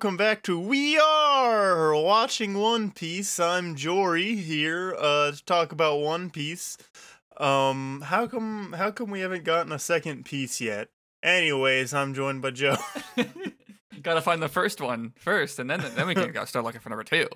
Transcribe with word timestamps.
welcome 0.00 0.16
back 0.16 0.42
to 0.42 0.58
We 0.58 0.98
Are 0.98 1.94
Watching 1.94 2.56
One 2.56 2.90
Piece. 2.90 3.38
I'm 3.38 3.76
Jory 3.76 4.34
here 4.34 4.96
uh, 4.98 5.32
to 5.32 5.44
talk 5.44 5.72
about 5.72 6.00
One 6.00 6.30
Piece. 6.30 6.78
Um, 7.36 8.02
how 8.06 8.26
come 8.26 8.72
how 8.78 8.92
come 8.92 9.10
we 9.10 9.20
haven't 9.20 9.44
gotten 9.44 9.72
a 9.72 9.78
second 9.78 10.24
piece 10.24 10.58
yet? 10.58 10.88
Anyways, 11.22 11.92
I'm 11.92 12.14
joined 12.14 12.40
by 12.40 12.52
Joe. 12.52 12.76
Gotta 14.02 14.22
find 14.22 14.42
the 14.42 14.48
first 14.48 14.80
one 14.80 15.12
first, 15.18 15.58
and 15.58 15.68
then 15.68 15.84
then 15.94 16.06
we 16.06 16.14
can 16.14 16.32
start 16.46 16.64
looking 16.64 16.80
for 16.80 16.88
number 16.88 17.04
two. 17.04 17.28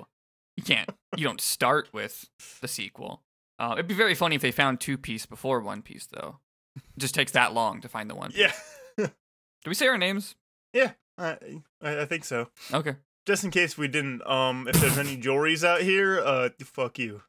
You 0.57 0.63
can't. 0.65 0.89
You 1.19 1.25
don't 1.25 1.43
start 1.43 1.91
with 1.93 2.31
the 2.63 2.69
sequel. 2.69 3.21
Uh, 3.59 3.73
it'd 3.75 3.89
be 3.89 3.95
very 3.95 4.15
funny 4.15 4.37
if 4.37 4.41
they 4.43 4.53
found 4.53 4.81
Two 4.81 4.97
Piece 4.97 5.27
before 5.27 5.61
One 5.61 5.83
Piece, 5.83 6.07
though. 6.11 6.39
It 6.77 6.83
just 6.97 7.15
takes 7.15 7.33
that 7.33 7.53
long 7.53 7.83
to 7.83 7.91
find 7.91 8.09
the 8.09 8.15
One 8.15 8.31
Piece. 8.31 8.39
yeah, 8.97 9.09
Do 9.09 9.69
we 9.69 9.75
say 9.75 9.87
our 9.87 9.99
names? 9.99 10.35
yeah, 10.73 10.93
I, 11.19 11.37
I 11.81 12.05
think 12.05 12.25
so. 12.25 12.49
Okay. 12.73 12.97
Just 13.27 13.45
in 13.45 13.51
case 13.51 13.79
we 13.79 13.89
didn't, 13.89 14.27
um, 14.27 14.69
if 14.69 14.79
there's 14.81 14.99
any 14.99 15.17
Jories 15.17 15.65
out 15.65 15.81
here, 15.81 16.21
uh, 16.21 16.51
fuck 16.63 16.99
you. 16.99 17.23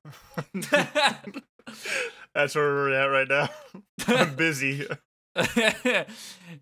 That's 2.34 2.54
where 2.56 2.66
we're 2.66 2.92
at 2.94 3.06
right 3.06 3.28
now. 3.30 3.50
I'm 4.08 4.36
busy. 4.36 4.86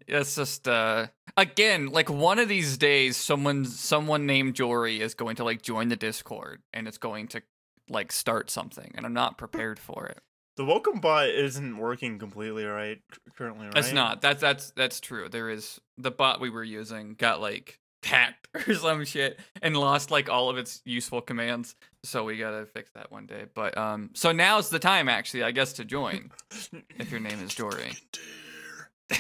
it's 0.07 0.35
just 0.35 0.67
uh 0.67 1.05
again 1.37 1.87
like 1.89 2.09
one 2.09 2.39
of 2.39 2.49
these 2.49 2.75
days 2.75 3.15
someone 3.15 3.65
someone 3.65 4.25
named 4.25 4.55
Jory 4.55 4.99
is 4.99 5.13
going 5.13 5.35
to 5.35 5.43
like 5.43 5.61
join 5.61 5.89
the 5.89 5.95
discord 5.95 6.63
and 6.73 6.87
it's 6.87 6.97
going 6.97 7.27
to 7.29 7.43
like 7.87 8.11
start 8.11 8.49
something 8.49 8.91
and 8.95 9.05
I'm 9.05 9.13
not 9.13 9.37
prepared 9.37 9.77
for 9.77 10.07
it. 10.07 10.21
The 10.55 10.65
welcome 10.65 10.99
bot 10.99 11.29
isn't 11.29 11.77
working 11.77 12.19
completely 12.19 12.65
right 12.65 12.99
currently, 13.35 13.65
right? 13.65 13.77
It's 13.77 13.91
not. 13.91 14.21
That's 14.21 14.41
that's 14.41 14.71
that's 14.71 14.99
true. 14.99 15.27
There 15.29 15.49
is 15.49 15.79
the 15.97 16.11
bot 16.11 16.39
we 16.39 16.49
were 16.49 16.63
using 16.63 17.15
got 17.15 17.41
like 17.41 17.79
hacked 18.03 18.47
or 18.67 18.73
some 18.75 19.05
shit 19.05 19.39
and 19.61 19.75
lost 19.75 20.11
like 20.11 20.29
all 20.29 20.49
of 20.49 20.57
its 20.57 20.81
useful 20.85 21.21
commands. 21.21 21.75
So 22.03 22.23
we 22.23 22.37
gotta 22.37 22.65
fix 22.67 22.91
that 22.95 23.11
one 23.11 23.25
day. 23.25 23.45
But 23.53 23.77
um 23.77 24.11
so 24.13 24.31
now's 24.31 24.69
the 24.69 24.79
time 24.79 25.09
actually, 25.09 25.43
I 25.43 25.51
guess, 25.51 25.73
to 25.73 25.85
join 25.85 26.31
if 26.99 27.09
your 27.09 27.19
name 27.19 27.41
is 27.43 27.55
Jory. 27.55 27.93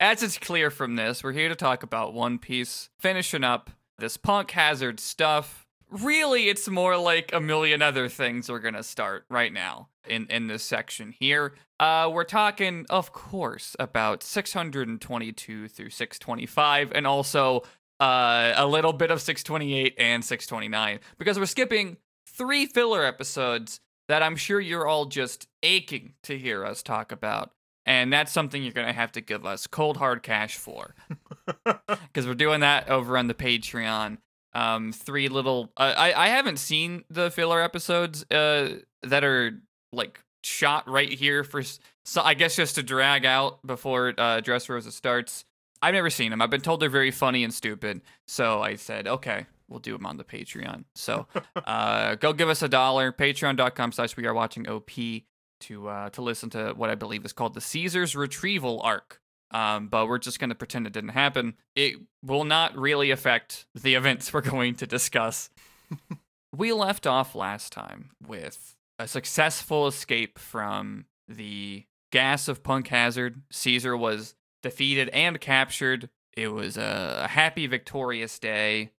As 0.00 0.22
it's 0.22 0.38
clear 0.38 0.70
from 0.70 0.96
this, 0.96 1.22
we're 1.22 1.32
here 1.32 1.48
to 1.48 1.56
talk 1.56 1.82
about 1.82 2.14
One 2.14 2.38
Piece, 2.38 2.90
finishing 3.00 3.44
up 3.44 3.70
this 3.98 4.16
punk 4.16 4.50
hazard 4.50 5.00
stuff. 5.00 5.66
Really, 5.90 6.48
it's 6.48 6.68
more 6.68 6.96
like 6.96 7.32
a 7.32 7.40
million 7.40 7.80
other 7.82 8.08
things 8.08 8.50
we're 8.50 8.58
gonna 8.58 8.82
start 8.82 9.24
right 9.30 9.52
now 9.52 9.88
in 10.06 10.26
in 10.26 10.46
this 10.46 10.62
section 10.62 11.14
here. 11.18 11.54
Uh, 11.80 12.10
we're 12.12 12.24
talking, 12.24 12.84
of 12.90 13.12
course, 13.12 13.76
about 13.78 14.22
622 14.22 15.68
through 15.68 15.90
625, 15.90 16.92
and 16.92 17.06
also 17.06 17.62
uh, 18.00 18.52
a 18.56 18.66
little 18.66 18.92
bit 18.92 19.10
of 19.10 19.20
628 19.20 19.94
and 19.98 20.24
629 20.24 21.00
because 21.18 21.38
we're 21.38 21.46
skipping 21.46 21.96
three 22.26 22.66
filler 22.66 23.04
episodes 23.04 23.80
that 24.08 24.22
I'm 24.22 24.36
sure 24.36 24.60
you're 24.60 24.86
all 24.86 25.06
just 25.06 25.48
aching 25.62 26.14
to 26.24 26.38
hear 26.38 26.64
us 26.64 26.82
talk 26.82 27.12
about. 27.12 27.52
And 27.86 28.12
that's 28.12 28.32
something 28.32 28.62
you're 28.62 28.72
going 28.72 28.86
to 28.86 28.92
have 28.92 29.12
to 29.12 29.20
give 29.22 29.46
us 29.46 29.66
cold 29.66 29.96
hard 29.96 30.22
cash 30.22 30.56
for. 30.56 30.94
Because 31.86 32.26
we're 32.26 32.34
doing 32.34 32.60
that 32.60 32.88
over 32.88 33.16
on 33.16 33.26
the 33.26 33.34
Patreon. 33.34 34.18
Um, 34.58 34.92
three 34.92 35.28
little. 35.28 35.70
Uh, 35.76 35.94
I, 35.96 36.12
I 36.12 36.28
haven't 36.28 36.58
seen 36.58 37.04
the 37.10 37.30
filler 37.30 37.62
episodes 37.62 38.24
uh, 38.30 38.76
that 39.02 39.22
are 39.24 39.60
like 39.92 40.20
shot 40.42 40.88
right 40.88 41.12
here 41.12 41.44
for. 41.44 41.62
So 42.04 42.22
I 42.22 42.34
guess 42.34 42.56
just 42.56 42.74
to 42.76 42.82
drag 42.82 43.24
out 43.24 43.64
before 43.66 44.08
uh, 44.18 44.40
Dressrosa 44.40 44.90
starts. 44.90 45.44
I've 45.80 45.94
never 45.94 46.10
seen 46.10 46.30
them. 46.30 46.42
I've 46.42 46.50
been 46.50 46.60
told 46.60 46.80
they're 46.80 46.88
very 46.88 47.12
funny 47.12 47.44
and 47.44 47.54
stupid. 47.54 48.00
So 48.26 48.60
I 48.60 48.74
said, 48.74 49.06
okay, 49.06 49.46
we'll 49.68 49.78
do 49.78 49.92
them 49.92 50.06
on 50.06 50.16
the 50.16 50.24
Patreon. 50.24 50.84
So 50.96 51.28
uh, 51.56 52.16
go 52.16 52.32
give 52.32 52.48
us 52.48 52.62
a 52.62 52.68
dollar. 52.68 53.12
Patreon.com 53.12 53.92
slash 53.92 54.16
we 54.16 54.26
are 54.26 54.34
watching 54.34 54.68
OP 54.68 54.90
to 55.60 55.88
uh, 55.88 56.10
to 56.10 56.22
listen 56.22 56.50
to 56.50 56.72
what 56.76 56.90
I 56.90 56.96
believe 56.96 57.24
is 57.24 57.32
called 57.32 57.54
the 57.54 57.60
Caesar's 57.60 58.16
Retrieval 58.16 58.80
arc. 58.80 59.20
Um, 59.50 59.88
but 59.88 60.08
we're 60.08 60.18
just 60.18 60.38
going 60.38 60.50
to 60.50 60.56
pretend 60.56 60.86
it 60.86 60.92
didn't 60.92 61.10
happen. 61.10 61.54
It 61.74 61.96
will 62.22 62.44
not 62.44 62.76
really 62.76 63.10
affect 63.10 63.66
the 63.74 63.94
events 63.94 64.32
we're 64.32 64.40
going 64.40 64.74
to 64.76 64.86
discuss. 64.86 65.50
we 66.56 66.72
left 66.72 67.06
off 67.06 67.34
last 67.34 67.72
time 67.72 68.10
with 68.26 68.76
a 68.98 69.08
successful 69.08 69.86
escape 69.86 70.38
from 70.38 71.06
the 71.28 71.84
gas 72.12 72.48
of 72.48 72.62
Punk 72.62 72.88
Hazard. 72.88 73.42
Caesar 73.50 73.96
was 73.96 74.34
defeated 74.62 75.08
and 75.10 75.40
captured. 75.40 76.10
It 76.36 76.48
was 76.48 76.76
a 76.76 77.26
happy, 77.28 77.66
victorious 77.66 78.38
day. 78.38 78.92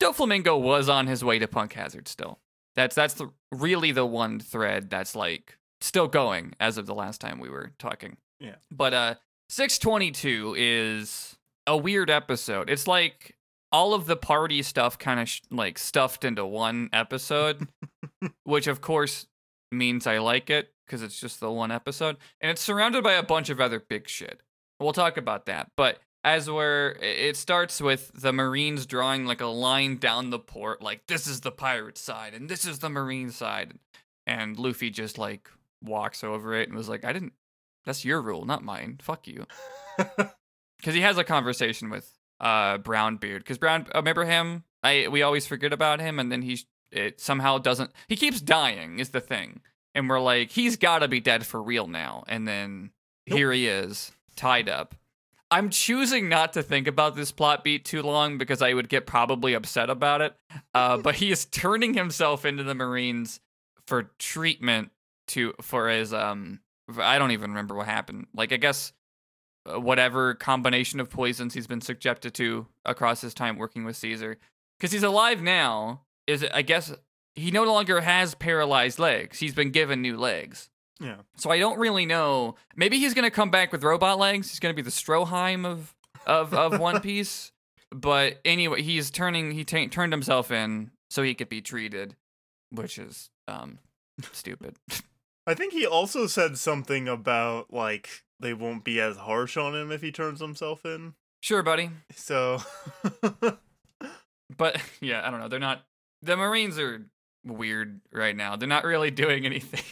Doflamingo 0.00 0.60
was 0.60 0.88
on 0.88 1.06
his 1.06 1.24
way 1.24 1.38
to 1.38 1.48
Punk 1.48 1.72
Hazard 1.74 2.08
still. 2.08 2.40
That's 2.76 2.94
that's 2.94 3.14
the, 3.14 3.30
really 3.52 3.92
the 3.92 4.06
one 4.06 4.40
thread 4.40 4.90
that's 4.90 5.14
like 5.14 5.58
still 5.80 6.08
going 6.08 6.54
as 6.58 6.78
of 6.78 6.86
the 6.86 6.94
last 6.94 7.20
time 7.20 7.38
we 7.38 7.48
were 7.48 7.72
talking. 7.78 8.16
Yeah. 8.40 8.56
But 8.70 8.94
uh 8.94 9.14
622 9.54 10.56
is 10.58 11.36
a 11.68 11.76
weird 11.76 12.10
episode. 12.10 12.68
It's 12.68 12.88
like 12.88 13.36
all 13.70 13.94
of 13.94 14.06
the 14.06 14.16
party 14.16 14.64
stuff 14.64 14.98
kind 14.98 15.20
of 15.20 15.28
sh- 15.28 15.42
like 15.48 15.78
stuffed 15.78 16.24
into 16.24 16.44
one 16.44 16.90
episode, 16.92 17.68
which 18.42 18.66
of 18.66 18.80
course 18.80 19.28
means 19.70 20.08
I 20.08 20.18
like 20.18 20.50
it 20.50 20.72
because 20.84 21.04
it's 21.04 21.20
just 21.20 21.38
the 21.38 21.52
one 21.52 21.70
episode 21.70 22.16
and 22.40 22.50
it's 22.50 22.62
surrounded 22.62 23.04
by 23.04 23.12
a 23.12 23.22
bunch 23.22 23.48
of 23.48 23.60
other 23.60 23.78
big 23.78 24.08
shit. 24.08 24.42
We'll 24.80 24.92
talk 24.92 25.16
about 25.16 25.46
that. 25.46 25.70
But 25.76 26.00
as 26.24 26.50
we're 26.50 26.96
it 27.00 27.36
starts 27.36 27.80
with 27.80 28.10
the 28.12 28.32
marines 28.32 28.86
drawing 28.86 29.24
like 29.24 29.40
a 29.40 29.46
line 29.46 29.98
down 29.98 30.30
the 30.30 30.38
port 30.40 30.82
like 30.82 31.06
this 31.06 31.28
is 31.28 31.42
the 31.42 31.52
pirate 31.52 31.96
side 31.96 32.34
and 32.34 32.48
this 32.48 32.64
is 32.64 32.80
the 32.80 32.90
marine 32.90 33.30
side 33.30 33.74
and 34.26 34.58
luffy 34.58 34.90
just 34.90 35.16
like 35.16 35.48
walks 35.80 36.24
over 36.24 36.54
it 36.54 36.66
and 36.66 36.76
was 36.76 36.88
like 36.88 37.04
i 37.04 37.12
didn't 37.12 37.34
that's 37.84 38.04
your 38.04 38.20
rule 38.20 38.44
not 38.44 38.62
mine 38.62 38.98
fuck 39.02 39.26
you 39.26 39.46
because 39.96 40.94
he 40.94 41.00
has 41.00 41.18
a 41.18 41.24
conversation 41.24 41.90
with 41.90 42.18
uh 42.40 42.78
brownbeard 42.78 43.38
because 43.38 43.58
brown 43.58 43.86
remember 43.94 44.24
him 44.24 44.64
i 44.82 45.06
we 45.10 45.22
always 45.22 45.46
forget 45.46 45.72
about 45.72 46.00
him 46.00 46.18
and 46.18 46.30
then 46.30 46.42
he 46.42 46.58
it 46.90 47.20
somehow 47.20 47.58
doesn't 47.58 47.90
he 48.08 48.16
keeps 48.16 48.40
dying 48.40 48.98
is 48.98 49.10
the 49.10 49.20
thing 49.20 49.60
and 49.94 50.08
we're 50.08 50.20
like 50.20 50.50
he's 50.50 50.76
gotta 50.76 51.08
be 51.08 51.20
dead 51.20 51.46
for 51.46 51.62
real 51.62 51.86
now 51.86 52.24
and 52.28 52.46
then 52.46 52.90
Nope. 53.26 53.38
here 53.38 53.52
he 53.52 53.66
is 53.68 54.12
tied 54.36 54.68
up 54.68 54.94
I'm 55.50 55.70
choosing 55.70 56.28
not 56.28 56.54
to 56.54 56.64
think 56.64 56.88
about 56.88 57.14
this 57.14 57.30
plot 57.30 57.62
beat 57.62 57.84
too 57.84 58.02
long 58.02 58.38
because 58.38 58.60
I 58.60 58.74
would 58.74 58.88
get 58.88 59.06
probably 59.06 59.54
upset 59.54 59.88
about 59.88 60.20
it. 60.20 60.34
Uh, 60.74 60.96
but 61.02 61.14
he 61.14 61.30
is 61.30 61.44
turning 61.44 61.94
himself 61.94 62.44
into 62.44 62.64
the 62.64 62.74
Marines 62.74 63.38
for 63.86 64.10
treatment 64.18 64.90
to 65.28 65.54
for 65.60 65.88
his 65.88 66.12
um. 66.12 66.58
I 66.98 67.18
don't 67.18 67.30
even 67.32 67.50
remember 67.50 67.74
what 67.74 67.86
happened. 67.86 68.26
Like 68.34 68.52
I 68.52 68.56
guess 68.56 68.92
uh, 69.72 69.80
whatever 69.80 70.34
combination 70.34 71.00
of 71.00 71.10
poisons 71.10 71.54
he's 71.54 71.66
been 71.66 71.80
subjected 71.80 72.34
to 72.34 72.66
across 72.84 73.20
his 73.20 73.34
time 73.34 73.56
working 73.56 73.84
with 73.84 73.96
Caesar, 73.96 74.38
because 74.78 74.92
he's 74.92 75.02
alive 75.02 75.40
now. 75.42 76.02
Is 76.26 76.44
I 76.52 76.62
guess 76.62 76.94
he 77.34 77.50
no 77.50 77.64
longer 77.64 78.00
has 78.00 78.34
paralyzed 78.34 78.98
legs. 78.98 79.38
He's 79.38 79.54
been 79.54 79.70
given 79.70 80.00
new 80.02 80.16
legs. 80.16 80.70
yeah. 81.00 81.16
So 81.36 81.50
I 81.50 81.58
don't 81.58 81.78
really 81.78 82.06
know. 82.06 82.54
Maybe 82.76 82.98
he's 82.98 83.14
gonna 83.14 83.30
come 83.30 83.50
back 83.50 83.72
with 83.72 83.82
robot 83.84 84.18
legs. 84.18 84.50
He's 84.50 84.60
gonna 84.60 84.74
be 84.74 84.82
the 84.82 84.90
Stroheim 84.90 85.66
of 85.66 85.94
of 86.26 86.54
of 86.54 86.78
One 86.80 87.00
Piece. 87.00 87.50
But 87.90 88.40
anyway, 88.44 88.82
he's 88.82 89.10
turning. 89.10 89.52
He 89.52 89.64
ta- 89.64 89.86
turned 89.90 90.12
himself 90.12 90.50
in 90.50 90.90
so 91.10 91.22
he 91.22 91.34
could 91.34 91.48
be 91.48 91.60
treated, 91.60 92.16
which 92.70 92.98
is 92.98 93.30
um 93.48 93.78
stupid. 94.32 94.76
I 95.46 95.54
think 95.54 95.72
he 95.72 95.86
also 95.86 96.26
said 96.26 96.58
something 96.58 97.08
about 97.08 97.72
like 97.72 98.24
they 98.40 98.54
won't 98.54 98.84
be 98.84 99.00
as 99.00 99.16
harsh 99.18 99.56
on 99.56 99.74
him 99.74 99.92
if 99.92 100.00
he 100.02 100.10
turns 100.12 100.40
himself 100.40 100.84
in. 100.84 101.14
sure, 101.42 101.62
buddy. 101.62 101.90
So 102.14 102.60
But 104.56 104.80
yeah, 105.00 105.26
I 105.26 105.30
don't 105.30 105.40
know. 105.40 105.48
They're 105.48 105.58
not. 105.58 105.84
The 106.22 106.36
Marines 106.36 106.78
are 106.78 107.06
weird 107.44 108.00
right 108.12 108.36
now. 108.36 108.56
They're 108.56 108.68
not 108.68 108.84
really 108.84 109.10
doing 109.10 109.46
anything. 109.46 109.82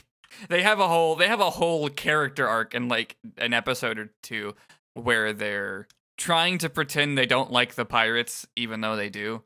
They 0.48 0.62
have 0.62 0.80
a 0.80 0.88
whole. 0.88 1.16
They 1.16 1.28
have 1.28 1.40
a 1.40 1.50
whole 1.50 1.88
character 1.88 2.48
arc 2.48 2.74
in 2.74 2.88
like 2.88 3.16
an 3.38 3.52
episode 3.52 3.98
or 3.98 4.10
two 4.22 4.54
where 4.94 5.32
they're 5.32 5.86
trying 6.18 6.58
to 6.58 6.68
pretend 6.68 7.16
they 7.16 7.26
don't 7.26 7.50
like 7.50 7.74
the 7.74 7.84
pirates, 7.84 8.46
even 8.56 8.80
though 8.80 8.96
they 8.96 9.08
do. 9.10 9.42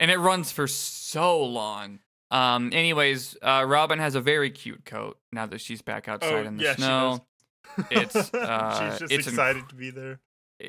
and 0.00 0.10
it 0.10 0.18
runs 0.18 0.52
for 0.52 0.66
so 0.66 1.42
long. 1.42 2.00
Um. 2.30 2.70
Anyways, 2.72 3.36
uh, 3.42 3.64
Robin 3.66 3.98
has 3.98 4.14
a 4.14 4.20
very 4.20 4.50
cute 4.50 4.84
coat 4.84 5.18
now 5.32 5.46
that 5.46 5.60
she's 5.60 5.82
back 5.82 6.08
outside 6.08 6.44
Oh, 6.44 6.48
in 6.48 6.56
the 6.56 6.64
yeah, 6.64 6.74
she 6.74 6.82
snow. 6.82 7.24
It's, 7.90 8.16
uh, 8.34 8.90
she's 8.90 8.98
just 9.00 9.12
it's 9.12 9.26
inc- 9.26 9.30
excited 9.30 9.68
to 9.68 9.74
be 9.74 9.90
there. 9.90 10.20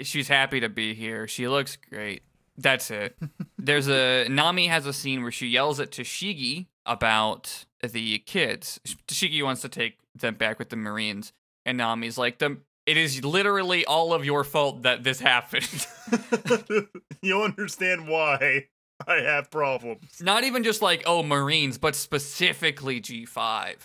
she's 0.04 0.28
happy 0.28 0.60
to 0.60 0.70
be 0.70 0.94
here. 0.94 1.28
She 1.28 1.48
looks 1.48 1.76
great. 1.76 2.24
That's 2.58 2.90
it. 2.92 3.18
There's 3.58 3.88
a 3.90 4.28
Nami 4.30 4.68
has 4.68 4.86
a 4.86 4.94
scene 4.94 5.22
where 5.24 5.32
she 5.32 5.48
yells 5.48 5.80
at 5.80 5.92
Tashigi 5.92 6.68
about 6.86 7.66
the 7.82 8.20
kids. 8.20 8.80
Tashigi 9.08 9.44
wants 9.44 9.62
to 9.62 9.70
take 9.70 9.98
them 10.14 10.36
back 10.36 10.60
with 10.60 10.70
the 10.70 10.76
Marines, 10.78 11.34
and 11.66 11.78
Nami's 11.78 12.18
like, 12.18 12.38
"the 12.40 12.58
it 12.86 12.98
is 12.98 13.24
literally 13.26 13.84
all 13.86 14.14
of 14.14 14.24
your 14.24 14.44
fault 14.44 14.84
that 14.84 15.04
this 15.04 15.20
happened. 15.20 15.88
You'll 17.22 17.42
understand 17.42 18.08
why 18.08 18.68
I 19.08 19.16
have 19.16 19.52
problems. 19.52 20.22
Not 20.22 20.44
even 20.44 20.64
just 20.64 20.82
like, 20.82 21.04
oh, 21.06 21.24
Marines, 21.24 21.78
but 21.78 21.96
specifically 21.96 23.02
G5. 23.02 23.76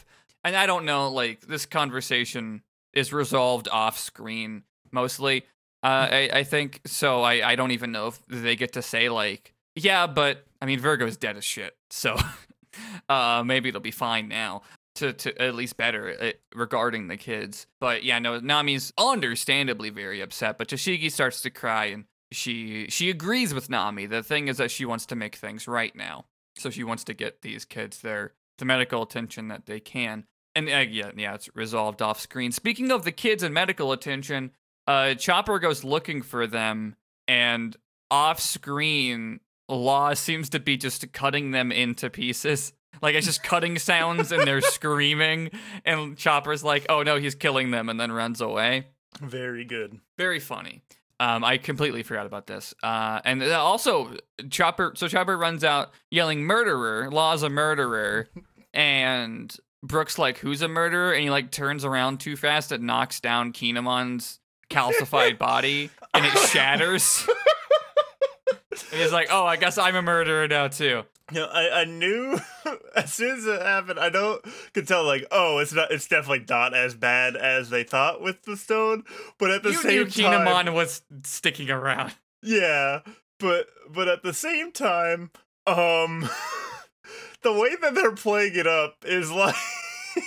And 0.44 0.56
I 0.56 0.66
don't 0.66 0.84
know, 0.84 1.10
like, 1.10 1.42
this 1.42 1.66
conversation 1.66 2.62
is 2.92 3.12
resolved 3.12 3.68
off 3.68 3.98
screen 3.98 4.62
mostly. 4.90 5.44
Uh, 5.82 6.08
I, 6.10 6.30
I 6.32 6.44
think 6.44 6.80
so. 6.86 7.22
I, 7.22 7.50
I 7.50 7.56
don't 7.56 7.70
even 7.70 7.92
know 7.92 8.08
if 8.08 8.20
they 8.28 8.56
get 8.56 8.74
to 8.74 8.82
say, 8.82 9.08
like, 9.08 9.54
yeah, 9.74 10.06
but 10.06 10.44
I 10.60 10.66
mean, 10.66 10.80
Vergo's 10.80 11.16
dead 11.16 11.36
as 11.36 11.44
shit. 11.44 11.76
So 11.90 12.16
uh, 13.08 13.42
maybe 13.44 13.68
it'll 13.68 13.80
be 13.80 13.90
fine 13.90 14.28
now 14.28 14.62
to, 14.96 15.12
to 15.12 15.42
at 15.42 15.54
least 15.54 15.76
better 15.76 16.34
regarding 16.54 17.08
the 17.08 17.16
kids. 17.16 17.66
But 17.80 18.04
yeah, 18.04 18.18
no, 18.18 18.40
Nami's 18.40 18.92
understandably 18.98 19.90
very 19.90 20.20
upset, 20.20 20.58
but 20.58 20.68
Tashigi 20.68 21.10
starts 21.10 21.40
to 21.42 21.50
cry 21.50 21.86
and 21.86 22.04
she 22.32 22.86
she 22.88 23.10
agrees 23.10 23.52
with 23.54 23.70
Nami. 23.70 24.06
The 24.06 24.22
thing 24.22 24.48
is 24.48 24.58
that 24.58 24.70
she 24.70 24.84
wants 24.84 25.06
to 25.06 25.16
make 25.16 25.36
things 25.36 25.66
right 25.66 25.94
now. 25.94 26.26
So 26.56 26.70
she 26.70 26.84
wants 26.84 27.04
to 27.04 27.14
get 27.14 27.42
these 27.42 27.64
kids 27.64 28.00
their 28.00 28.34
the 28.58 28.64
medical 28.64 29.02
attention 29.02 29.48
that 29.48 29.66
they 29.66 29.80
can. 29.80 30.24
And 30.54 30.68
uh, 30.68 30.78
yeah, 30.78 31.10
yeah, 31.16 31.34
it's 31.34 31.48
resolved 31.54 32.02
off 32.02 32.20
screen. 32.20 32.52
Speaking 32.52 32.90
of 32.90 33.04
the 33.04 33.12
kids 33.12 33.42
and 33.42 33.54
medical 33.54 33.92
attention, 33.92 34.50
uh, 34.86 35.14
Chopper 35.14 35.58
goes 35.58 35.84
looking 35.84 36.22
for 36.22 36.46
them, 36.46 36.96
and 37.28 37.76
off 38.10 38.40
screen, 38.40 39.40
Law 39.68 40.14
seems 40.14 40.48
to 40.50 40.58
be 40.58 40.76
just 40.76 41.12
cutting 41.12 41.52
them 41.52 41.70
into 41.70 42.10
pieces. 42.10 42.72
Like 43.00 43.14
it's 43.14 43.26
just 43.26 43.42
cutting 43.44 43.78
sounds 43.78 44.32
and 44.32 44.42
they're 44.46 44.60
screaming, 44.60 45.50
and 45.84 46.16
Chopper's 46.16 46.64
like, 46.64 46.86
"Oh 46.88 47.02
no, 47.02 47.18
he's 47.18 47.34
killing 47.34 47.70
them," 47.70 47.88
and 47.88 47.98
then 47.98 48.12
runs 48.12 48.40
away. 48.40 48.88
Very 49.20 49.64
good. 49.64 50.00
Very 50.18 50.40
funny. 50.40 50.82
Um, 51.20 51.44
I 51.44 51.58
completely 51.58 52.02
forgot 52.02 52.24
about 52.24 52.46
this. 52.46 52.74
Uh, 52.82 53.20
and 53.26 53.42
also, 53.42 54.16
Chopper. 54.48 54.94
So 54.96 55.06
Chopper 55.06 55.36
runs 55.36 55.62
out 55.62 55.90
yelling 56.10 56.44
"murderer!" 56.44 57.10
Law's 57.10 57.42
a 57.42 57.50
murderer, 57.50 58.28
and 58.74 59.54
Brook's 59.82 60.18
like, 60.18 60.38
"Who's 60.38 60.62
a 60.62 60.68
murderer?" 60.68 61.12
And 61.12 61.22
he 61.22 61.28
like 61.28 61.50
turns 61.50 61.84
around 61.84 62.20
too 62.20 62.36
fast 62.36 62.72
and 62.72 62.84
knocks 62.84 63.20
down 63.20 63.52
Kinemon's 63.52 64.40
calcified 64.70 65.36
body, 65.36 65.90
and 66.14 66.24
it 66.24 66.32
shatters. 66.48 67.28
and 68.92 69.00
he's 69.00 69.12
like, 69.12 69.28
"Oh, 69.30 69.44
I 69.44 69.56
guess 69.56 69.76
I'm 69.76 69.96
a 69.96 70.02
murderer 70.02 70.48
now 70.48 70.68
too." 70.68 71.02
Know, 71.32 71.46
I, 71.46 71.80
I 71.80 71.84
knew 71.84 72.38
as 72.96 73.12
soon 73.12 73.38
as 73.38 73.46
it 73.46 73.62
happened, 73.62 73.98
I 73.98 74.08
don't 74.08 74.44
could 74.72 74.88
tell 74.88 75.04
like, 75.04 75.26
oh, 75.30 75.58
it's 75.58 75.72
not 75.72 75.90
it's 75.90 76.08
definitely 76.08 76.44
not 76.48 76.74
as 76.74 76.94
bad 76.94 77.36
as 77.36 77.70
they 77.70 77.84
thought 77.84 78.20
with 78.20 78.42
the 78.42 78.56
stone. 78.56 79.04
But 79.38 79.50
at 79.50 79.62
the 79.62 79.70
you 79.70 79.76
same 79.76 79.90
knew 79.90 80.04
time 80.06 80.46
Kinemon 80.46 80.74
was 80.74 81.02
sticking 81.24 81.70
around. 81.70 82.14
Yeah. 82.42 83.00
But 83.38 83.66
but 83.88 84.08
at 84.08 84.22
the 84.22 84.34
same 84.34 84.72
time, 84.72 85.30
um 85.66 86.28
the 87.42 87.52
way 87.52 87.76
that 87.80 87.94
they're 87.94 88.12
playing 88.12 88.54
it 88.56 88.66
up 88.66 88.96
is 89.04 89.30
like 89.32 89.54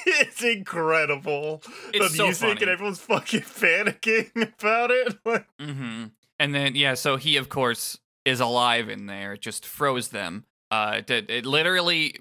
it's 0.05 0.43
incredible. 0.43 1.61
It's 1.93 2.11
the 2.11 2.17
so 2.17 2.23
music 2.25 2.47
funny. 2.49 2.61
and 2.61 2.69
everyone's 2.69 2.99
fucking 2.99 3.41
panicking 3.41 4.53
about 4.59 4.91
it. 4.91 5.17
Like, 5.25 5.45
Mm-hmm. 5.59 6.05
And 6.39 6.55
then 6.55 6.75
yeah, 6.75 6.93
so 6.95 7.17
he 7.17 7.37
of 7.37 7.49
course 7.49 7.97
is 8.25 8.39
alive 8.39 8.89
in 8.89 9.05
there. 9.05 9.33
It 9.33 9.41
just 9.41 9.65
froze 9.65 10.09
them. 10.09 10.45
Uh, 10.73 11.03
it, 11.07 11.29
it 11.29 11.45
literally 11.45 12.15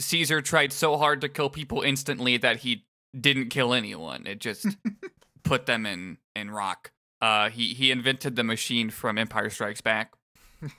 Caesar 0.00 0.40
tried 0.40 0.72
so 0.72 0.96
hard 0.96 1.20
to 1.20 1.28
kill 1.28 1.50
people 1.50 1.82
instantly 1.82 2.38
that 2.38 2.56
he 2.60 2.86
didn't 3.18 3.50
kill 3.50 3.74
anyone. 3.74 4.26
It 4.26 4.38
just 4.38 4.66
put 5.44 5.66
them 5.66 5.84
in 5.84 6.16
in 6.34 6.50
rock. 6.50 6.90
Uh, 7.20 7.50
he 7.50 7.74
he 7.74 7.90
invented 7.90 8.34
the 8.34 8.44
machine 8.44 8.88
from 8.88 9.18
Empire 9.18 9.50
Strikes 9.50 9.82
Back. 9.82 10.14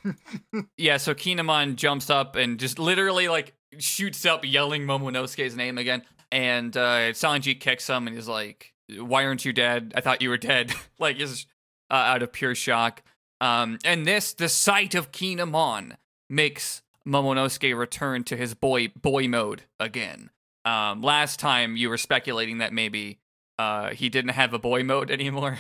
yeah, 0.77 0.97
so 0.97 1.13
Kinemon 1.13 1.75
jumps 1.75 2.09
up 2.09 2.35
and 2.35 2.59
just 2.59 2.79
literally 2.79 3.27
like 3.27 3.53
shoots 3.77 4.25
up, 4.25 4.43
yelling 4.43 4.87
Momonosuke's 4.87 5.55
name 5.55 5.77
again. 5.77 6.01
And 6.31 6.75
uh, 6.75 7.11
Sanji 7.11 7.59
kicks 7.59 7.87
him 7.87 8.07
and 8.07 8.15
he's 8.15 8.27
like, 8.27 8.73
"Why 8.97 9.25
aren't 9.25 9.45
you 9.45 9.53
dead? 9.53 9.93
I 9.95 10.01
thought 10.01 10.23
you 10.23 10.29
were 10.29 10.37
dead." 10.37 10.73
like 10.99 11.19
is 11.19 11.45
uh, 11.91 11.93
out 11.93 12.23
of 12.23 12.33
pure 12.33 12.55
shock. 12.55 13.03
Um, 13.39 13.77
and 13.85 14.07
this, 14.07 14.33
the 14.33 14.49
sight 14.49 14.95
of 14.95 15.11
Kinemon 15.11 15.95
makes 16.27 16.81
Momonosuke 17.09 17.77
return 17.77 18.23
to 18.25 18.37
his 18.37 18.53
boy 18.53 18.89
boy 18.89 19.27
mode 19.27 19.63
again. 19.79 20.29
Um, 20.65 21.01
last 21.01 21.39
time 21.39 21.75
you 21.75 21.89
were 21.89 21.97
speculating 21.97 22.59
that 22.59 22.73
maybe 22.73 23.19
uh, 23.57 23.89
he 23.89 24.09
didn't 24.09 24.31
have 24.31 24.53
a 24.53 24.59
boy 24.59 24.83
mode 24.83 25.11
anymore 25.19 25.57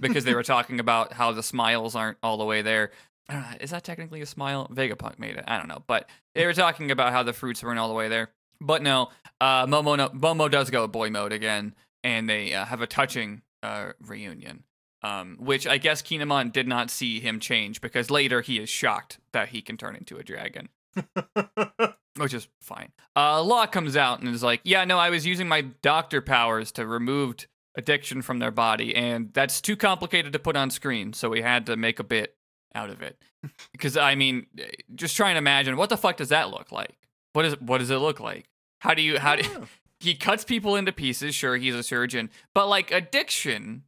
because 0.00 0.24
they 0.24 0.34
were 0.34 0.42
talking 0.42 0.80
about 0.80 1.14
how 1.14 1.32
the 1.32 1.42
smiles 1.42 1.94
aren't 1.94 2.18
all 2.22 2.36
the 2.36 2.44
way 2.44 2.62
there. 2.62 2.90
Know, 3.30 3.42
is 3.60 3.70
that 3.70 3.84
technically 3.84 4.20
a 4.20 4.26
smile? 4.26 4.68
Vegapunk 4.72 5.18
made 5.18 5.36
it. 5.36 5.44
I 5.46 5.58
don't 5.58 5.68
know, 5.68 5.82
but 5.86 6.08
they 6.34 6.44
were 6.44 6.52
talking 6.52 6.90
about 6.90 7.12
how 7.12 7.22
the 7.22 7.32
fruits 7.32 7.62
weren't 7.62 7.78
all 7.78 7.88
the 7.88 7.94
way 7.94 8.08
there. 8.08 8.30
But 8.60 8.82
no, 8.82 9.08
uh, 9.40 9.66
Momo 9.66 9.96
no, 9.96 10.10
Momo 10.10 10.50
does 10.50 10.70
go 10.70 10.86
boy 10.86 11.10
mode 11.10 11.32
again, 11.32 11.74
and 12.02 12.28
they 12.28 12.54
uh, 12.54 12.66
have 12.66 12.82
a 12.82 12.86
touching 12.86 13.42
uh, 13.62 13.92
reunion. 14.06 14.64
Um, 15.04 15.36
which 15.38 15.66
I 15.66 15.76
guess 15.76 16.00
Kinemon 16.00 16.50
did 16.50 16.66
not 16.66 16.88
see 16.90 17.20
him 17.20 17.38
change 17.38 17.82
because 17.82 18.10
later 18.10 18.40
he 18.40 18.58
is 18.58 18.70
shocked 18.70 19.18
that 19.32 19.50
he 19.50 19.60
can 19.60 19.76
turn 19.76 19.96
into 19.96 20.16
a 20.16 20.22
dragon, 20.22 20.70
which 22.16 22.32
is 22.32 22.48
fine. 22.62 22.90
Uh, 23.14 23.42
Law 23.42 23.66
comes 23.66 23.98
out 23.98 24.20
and 24.20 24.34
is 24.34 24.42
like, 24.42 24.62
"Yeah, 24.64 24.84
no, 24.86 24.98
I 24.98 25.10
was 25.10 25.26
using 25.26 25.46
my 25.46 25.60
doctor 25.60 26.22
powers 26.22 26.72
to 26.72 26.86
remove 26.86 27.36
addiction 27.76 28.22
from 28.22 28.38
their 28.38 28.50
body, 28.50 28.96
and 28.96 29.30
that's 29.34 29.60
too 29.60 29.76
complicated 29.76 30.32
to 30.32 30.38
put 30.38 30.56
on 30.56 30.70
screen, 30.70 31.12
so 31.12 31.28
we 31.28 31.42
had 31.42 31.66
to 31.66 31.76
make 31.76 31.98
a 31.98 32.04
bit 32.04 32.36
out 32.74 32.88
of 32.88 33.02
it." 33.02 33.18
Because 33.72 33.98
I 33.98 34.14
mean, 34.14 34.46
just 34.94 35.16
try 35.16 35.28
and 35.28 35.36
imagine 35.36 35.76
what 35.76 35.90
the 35.90 35.98
fuck 35.98 36.16
does 36.16 36.30
that 36.30 36.48
look 36.48 36.72
like? 36.72 36.96
What 37.34 37.44
is 37.44 37.60
what 37.60 37.76
does 37.76 37.90
it 37.90 37.98
look 37.98 38.20
like? 38.20 38.48
How 38.78 38.94
do 38.94 39.02
you 39.02 39.18
how 39.18 39.36
do 39.36 39.66
he 40.00 40.14
cuts 40.14 40.44
people 40.44 40.76
into 40.76 40.92
pieces? 40.92 41.34
Sure, 41.34 41.58
he's 41.58 41.74
a 41.74 41.82
surgeon, 41.82 42.30
but 42.54 42.68
like 42.68 42.90
addiction, 42.90 43.82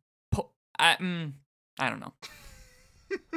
I, 0.78 0.96
mm, 0.96 1.32
I 1.78 1.90
don't 1.90 2.00
know. 2.00 2.12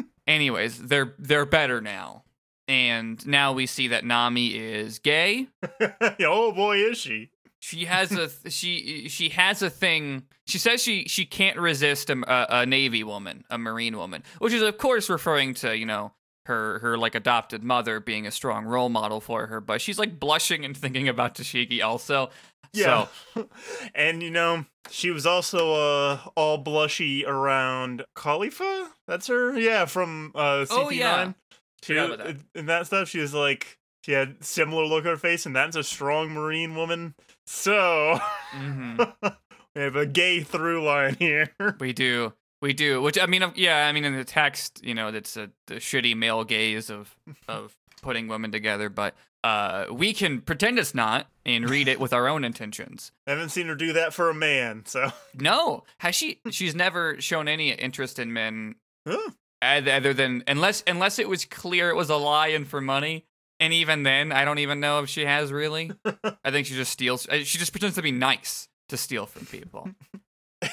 Anyways, 0.28 0.80
they're 0.88 1.16
they're 1.18 1.46
better 1.46 1.82
now, 1.82 2.24
and 2.68 3.26
now 3.26 3.54
we 3.54 3.66
see 3.66 3.90
that 3.90 4.06
Nami 4.06 4.56
is 4.56 5.00
gay. 5.00 5.48
oh 6.22 6.52
boy, 6.52 6.78
is 6.78 6.98
she. 6.98 7.32
She 7.62 7.86
has 7.86 8.12
a 8.12 8.28
th- 8.28 8.54
she 8.54 9.10
she 9.10 9.30
has 9.30 9.62
a 9.62 9.70
thing. 9.70 10.24
She 10.48 10.58
says 10.58 10.82
she 10.82 11.06
she 11.08 11.26
can't 11.26 11.58
resist 11.58 12.10
a, 12.10 12.18
a, 12.28 12.62
a 12.62 12.66
navy 12.66 13.04
woman, 13.04 13.44
a 13.50 13.58
marine 13.58 13.98
woman, 13.98 14.24
which 14.40 14.54
is 14.54 14.62
of 14.62 14.78
course 14.78 15.10
referring 15.10 15.56
to 15.56 15.78
you 15.78 15.86
know 15.86 16.14
her 16.46 16.80
her 16.80 16.98
like 16.98 17.16
adopted 17.16 17.64
mother 17.64 18.00
being 18.00 18.26
a 18.26 18.32
strong 18.32 18.66
role 18.66 18.90
model 18.90 19.20
for 19.20 19.48
her. 19.48 19.60
But 19.60 19.82
she's 19.82 20.00
like 20.00 20.20
blushing 20.20 20.64
and 20.64 20.76
thinking 20.76 21.10
about 21.10 21.36
Tashigi 21.36 21.84
also. 21.84 22.30
Yeah. 22.74 23.08
So, 23.34 23.50
and 23.96 24.22
you 24.22 24.32
know, 24.32 24.66
she 24.90 25.12
was 25.12 25.26
also 25.26 25.74
uh 25.74 26.20
all 26.36 26.64
blushy 26.64 27.26
around 27.28 28.06
Kalifa. 28.16 28.90
That's 29.08 29.28
her. 29.28 29.58
Yeah, 29.58 29.86
from 29.86 30.32
uh 30.36 30.66
CP9. 30.66 30.68
Oh, 30.72 30.90
yeah. 30.90 31.34
She 31.82 31.94
that. 31.94 32.38
and 32.56 32.70
that 32.70 32.88
stuff 32.88 33.08
she 33.10 33.20
was 33.20 33.34
like 33.34 33.78
she 34.04 34.12
had 34.12 34.44
similar 34.44 34.86
look 34.86 35.06
on 35.06 35.12
her 35.12 35.18
face 35.18 35.46
and 35.46 35.56
that's 35.56 35.76
a 35.76 35.84
strong 35.84 36.30
marine 36.32 36.76
woman. 36.76 37.16
So, 37.46 38.20
mhm. 38.54 39.14
we 39.76 39.82
have 39.82 39.96
a 39.96 40.06
gay 40.06 40.42
through 40.42 40.84
line 40.86 41.16
here. 41.20 41.54
we 41.80 41.94
do. 41.94 42.34
We 42.62 42.74
do, 42.74 43.02
which 43.02 43.18
I 43.18 43.26
mean, 43.26 43.42
yeah, 43.56 43.88
I 43.88 43.94
mean, 43.94 44.04
in 44.04 44.14
the 44.18 44.26
text, 44.26 44.84
you 44.84 44.94
know, 44.94 45.12
that's 45.12 45.38
a, 45.38 45.50
the 45.68 45.76
shitty 45.76 46.16
male 46.18 46.44
gaze 46.44 46.90
of 46.90 47.16
of 47.48 47.74
putting 48.02 48.28
women 48.28 48.52
together, 48.52 48.90
but 48.90 49.16
uh, 49.44 49.86
we 49.92 50.14
can 50.14 50.42
pretend 50.42 50.78
it's 50.80 50.94
not 50.96 51.28
and 51.46 51.70
read 51.70 51.88
it 51.88 52.00
with 52.00 52.14
our 52.14 52.28
own 52.28 52.44
intentions. 52.44 53.12
I 53.28 53.32
haven't 53.32 53.50
seen 53.50 53.68
her 53.68 53.76
do 53.76 53.94
that 53.94 54.14
for 54.14 54.30
a 54.30 54.34
man, 54.34 54.84
so 54.86 55.12
No, 55.36 55.84
has 56.00 56.16
she? 56.16 56.42
She's 56.52 56.76
never 56.76 57.20
shown 57.22 57.48
any 57.48 57.72
interest 57.72 58.20
in 58.20 58.34
men, 58.34 58.76
Huh. 59.08 59.32
other 59.62 60.14
than 60.14 60.44
unless 60.48 60.84
unless 60.88 61.20
it 61.20 61.30
was 61.30 61.46
clear 61.46 61.90
it 61.90 61.96
was 61.96 62.10
a 62.10 62.18
lie 62.18 62.48
and 62.50 62.68
for 62.68 62.82
money. 62.82 63.26
And 63.62 63.74
even 63.74 64.04
then, 64.04 64.32
I 64.32 64.46
don't 64.46 64.60
even 64.60 64.80
know 64.80 65.00
if 65.00 65.10
she 65.10 65.26
has 65.26 65.52
really. 65.52 65.92
I 66.46 66.52
think 66.52 66.66
she 66.68 66.76
just 66.76 66.94
steals. 66.94 67.28
uh, 67.28 67.40
She 67.44 67.58
just 67.58 67.74
pretends 67.74 67.96
to 67.98 68.02
be 68.02 68.12
nice 68.14 68.70
to 68.88 68.96
steal 68.96 69.26
from 69.26 69.46
people. 69.48 69.90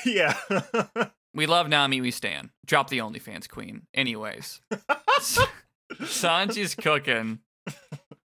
yeah. 0.04 0.36
We 1.34 1.46
love 1.46 1.68
Nami, 1.68 2.00
we 2.00 2.12
stand. 2.12 2.50
Drop 2.64 2.88
the 2.88 2.98
OnlyFans 2.98 3.48
queen. 3.48 3.82
Anyways. 3.92 4.60
Sanji's 6.02 6.74
cooking. 6.74 7.40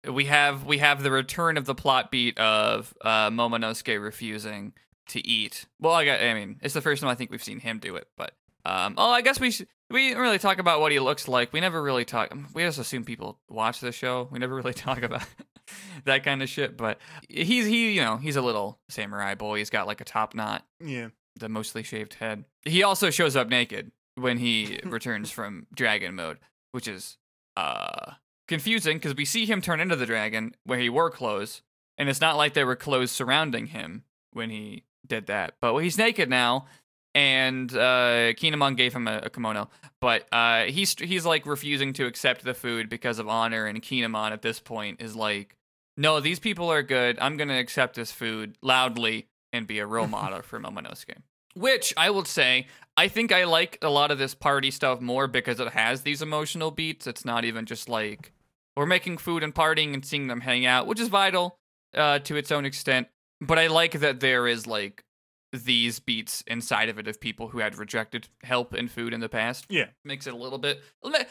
We 0.08 0.24
have 0.26 0.64
we 0.64 0.78
have 0.78 1.02
the 1.02 1.10
return 1.10 1.56
of 1.56 1.64
the 1.64 1.74
plot 1.74 2.10
beat 2.10 2.38
of 2.38 2.92
uh, 3.02 3.30
Momonosuke 3.30 4.02
refusing 4.02 4.72
to 5.08 5.26
eat. 5.26 5.66
Well, 5.80 5.92
I 5.94 6.04
got, 6.04 6.20
I 6.20 6.34
mean, 6.34 6.58
it's 6.62 6.74
the 6.74 6.80
first 6.80 7.02
time 7.02 7.10
I 7.10 7.14
think 7.14 7.30
we've 7.30 7.42
seen 7.42 7.60
him 7.60 7.78
do 7.78 7.96
it, 7.96 8.08
but 8.16 8.32
um, 8.64 8.94
oh, 8.96 9.10
I 9.10 9.20
guess 9.22 9.40
we 9.40 9.50
should, 9.50 9.66
we 9.90 10.08
didn't 10.08 10.22
really 10.22 10.38
talk 10.38 10.58
about 10.58 10.80
what 10.80 10.92
he 10.92 10.98
looks 11.00 11.28
like. 11.28 11.52
We 11.52 11.60
never 11.60 11.82
really 11.82 12.04
talk. 12.04 12.32
We 12.54 12.62
just 12.62 12.78
assume 12.78 13.04
people 13.04 13.38
watch 13.48 13.80
the 13.80 13.92
show. 13.92 14.28
We 14.30 14.38
never 14.38 14.54
really 14.60 14.74
talk 14.74 15.02
about 15.02 15.24
that 16.04 16.24
kind 16.24 16.42
of 16.42 16.48
shit. 16.48 16.76
But 16.76 16.98
he's 17.28 17.66
he, 17.66 17.92
you 17.92 18.02
know, 18.02 18.16
he's 18.16 18.36
a 18.36 18.42
little 18.42 18.78
samurai 18.88 19.34
boy. 19.34 19.58
He's 19.58 19.70
got 19.70 19.86
like 19.86 20.00
a 20.00 20.04
top 20.04 20.34
knot. 20.34 20.64
yeah. 20.80 21.08
the 21.38 21.48
mostly 21.48 21.82
shaved 21.82 22.14
head. 22.14 22.44
He 22.64 22.82
also 22.82 23.10
shows 23.10 23.36
up 23.36 23.48
naked 23.48 23.92
when 24.14 24.38
he 24.38 24.80
returns 24.84 25.30
from 25.30 25.66
dragon 25.74 26.14
mode, 26.14 26.38
which 26.72 26.88
is 26.88 27.18
uh 27.56 28.12
confusing 28.48 28.96
because 28.98 29.14
we 29.14 29.24
see 29.24 29.46
him 29.46 29.60
turn 29.60 29.80
into 29.80 29.96
the 29.96 30.06
dragon 30.06 30.54
where 30.64 30.78
he 30.78 30.88
wore 30.88 31.10
clothes, 31.10 31.62
and 31.98 32.08
it's 32.08 32.20
not 32.20 32.36
like 32.36 32.54
there 32.54 32.66
were 32.66 32.76
clothes 32.76 33.10
surrounding 33.10 33.68
him 33.68 34.04
when 34.32 34.50
he 34.50 34.84
did 35.06 35.26
that. 35.26 35.54
But 35.60 35.78
he's 35.78 35.98
naked 35.98 36.28
now, 36.28 36.66
and 37.14 37.72
uh, 37.72 38.32
Kinemon 38.34 38.76
gave 38.76 38.94
him 38.94 39.06
a, 39.06 39.22
a 39.24 39.30
kimono, 39.30 39.68
but 40.00 40.26
uh, 40.32 40.64
he's 40.64 40.98
he's 40.98 41.26
like 41.26 41.46
refusing 41.46 41.92
to 41.94 42.06
accept 42.06 42.44
the 42.44 42.54
food 42.54 42.88
because 42.88 43.18
of 43.18 43.28
honor, 43.28 43.66
and 43.66 43.82
Kinemon 43.82 44.32
at 44.32 44.42
this 44.42 44.60
point 44.60 45.00
is 45.00 45.14
like, 45.14 45.56
"No, 45.96 46.20
these 46.20 46.38
people 46.38 46.70
are 46.70 46.82
good. 46.82 47.18
I'm 47.20 47.36
gonna 47.36 47.58
accept 47.58 47.96
this 47.96 48.12
food 48.12 48.56
loudly 48.62 49.28
and 49.52 49.66
be 49.66 49.78
a 49.78 49.86
role 49.86 50.06
model 50.08 50.42
for 50.42 50.58
Momonosuke." 50.58 51.22
Which 51.54 51.92
I 51.96 52.10
will 52.10 52.24
say, 52.24 52.66
I 52.96 53.08
think 53.08 53.32
I 53.32 53.44
like 53.44 53.78
a 53.82 53.90
lot 53.90 54.10
of 54.10 54.18
this 54.18 54.34
party 54.34 54.70
stuff 54.70 55.00
more 55.00 55.26
because 55.26 55.60
it 55.60 55.72
has 55.72 56.02
these 56.02 56.22
emotional 56.22 56.70
beats. 56.70 57.06
It's 57.06 57.24
not 57.24 57.44
even 57.44 57.66
just 57.66 57.88
like 57.88 58.32
we're 58.76 58.86
making 58.86 59.18
food 59.18 59.42
and 59.42 59.54
partying 59.54 59.94
and 59.94 60.04
seeing 60.04 60.26
them 60.28 60.40
hang 60.40 60.66
out, 60.66 60.86
which 60.86 61.00
is 61.00 61.08
vital 61.08 61.58
uh, 61.94 62.18
to 62.20 62.36
its 62.36 62.52
own 62.52 62.64
extent. 62.64 63.08
But 63.40 63.58
I 63.58 63.66
like 63.66 63.92
that 64.00 64.20
there 64.20 64.46
is 64.46 64.66
like 64.66 65.04
these 65.52 65.98
beats 65.98 66.42
inside 66.46 66.88
of 66.88 66.98
it 66.98 67.06
of 67.06 67.20
people 67.20 67.48
who 67.48 67.58
had 67.58 67.76
rejected 67.76 68.28
help 68.42 68.72
and 68.72 68.90
food 68.90 69.12
in 69.12 69.20
the 69.20 69.28
past. 69.28 69.66
Yeah. 69.68 69.86
Makes 70.04 70.26
it 70.26 70.34
a 70.34 70.36
little 70.36 70.58
bit, 70.58 70.80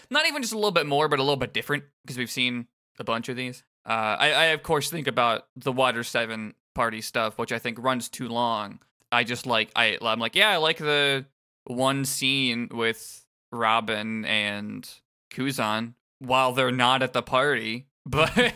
not 0.09 0.27
even 0.27 0.41
just 0.41 0.53
a 0.53 0.57
little 0.57 0.71
bit 0.71 0.85
more, 0.85 1.07
but 1.07 1.19
a 1.19 1.23
little 1.23 1.37
bit 1.37 1.53
different 1.53 1.83
because 2.03 2.17
we've 2.17 2.29
seen 2.29 2.67
a 2.99 3.03
bunch 3.03 3.29
of 3.29 3.35
these. 3.35 3.63
Uh, 3.85 4.15
I, 4.19 4.31
I, 4.31 4.45
of 4.45 4.61
course, 4.61 4.91
think 4.91 5.07
about 5.07 5.47
the 5.55 5.71
Water 5.71 6.03
7 6.03 6.53
party 6.75 7.01
stuff, 7.01 7.37
which 7.39 7.51
I 7.51 7.57
think 7.57 7.81
runs 7.81 8.09
too 8.09 8.27
long. 8.27 8.79
I 9.11 9.23
just 9.23 9.45
like, 9.45 9.71
I, 9.75 9.97
I'm 10.01 10.19
like, 10.19 10.35
yeah, 10.35 10.49
I 10.49 10.57
like 10.57 10.77
the 10.77 11.25
one 11.65 12.05
scene 12.05 12.69
with 12.71 13.25
Robin 13.51 14.25
and 14.25 14.87
Kuzan 15.33 15.93
while 16.19 16.53
they're 16.53 16.71
not 16.71 17.01
at 17.01 17.13
the 17.13 17.21
party, 17.21 17.87
but 18.05 18.53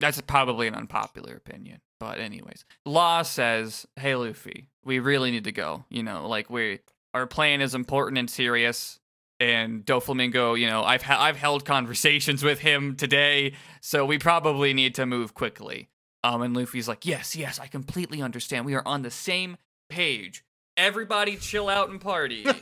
that's 0.00 0.20
probably 0.22 0.68
an 0.68 0.74
unpopular 0.74 1.34
opinion. 1.34 1.80
But 1.98 2.18
anyways, 2.18 2.64
Law 2.84 3.22
says, 3.22 3.86
"Hey 3.96 4.14
Luffy, 4.14 4.68
we 4.84 4.98
really 4.98 5.30
need 5.30 5.44
to 5.44 5.52
go. 5.52 5.86
You 5.88 6.02
know, 6.02 6.28
like 6.28 6.50
we 6.50 6.80
our 7.14 7.26
plan 7.26 7.60
is 7.60 7.74
important 7.74 8.18
and 8.18 8.28
serious." 8.30 9.00
And 9.38 9.84
Doflamingo, 9.84 10.58
you 10.58 10.66
know, 10.66 10.82
I've 10.82 11.02
ha- 11.02 11.22
I've 11.22 11.36
held 11.36 11.64
conversations 11.64 12.42
with 12.42 12.60
him 12.60 12.96
today, 12.96 13.52
so 13.80 14.04
we 14.04 14.18
probably 14.18 14.72
need 14.74 14.94
to 14.96 15.06
move 15.06 15.34
quickly. 15.34 15.88
Um, 16.22 16.42
and 16.42 16.54
Luffy's 16.54 16.88
like, 16.88 17.06
"Yes, 17.06 17.34
yes, 17.36 17.58
I 17.58 17.66
completely 17.66 18.20
understand. 18.20 18.66
We 18.66 18.74
are 18.74 18.86
on 18.86 19.02
the 19.02 19.10
same 19.10 19.56
page. 19.88 20.44
Everybody, 20.76 21.36
chill 21.36 21.68
out 21.68 21.88
and 21.88 22.00
party." 22.00 22.44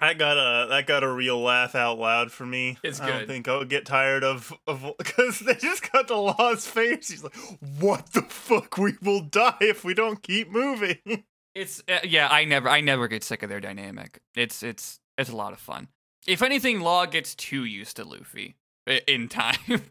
I 0.00 0.12
got 0.12 0.36
a 0.36 0.68
that 0.68 0.86
got 0.86 1.02
a 1.02 1.10
real 1.10 1.40
laugh 1.40 1.74
out 1.74 1.98
loud 1.98 2.30
for 2.30 2.44
me. 2.44 2.76
It's 2.82 3.00
good. 3.00 3.08
I 3.08 3.18
don't 3.18 3.26
think 3.26 3.48
I'll 3.48 3.64
get 3.64 3.86
tired 3.86 4.22
of 4.22 4.52
of 4.66 4.92
because 4.98 5.38
they 5.38 5.54
just 5.54 5.90
got 5.90 6.08
the 6.08 6.16
law's 6.16 6.66
face. 6.66 7.08
He's 7.08 7.24
like, 7.24 7.36
"What 7.80 8.12
the 8.12 8.22
fuck? 8.22 8.76
We 8.76 8.94
will 9.02 9.22
die 9.22 9.56
if 9.60 9.84
we 9.84 9.94
don't 9.94 10.22
keep 10.22 10.50
moving." 10.50 11.24
It's 11.54 11.82
uh, 11.88 11.98
yeah, 12.04 12.28
I 12.30 12.44
never 12.44 12.68
I 12.68 12.80
never 12.80 13.08
get 13.08 13.22
sick 13.22 13.42
of 13.42 13.48
their 13.48 13.60
dynamic. 13.60 14.20
It's 14.34 14.62
it's 14.62 14.98
it's 15.16 15.30
a 15.30 15.36
lot 15.36 15.52
of 15.52 15.58
fun. 15.58 15.88
If 16.26 16.42
anything, 16.42 16.80
Law 16.80 17.06
gets 17.06 17.34
too 17.34 17.64
used 17.64 17.96
to 17.96 18.04
Luffy 18.04 18.56
in 19.06 19.28
time. 19.30 19.82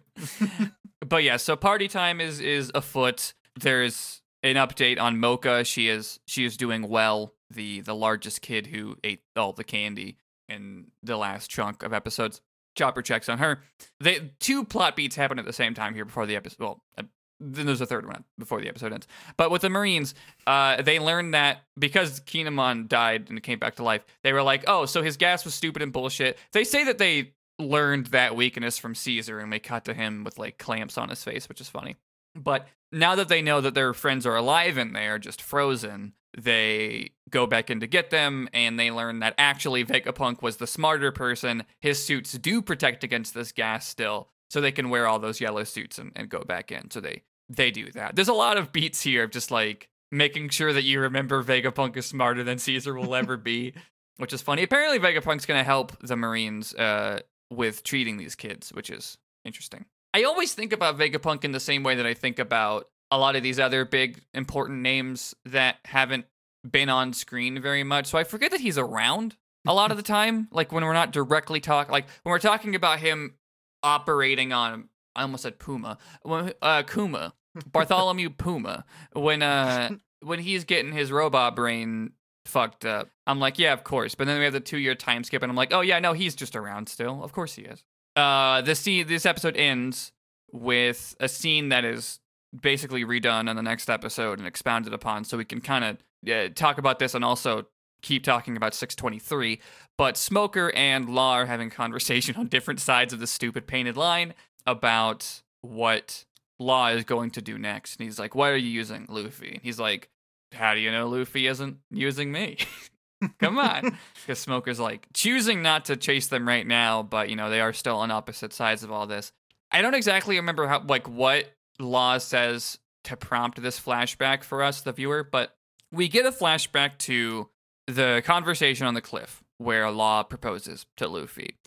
but 1.07 1.24
yeah, 1.24 1.38
so 1.38 1.55
party 1.55 1.88
time 1.88 2.19
is 2.19 2.39
is 2.39 2.72
afoot. 2.75 3.33
There's 3.60 4.22
an 4.44 4.56
update 4.56 5.00
on 5.00 5.20
Mocha. 5.20 5.64
She 5.64 5.88
is 5.88 6.20
she 6.26 6.46
is 6.46 6.58
doing 6.58 6.88
well. 6.88 7.34
The 7.50 7.82
the 7.82 7.96
largest 7.96 8.42
kid 8.42 8.68
who 8.68 8.98
ate 9.04 9.22
all 9.36 9.54
the 9.54 9.64
candy 9.64 10.18
in 10.50 10.92
the 11.02 11.18
last 11.18 11.50
chunk 11.50 11.84
of 11.84 11.94
episodes. 11.94 12.42
Chopper 12.76 13.02
checks 13.02 13.30
on 13.30 13.38
her. 13.38 13.62
They 14.00 14.32
two 14.40 14.66
plot 14.66 14.96
beats 14.96 15.16
happen 15.16 15.40
at 15.40 15.46
the 15.46 15.54
same 15.54 15.74
time 15.74 15.94
here 15.94 16.06
before 16.06 16.26
the 16.26 16.36
episode. 16.36 16.60
Well, 16.60 16.84
uh, 16.98 17.04
then 17.40 17.66
there's 17.66 17.82
a 17.82 17.86
third 17.86 18.08
one 18.08 18.24
before 18.40 18.62
the 18.62 18.70
episode 18.70 18.94
ends. 18.94 19.08
But 19.38 19.52
with 19.52 19.62
the 19.62 19.70
Marines, 19.70 20.16
uh, 20.48 20.82
they 20.82 21.00
learned 21.00 21.34
that 21.34 21.64
because 21.78 22.20
Kinemon 22.22 22.88
died 22.88 23.30
and 23.30 23.42
came 23.44 23.60
back 23.60 23.76
to 23.76 23.84
life, 23.84 24.04
they 24.24 24.34
were 24.34 24.44
like, 24.44 24.64
oh, 24.68 24.86
so 24.86 25.04
his 25.04 25.18
gas 25.18 25.44
was 25.46 25.54
stupid 25.54 25.82
and 25.82 25.92
bullshit. 25.92 26.38
They 26.54 26.64
say 26.64 26.86
that 26.86 26.98
they 26.98 27.34
learned 27.60 28.08
that 28.08 28.36
weakness 28.36 28.78
from 28.78 28.96
Caesar 28.96 29.40
and 29.40 29.52
they 29.52 29.60
cut 29.60 29.86
to 29.86 29.94
him 29.94 30.24
with 30.24 30.40
like 30.40 30.58
clamps 30.58 30.98
on 30.98 31.10
his 31.10 31.24
face, 31.24 31.50
which 31.50 31.62
is 31.62 31.70
funny. 31.70 31.98
But 32.36 32.68
now 32.92 33.16
that 33.16 33.28
they 33.28 33.42
know 33.42 33.62
that 33.62 33.74
their 33.74 33.94
friends 33.94 34.25
are 34.25 34.36
alive 34.36 34.78
and 34.78 34.96
they 34.96 35.08
are 35.08 35.20
just 35.20 35.42
frozen, 35.42 36.13
they 36.38 37.12
go 37.30 37.46
back 37.46 37.70
in 37.70 37.80
to 37.80 37.88
get 37.88 38.10
them 38.10 38.50
and 38.54 38.80
they 38.80 38.92
learn 38.92 39.20
that 39.20 39.36
actually 39.38 39.84
Vegapunk 39.86 40.42
was 40.42 40.58
the 40.58 40.68
smarter 40.68 41.12
person. 41.12 41.63
His 41.82 42.04
suits 42.04 42.34
do 42.34 42.62
protect 42.62 43.04
against 43.04 43.34
this 43.34 43.52
gas 43.52 43.88
still, 43.88 44.30
so 44.50 44.62
they 44.62 44.72
can 44.72 44.90
wear 44.90 45.08
all 45.08 45.20
those 45.20 45.42
yellow 45.42 45.63
suits 45.63 45.98
and, 45.98 46.12
and 46.16 46.30
go 46.30 46.44
back 46.44 46.72
in. 46.72 46.92
So 46.92 47.02
they 47.02 47.24
they 47.50 47.72
do 47.72 47.92
that. 47.92 48.16
There's 48.16 48.30
a 48.30 48.34
lot 48.34 48.58
of 48.58 48.72
beats 48.72 49.02
here 49.02 49.24
of 49.24 49.32
just 49.32 49.52
like 49.52 49.90
making 50.12 50.50
sure 50.50 50.74
that 50.74 50.84
you 50.84 51.00
remember 51.02 51.44
Vegapunk 51.44 51.98
is 51.98 52.06
smarter 52.06 52.44
than 52.44 52.58
Caesar 52.58 52.94
will 52.96 53.16
ever 53.16 53.38
be, 53.38 53.74
which 54.18 54.34
is 54.34 54.42
funny. 54.42 54.63
Apparently 54.63 55.00
Vegapunk's 55.00 55.46
gonna 55.46 55.63
help 55.63 55.98
the 56.00 56.16
Marines 56.16 56.74
uh, 56.75 57.20
with 57.52 57.84
treating 57.84 58.18
these 58.18 58.36
kids, 58.36 58.72
which 58.72 58.90
is 58.90 59.18
interesting. 59.46 59.86
I 60.13 60.24
always 60.24 60.53
think 60.53 60.74
about 60.74 60.98
Vegapunk 60.98 61.43
in 61.43 61.51
the 61.51 61.60
same 61.60 61.84
way 61.84 61.96
that 61.96 62.05
I 62.05 62.13
think 62.13 62.39
about 62.39 62.88
a 63.10 63.17
lot 63.17 63.36
of 63.36 63.43
these 63.43 63.60
other 63.60 63.86
big 63.86 64.22
important 64.34 64.82
names 64.82 65.36
that 65.46 65.77
haven't 65.86 66.25
been 66.70 66.89
on 66.89 67.13
screen 67.13 67.62
very 67.62 67.84
much. 67.84 68.08
So 68.08 68.17
I 68.17 68.24
forget 68.24 68.51
that 68.51 68.60
he's 68.60 68.77
around 68.77 69.36
a 69.67 69.74
lot 69.74 69.91
of 69.91 69.98
the 69.98 70.03
time. 70.17 70.48
Like 70.51 70.72
when 70.72 70.84
we're 70.84 70.93
not 70.93 71.12
directly 71.12 71.60
talking, 71.60 71.91
like 71.91 72.05
when 72.24 72.32
we're 72.32 72.39
talking 72.39 72.75
about 72.75 73.00
him 73.00 73.36
operating 73.82 74.53
on, 74.53 74.89
I 75.15 75.24
almost 75.24 75.43
said 75.43 75.60
Puma, 75.60 75.98
when, 76.24 76.53
uh, 76.62 76.84
Kuma, 76.84 77.34
Bartholomew 77.72 78.32
Puma. 78.32 78.86
When 79.13 79.41
uh 79.41 79.89
when 80.22 80.39
he's 80.39 80.63
getting 80.63 80.91
his 80.91 81.12
robot 81.12 81.55
brain 81.55 82.13
fucked 82.46 82.86
up, 82.86 83.10
I'm 83.27 83.39
like, 83.39 83.60
yeah, 83.60 83.74
of 83.74 83.84
course. 83.84 84.15
But 84.15 84.25
then 84.27 84.38
we 84.39 84.46
have 84.46 84.53
the 84.53 84.60
two 84.60 84.77
year 84.77 84.96
time 84.96 85.24
skip, 85.24 85.43
and 85.43 85.51
I'm 85.51 85.55
like, 85.55 85.74
oh 85.74 85.82
yeah, 85.82 86.00
no, 86.00 86.13
he's 86.13 86.36
just 86.36 86.55
around 86.55 86.89
still. 86.89 87.24
Of 87.24 87.32
course 87.32 87.55
he 87.55 87.63
is. 87.63 87.84
Uh, 88.15 88.62
this 88.62 88.79
scene, 88.79 89.08
this 89.08 89.25
episode 89.25 89.58
ends 89.58 90.12
with 90.51 91.15
a 91.20 91.27
scene 91.27 91.70
that 91.70 91.84
is 91.84 92.20
basically 92.60 93.03
redone 93.03 93.50
on 93.50 93.55
the 93.55 93.63
next 93.63 93.89
episode 93.89 94.38
and 94.38 94.48
expounded 94.48 94.93
upon, 94.93 95.24
so 95.24 95.38
we 95.38 95.46
can 95.46 95.62
kind 95.62 95.84
of 95.84 96.32
uh, 96.32 96.50
talk 96.53 96.77
about 96.77 97.00
this 97.00 97.15
and 97.15 97.25
also 97.25 97.65
keep 98.01 98.24
talking 98.24 98.55
about 98.55 98.75
623. 98.75 99.60
But 99.98 100.17
Smoker 100.17 100.72
and 100.75 101.10
Law 101.10 101.34
are 101.34 101.46
having 101.48 101.70
conversation 101.72 102.36
on 102.36 102.48
different 102.48 102.79
sides 102.79 103.13
of 103.13 103.20
the 103.20 103.27
stupid 103.27 103.65
painted 103.65 103.98
line 103.98 104.34
about 104.65 105.41
what 105.62 106.25
Law 106.60 106.89
is 106.89 107.03
going 107.03 107.32
to 107.32 107.41
do 107.41 107.58
next. 107.58 108.00
And 108.00 108.05
he's 108.05 108.20
like, 108.20 108.36
"Why 108.36 108.50
are 108.50 108.55
you 108.55 108.70
using 108.70 109.08
Luffy?" 109.10 109.53
And 109.53 109.62
he's 109.63 109.79
like, 109.79 110.10
"How 110.51 110.75
do 110.75 110.79
you 110.79 110.91
know 110.91 111.08
Luffy 111.08 111.48
isn't 111.48 111.77
using 111.89 112.32
me?" 112.32 112.58
Come 113.39 113.58
on. 113.58 113.98
Because 114.15 114.39
Smoker's 114.39 114.80
like 114.80 115.08
choosing 115.13 115.62
not 115.62 115.86
to 115.86 115.96
chase 115.96 116.27
them 116.27 116.48
right 116.48 116.65
now, 116.65 117.03
but 117.03 117.30
you 117.30 117.36
know, 117.36 117.50
they 117.50 117.62
are 117.62 117.74
still 117.74 117.98
on 117.98 118.12
opposite 118.12 118.53
sides 118.53 118.84
of 118.84 118.92
all 118.92 119.08
this. 119.08 119.32
I 119.72 119.82
don't 119.82 119.96
exactly 119.96 120.38
remember 120.38 120.68
how 120.68 120.84
like 120.88 121.08
what 121.08 121.51
Law 121.80 122.18
says 122.18 122.77
to 123.06 123.18
prompt 123.18 123.62
this 123.62 123.80
flashback 123.80 124.44
for 124.44 124.63
us, 124.63 124.82
the 124.82 124.94
viewer, 124.94 125.24
but 125.24 125.56
we 125.92 126.08
get 126.08 126.25
a 126.25 126.32
flashback 126.32 126.98
to 127.00 127.50
the 127.88 128.22
conversation 128.25 128.88
on 128.88 128.94
the 128.94 129.01
cliff 129.01 129.44
where 129.58 129.89
Law 129.92 130.24
proposes 130.24 130.86
to 130.98 131.08
Luffy. 131.08 131.58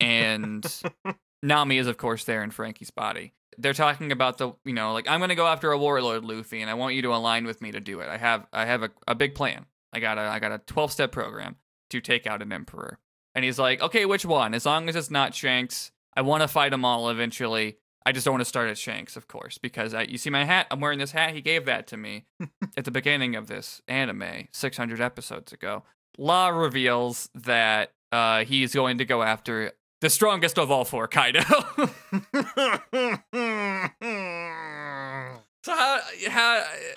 And 0.00 0.66
Nami 1.42 1.78
is 1.78 1.86
of 1.86 1.96
course 1.96 2.24
there 2.24 2.42
in 2.42 2.50
Franky's 2.50 2.90
body. 2.90 3.32
They're 3.56 3.72
talking 3.72 4.10
about 4.10 4.38
the, 4.38 4.52
you 4.64 4.72
know, 4.72 4.92
like 4.92 5.08
I'm 5.08 5.20
gonna 5.20 5.34
go 5.34 5.46
after 5.46 5.70
a 5.70 5.78
warlord, 5.78 6.24
Luffy, 6.24 6.60
and 6.60 6.70
I 6.70 6.74
want 6.74 6.94
you 6.94 7.02
to 7.02 7.14
align 7.14 7.44
with 7.44 7.62
me 7.62 7.70
to 7.72 7.80
do 7.80 8.00
it. 8.00 8.08
I 8.08 8.16
have, 8.16 8.46
I 8.52 8.64
have 8.64 8.82
a, 8.82 8.90
a 9.06 9.14
big 9.14 9.34
plan. 9.34 9.66
I 9.94 10.00
got 10.00 10.18
a, 10.18 10.22
I 10.22 10.38
got 10.38 10.52
a 10.52 10.58
12 10.58 10.92
step 10.92 11.12
program 11.12 11.56
to 11.90 12.00
take 12.00 12.26
out 12.26 12.42
an 12.42 12.52
emperor. 12.52 12.98
And 13.34 13.44
he's 13.44 13.58
like, 13.58 13.80
okay, 13.80 14.06
which 14.06 14.24
one? 14.24 14.54
As 14.54 14.66
long 14.66 14.88
as 14.88 14.96
it's 14.96 15.10
not 15.10 15.34
Shanks, 15.34 15.90
I 16.16 16.22
want 16.22 16.42
to 16.42 16.48
fight 16.48 16.70
them 16.70 16.84
all 16.84 17.10
eventually. 17.10 17.78
I 18.06 18.12
just 18.12 18.24
don't 18.24 18.34
want 18.34 18.42
to 18.42 18.48
start 18.48 18.68
at 18.68 18.76
Shanks, 18.76 19.16
of 19.16 19.28
course, 19.28 19.56
because 19.56 19.94
I, 19.94 20.02
you 20.02 20.18
see 20.18 20.30
my 20.30 20.44
hat. 20.44 20.66
I'm 20.70 20.80
wearing 20.80 20.98
this 20.98 21.12
hat. 21.12 21.34
He 21.34 21.40
gave 21.40 21.64
that 21.64 21.86
to 21.88 21.96
me 21.96 22.26
at 22.76 22.84
the 22.84 22.90
beginning 22.90 23.34
of 23.34 23.46
this 23.46 23.80
anime, 23.88 24.48
600 24.52 25.00
episodes 25.00 25.52
ago. 25.52 25.84
Law 26.18 26.48
reveals 26.48 27.30
that 27.34 27.92
uh, 28.12 28.44
he's 28.44 28.74
going 28.74 28.98
to 28.98 29.04
go 29.04 29.22
after 29.22 29.72
the 30.00 30.10
strongest 30.10 30.58
of 30.58 30.70
all 30.70 30.84
four, 30.84 31.08
Kaido. 31.08 31.40
so 35.64 35.72
how 35.74 36.00
how 36.28 36.64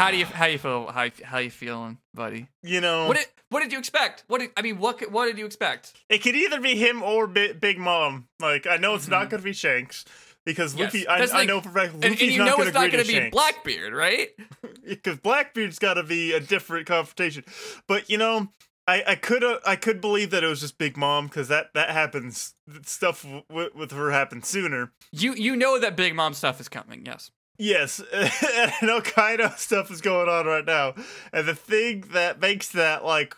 how 0.00 0.10
do 0.10 0.16
you 0.16 0.24
how 0.26 0.46
you 0.46 0.58
feel 0.58 0.86
how 0.86 1.08
how 1.24 1.38
you 1.38 1.50
feeling, 1.50 1.98
buddy? 2.14 2.46
you 2.62 2.80
know, 2.80 3.06
What 3.08 3.16
did 3.16 3.26
what 3.50 3.60
did 3.62 3.72
you 3.72 3.78
expect? 3.78 4.24
What 4.28 4.38
did 4.40 4.50
I 4.56 4.62
mean? 4.62 4.78
What 4.78 5.10
what 5.10 5.26
did 5.26 5.36
you 5.38 5.46
expect? 5.46 5.92
it 6.08 6.18
could 6.22 6.36
either 6.36 6.60
be 6.60 6.76
him 6.76 7.02
or 7.02 7.26
Bi- 7.26 7.52
Big 7.52 7.78
Mom. 7.78 8.26
Like, 8.40 8.66
I 8.66 8.76
know 8.76 8.94
it's 8.94 9.08
not 9.08 9.26
Mhm. 9.26 9.30
gonna 9.30 9.42
be 9.42 9.52
Shanks, 9.52 10.04
because 10.46 10.74
Yes. 10.74 10.94
Luffy. 10.94 11.08
I, 11.08 11.26
the 11.26 11.34
I 11.34 11.44
know 11.44 11.60
for 11.60 11.68
a 11.70 11.72
fact 11.72 11.94
And, 11.94 12.04
Luffy's 12.04 12.22
and 12.22 12.30
you 12.32 12.38
not 12.38 12.44
know 12.46 12.56
gonna 12.58 12.68
it's 12.68 12.74
not 12.74 12.90
going 12.92 13.04
to 13.04 13.08
be 13.08 13.14
Shanks. 13.18 13.32
Blackbeard, 13.34 13.92
right? 13.92 14.28
because 14.86 15.18
Blackbeard's 15.18 15.78
got 15.78 15.94
to 15.94 16.02
be 16.04 16.32
a 16.32 16.40
different 16.40 16.86
confrontation. 16.86 17.44
But 17.88 18.08
you 18.08 18.16
know, 18.18 18.48
I 18.86 19.02
I 19.08 19.14
could 19.16 19.42
uh, 19.44 19.58
I 19.66 19.76
could 19.76 20.00
believe 20.00 20.30
that 20.30 20.42
it 20.44 20.46
was 20.46 20.60
just 20.60 20.78
Big 20.78 20.96
Mom 20.96 21.26
because 21.26 21.48
that 21.48 21.74
that 21.74 21.90
happens. 21.90 22.54
Stuff 22.84 23.24
w- 23.48 23.70
with 23.74 23.90
her 23.90 24.10
happened 24.12 24.44
sooner. 24.46 24.92
You 25.12 25.34
you 25.34 25.56
know 25.56 25.78
that 25.80 25.96
Big 25.96 26.14
Mom 26.14 26.34
stuff 26.34 26.60
is 26.60 26.68
coming. 26.68 27.04
Yes. 27.04 27.30
Yes, 27.60 28.00
and 28.12 28.72
know 28.82 29.00
kind 29.02 29.40
of 29.40 29.58
stuff 29.58 29.90
is 29.90 30.00
going 30.00 30.28
on 30.30 30.46
right 30.46 30.64
now, 30.64 30.94
and 31.32 31.46
the 31.46 31.54
thing 31.54 32.04
that 32.12 32.40
makes 32.40 32.70
that 32.70 33.04
like. 33.04 33.36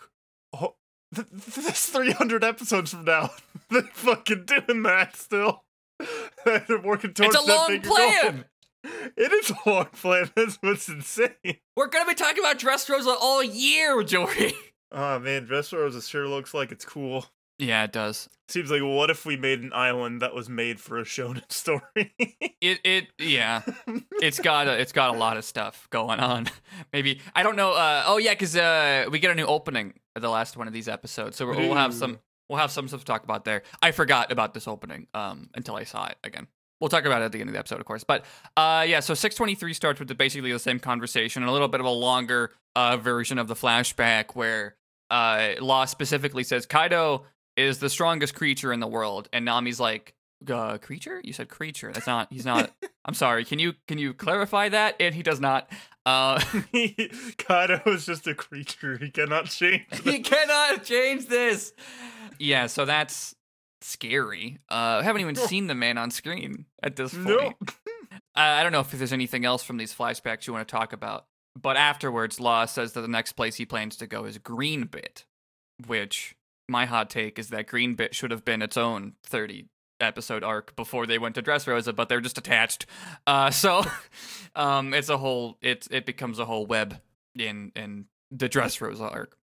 ho- 0.55 0.75
th- 1.13 1.27
th- 1.29 1.43
This 1.67 1.87
300 1.87 2.43
episodes 2.43 2.91
from 2.91 3.03
now, 3.03 3.31
they're 3.69 3.81
fucking 3.81 4.45
doing 4.45 4.81
that 4.83 5.17
still. 5.17 5.63
they're 6.45 6.79
working 6.83 7.13
towards 7.13 7.35
It's 7.35 7.43
a 7.43 7.47
that 7.47 7.69
long 7.69 7.81
plan. 7.81 8.45
It 9.15 9.31
is 9.31 9.49
a 9.51 9.69
long 9.69 9.85
plan. 9.87 10.29
That's 10.35 10.57
what's 10.61 10.87
insane. 10.89 11.29
We're 11.75 11.87
gonna 11.87 12.07
be 12.07 12.15
talking 12.15 12.39
about 12.43 12.59
Dressrosa 12.59 13.15
all 13.19 13.43
year, 13.43 14.01
Jory. 14.03 14.53
Oh 14.91 15.19
man, 15.19 15.47
Dressrosa 15.47 16.07
sure 16.07 16.27
looks 16.27 16.53
like 16.53 16.71
it's 16.71 16.85
cool. 16.85 17.25
Yeah, 17.59 17.83
it 17.83 17.91
does. 17.91 18.29
Seems 18.49 18.69
like 18.69 18.81
what 18.81 19.09
if 19.09 19.25
we 19.25 19.37
made 19.37 19.61
an 19.61 19.71
island 19.73 20.21
that 20.21 20.33
was 20.33 20.49
made 20.49 20.79
for 20.79 20.99
a 20.99 21.03
shonen 21.03 21.43
story? 21.51 21.81
It 22.61 22.79
it 22.83 23.07
yeah. 23.17 23.61
It's 24.21 24.39
got 24.39 24.67
a, 24.67 24.79
it's 24.79 24.91
got 24.91 25.15
a 25.15 25.17
lot 25.17 25.37
of 25.37 25.45
stuff 25.45 25.87
going 25.89 26.19
on. 26.19 26.47
Maybe 26.93 27.21
I 27.35 27.43
don't 27.43 27.55
know. 27.55 27.73
Uh, 27.73 28.03
oh 28.05 28.17
yeah, 28.17 28.31
because 28.31 28.55
uh, 28.55 29.05
we 29.11 29.19
get 29.19 29.31
a 29.31 29.35
new 29.35 29.45
opening 29.45 29.93
at 30.15 30.21
the 30.21 30.29
last 30.29 30.57
one 30.57 30.67
of 30.67 30.73
these 30.73 30.87
episodes, 30.87 31.37
so 31.37 31.47
we'll 31.47 31.75
have 31.75 31.93
some 31.93 32.19
we'll 32.49 32.59
have 32.59 32.71
some 32.71 32.87
stuff 32.87 33.01
to 33.01 33.05
talk 33.05 33.23
about 33.23 33.45
there. 33.45 33.63
I 33.81 33.91
forgot 33.91 34.31
about 34.31 34.53
this 34.53 34.67
opening 34.67 35.07
um 35.13 35.49
until 35.55 35.75
I 35.75 35.83
saw 35.83 36.07
it 36.07 36.17
again. 36.23 36.47
We'll 36.81 36.89
talk 36.89 37.05
about 37.05 37.21
it 37.21 37.25
at 37.25 37.31
the 37.31 37.39
end 37.39 37.49
of 37.49 37.53
the 37.53 37.59
episode, 37.59 37.79
of 37.79 37.85
course. 37.85 38.03
But 38.03 38.25
uh, 38.57 38.83
yeah, 38.85 38.99
so 38.99 39.13
623 39.13 39.73
starts 39.73 39.99
with 39.99 40.09
the, 40.09 40.15
basically 40.15 40.51
the 40.51 40.59
same 40.59 40.79
conversation 40.79 41.41
and 41.41 41.49
a 41.49 41.53
little 41.53 41.69
bit 41.69 41.79
of 41.79 41.85
a 41.85 41.89
longer 41.89 42.51
uh, 42.75 42.97
version 42.97 43.39
of 43.39 43.47
the 43.47 43.55
flashback 43.55 44.35
where 44.35 44.75
uh, 45.09 45.51
Law 45.61 45.85
specifically 45.85 46.43
says 46.43 46.65
Kaido 46.65 47.23
is 47.55 47.79
the 47.79 47.89
strongest 47.89 48.35
creature 48.35 48.73
in 48.73 48.79
the 48.79 48.87
world, 48.87 49.29
and 49.33 49.45
Nami's 49.45 49.79
like, 49.79 50.13
uh, 50.49 50.77
creature? 50.77 51.21
You 51.23 51.33
said 51.33 51.49
creature. 51.49 51.91
That's 51.93 52.07
not. 52.07 52.27
He's 52.31 52.45
not. 52.45 52.71
I'm 53.05 53.13
sorry. 53.13 53.45
Can 53.45 53.59
you 53.59 53.73
can 53.87 53.97
you 53.97 54.13
clarify 54.13 54.69
that? 54.69 54.95
And 54.99 55.13
he 55.15 55.23
does 55.23 55.39
not. 55.39 55.71
Uh, 56.05 56.39
Kaido 57.37 57.81
is 57.85 58.05
just 58.05 58.27
a 58.27 58.35
creature. 58.35 58.97
He 58.97 59.09
cannot 59.09 59.45
change. 59.45 59.83
he 60.03 60.19
cannot 60.19 60.83
change 60.83 61.27
this. 61.27 61.73
Yeah, 62.39 62.67
so 62.67 62.85
that's 62.85 63.35
scary. 63.81 64.59
Uh, 64.69 64.99
I 64.99 65.03
haven't 65.03 65.21
even 65.21 65.35
seen 65.35 65.67
the 65.67 65.75
man 65.75 65.97
on 65.97 66.11
screen 66.11 66.65
at 66.81 66.95
this 66.95 67.13
point. 67.13 67.27
No. 67.29 67.53
Uh, 68.35 68.57
I 68.57 68.63
don't 68.63 68.71
know 68.71 68.79
if 68.79 68.89
there's 68.89 69.13
anything 69.13 69.45
else 69.45 69.61
from 69.63 69.77
these 69.77 69.93
flashbacks 69.93 70.47
you 70.47 70.53
want 70.53 70.67
to 70.67 70.71
talk 70.71 70.91
about. 70.91 71.25
But 71.59 71.77
afterwards, 71.77 72.39
Law 72.39 72.65
says 72.65 72.93
that 72.93 73.01
the 73.01 73.07
next 73.07 73.33
place 73.33 73.55
he 73.55 73.65
plans 73.65 73.95
to 73.97 74.07
go 74.07 74.25
is 74.25 74.39
Green 74.39 74.85
Bit, 74.85 75.25
which 75.85 76.35
my 76.69 76.85
hot 76.85 77.09
take 77.09 77.37
is 77.39 77.49
that 77.49 77.67
Green 77.67 77.95
Bit 77.95 78.15
should 78.15 78.31
have 78.31 78.45
been 78.45 78.61
its 78.61 78.77
own 78.77 79.13
30 79.25 79.67
episode 79.99 80.43
arc 80.43 80.75
before 80.75 81.05
they 81.05 81.17
went 81.17 81.35
to 81.35 81.41
Dressrosa, 81.41 81.95
but 81.95 82.09
they're 82.09 82.19
just 82.21 82.37
attached. 82.37 82.85
Uh, 83.27 83.51
so 83.51 83.83
um, 84.55 84.93
it's 84.93 85.09
a 85.09 85.17
whole 85.17 85.57
it 85.61 85.87
it 85.91 86.05
becomes 86.05 86.39
a 86.39 86.45
whole 86.45 86.65
web 86.65 86.99
in 87.35 87.71
in 87.75 88.05
the 88.31 88.49
Dressrosa 88.49 89.11
arc. 89.11 89.35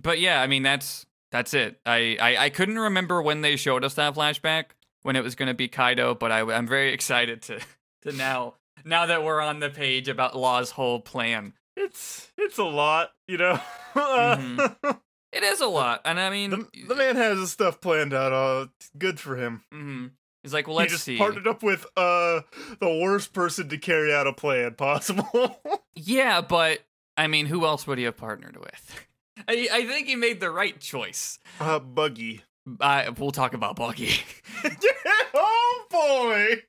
But 0.00 0.20
yeah, 0.20 0.40
I 0.40 0.46
mean 0.46 0.62
that's 0.62 1.06
that's 1.30 1.54
it. 1.54 1.80
I, 1.86 2.16
I 2.20 2.36
I 2.44 2.50
couldn't 2.50 2.78
remember 2.78 3.22
when 3.22 3.40
they 3.42 3.56
showed 3.56 3.84
us 3.84 3.94
that 3.94 4.14
flashback 4.14 4.64
when 5.02 5.16
it 5.16 5.22
was 5.24 5.34
going 5.34 5.48
to 5.48 5.54
be 5.54 5.68
Kaido, 5.68 6.14
but 6.14 6.30
I 6.32 6.40
I'm 6.40 6.66
very 6.66 6.92
excited 6.92 7.42
to 7.42 7.60
to 8.02 8.12
now 8.12 8.54
now 8.84 9.06
that 9.06 9.22
we're 9.22 9.40
on 9.40 9.60
the 9.60 9.70
page 9.70 10.08
about 10.08 10.36
Law's 10.36 10.72
whole 10.72 11.00
plan. 11.00 11.54
It's 11.76 12.30
it's 12.36 12.58
a 12.58 12.64
lot, 12.64 13.10
you 13.28 13.38
know. 13.38 13.60
Mhm. 13.94 15.00
It 15.32 15.42
is 15.42 15.60
a 15.60 15.66
lot, 15.66 16.02
and 16.04 16.20
I 16.20 16.28
mean, 16.30 16.50
the, 16.50 16.66
the 16.88 16.94
man 16.94 17.16
has 17.16 17.38
his 17.38 17.52
stuff 17.52 17.80
planned 17.80 18.12
out. 18.12 18.32
Uh, 18.32 18.66
good 18.98 19.18
for 19.18 19.36
him. 19.36 19.62
mhm. 19.72 20.10
he's 20.42 20.52
like, 20.52 20.66
well, 20.66 20.76
he 20.76 20.82
let's 20.82 20.92
just 20.92 21.04
see. 21.04 21.16
partnered 21.16 21.46
up 21.46 21.62
with 21.62 21.86
uh 21.96 22.42
the 22.80 23.00
worst 23.02 23.32
person 23.32 23.68
to 23.70 23.78
carry 23.78 24.12
out 24.12 24.26
a 24.26 24.32
plan 24.32 24.74
possible. 24.74 25.60
Yeah, 25.94 26.40
but 26.40 26.80
I 27.16 27.26
mean, 27.26 27.46
who 27.46 27.66
else 27.66 27.86
would 27.86 27.98
he 27.98 28.04
have 28.04 28.16
partnered 28.16 28.56
with? 28.56 29.06
I, 29.48 29.68
I 29.72 29.86
think 29.86 30.06
he 30.06 30.16
made 30.16 30.40
the 30.40 30.50
right 30.50 30.78
choice. 30.80 31.38
uh, 31.60 31.78
Buggy. 31.78 32.42
I, 32.80 33.10
we'll 33.10 33.30
talk 33.30 33.52
about 33.54 33.76
Buggy. 33.76 34.10
oh 35.34 35.84
boy. 35.90 36.62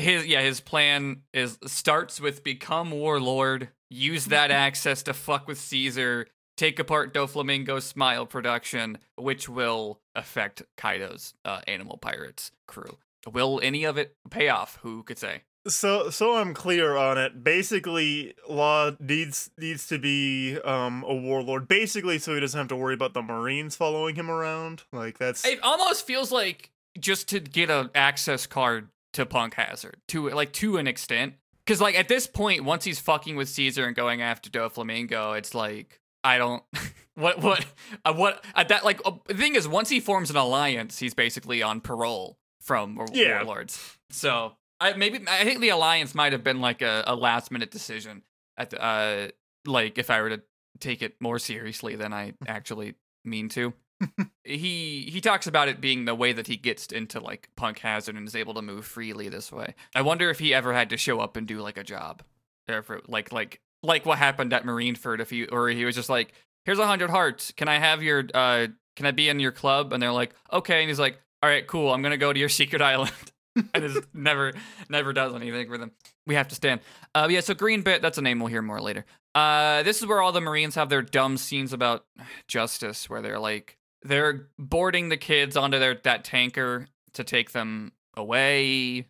His 0.00 0.26
yeah, 0.26 0.40
his 0.42 0.60
plan 0.60 1.22
is 1.32 1.58
starts 1.66 2.20
with 2.20 2.42
become 2.42 2.90
warlord, 2.90 3.68
use 3.88 4.26
that 4.26 4.50
access 4.50 5.02
to 5.04 5.14
fuck 5.14 5.46
with 5.46 5.58
Caesar, 5.58 6.26
take 6.56 6.78
apart 6.78 7.14
Doflamingo's 7.14 7.84
Smile 7.84 8.26
production, 8.26 8.98
which 9.16 9.48
will 9.48 10.00
affect 10.14 10.62
Kaido's 10.76 11.34
uh, 11.44 11.60
Animal 11.66 11.96
Pirates 11.96 12.52
crew. 12.66 12.98
Will 13.30 13.60
any 13.62 13.84
of 13.84 13.98
it 13.98 14.16
pay 14.30 14.48
off? 14.48 14.78
Who 14.82 15.02
could 15.02 15.18
say? 15.18 15.42
So 15.68 16.08
so 16.08 16.36
I'm 16.36 16.54
clear 16.54 16.96
on 16.96 17.18
it. 17.18 17.44
Basically, 17.44 18.34
Law 18.48 18.92
needs 18.98 19.50
needs 19.58 19.86
to 19.88 19.98
be 19.98 20.58
um 20.64 21.04
a 21.06 21.14
warlord. 21.14 21.68
Basically, 21.68 22.18
so 22.18 22.34
he 22.34 22.40
doesn't 22.40 22.58
have 22.58 22.68
to 22.68 22.76
worry 22.76 22.94
about 22.94 23.12
the 23.12 23.22
Marines 23.22 23.76
following 23.76 24.14
him 24.14 24.30
around. 24.30 24.84
Like 24.92 25.18
that's 25.18 25.44
It 25.44 25.60
almost 25.62 26.06
feels 26.06 26.32
like 26.32 26.70
just 26.98 27.28
to 27.28 27.40
get 27.40 27.70
an 27.70 27.90
access 27.94 28.46
card 28.46 28.88
to 29.14 29.26
Punk 29.26 29.54
Hazard 29.54 29.96
to 30.08 30.28
like 30.30 30.52
to 30.54 30.76
an 30.76 30.86
extent. 30.86 31.34
Because 31.66 31.80
like 31.80 31.94
at 31.98 32.08
this 32.08 32.26
point, 32.26 32.64
once 32.64 32.84
he's 32.84 32.98
fucking 32.98 33.36
with 33.36 33.48
Caesar 33.48 33.86
and 33.86 33.94
going 33.94 34.22
after 34.22 34.50
Doflamingo, 34.50 35.36
it's 35.38 35.54
like 35.54 36.00
I 36.24 36.38
don't 36.38 36.62
what 37.14 37.40
what 37.42 37.64
uh, 38.04 38.12
what 38.14 38.44
uh, 38.54 38.64
that 38.64 38.84
like 38.84 39.00
uh, 39.04 39.12
the 39.26 39.34
thing 39.34 39.54
is 39.54 39.68
once 39.68 39.88
he 39.88 40.00
forms 40.00 40.30
an 40.30 40.36
alliance, 40.36 40.98
he's 40.98 41.14
basically 41.14 41.62
on 41.62 41.80
parole 41.80 42.38
from 42.60 42.96
war- 42.96 43.06
Yeah. 43.12 43.36
warlords. 43.44 43.96
So 44.10 44.52
I 44.80 44.94
maybe 44.94 45.20
I 45.28 45.44
think 45.44 45.60
the 45.60 45.68
alliance 45.70 46.14
might 46.14 46.32
have 46.32 46.42
been 46.44 46.60
like 46.60 46.82
a, 46.82 47.04
a 47.06 47.14
last 47.14 47.50
minute 47.50 47.70
decision 47.70 48.22
at 48.56 48.70
the, 48.70 48.82
uh 48.82 49.28
like 49.66 49.98
if 49.98 50.10
I 50.10 50.20
were 50.22 50.30
to 50.30 50.42
take 50.78 51.02
it 51.02 51.16
more 51.20 51.38
seriously 51.38 51.94
than 51.96 52.12
I 52.12 52.32
actually 52.48 52.94
mean 53.24 53.48
to 53.50 53.74
he 54.44 55.08
he 55.12 55.20
talks 55.20 55.46
about 55.46 55.68
it 55.68 55.80
being 55.80 56.04
the 56.04 56.14
way 56.14 56.32
that 56.32 56.46
he 56.46 56.56
gets 56.56 56.86
into 56.86 57.20
like 57.20 57.48
punk 57.56 57.78
hazard 57.80 58.16
and 58.16 58.26
is 58.26 58.34
able 58.36 58.54
to 58.54 58.62
move 58.62 58.84
freely 58.86 59.28
this 59.28 59.52
way. 59.52 59.74
I 59.94 60.02
wonder 60.02 60.30
if 60.30 60.38
he 60.38 60.54
ever 60.54 60.72
had 60.72 60.90
to 60.90 60.96
show 60.96 61.20
up 61.20 61.36
and 61.36 61.46
do 61.46 61.60
like 61.60 61.76
a 61.76 61.84
job 61.84 62.22
or 62.68 62.78
if 62.78 62.90
it- 62.90 63.08
like 63.08 63.32
like 63.32 63.60
like 63.82 64.06
what 64.06 64.18
happened 64.18 64.52
at 64.52 64.64
marineford 64.64 65.20
if 65.20 65.30
he 65.30 65.46
or 65.46 65.68
he 65.68 65.84
was 65.84 65.94
just 65.94 66.08
like 66.08 66.32
here's 66.64 66.78
a 66.78 66.86
hundred 66.86 67.10
hearts. 67.10 67.52
Can 67.52 67.68
i 67.68 67.78
have 67.78 68.02
your 68.02 68.24
uh 68.34 68.66
can 68.96 69.06
i 69.06 69.10
be 69.10 69.28
in 69.28 69.40
your 69.40 69.52
club? 69.52 69.92
And 69.92 70.02
they're 70.02 70.12
like 70.12 70.34
okay. 70.52 70.80
And 70.80 70.88
he's 70.88 70.98
like 71.00 71.18
all 71.42 71.48
right 71.50 71.66
cool. 71.66 71.92
I'm 71.92 72.02
gonna 72.02 72.16
go 72.16 72.32
to 72.32 72.38
your 72.40 72.48
secret 72.60 72.82
island. 72.82 73.12
And 73.74 73.82
is 73.84 73.98
never 74.14 74.52
never 74.88 75.12
does 75.12 75.34
anything 75.34 75.66
for 75.68 75.76
them. 75.76 75.90
We 76.24 76.36
have 76.36 76.46
to 76.48 76.54
stand. 76.54 76.80
Uh 77.14 77.26
yeah 77.30 77.40
so 77.40 77.52
green 77.52 77.82
bit 77.82 78.00
that's 78.00 78.16
a 78.16 78.22
name 78.22 78.38
we'll 78.38 78.46
hear 78.48 78.62
more 78.62 78.80
later. 78.80 79.04
Uh 79.34 79.82
this 79.82 79.98
is 80.00 80.06
where 80.06 80.22
all 80.22 80.30
the 80.32 80.40
marines 80.40 80.76
have 80.76 80.88
their 80.88 81.02
dumb 81.02 81.36
scenes 81.36 81.72
about 81.72 82.04
justice 82.48 83.10
where 83.10 83.20
they're 83.20 83.40
like 83.40 83.76
they're 84.02 84.48
boarding 84.58 85.08
the 85.08 85.16
kids 85.16 85.56
onto 85.56 85.78
their 85.78 85.94
that 86.04 86.24
tanker 86.24 86.86
to 87.14 87.24
take 87.24 87.52
them 87.52 87.92
away. 88.16 89.06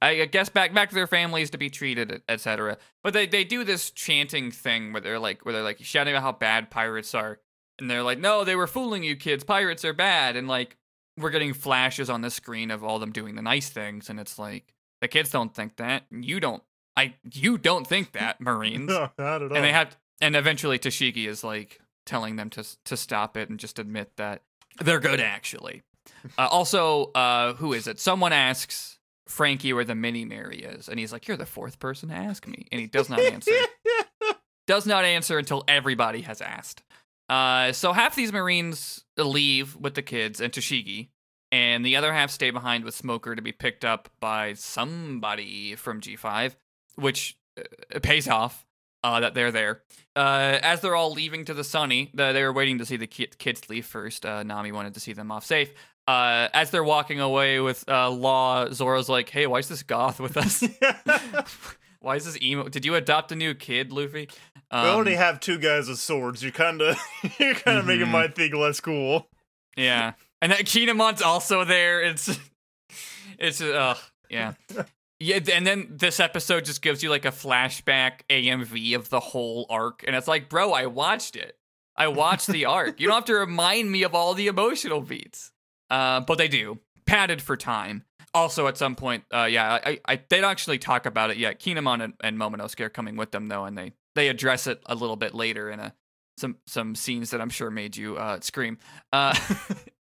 I 0.00 0.24
guess 0.24 0.48
back 0.48 0.74
back 0.74 0.88
to 0.88 0.96
their 0.96 1.06
families 1.06 1.50
to 1.50 1.58
be 1.58 1.70
treated, 1.70 2.22
etc. 2.28 2.78
But 3.04 3.12
they, 3.12 3.26
they 3.26 3.44
do 3.44 3.62
this 3.62 3.90
chanting 3.90 4.50
thing 4.50 4.92
where 4.92 5.00
they're 5.00 5.20
like 5.20 5.44
where 5.44 5.54
they're 5.54 5.62
like 5.62 5.78
shouting 5.80 6.14
about 6.14 6.22
how 6.24 6.32
bad 6.32 6.70
pirates 6.70 7.14
are, 7.14 7.38
and 7.78 7.88
they're 7.88 8.02
like, 8.02 8.18
no, 8.18 8.42
they 8.42 8.56
were 8.56 8.66
fooling 8.66 9.04
you, 9.04 9.14
kids. 9.14 9.44
Pirates 9.44 9.84
are 9.84 9.92
bad, 9.92 10.34
and 10.34 10.48
like 10.48 10.76
we're 11.16 11.30
getting 11.30 11.52
flashes 11.52 12.10
on 12.10 12.22
the 12.22 12.30
screen 12.30 12.70
of 12.72 12.82
all 12.82 12.98
them 12.98 13.12
doing 13.12 13.36
the 13.36 13.42
nice 13.42 13.68
things, 13.68 14.10
and 14.10 14.18
it's 14.18 14.40
like 14.40 14.74
the 15.00 15.08
kids 15.08 15.30
don't 15.30 15.54
think 15.54 15.76
that, 15.76 16.04
you 16.10 16.40
don't, 16.40 16.62
I 16.96 17.14
you 17.32 17.56
don't 17.58 17.86
think 17.86 18.12
that, 18.12 18.40
Marines 18.40 18.88
no, 18.88 19.10
not 19.18 19.42
at 19.42 19.50
all. 19.52 19.56
and 19.56 19.64
they 19.64 19.72
have 19.72 19.96
and 20.20 20.34
eventually 20.34 20.80
Tashigi 20.80 21.28
is 21.28 21.44
like 21.44 21.78
telling 22.06 22.36
them 22.36 22.50
to 22.50 22.64
to 22.84 22.96
stop 22.96 23.36
it 23.36 23.48
and 23.48 23.58
just 23.58 23.78
admit 23.78 24.16
that 24.16 24.42
they're 24.80 25.00
good 25.00 25.20
actually. 25.20 25.82
Uh, 26.36 26.48
also, 26.50 27.12
uh, 27.14 27.54
who 27.54 27.72
is 27.72 27.86
it? 27.86 28.00
Someone 28.00 28.32
asks 28.32 28.98
Franky 29.28 29.72
where 29.72 29.84
the 29.84 29.94
mini 29.94 30.24
Merry 30.24 30.58
is, 30.58 30.88
and 30.88 30.98
he's 30.98 31.12
like, 31.12 31.28
"You're 31.28 31.36
the 31.36 31.46
fourth 31.46 31.78
person 31.78 32.08
to 32.08 32.14
ask 32.14 32.46
me," 32.46 32.66
and 32.72 32.80
he 32.80 32.86
does 32.86 33.08
not 33.08 33.20
answer. 33.20 33.52
does 34.66 34.86
not 34.86 35.04
answer 35.04 35.38
until 35.38 35.64
everybody 35.68 36.22
has 36.22 36.40
asked. 36.40 36.82
Uh, 37.28 37.72
so 37.72 37.92
half 37.92 38.14
these 38.14 38.32
Marines 38.32 39.04
leave 39.16 39.76
with 39.76 39.94
the 39.94 40.02
kids 40.02 40.40
and 40.40 40.52
Tashigi, 40.52 41.08
and 41.50 41.84
the 41.84 41.96
other 41.96 42.12
half 42.12 42.30
stay 42.30 42.50
behind 42.50 42.84
with 42.84 42.94
Smoker 42.94 43.34
to 43.34 43.42
be 43.42 43.52
picked 43.52 43.84
up 43.84 44.08
by 44.20 44.54
somebody 44.54 45.74
from 45.76 46.00
G5, 46.00 46.56
which 46.96 47.36
uh, 47.58 48.00
pays 48.00 48.28
off 48.28 48.66
uh, 49.04 49.20
that 49.20 49.34
they're 49.34 49.50
there. 49.52 49.82
Uh, 50.14 50.58
as 50.62 50.80
they're 50.80 50.94
all 50.96 51.12
leaving 51.12 51.44
to 51.46 51.54
the 51.54 51.64
Sunny, 51.64 52.10
the, 52.14 52.32
they 52.32 52.42
were 52.42 52.52
waiting 52.52 52.78
to 52.78 52.86
see 52.86 52.96
the 52.96 53.06
ki- 53.06 53.30
kids 53.38 53.68
leave 53.70 53.86
first. 53.86 54.26
Uh, 54.26 54.42
Nami 54.42 54.72
wanted 54.72 54.94
to 54.94 55.00
see 55.00 55.12
them 55.12 55.30
off 55.32 55.44
safe. 55.44 55.72
uh, 56.06 56.48
as 56.52 56.70
they're 56.70 56.84
walking 56.84 57.20
away 57.20 57.60
with 57.60 57.84
uh, 57.88 58.10
Law, 58.10 58.68
Zoro's 58.72 59.08
like, 59.08 59.28
"Hey, 59.30 59.46
why 59.46 59.58
is 59.60 59.68
this 59.68 59.82
goth 59.82 60.20
with 60.20 60.36
us? 60.36 60.62
why 62.00 62.16
is 62.16 62.24
this 62.24 62.40
emo? 62.42 62.68
Did 62.68 62.84
you 62.84 62.94
adopt 62.96 63.32
a 63.32 63.36
new 63.36 63.54
kid, 63.54 63.92
Luffy?" 63.92 64.28
Um, 64.70 64.82
we 64.84 64.88
already 64.90 65.14
have 65.14 65.38
two 65.40 65.58
guys 65.58 65.88
with 65.88 65.98
swords. 65.98 66.42
You're 66.42 66.52
kind 66.52 66.80
of 66.82 66.98
you're 67.38 67.54
kind 67.54 67.78
of 67.78 67.86
making 67.86 68.06
Mhm. 68.06 68.10
my 68.10 68.28
thing 68.28 68.52
less 68.54 68.80
cool. 68.80 69.28
Yeah, 69.76 70.12
and 70.40 70.50
that 70.52 70.60
Kinemon's 70.66 71.22
also 71.22 71.64
there. 71.64 72.02
It's 72.02 72.38
it's 73.38 73.60
uh 73.62 73.96
yeah. 74.28 74.54
Yeah, 75.22 75.38
and 75.52 75.64
then 75.64 75.86
this 75.88 76.18
episode 76.18 76.64
just 76.64 76.82
gives 76.82 77.02
you 77.02 77.08
like 77.08 77.24
a 77.24 77.30
flashback 77.30 78.22
AMV 78.28 78.96
of 78.96 79.08
the 79.08 79.20
whole 79.20 79.66
arc, 79.70 80.02
and 80.06 80.16
it's 80.16 80.26
like, 80.26 80.48
bro, 80.48 80.72
I 80.72 80.86
watched 80.86 81.36
it. 81.36 81.56
I 81.96 82.08
watched 82.08 82.48
the 82.48 82.64
arc. 82.64 83.00
You 83.00 83.06
don't 83.06 83.14
have 83.14 83.24
to 83.26 83.34
remind 83.34 83.92
me 83.92 84.02
of 84.02 84.14
all 84.14 84.34
the 84.34 84.48
emotional 84.48 85.00
beats. 85.00 85.52
Uh, 85.90 86.20
but 86.20 86.38
they 86.38 86.48
do. 86.48 86.78
Padded 87.06 87.40
for 87.40 87.56
time. 87.56 88.04
Also, 88.34 88.66
at 88.66 88.78
some 88.78 88.96
point, 88.96 89.24
uh, 89.32 89.44
yeah, 89.44 89.78
I, 89.84 90.00
I, 90.08 90.20
they 90.28 90.40
don't 90.40 90.50
actually 90.50 90.78
talk 90.78 91.06
about 91.06 91.30
it 91.30 91.36
yet. 91.36 91.60
Kinemon 91.60 92.02
and, 92.02 92.14
and 92.24 92.38
Momonosuke 92.38 92.80
are 92.80 92.88
coming 92.88 93.16
with 93.16 93.30
them 93.30 93.46
though, 93.48 93.64
and 93.64 93.76
they 93.76 93.92
they 94.14 94.28
address 94.28 94.66
it 94.66 94.82
a 94.86 94.94
little 94.94 95.16
bit 95.16 95.34
later 95.34 95.70
in 95.70 95.78
a 95.80 95.94
some 96.36 96.56
some 96.66 96.94
scenes 96.94 97.30
that 97.30 97.40
I'm 97.40 97.50
sure 97.50 97.70
made 97.70 97.96
you 97.96 98.16
uh, 98.16 98.40
scream. 98.40 98.78
Uh, 99.12 99.34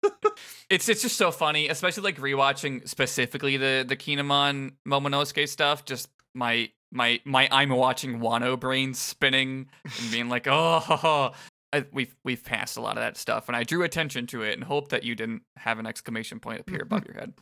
it's 0.70 0.88
it's 0.88 1.02
just 1.02 1.16
so 1.16 1.30
funny, 1.30 1.68
especially 1.68 2.04
like 2.04 2.18
rewatching 2.18 2.88
specifically 2.88 3.56
the 3.56 3.84
the 3.86 3.96
Kinemon 3.96 4.72
Momonosuke 4.86 5.48
stuff. 5.48 5.84
Just 5.84 6.08
my 6.34 6.70
my 6.92 7.20
my 7.24 7.48
I'm 7.50 7.70
watching 7.70 8.20
Wano 8.20 8.58
brain 8.58 8.94
spinning 8.94 9.68
and 9.84 10.10
being 10.10 10.28
like, 10.28 10.46
oh, 10.48 11.32
I, 11.72 11.84
we've 11.92 12.14
we've 12.24 12.42
passed 12.42 12.76
a 12.76 12.80
lot 12.80 12.96
of 12.96 13.02
that 13.02 13.16
stuff, 13.16 13.48
and 13.48 13.56
I 13.56 13.64
drew 13.64 13.82
attention 13.82 14.26
to 14.28 14.42
it 14.42 14.54
and 14.54 14.64
hope 14.64 14.88
that 14.88 15.04
you 15.04 15.14
didn't 15.14 15.42
have 15.56 15.78
an 15.78 15.86
exclamation 15.86 16.40
point 16.40 16.60
appear 16.60 16.80
above 16.82 17.04
your 17.06 17.14
head. 17.14 17.34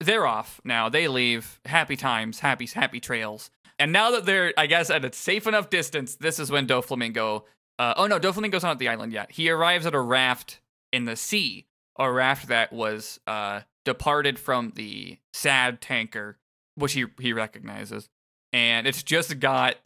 They're 0.00 0.26
off 0.26 0.60
now. 0.64 0.88
They 0.88 1.08
leave. 1.08 1.60
Happy 1.64 1.96
times, 1.96 2.40
happy 2.40 2.66
happy 2.66 3.00
trails. 3.00 3.50
And 3.78 3.90
now 3.90 4.12
that 4.12 4.26
they're, 4.26 4.52
I 4.56 4.66
guess, 4.66 4.90
at 4.90 5.04
a 5.04 5.12
safe 5.12 5.46
enough 5.46 5.70
distance, 5.70 6.16
this 6.16 6.38
is 6.38 6.50
when 6.50 6.66
Doflamingo. 6.66 7.44
Uh, 7.78 7.94
oh 7.96 8.06
no, 8.06 8.18
Doflamingo's 8.18 8.62
not 8.62 8.72
at 8.72 8.78
the 8.78 8.88
island 8.88 9.12
yet. 9.12 9.32
He 9.32 9.50
arrives 9.50 9.86
at 9.86 9.94
a 9.94 10.00
raft 10.00 10.60
in 10.92 11.04
the 11.04 11.16
sea, 11.16 11.66
a 11.98 12.10
raft 12.10 12.48
that 12.48 12.72
was 12.72 13.18
uh, 13.26 13.62
departed 13.84 14.38
from 14.38 14.72
the 14.76 15.18
sad 15.32 15.80
tanker, 15.80 16.38
which 16.74 16.92
he 16.92 17.06
he 17.20 17.32
recognizes, 17.32 18.08
and 18.52 18.86
it's 18.86 19.02
just 19.02 19.40
got 19.40 19.76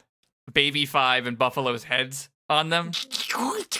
Baby 0.51 0.85
Five 0.85 1.25
and 1.25 1.37
Buffalo's 1.37 1.85
heads 1.85 2.29
on 2.49 2.69
them. 2.69 2.91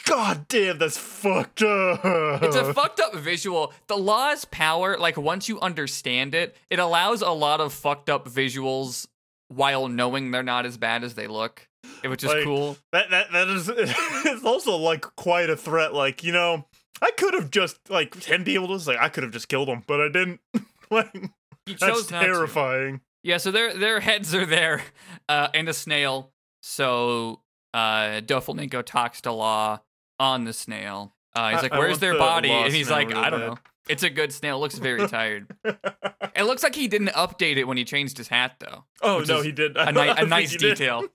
God 0.06 0.48
damn, 0.48 0.78
that's 0.78 0.98
fucked 0.98 1.62
up. 1.62 2.44
It's 2.44 2.56
a 2.56 2.74
fucked 2.74 3.00
up 3.00 3.16
visual. 3.16 3.74
The 3.88 3.98
law's 3.98 4.46
power, 4.46 4.98
like 4.98 5.18
once 5.18 5.48
you 5.50 5.60
understand 5.60 6.36
it, 6.36 6.56
it 6.70 6.80
allows 6.80 7.22
a 7.22 7.32
lot 7.32 7.60
of 7.60 7.74
fucked 7.74 8.10
up 8.10 8.28
visuals 8.28 9.08
while 9.50 9.88
knowing 9.88 10.32
they're 10.32 10.44
not 10.44 10.66
as 10.66 10.78
bad 10.78 11.04
as 11.04 11.16
they 11.16 11.28
look, 11.28 11.68
which 12.10 12.24
is 12.24 12.32
Like, 12.32 12.44
cool. 12.44 12.78
That 12.92 13.10
that 13.12 13.32
that 13.32 13.48
is 13.50 13.70
it's 13.76 14.44
also 14.46 14.76
like 14.78 15.02
quite 15.16 15.50
a 15.50 15.56
threat. 15.58 15.94
Like 15.94 16.24
you 16.24 16.32
know, 16.32 16.66
I 17.02 17.12
could 17.12 17.34
have 17.34 17.52
just 17.52 17.90
like 17.90 18.16
him 18.24 18.44
being 18.44 18.64
able 18.64 18.78
to 18.80 18.90
like 18.90 19.00
I 19.00 19.10
could 19.10 19.24
have 19.24 19.32
just 19.34 19.48
killed 19.50 19.68
him, 19.70 19.84
but 19.88 20.02
I 20.02 20.10
didn't. 20.10 20.40
like 20.92 21.12
that's 21.66 21.80
chose 21.80 22.12
not 22.12 22.20
to. 22.22 22.26
terrifying. 22.26 23.02
Yeah, 23.24 23.38
so 23.38 23.52
their 23.52 23.74
their 23.74 24.00
heads 24.00 24.34
are 24.34 24.46
there, 24.46 24.84
uh, 25.30 25.50
and 25.54 25.68
a 25.68 25.74
snail. 25.74 26.32
So 26.62 27.42
uh, 27.74 28.22
Doflamingo 28.22 28.84
talks 28.84 29.22
to 29.22 29.32
Law 29.32 29.80
on 30.20 30.44
the 30.46 30.54
snail. 30.54 31.14
Uh, 31.36 31.50
he's 31.50 31.60
I- 31.60 31.62
like, 31.64 31.72
"Where's 31.74 32.00
their 32.00 32.14
the 32.14 32.20
body?" 32.20 32.50
And 32.52 32.74
he's 32.74 32.90
like, 32.90 33.10
really 33.10 33.22
"I 33.22 33.30
don't 33.30 33.40
bad." 33.42 33.48
know. 33.50 33.58
It's 33.90 34.04
a 34.04 34.10
good 34.10 34.34
snail. 34.34 34.58
It 34.58 34.60
looks 34.60 34.78
very 34.80 35.08
tired. 35.08 35.48
it 35.64 36.44
looks 36.44 36.62
like 36.62 36.76
he 36.76 36.90
didn't 36.90 37.08
update 37.10 37.56
it 37.56 37.64
when 37.66 37.78
he 37.78 37.86
changed 37.86 38.18
his 38.18 38.28
hat, 38.28 38.56
though. 38.60 38.84
oh 39.02 39.24
no, 39.26 39.42
he 39.42 39.54
did. 39.54 39.78
a, 39.78 39.92
ni- 39.94 40.10
a 40.10 40.26
nice 40.26 40.56
detail. 40.58 41.06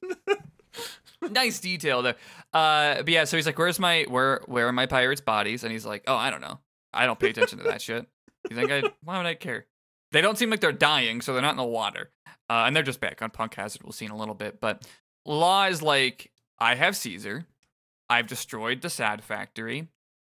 nice 1.31 1.61
detail 1.61 2.03
there. 2.03 2.17
Uh, 2.53 2.97
but 2.97 3.09
yeah, 3.09 3.25
so 3.25 3.37
he's 3.37 3.47
like, 3.47 3.59
"Where's 3.59 3.79
my 3.79 4.05
where 4.09 4.43
where 4.47 4.69
are 4.69 4.73
my 4.73 4.87
pirates' 4.87 5.21
bodies?" 5.21 5.63
And 5.65 5.73
he's 5.73 5.87
like, 5.87 6.05
"Oh, 6.07 6.17
I 6.17 6.31
don't 6.31 6.41
know. 6.41 6.59
I 6.93 7.07
don't 7.07 7.19
pay 7.19 7.31
attention 7.31 7.59
to 7.59 7.65
that 7.65 7.83
shit. 7.83 8.07
You 8.51 8.57
think 8.57 8.71
I? 8.71 8.83
Why 9.03 9.19
would 9.19 9.27
I 9.27 9.35
care? 9.35 9.67
They 10.13 10.21
don't 10.21 10.37
seem 10.37 10.51
like 10.51 10.61
they're 10.61 10.73
dying, 10.73 11.21
so 11.23 11.33
they're 11.33 11.43
not 11.43 11.53
in 11.53 11.57
the 11.57 11.65
water, 11.65 12.11
uh, 12.51 12.65
and 12.67 12.77
they're 12.77 12.83
just 12.83 13.01
back 13.01 13.23
on 13.23 13.31
Punk 13.31 13.55
Hazard. 13.55 13.83
We'll 13.83 13.93
see 13.93 14.05
in 14.05 14.11
a 14.11 14.17
little 14.17 14.35
bit. 14.35 14.61
But 14.61 14.87
Law 15.25 15.67
is 15.67 15.83
like, 15.83 16.31
I 16.59 16.75
have 16.75 16.97
Caesar. 16.97 17.47
I've 18.11 18.27
destroyed 18.27 18.83
the 18.83 18.91
Sad 18.91 19.23
Factory. 19.23 19.89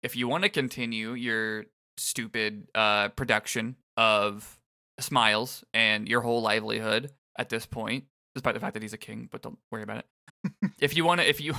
If 0.04 0.15
you 0.15 0.28
want 0.28 0.43
to 0.43 0.50
continue 0.50 1.13
your 1.13 1.65
stupid 1.98 2.67
uh, 2.76 3.10
production 3.10 3.78
of 3.98 4.60
smiles 5.00 5.63
and 5.74 6.08
your 6.08 6.22
whole 6.22 6.41
livelihood 6.41 7.12
at 7.38 7.50
this 7.50 7.65
point, 7.65 8.06
despite 8.36 8.54
the 8.54 8.60
fact 8.60 8.74
that 8.74 8.82
he's 8.82 8.93
a 8.93 8.98
king, 8.98 9.28
but 9.32 9.41
don't 9.41 9.58
worry 9.72 9.84
about 9.84 10.00
it. 10.00 10.72
if 10.80 10.96
you 10.96 11.06
want 11.06 11.22
to, 11.22 11.30
if 11.30 11.39
you, 11.39 11.56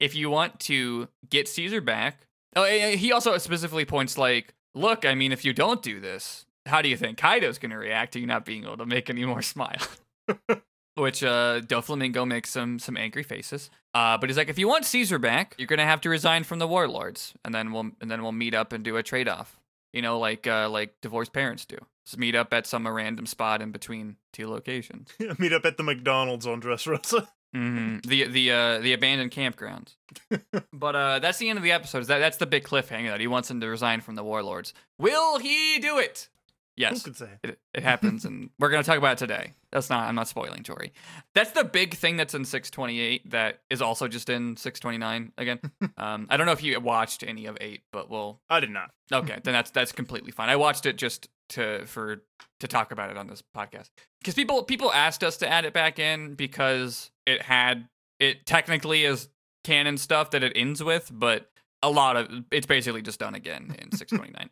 if 0.00 0.14
you 0.14 0.30
want 0.30 0.60
to 0.60 1.08
get 1.28 1.48
Caesar 1.48 1.80
back, 1.80 2.26
oh, 2.56 2.64
he 2.64 3.12
also 3.12 3.36
specifically 3.38 3.84
points 3.84 4.16
like, 4.16 4.54
look, 4.74 5.04
I 5.04 5.14
mean, 5.14 5.32
if 5.32 5.44
you 5.44 5.52
don't 5.52 5.82
do 5.82 6.00
this, 6.00 6.46
how 6.66 6.82
do 6.82 6.88
you 6.88 6.96
think 6.96 7.18
Kaido's 7.18 7.58
gonna 7.58 7.78
react 7.78 8.12
to 8.12 8.20
you 8.20 8.26
not 8.26 8.44
being 8.44 8.64
able 8.64 8.76
to 8.76 8.86
make 8.86 9.10
any 9.10 9.24
more 9.24 9.42
smile? 9.42 9.82
Which 10.94 11.24
uh, 11.24 11.60
Doflamingo 11.62 12.26
makes 12.26 12.50
some 12.50 12.78
some 12.78 12.96
angry 12.96 13.22
faces. 13.22 13.70
Uh, 13.94 14.18
but 14.18 14.28
he's 14.28 14.36
like, 14.36 14.48
if 14.48 14.58
you 14.58 14.68
want 14.68 14.84
Caesar 14.84 15.18
back, 15.18 15.54
you're 15.58 15.66
gonna 15.66 15.84
have 15.84 16.00
to 16.02 16.10
resign 16.10 16.44
from 16.44 16.58
the 16.58 16.68
warlords, 16.68 17.34
and 17.44 17.54
then 17.54 17.72
we'll 17.72 17.90
and 18.00 18.10
then 18.10 18.22
we'll 18.22 18.32
meet 18.32 18.54
up 18.54 18.72
and 18.72 18.84
do 18.84 18.96
a 18.96 19.02
trade 19.02 19.28
off. 19.28 19.58
You 19.92 20.02
know, 20.02 20.18
like 20.18 20.46
uh, 20.46 20.68
like 20.68 21.00
divorced 21.00 21.32
parents 21.32 21.64
do. 21.64 21.78
Just 22.04 22.18
meet 22.18 22.34
up 22.34 22.52
at 22.52 22.66
some 22.66 22.86
random 22.88 23.26
spot 23.26 23.62
in 23.62 23.70
between 23.70 24.16
two 24.32 24.48
locations. 24.48 25.08
Meet 25.38 25.52
up 25.52 25.64
at 25.64 25.76
the 25.76 25.84
McDonald's 25.84 26.46
on 26.48 26.60
Dressrosa. 26.60 27.28
hmm 27.54 27.98
The 28.04 28.24
the 28.26 28.50
uh, 28.50 28.78
the 28.80 28.92
abandoned 28.92 29.30
campgrounds. 29.30 29.94
but 30.72 30.96
uh, 30.96 31.18
that's 31.20 31.38
the 31.38 31.48
end 31.48 31.58
of 31.58 31.62
the 31.62 31.70
episode. 31.72 32.04
That 32.06 32.18
that's 32.18 32.38
the 32.38 32.46
big 32.46 32.64
cliffhanger 32.64 33.10
that 33.10 33.20
he 33.20 33.28
wants 33.28 33.50
him 33.50 33.60
to 33.60 33.68
resign 33.68 34.00
from 34.00 34.16
the 34.16 34.24
warlords. 34.24 34.74
Will 34.98 35.38
he 35.38 35.78
do 35.78 35.98
it? 35.98 36.28
Who 36.76 36.82
Yes, 36.82 37.02
could 37.02 37.16
say? 37.16 37.28
it, 37.44 37.58
it 37.74 37.82
happens, 37.82 38.24
and 38.24 38.48
we're 38.58 38.70
gonna 38.70 38.82
talk 38.82 38.96
about 38.98 39.12
it 39.12 39.18
today. 39.18 39.52
That's 39.70 39.90
not. 39.90 40.08
I'm 40.08 40.14
not 40.14 40.26
spoiling, 40.28 40.62
Tori. 40.62 40.92
That's 41.34 41.50
the 41.50 41.64
big 41.64 41.94
thing 41.94 42.16
that's 42.16 42.34
in 42.34 42.44
628 42.44 43.30
that 43.30 43.60
is 43.68 43.82
also 43.82 44.08
just 44.08 44.30
in 44.30 44.56
629 44.56 45.32
again. 45.36 45.58
um, 45.98 46.26
I 46.30 46.36
don't 46.36 46.46
know 46.46 46.52
if 46.52 46.62
you 46.62 46.78
watched 46.80 47.22
any 47.22 47.44
of 47.46 47.58
eight, 47.60 47.82
but 47.92 48.08
we'll 48.10 48.40
I 48.48 48.60
did 48.60 48.70
not. 48.70 48.90
Okay, 49.12 49.38
then 49.44 49.52
that's 49.52 49.70
that's 49.70 49.92
completely 49.92 50.30
fine. 50.32 50.48
I 50.48 50.56
watched 50.56 50.86
it 50.86 50.96
just 50.96 51.28
to 51.50 51.84
for 51.86 52.22
to 52.60 52.68
talk 52.68 52.90
about 52.92 53.10
it 53.10 53.18
on 53.18 53.26
this 53.26 53.42
podcast 53.54 53.90
because 54.20 54.34
people 54.34 54.62
people 54.62 54.90
asked 54.92 55.22
us 55.22 55.36
to 55.38 55.48
add 55.48 55.64
it 55.66 55.74
back 55.74 55.98
in 55.98 56.34
because 56.34 57.10
it 57.26 57.42
had 57.42 57.88
it 58.18 58.46
technically 58.46 59.04
is 59.04 59.28
canon 59.64 59.98
stuff 59.98 60.30
that 60.30 60.42
it 60.42 60.52
ends 60.56 60.82
with, 60.82 61.10
but 61.12 61.50
a 61.82 61.90
lot 61.90 62.16
of 62.16 62.30
it's 62.50 62.66
basically 62.66 63.02
just 63.02 63.18
done 63.20 63.34
again 63.34 63.74
in 63.78 63.92
629, 63.96 64.48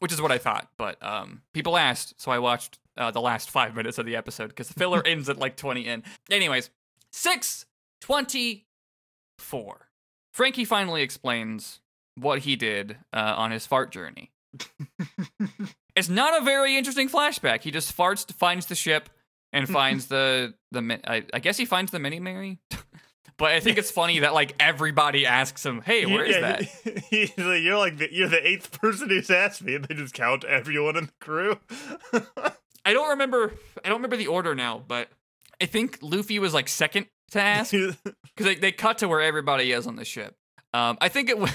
which 0.00 0.12
is 0.12 0.20
what 0.20 0.32
I 0.32 0.38
thought. 0.38 0.68
But 0.76 1.00
um, 1.02 1.42
people 1.52 1.76
asked, 1.76 2.20
so 2.20 2.30
I 2.30 2.38
watched 2.38 2.78
uh, 2.96 3.10
the 3.10 3.20
last 3.20 3.50
five 3.50 3.74
minutes 3.76 3.98
of 3.98 4.06
the 4.06 4.16
episode 4.16 4.48
because 4.48 4.68
the 4.68 4.74
filler 4.74 5.06
ends 5.06 5.28
at 5.28 5.38
like 5.38 5.56
20 5.56 5.86
in. 5.86 6.02
Anyways, 6.30 6.70
624. 7.12 9.88
Franky 10.32 10.64
finally 10.64 11.02
explains 11.02 11.80
what 12.16 12.40
he 12.40 12.56
did 12.56 12.96
uh, 13.12 13.34
on 13.36 13.50
his 13.50 13.66
fart 13.66 13.92
journey. 13.92 14.30
it's 15.96 16.08
not 16.08 16.40
a 16.40 16.44
very 16.44 16.76
interesting 16.76 17.08
flashback. 17.08 17.62
He 17.62 17.70
just 17.70 17.96
farts, 17.96 18.30
finds 18.32 18.66
the 18.66 18.74
ship, 18.74 19.08
and 19.52 19.68
finds 19.72 20.06
the 20.06 20.54
the. 20.70 21.00
I, 21.04 21.24
I 21.32 21.38
guess 21.38 21.56
he 21.56 21.64
finds 21.64 21.92
the 21.92 21.98
mini 21.98 22.20
Merry. 22.20 22.58
But 23.36 23.50
I 23.52 23.60
think 23.60 23.78
it's 23.78 23.90
funny 23.90 24.20
that 24.20 24.32
like 24.32 24.54
everybody 24.60 25.26
asks 25.26 25.64
him, 25.66 25.80
"Hey, 25.82 26.06
where 26.06 26.24
is 26.24 26.36
Yeah, 26.36 26.40
that?" 26.40 26.62
he- 27.10 27.26
he's 27.26 27.38
like, 27.38 27.62
you're 27.62 27.78
like 27.78 27.98
the, 27.98 28.08
you're 28.12 28.28
the 28.28 28.46
eighth 28.46 28.80
person 28.80 29.08
who's 29.08 29.30
asked 29.30 29.62
me, 29.62 29.74
and 29.74 29.84
they 29.84 29.94
just 29.94 30.14
count 30.14 30.44
everyone 30.44 30.96
in 30.96 31.06
the 31.06 31.12
crew. 31.20 31.58
I 32.84 32.92
don't 32.92 33.10
remember. 33.10 33.52
I 33.84 33.88
don't 33.88 33.98
remember 33.98 34.16
the 34.16 34.26
order 34.28 34.54
now, 34.54 34.82
but 34.86 35.08
I 35.60 35.66
think 35.66 35.98
Luffy 36.02 36.38
was 36.38 36.54
like 36.54 36.68
second 36.68 37.06
to 37.32 37.40
ask 37.40 37.70
because 37.72 37.96
they, 38.38 38.54
they 38.56 38.72
cut 38.72 38.98
to 38.98 39.08
where 39.08 39.20
everybody 39.20 39.72
is 39.72 39.86
on 39.86 39.96
the 39.96 40.04
ship. 40.04 40.36
Um, 40.72 40.98
I 41.00 41.08
think 41.08 41.28
it 41.28 41.38
would. 41.38 41.52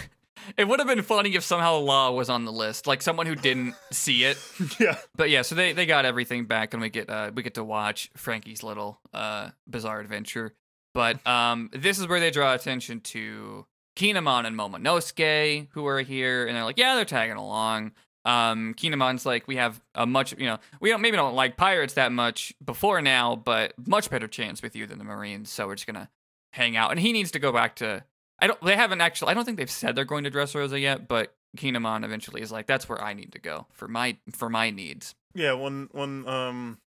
It 0.57 0.67
would 0.67 0.79
have 0.79 0.87
been 0.87 1.03
funny 1.03 1.35
if 1.35 1.43
somehow 1.43 1.77
Law 1.77 2.11
was 2.11 2.29
on 2.29 2.45
the 2.45 2.51
list, 2.51 2.87
like 2.87 3.01
someone 3.01 3.27
who 3.27 3.35
didn't 3.35 3.75
see 3.91 4.23
it. 4.23 4.37
yeah, 4.79 4.95
But 5.15 5.29
yeah, 5.29 5.41
so 5.43 5.53
they, 5.53 5.73
they 5.73 5.85
got 5.85 6.05
everything 6.05 6.45
back, 6.45 6.73
and 6.73 6.81
we 6.81 6.89
get 6.89 7.09
uh, 7.09 7.31
we 7.35 7.43
get 7.43 7.55
to 7.55 7.63
watch 7.63 8.09
Franky's 8.15 8.63
little 8.63 8.99
uh, 9.13 9.49
bizarre 9.67 9.99
adventure. 9.99 10.55
But 10.99 11.25
um, 11.25 11.69
this 11.71 11.97
is 11.97 12.09
where 12.09 12.19
they 12.19 12.29
draw 12.29 12.53
attention 12.53 12.99
to 12.99 13.65
Kinemon 13.95 14.45
and 14.45 14.53
Momonosuke, 14.59 15.69
who 15.71 15.87
are 15.87 16.01
here, 16.01 16.45
and 16.45 16.53
they're 16.53 16.65
like, 16.65 16.77
yeah, 16.77 16.95
they're 16.95 17.05
tagging 17.05 17.37
along. 17.37 17.93
Um, 18.25 18.73
Kinemon's 18.73 19.25
like, 19.25 19.47
we 19.47 19.55
have 19.55 19.81
a 19.95 20.05
much, 20.05 20.37
you 20.37 20.45
know, 20.45 20.57
we 20.81 20.89
don't 20.89 20.99
maybe 20.99 21.15
don't 21.15 21.35
like 21.35 21.55
pirates 21.55 21.93
that 21.93 22.11
much 22.11 22.53
before 22.61 23.01
now, 23.01 23.37
but 23.37 23.71
much 23.87 24.09
better 24.09 24.27
chance 24.27 24.61
with 24.61 24.75
you 24.75 24.85
than 24.85 24.97
the 24.97 25.05
Marines, 25.05 25.49
so 25.49 25.67
we're 25.67 25.75
just 25.75 25.87
gonna 25.87 26.09
hang 26.51 26.75
out. 26.75 26.91
And 26.91 26.99
he 26.99 27.13
needs 27.13 27.31
to 27.31 27.39
go 27.39 27.53
back 27.53 27.77
to. 27.77 28.03
I 28.37 28.47
don't. 28.47 28.59
They 28.61 28.75
haven't 28.75 28.99
actually. 28.99 29.31
I 29.31 29.35
don't 29.35 29.45
think 29.45 29.57
they've 29.57 29.71
said 29.71 29.95
they're 29.95 30.03
going 30.03 30.25
to 30.25 30.31
Dressrosa 30.31 30.81
yet, 30.81 31.07
but 31.07 31.33
Kinemon 31.55 32.03
eventually 32.03 32.41
is 32.41 32.51
like, 32.51 32.67
that's 32.67 32.89
where 32.89 33.01
I 33.01 33.13
need 33.13 33.31
to 33.31 33.39
go 33.39 33.67
for 33.71 33.87
my 33.87 34.17
for 34.33 34.49
my 34.49 34.69
needs. 34.69 35.15
Yeah, 35.33 35.53
when 35.53 35.87
when 35.93 36.27
um 36.27 36.79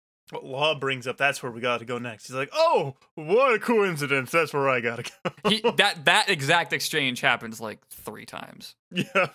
Law 0.42 0.74
brings 0.78 1.06
up, 1.06 1.16
that's 1.16 1.42
where 1.42 1.52
we 1.52 1.60
got 1.60 1.78
to 1.78 1.84
go 1.84 1.98
next. 1.98 2.26
He's 2.26 2.36
like, 2.36 2.50
"Oh, 2.52 2.94
what 3.14 3.54
a 3.54 3.58
coincidence! 3.58 4.30
That's 4.30 4.52
where 4.52 4.68
I 4.68 4.80
gotta 4.80 5.02
go." 5.02 5.30
He, 5.50 5.60
that 5.60 6.04
that 6.04 6.28
exact 6.28 6.72
exchange 6.72 7.20
happens 7.20 7.60
like 7.60 7.86
three 7.88 8.24
times. 8.26 8.74
yeah, 8.90 9.28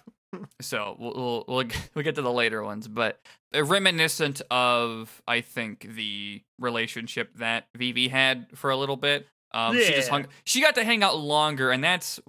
So 0.62 0.95
we'll 0.99 1.13
we'll 1.13 1.45
we'll, 1.47 1.67
we'll 1.93 2.03
get 2.03 2.15
to 2.15 2.21
the 2.21 2.31
later 2.31 2.63
ones, 2.63 2.88
but 2.88 3.19
reminiscent 3.53 4.41
of 4.49 5.21
I 5.27 5.41
think 5.41 5.88
the 5.95 6.41
relationship 6.60 7.36
that 7.38 7.67
Vivi 7.75 8.07
had 8.07 8.47
for 8.55 8.69
a 8.69 8.77
little 8.77 8.97
bit. 8.97 9.27
Um, 9.53 9.77
she 9.77 9.93
just 9.93 10.10
hung. 10.10 10.27
She 10.43 10.62
got 10.62 10.75
to 10.75 10.83
hang 10.83 11.03
out 11.03 11.17
longer, 11.17 11.71
and 11.71 11.83
that's 11.83 12.19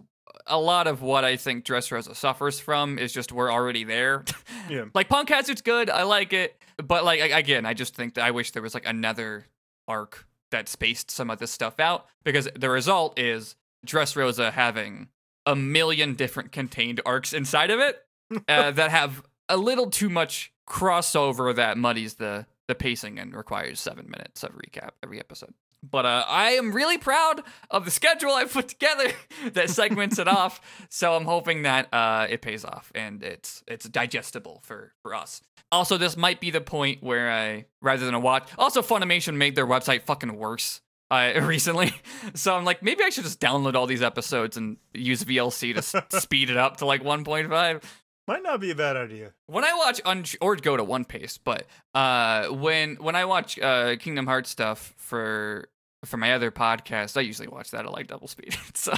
a 0.49 0.59
lot 0.59 0.87
of 0.87 1.03
what 1.03 1.25
I 1.25 1.37
think 1.37 1.65
Dressrosa 1.65 2.15
suffers 2.15 2.61
from. 2.61 2.99
Is 2.99 3.13
just 3.13 3.33
we're 3.33 3.53
already 3.53 3.85
there. 3.85 4.25
yeah. 4.69 4.85
like 4.95 5.09
Punk 5.09 5.29
Hazard's 5.29 5.63
good. 5.63 5.91
I 5.91 6.03
like 6.05 6.33
it, 6.33 6.61
but 6.83 7.05
like 7.05 7.21
I- 7.21 7.39
again, 7.39 7.67
I 7.67 7.75
just 7.75 7.95
think 7.95 8.15
that 8.15 8.25
I 8.25 8.31
wish 8.31 8.51
there 8.53 8.63
was 8.63 8.75
like 8.75 8.87
another 8.87 9.47
arc 9.87 10.27
that 10.51 10.69
spaced 10.69 11.11
some 11.11 11.31
of 11.31 11.39
this 11.39 11.51
stuff 11.51 11.79
out 11.79 12.07
because 12.25 12.49
the 12.57 12.71
result 12.71 13.19
is 13.19 13.57
Dressrosa 13.87 14.53
having 14.53 15.09
a 15.47 15.55
million 15.55 16.15
different 16.15 16.53
contained 16.53 17.01
arcs 17.07 17.33
inside 17.33 17.71
of 17.71 17.81
it 17.81 18.05
uh, 18.49 18.71
that 18.71 18.91
have 18.91 19.23
a 19.49 19.57
little 19.57 19.91
too 19.91 20.09
much 20.09 20.53
crossover 20.69 21.55
that 21.55 21.79
muddies 21.79 22.15
the 22.15 22.47
the 22.67 22.75
pacing 22.75 23.19
and 23.19 23.35
requires 23.35 23.81
seven 23.81 24.07
minutes 24.11 24.43
of 24.43 24.51
recap 24.53 24.91
every 25.03 25.19
episode. 25.19 25.55
But 25.83 26.07
uh, 26.07 26.25
I 26.29 26.51
am 26.51 26.73
really 26.73 26.99
proud 26.99 27.43
of 27.71 27.85
the 27.85 27.91
schedule 27.91 28.33
I 28.33 28.45
put 28.45 28.69
together 28.69 29.13
that 29.53 29.71
segments 29.71 30.19
it 30.19 30.27
off. 30.29 30.61
So 30.91 31.15
I'm 31.15 31.25
hoping 31.25 31.63
that 31.63 31.93
uh, 31.93 32.27
it 32.29 32.43
pays 32.43 32.65
off 32.65 32.91
and 32.95 33.23
it's 33.23 33.63
it's 33.69 33.89
digestible 33.89 34.61
for 34.65 34.93
for 35.03 35.15
us. 35.15 35.41
Also, 35.71 35.97
this 35.99 36.17
might 36.17 36.41
be 36.41 36.51
the 36.51 36.61
point 36.63 37.03
where 37.03 37.31
I 37.31 37.67
rather 37.83 38.05
than 38.07 38.15
a 38.15 38.21
watch. 38.21 38.49
Also, 38.59 38.81
Funimation 38.83 39.37
made 39.37 39.55
their 39.55 39.67
website 39.67 40.03
fucking 40.03 40.35
worse 40.37 40.81
uh, 41.11 41.33
recently, 41.43 41.93
so 42.35 42.57
I'm 42.57 42.65
like 42.65 42.83
maybe 42.83 43.05
I 43.05 43.11
should 43.11 43.25
just 43.25 43.39
download 43.41 43.75
all 43.75 43.87
these 43.87 44.03
episodes 44.03 44.57
and 44.57 44.79
use 44.95 45.23
VLC 45.25 45.73
to 45.75 45.79
s- 45.79 45.95
speed 46.23 46.51
it 46.51 46.57
up 46.57 46.79
to 46.79 46.87
like 46.87 47.03
1.5 47.03 47.83
Might 48.29 48.43
not 48.43 48.61
be 48.61 48.71
a 48.71 48.75
bad 48.75 48.99
idea. 48.99 49.33
when 49.47 49.65
I 49.65 49.73
watch 49.75 50.03
un- 50.05 50.25
or 50.43 50.55
go 50.57 50.77
to 50.77 50.85
One 50.85 51.07
Piece, 51.07 51.39
but 51.39 51.67
uh, 51.95 52.49
when 52.49 52.97
when 52.97 53.17
I 53.17 53.25
watch 53.25 53.59
uh, 53.59 53.97
Kingdom 53.97 54.27
Hearts 54.27 54.51
stuff 54.51 54.95
for 54.99 55.71
for 56.05 56.19
my 56.19 56.35
other 56.35 56.51
podcast, 56.51 57.17
I 57.17 57.23
usually 57.23 57.49
watch 57.49 57.71
that 57.71 57.87
at 57.87 57.91
like 57.91 58.07
double 58.07 58.29
speed. 58.29 58.55
so 58.75 58.93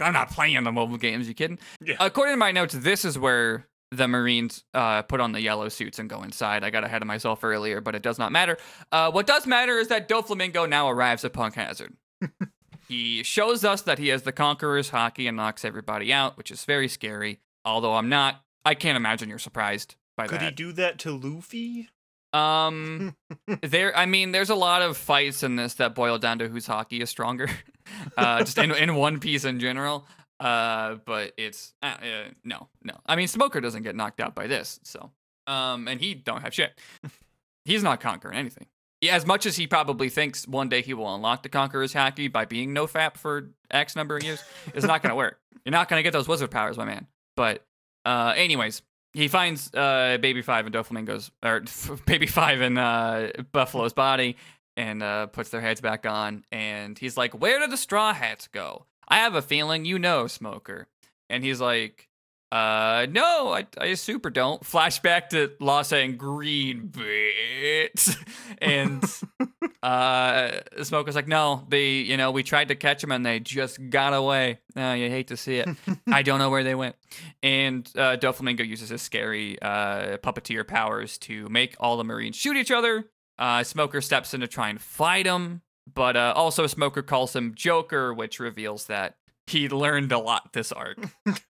I'm 0.00 0.12
not 0.12 0.30
playing 0.32 0.64
the 0.64 0.72
mobile 0.72 0.96
games. 0.96 1.28
You 1.28 1.34
kidding? 1.34 1.60
Yeah. 1.80 1.94
According 2.00 2.32
to 2.32 2.36
my 2.36 2.50
notes, 2.50 2.74
this 2.74 3.04
is 3.04 3.16
where 3.16 3.68
the 3.92 4.08
Marines 4.08 4.64
uh, 4.74 5.02
put 5.02 5.20
on 5.20 5.30
the 5.30 5.40
yellow 5.40 5.68
suits 5.68 6.00
and 6.00 6.10
go 6.10 6.24
inside. 6.24 6.64
I 6.64 6.70
got 6.70 6.82
ahead 6.82 7.02
of 7.02 7.06
myself 7.06 7.44
earlier, 7.44 7.80
but 7.80 7.94
it 7.94 8.02
does 8.02 8.18
not 8.18 8.32
matter. 8.32 8.58
Uh, 8.90 9.12
what 9.12 9.28
does 9.28 9.46
matter 9.46 9.78
is 9.78 9.86
that 9.88 10.08
Doflamingo 10.08 10.68
now 10.68 10.90
arrives 10.90 11.24
at 11.24 11.32
Punk 11.32 11.54
Hazard. 11.54 11.94
he 12.88 13.22
shows 13.22 13.64
us 13.64 13.82
that 13.82 14.00
he 14.00 14.08
has 14.08 14.22
the 14.22 14.32
Conqueror's 14.32 14.90
Haki 14.90 15.28
and 15.28 15.36
knocks 15.36 15.64
everybody 15.64 16.12
out, 16.12 16.36
which 16.36 16.50
is 16.50 16.64
very 16.64 16.88
scary. 16.88 17.38
Although 17.64 17.94
I'm 17.94 18.08
not, 18.08 18.42
I 18.64 18.74
can't 18.74 18.96
imagine 18.96 19.28
you're 19.28 19.38
surprised 19.38 19.96
by 20.16 20.24
that. 20.24 20.30
Could 20.30 20.40
that. 20.40 20.44
he 20.44 20.50
do 20.50 20.72
that 20.72 20.98
to 21.00 21.12
Luffy? 21.12 21.88
Um, 22.32 23.16
there. 23.62 23.96
I 23.96 24.06
mean, 24.06 24.32
there's 24.32 24.50
a 24.50 24.54
lot 24.54 24.82
of 24.82 24.96
fights 24.96 25.42
in 25.42 25.56
this 25.56 25.74
that 25.74 25.94
boil 25.94 26.18
down 26.18 26.40
to 26.40 26.48
whose 26.48 26.66
Haki 26.66 27.00
is 27.00 27.10
stronger. 27.10 27.48
uh, 28.16 28.40
just 28.40 28.58
in 28.58 28.72
in 28.72 28.96
One 28.96 29.20
Piece 29.20 29.44
in 29.44 29.60
general. 29.60 30.06
Uh, 30.40 30.96
but 31.06 31.32
it's 31.36 31.74
uh, 31.82 31.94
uh, 32.02 32.30
no, 32.42 32.68
no. 32.82 32.94
I 33.06 33.16
mean, 33.16 33.28
Smoker 33.28 33.60
doesn't 33.60 33.82
get 33.82 33.94
knocked 33.94 34.20
out 34.20 34.34
by 34.34 34.46
this, 34.46 34.80
so 34.82 35.12
um, 35.46 35.88
and 35.88 36.00
he 36.00 36.14
don't 36.14 36.42
have 36.42 36.52
shit. 36.52 36.78
He's 37.64 37.82
not 37.82 38.00
conquering 38.00 38.36
anything. 38.36 38.66
Yeah, 39.00 39.14
as 39.14 39.26
much 39.26 39.46
as 39.46 39.56
he 39.56 39.66
probably 39.66 40.08
thinks 40.08 40.46
one 40.48 40.68
day 40.68 40.82
he 40.82 40.94
will 40.94 41.14
unlock 41.14 41.42
the 41.42 41.48
Conqueror's 41.48 41.92
Haki 41.94 42.30
by 42.32 42.46
being 42.46 42.72
no 42.72 42.86
fap 42.86 43.16
for 43.16 43.50
X 43.70 43.96
number 43.96 44.16
of 44.16 44.22
years, 44.22 44.42
it's 44.74 44.86
not 44.86 45.02
gonna 45.02 45.14
work. 45.14 45.38
You're 45.64 45.72
not 45.72 45.88
gonna 45.88 46.02
get 46.02 46.12
those 46.12 46.26
wizard 46.26 46.50
powers, 46.50 46.76
my 46.76 46.84
man. 46.84 47.06
But 47.36 47.64
uh, 48.04 48.34
anyways, 48.36 48.82
he 49.12 49.28
finds 49.28 49.72
uh, 49.74 50.18
Baby 50.20 50.42
Five 50.42 50.66
in 50.66 50.72
Doflamingo's 50.72 51.30
or 51.42 51.62
Baby 52.06 52.26
Five 52.26 52.60
in 52.60 52.78
uh, 52.78 53.30
Buffalo's 53.52 53.92
body 53.92 54.36
and 54.76 55.02
uh, 55.02 55.26
puts 55.26 55.50
their 55.50 55.60
heads 55.60 55.80
back 55.80 56.06
on. 56.06 56.44
And 56.50 56.98
he's 56.98 57.16
like, 57.16 57.38
"Where 57.40 57.60
did 57.60 57.70
the 57.70 57.76
straw 57.76 58.12
hats 58.12 58.48
go? 58.48 58.86
I 59.08 59.18
have 59.18 59.34
a 59.34 59.42
feeling 59.42 59.84
you 59.84 59.98
know, 59.98 60.26
Smoker." 60.26 60.88
And 61.30 61.42
he's 61.42 61.60
like, 61.60 62.08
"Uh, 62.54 63.06
no, 63.10 63.52
I, 63.52 63.66
I 63.78 63.94
super 63.94 64.30
don't." 64.30 64.62
Flashback 64.62 65.30
to 65.30 65.50
Law 65.58 65.82
saying 65.82 66.18
"green 66.18 66.86
bits," 66.86 68.16
and 68.58 69.04
uh, 69.82 70.60
Smoker's 70.84 71.16
like, 71.16 71.26
"No, 71.26 71.66
they, 71.68 71.94
you 71.94 72.16
know, 72.16 72.30
we 72.30 72.44
tried 72.44 72.68
to 72.68 72.76
catch 72.76 73.00
them 73.00 73.10
and 73.10 73.26
they 73.26 73.40
just 73.40 73.90
got 73.90 74.14
away. 74.14 74.60
Oh, 74.76 74.92
you 74.92 75.10
hate 75.10 75.28
to 75.28 75.36
see 75.36 75.56
it. 75.56 75.68
I 76.06 76.22
don't 76.22 76.38
know 76.38 76.48
where 76.48 76.62
they 76.62 76.76
went." 76.76 76.94
And 77.42 77.90
uh, 77.96 78.16
Doflamingo 78.16 78.64
uses 78.64 78.90
his 78.90 79.02
scary 79.02 79.60
uh, 79.60 80.18
puppeteer 80.18 80.64
powers 80.64 81.18
to 81.18 81.48
make 81.48 81.74
all 81.80 81.96
the 81.96 82.04
Marines 82.04 82.36
shoot 82.36 82.56
each 82.56 82.70
other. 82.70 83.06
Uh, 83.36 83.64
Smoker 83.64 84.00
steps 84.00 84.32
in 84.32 84.42
to 84.42 84.46
try 84.46 84.68
and 84.68 84.80
fight 84.80 85.26
him, 85.26 85.62
but 85.92 86.16
uh, 86.16 86.32
also 86.36 86.68
Smoker 86.68 87.02
calls 87.02 87.34
him 87.34 87.52
Joker, 87.56 88.14
which 88.14 88.38
reveals 88.38 88.86
that 88.86 89.16
he 89.48 89.68
learned 89.68 90.12
a 90.12 90.18
lot 90.18 90.52
this 90.52 90.70
arc 90.70 90.98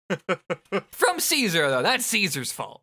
from 0.91 1.19
Caesar. 1.19 1.69
Though 1.69 1.81
that's 1.81 2.05
Caesar's 2.07 2.51
fault. 2.51 2.81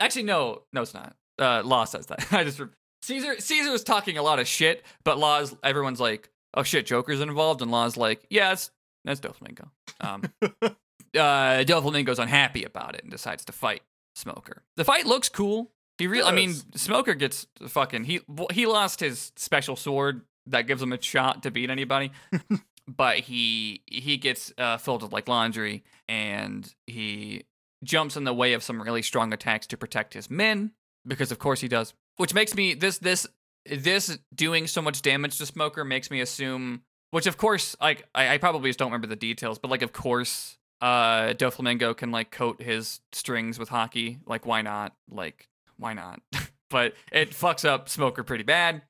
Actually, 0.00 0.24
no, 0.24 0.62
no, 0.72 0.82
it's 0.82 0.94
not. 0.94 1.16
Uh, 1.38 1.62
Law 1.64 1.84
says 1.84 2.06
that. 2.06 2.26
I 2.32 2.44
just 2.44 2.58
re- 2.58 2.68
Caesar. 3.02 3.40
Caesar 3.40 3.70
was 3.70 3.84
talking 3.84 4.18
a 4.18 4.22
lot 4.22 4.38
of 4.38 4.46
shit, 4.46 4.84
but 5.04 5.18
Law's 5.18 5.54
everyone's 5.62 6.00
like, 6.00 6.30
"Oh 6.54 6.62
shit, 6.62 6.86
Joker's 6.86 7.20
involved," 7.20 7.62
and 7.62 7.70
Law's 7.70 7.96
like, 7.96 8.24
"Yeah, 8.30 8.50
that's 8.50 8.70
that's 9.04 9.20
Doflamingo." 9.20 9.68
Um, 10.00 10.22
uh, 10.42 11.64
Doflamingo's 11.64 12.18
unhappy 12.18 12.64
about 12.64 12.94
it 12.94 13.02
and 13.02 13.10
decides 13.10 13.44
to 13.46 13.52
fight 13.52 13.82
Smoker. 14.14 14.62
The 14.76 14.84
fight 14.84 15.06
looks 15.06 15.28
cool. 15.28 15.70
He 15.98 16.06
really. 16.06 16.28
I 16.28 16.32
mean, 16.32 16.54
Smoker 16.74 17.14
gets 17.14 17.46
fucking 17.66 18.04
he 18.04 18.20
he 18.52 18.66
lost 18.66 19.00
his 19.00 19.32
special 19.36 19.76
sword 19.76 20.22
that 20.46 20.66
gives 20.66 20.82
him 20.82 20.92
a 20.92 21.00
shot 21.00 21.42
to 21.42 21.50
beat 21.50 21.70
anybody, 21.70 22.10
but 22.88 23.18
he 23.18 23.82
he 23.86 24.16
gets 24.16 24.52
uh, 24.56 24.78
filled 24.78 25.02
with 25.02 25.12
like 25.12 25.28
laundry 25.28 25.84
and 26.08 26.74
he 26.86 27.44
jumps 27.84 28.16
in 28.16 28.24
the 28.24 28.34
way 28.34 28.54
of 28.54 28.62
some 28.62 28.82
really 28.82 29.02
strong 29.02 29.32
attacks 29.32 29.66
to 29.68 29.76
protect 29.76 30.14
his 30.14 30.30
men 30.30 30.72
because 31.06 31.30
of 31.30 31.38
course 31.38 31.60
he 31.60 31.68
does. 31.68 31.92
Which 32.16 32.34
makes 32.34 32.54
me 32.54 32.74
this 32.74 32.98
this 32.98 33.26
this 33.66 34.18
doing 34.34 34.66
so 34.66 34.80
much 34.80 35.02
damage 35.02 35.36
to 35.38 35.46
Smoker 35.46 35.84
makes 35.84 36.10
me 36.10 36.20
assume 36.20 36.82
which 37.10 37.26
of 37.26 37.36
course 37.36 37.76
like 37.80 38.08
I, 38.14 38.34
I 38.34 38.38
probably 38.38 38.70
just 38.70 38.78
don't 38.78 38.88
remember 38.88 39.06
the 39.06 39.16
details, 39.16 39.58
but 39.58 39.70
like 39.70 39.82
of 39.82 39.92
course 39.92 40.56
uh 40.80 41.34
Doflamingo 41.34 41.96
can 41.96 42.10
like 42.10 42.30
coat 42.30 42.62
his 42.62 43.00
strings 43.12 43.58
with 43.58 43.68
Haki. 43.68 44.20
Like 44.26 44.46
why 44.46 44.62
not? 44.62 44.94
Like 45.10 45.48
why 45.76 45.92
not? 45.92 46.20
but 46.70 46.94
it 47.12 47.30
fucks 47.30 47.68
up 47.68 47.88
Smoker 47.88 48.24
pretty 48.24 48.44
bad. 48.44 48.82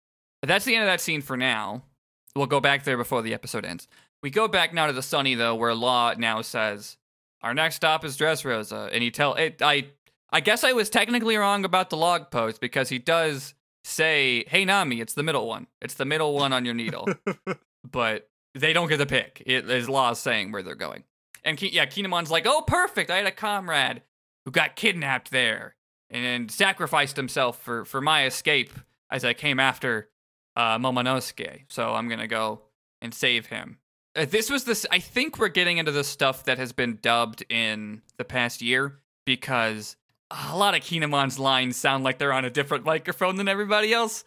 That's 0.43 0.65
the 0.65 0.77
end 0.77 0.85
of 0.85 0.89
that 0.89 1.01
scene 1.01 1.21
for 1.21 1.37
now. 1.37 1.83
We'll 2.37 2.47
go 2.47 2.61
back 2.61 2.85
there 2.85 2.97
before 2.97 3.23
the 3.23 3.35
episode 3.35 3.65
ends. 3.65 3.89
We 4.23 4.31
go 4.31 4.49
back 4.49 4.75
now 4.75 4.87
to 4.87 4.93
the 4.93 5.03
Sunny 5.03 5.35
though, 5.35 5.55
where 5.55 5.75
Law 5.75 6.15
now 6.17 6.43
says, 6.43 6.97
"Our 7.43 7.55
next 7.55 7.77
stop 7.77 8.05
is 8.05 8.17
Dressrosa," 8.17 8.91
and 8.93 9.03
he 9.03 9.11
tell 9.11 9.35
it. 9.35 9.63
I 9.63 9.89
I 10.31 10.41
guess 10.41 10.65
I 10.65 10.73
was 10.73 10.91
technically 10.91 11.37
wrong 11.37 11.65
about 11.65 11.91
the 11.91 11.97
log 11.97 12.31
post 12.31 12.61
because 12.61 12.89
he 12.89 12.99
does 12.99 13.55
say, 13.85 14.45
"Hey 14.49 14.65
Nami, 14.65 15.01
it's 15.01 15.15
the 15.15 15.23
middle 15.23 15.47
one. 15.47 15.67
It's 15.81 15.95
the 15.95 16.05
middle 16.05 16.35
one 16.35 16.53
on 16.53 16.65
your 16.65 16.75
needle." 16.75 17.09
but 17.91 18.29
they 18.55 18.73
don't 18.73 18.89
get 18.89 18.99
the 18.99 19.07
pick. 19.07 19.43
It 19.47 19.69
is 19.71 19.89
Law 19.89 20.13
saying 20.13 20.53
where 20.53 20.63
they're 20.63 20.75
going, 20.75 21.05
and 21.45 21.57
Ke- 21.57 21.73
yeah, 21.73 21.87
Kinemon's 21.87 22.31
like, 22.31 22.47
"Oh, 22.47 22.63
perfect! 22.63 23.11
I 23.11 23.19
had 23.19 23.27
a 23.27 23.33
comrade 23.33 24.03
who 24.45 24.51
got 24.51 24.77
kidnapped 24.77 25.31
there 25.31 25.77
and 26.11 26.51
sacrificed 26.51 27.17
himself 27.17 27.61
for 27.61 27.85
for 27.85 28.01
my 28.01 28.27
escape 28.27 28.73
as 29.11 29.25
I 29.25 29.33
came 29.33 29.61
after 29.61 30.09
uh, 30.59 30.79
Momonosuke. 30.79 31.63
So 31.69 31.95
I'm 31.95 32.09
gonna 32.09 32.29
go 32.29 32.61
and 33.01 33.15
save 33.15 33.47
him." 33.47 33.79
Uh, 34.15 34.27
this 34.27 34.51
was 34.51 34.65
this. 34.65 34.85
I 34.91 34.99
think 34.99 35.39
we're 35.39 35.49
getting 35.49 35.79
into 35.79 35.93
the 35.93 36.05
stuff 36.05 36.45
that 36.45 36.59
has 36.59 36.73
been 36.73 36.99
dubbed 37.01 37.45
in 37.49 38.03
the 38.19 38.25
past 38.25 38.61
year 38.61 38.99
because 39.25 39.97
a 40.31 40.57
lot 40.57 40.75
of 40.75 40.83
Kinemon's 40.83 41.39
lines 41.39 41.77
sound 41.77 42.05
like 42.05 42.19
they're 42.19 42.33
on 42.33 42.45
a 42.45 42.51
different 42.51 42.85
microphone 42.85 43.37
than 43.37 43.49
everybody 43.49 43.93
else, 43.93 44.25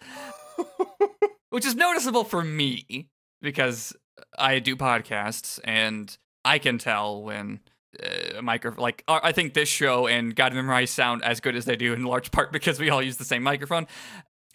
which 1.50 1.66
is 1.66 1.76
noticeable 1.76 2.24
for 2.24 2.44
me 2.44 3.10
because 3.42 3.94
I 4.38 4.60
do 4.60 4.76
podcasts 4.76 5.60
and 5.64 6.16
I 6.46 6.60
can 6.60 6.78
tell 6.78 7.22
when 7.22 7.60
uh, 8.02 8.38
a 8.38 8.42
micro 8.42 8.74
like 8.78 9.04
uh, 9.08 9.20
I 9.22 9.32
think 9.32 9.54
this 9.54 9.70
show 9.70 10.08
and 10.08 10.36
God 10.36 10.54
Memorize 10.54 10.92
sound 10.92 11.24
as 11.24 11.40
good 11.40 11.56
as 11.56 11.66
they 11.66 11.76
do 11.76 11.94
in 11.94 12.04
large 12.04 12.32
part 12.32 12.52
because 12.54 12.80
we 12.80 12.90
all 12.90 13.02
use 13.02 13.18
the 13.18 13.26
same 13.26 13.44
microphone 13.44 13.88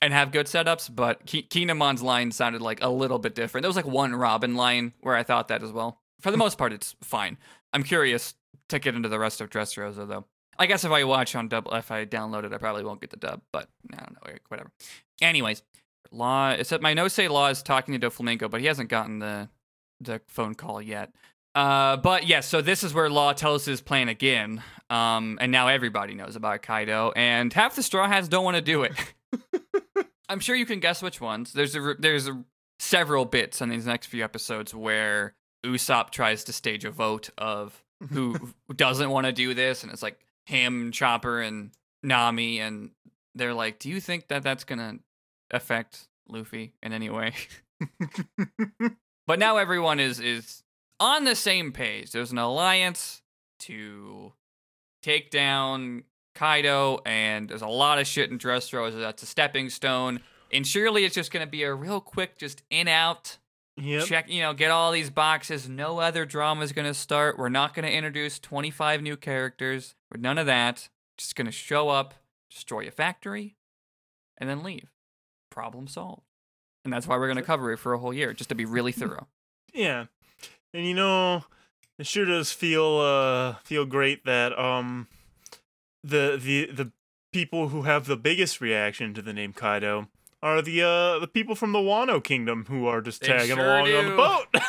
and 0.06 0.14
have 0.14 0.30
good 0.30 0.46
setups. 0.46 0.94
But 0.94 1.26
Ke- 1.26 2.02
line 2.02 2.30
sounded 2.30 2.62
like 2.62 2.80
a 2.80 2.88
little 2.88 3.18
bit 3.18 3.34
different. 3.34 3.62
There 3.64 3.68
was 3.68 3.76
like 3.76 3.86
one 3.86 4.14
Robin 4.14 4.54
line 4.54 4.94
where 5.00 5.16
I 5.16 5.24
thought 5.24 5.48
that 5.48 5.64
as 5.64 5.72
well. 5.72 6.00
For 6.20 6.30
the 6.30 6.36
most 6.36 6.56
part, 6.56 6.72
it's 6.72 6.94
fine. 7.02 7.36
I'm 7.72 7.82
curious 7.82 8.34
to 8.68 8.78
get 8.78 8.94
into 8.94 9.08
the 9.08 9.18
rest 9.18 9.40
of 9.40 9.50
Dressrosa 9.50 10.08
though. 10.08 10.24
I 10.58 10.66
guess 10.66 10.84
if 10.84 10.92
I 10.92 11.04
watch 11.04 11.34
on 11.34 11.48
dub, 11.48 11.68
if 11.72 11.90
I 11.90 12.06
download 12.06 12.44
it, 12.44 12.52
I 12.52 12.58
probably 12.58 12.84
won't 12.84 13.00
get 13.00 13.10
the 13.10 13.16
dub. 13.16 13.42
But 13.52 13.68
I 13.92 13.96
don't 13.96 14.12
know, 14.12 14.32
whatever. 14.48 14.70
Anyways, 15.20 15.62
Law. 16.12 16.50
Except 16.50 16.82
my 16.82 16.94
notes 16.94 17.14
say 17.14 17.26
Law 17.26 17.48
is 17.48 17.62
talking 17.62 17.98
to 17.98 18.10
Doflamingo, 18.10 18.48
but 18.48 18.60
he 18.60 18.66
hasn't 18.66 18.88
gotten 18.88 19.18
the 19.18 19.48
the 20.00 20.20
phone 20.28 20.54
call 20.54 20.80
yet. 20.80 21.12
Uh, 21.54 21.96
but 21.96 22.22
yes, 22.22 22.28
yeah, 22.28 22.40
so 22.40 22.62
this 22.62 22.84
is 22.84 22.94
where 22.94 23.10
Law 23.10 23.32
tells 23.32 23.64
his 23.64 23.80
plan 23.80 24.08
again. 24.08 24.62
Um, 24.88 25.38
and 25.40 25.50
now 25.50 25.66
everybody 25.68 26.14
knows 26.14 26.36
about 26.36 26.62
Kaido, 26.62 27.12
and 27.16 27.52
half 27.52 27.74
the 27.74 27.82
Straw 27.82 28.06
Hats 28.06 28.28
don't 28.28 28.44
want 28.44 28.56
to 28.56 28.62
do 28.62 28.84
it. 28.84 28.92
I'm 30.28 30.40
sure 30.40 30.56
you 30.56 30.66
can 30.66 30.80
guess 30.80 31.02
which 31.02 31.20
ones. 31.20 31.52
There's 31.52 31.74
a 31.76 31.94
there's 31.98 32.28
a, 32.28 32.44
several 32.78 33.24
bits 33.24 33.60
in 33.60 33.68
these 33.68 33.86
next 33.86 34.06
few 34.06 34.24
episodes 34.24 34.74
where 34.74 35.34
Usopp 35.64 36.10
tries 36.10 36.44
to 36.44 36.52
stage 36.52 36.84
a 36.84 36.90
vote 36.90 37.30
of 37.38 37.82
who 38.10 38.36
doesn't 38.74 39.10
want 39.10 39.26
to 39.26 39.32
do 39.32 39.54
this, 39.54 39.82
and 39.82 39.92
it's 39.92 40.02
like 40.02 40.18
him, 40.44 40.92
Chopper, 40.92 41.40
and 41.40 41.70
Nami, 42.02 42.60
and 42.60 42.90
they're 43.34 43.54
like, 43.54 43.78
"Do 43.78 43.88
you 43.88 44.00
think 44.00 44.28
that 44.28 44.42
that's 44.42 44.64
gonna 44.64 44.98
affect 45.50 46.08
Luffy 46.28 46.74
in 46.82 46.92
any 46.92 47.10
way?" 47.10 47.34
but 49.26 49.38
now 49.38 49.56
everyone 49.56 50.00
is 50.00 50.20
is 50.20 50.62
on 51.00 51.24
the 51.24 51.34
same 51.36 51.72
page. 51.72 52.12
There's 52.12 52.32
an 52.32 52.38
alliance 52.38 53.22
to 53.60 54.32
take 55.02 55.30
down 55.30 56.04
Kaido, 56.36 57.00
and 57.04 57.48
there's 57.48 57.62
a 57.62 57.66
lot 57.66 57.98
of 57.98 58.06
shit 58.06 58.30
in 58.30 58.38
Dressrosa. 58.38 59.00
That's 59.00 59.22
a 59.22 59.26
stepping 59.26 59.70
stone. 59.70 60.20
And 60.52 60.66
surely 60.66 61.04
it's 61.04 61.14
just 61.14 61.32
gonna 61.32 61.46
be 61.46 61.64
a 61.64 61.74
real 61.74 62.00
quick, 62.00 62.38
just 62.38 62.62
in 62.70 62.86
out. 62.86 63.38
Yep. 63.78 64.04
Check, 64.06 64.30
you 64.30 64.40
know, 64.40 64.54
get 64.54 64.70
all 64.70 64.92
these 64.92 65.10
boxes. 65.10 65.68
No 65.68 65.98
other 65.98 66.24
drama 66.24 66.62
is 66.62 66.72
gonna 66.72 66.94
start. 66.94 67.38
We're 67.38 67.48
not 67.48 67.74
gonna 67.74 67.88
introduce 67.88 68.38
25 68.38 69.02
new 69.02 69.16
characters. 69.16 69.94
None 70.16 70.38
of 70.38 70.46
that. 70.46 70.88
Just 71.18 71.34
gonna 71.34 71.50
show 71.50 71.88
up, 71.88 72.14
destroy 72.50 72.86
a 72.86 72.90
factory, 72.90 73.56
and 74.38 74.48
then 74.48 74.62
leave. 74.62 74.92
Problem 75.50 75.88
solved. 75.88 76.22
And 76.84 76.92
that's 76.92 77.06
why 77.06 77.16
we're 77.16 77.28
gonna 77.28 77.42
cover 77.42 77.72
it 77.72 77.78
for 77.78 77.92
a 77.92 77.98
whole 77.98 78.14
year, 78.14 78.32
just 78.32 78.48
to 78.50 78.54
be 78.54 78.64
really 78.64 78.92
thorough. 78.92 79.26
Yeah, 79.74 80.06
and 80.72 80.86
you 80.86 80.94
know, 80.94 81.44
it 81.98 82.06
sure 82.06 82.24
does 82.24 82.52
feel 82.52 82.98
uh 82.98 83.54
feel 83.64 83.84
great 83.84 84.24
that 84.24 84.58
um 84.58 85.08
the 86.06 86.38
the 86.42 86.66
the 86.72 86.92
people 87.32 87.68
who 87.68 87.82
have 87.82 88.06
the 88.06 88.16
biggest 88.16 88.60
reaction 88.60 89.12
to 89.14 89.22
the 89.22 89.32
name 89.32 89.52
Kaido 89.52 90.08
are 90.42 90.62
the 90.62 90.82
uh 90.82 91.18
the 91.18 91.26
people 91.28 91.54
from 91.54 91.72
the 91.72 91.78
Wano 91.78 92.22
Kingdom 92.22 92.66
who 92.68 92.86
are 92.86 93.00
just 93.00 93.20
They 93.22 93.28
tagging 93.28 93.56
sure 93.56 93.78
along 93.78 93.92
on 93.92 94.10
the 94.10 94.16
boat. 94.16 94.46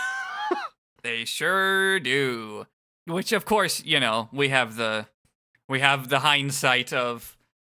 They 1.03 1.23
sure 1.25 1.99
do. 1.99 2.65
Which 3.05 3.31
of 3.31 3.45
course, 3.45 3.83
you 3.85 3.99
know, 3.99 4.27
we 4.33 4.49
have 4.49 4.75
the 4.75 5.07
we 5.69 5.79
have 5.79 6.09
the 6.09 6.19
hindsight 6.19 6.91
of 6.91 7.37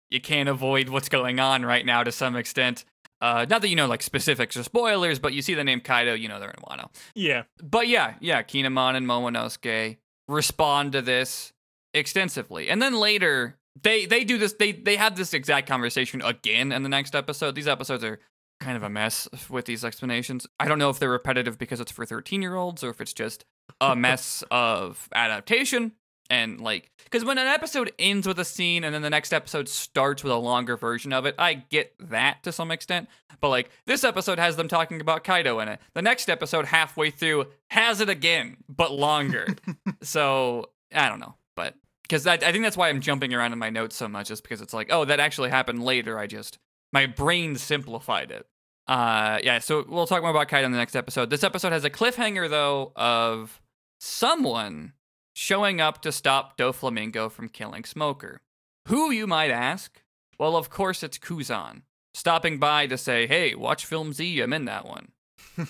you 0.10 0.20
can't 0.22 0.50
avoid 0.50 0.90
what's 0.90 1.10
going 1.10 1.40
on 1.40 1.64
right 1.64 1.86
now 1.86 2.04
to 2.04 2.12
some 2.12 2.36
extent. 2.36 2.86
Uh 3.22 3.46
not 3.50 3.62
that 3.62 3.68
you 3.68 3.76
know 3.76 3.86
like 3.88 4.02
specifics 4.02 4.56
or 4.58 4.64
spoilers, 4.64 5.20
but 5.20 5.34
you 5.34 5.42
see 5.42 5.54
the 5.54 5.64
name 5.64 5.82
Kaido, 5.82 6.14
you 6.14 6.28
know 6.28 6.40
they're 6.40 6.50
in 6.52 6.64
Wano. 6.64 6.90
yeah, 7.14 7.44
But 7.62 7.88
yeah, 7.88 8.16
yeah, 8.20 8.42
Kinemon 8.42 8.96
and 8.96 9.06
Momonosuke 9.06 9.98
respond 10.28 10.94
to 10.94 11.02
this 11.02 11.54
extensively. 12.00 12.70
And 12.70 12.82
then 12.82 12.96
later 12.96 13.58
they 13.82 14.06
they 14.06 14.24
do 14.24 14.38
this 14.38 14.54
they 14.54 14.72
they 14.72 14.96
have 14.96 15.16
this 15.16 15.34
exact 15.34 15.68
conversation 15.68 16.22
again 16.22 16.72
in 16.72 16.84
the 16.84 16.90
next 16.90 17.16
episode. 17.16 17.56
These 17.56 17.68
episodes 17.68 18.04
are 18.04 18.20
kind 18.60 18.76
of 18.76 18.84
a 18.84 18.90
mess 18.90 19.28
with 19.50 19.66
these 19.66 19.86
explanations. 19.86 20.46
I 20.60 20.68
don't 20.68 20.80
know 20.80 20.90
if 20.90 21.00
they're 21.00 21.10
repetitive 21.10 21.58
because 21.58 21.80
it's 21.80 21.92
for 21.92 22.06
13-year-olds 22.06 22.84
or 22.84 22.90
if 22.90 23.00
it's 23.00 23.14
just 23.14 23.46
a 23.80 23.96
mess 23.96 24.44
of 24.52 25.08
adaptation 25.14 25.94
and 26.30 26.60
like 26.60 26.92
cuz 27.10 27.24
when 27.24 27.38
an 27.38 27.48
episode 27.48 27.92
ends 27.98 28.28
with 28.28 28.38
a 28.38 28.46
scene 28.46 28.84
and 28.84 28.94
then 28.94 29.02
the 29.02 29.10
next 29.10 29.34
episode 29.34 29.70
starts 29.70 30.24
with 30.24 30.34
a 30.34 30.38
longer 30.38 30.76
version 30.76 31.14
of 31.14 31.26
it, 31.26 31.36
I 31.40 31.54
get 31.54 31.94
that 32.00 32.44
to 32.44 32.52
some 32.52 32.72
extent. 32.72 33.08
But 33.40 33.50
like 33.50 33.70
this 33.86 34.04
episode 34.04 34.40
has 34.40 34.58
them 34.58 34.68
talking 34.68 35.00
about 35.00 35.24
Kaido 35.24 35.60
in 35.60 35.70
it. 35.70 35.80
The 35.94 36.02
next 36.02 36.30
episode 36.30 36.66
halfway 36.66 37.12
through 37.12 37.46
has 37.70 38.02
it 38.02 38.10
again, 38.10 38.58
but 38.68 38.92
longer. 38.92 39.48
so, 40.02 40.72
I 40.94 41.08
don't 41.08 41.20
know, 41.20 41.36
but 41.56 41.76
because 42.10 42.26
I, 42.26 42.34
I 42.34 42.52
think 42.52 42.64
that's 42.64 42.76
why 42.76 42.90
I'm 42.90 43.02
jumping 43.02 43.34
around 43.34 43.54
in 43.54 43.60
my 43.60 43.70
notes 43.70 43.96
so 43.96 44.08
much, 44.08 44.32
is 44.32 44.42
because 44.42 44.62
it's 44.62 44.74
like, 44.74 44.88
oh, 44.92 45.06
that 45.06 45.20
actually 45.20 45.50
happened 45.52 45.84
later. 45.84 46.18
I 46.18 46.26
just 46.26 46.58
my 46.92 47.06
brain 47.06 47.56
simplified 47.56 48.32
it. 48.32 48.48
Uh, 48.88 49.38
yeah. 49.44 49.60
So 49.60 49.86
we'll 49.88 50.08
talk 50.08 50.22
more 50.24 50.32
about 50.32 50.48
Kaido 50.48 50.66
in 50.66 50.72
the 50.72 50.78
next 50.80 50.96
episode. 50.96 51.30
This 51.30 51.44
episode 51.44 51.72
has 51.72 51.86
a 51.86 51.90
cliffhanger 51.92 52.50
though 52.50 52.92
of 52.96 53.62
someone 54.00 54.94
showing 55.34 55.80
up 55.80 56.02
to 56.02 56.12
stop 56.12 56.58
Doflamingo 56.58 57.32
from 57.32 57.50
killing 57.50 57.84
Smoker. 57.84 58.42
Who 58.88 59.12
you 59.12 59.28
might 59.28 59.52
ask? 59.52 60.02
Well, 60.40 60.58
of 60.58 60.72
course 60.72 61.04
it's 61.04 61.20
Kuzan 61.20 61.84
stopping 62.16 62.58
by 62.58 62.88
to 62.88 62.98
say, 62.98 63.28
"Hey, 63.28 63.54
watch 63.54 63.86
Film 63.86 64.14
Z. 64.14 64.42
I'm 64.42 64.54
in 64.54 64.66
that 64.66 64.88
one." 64.88 65.12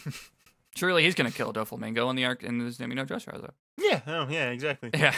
Surely 0.75 1.03
he's 1.03 1.15
gonna 1.15 1.31
kill 1.31 1.51
Doflamingo 1.51 2.09
in 2.09 2.15
the 2.15 2.23
arc 2.23 2.43
in 2.43 2.59
you 2.59 2.87
know 2.95 3.05
Dressrosa. 3.05 3.49
yeah, 3.77 3.99
oh 4.07 4.27
yeah, 4.29 4.51
exactly. 4.51 4.91
Yeah. 4.99 5.13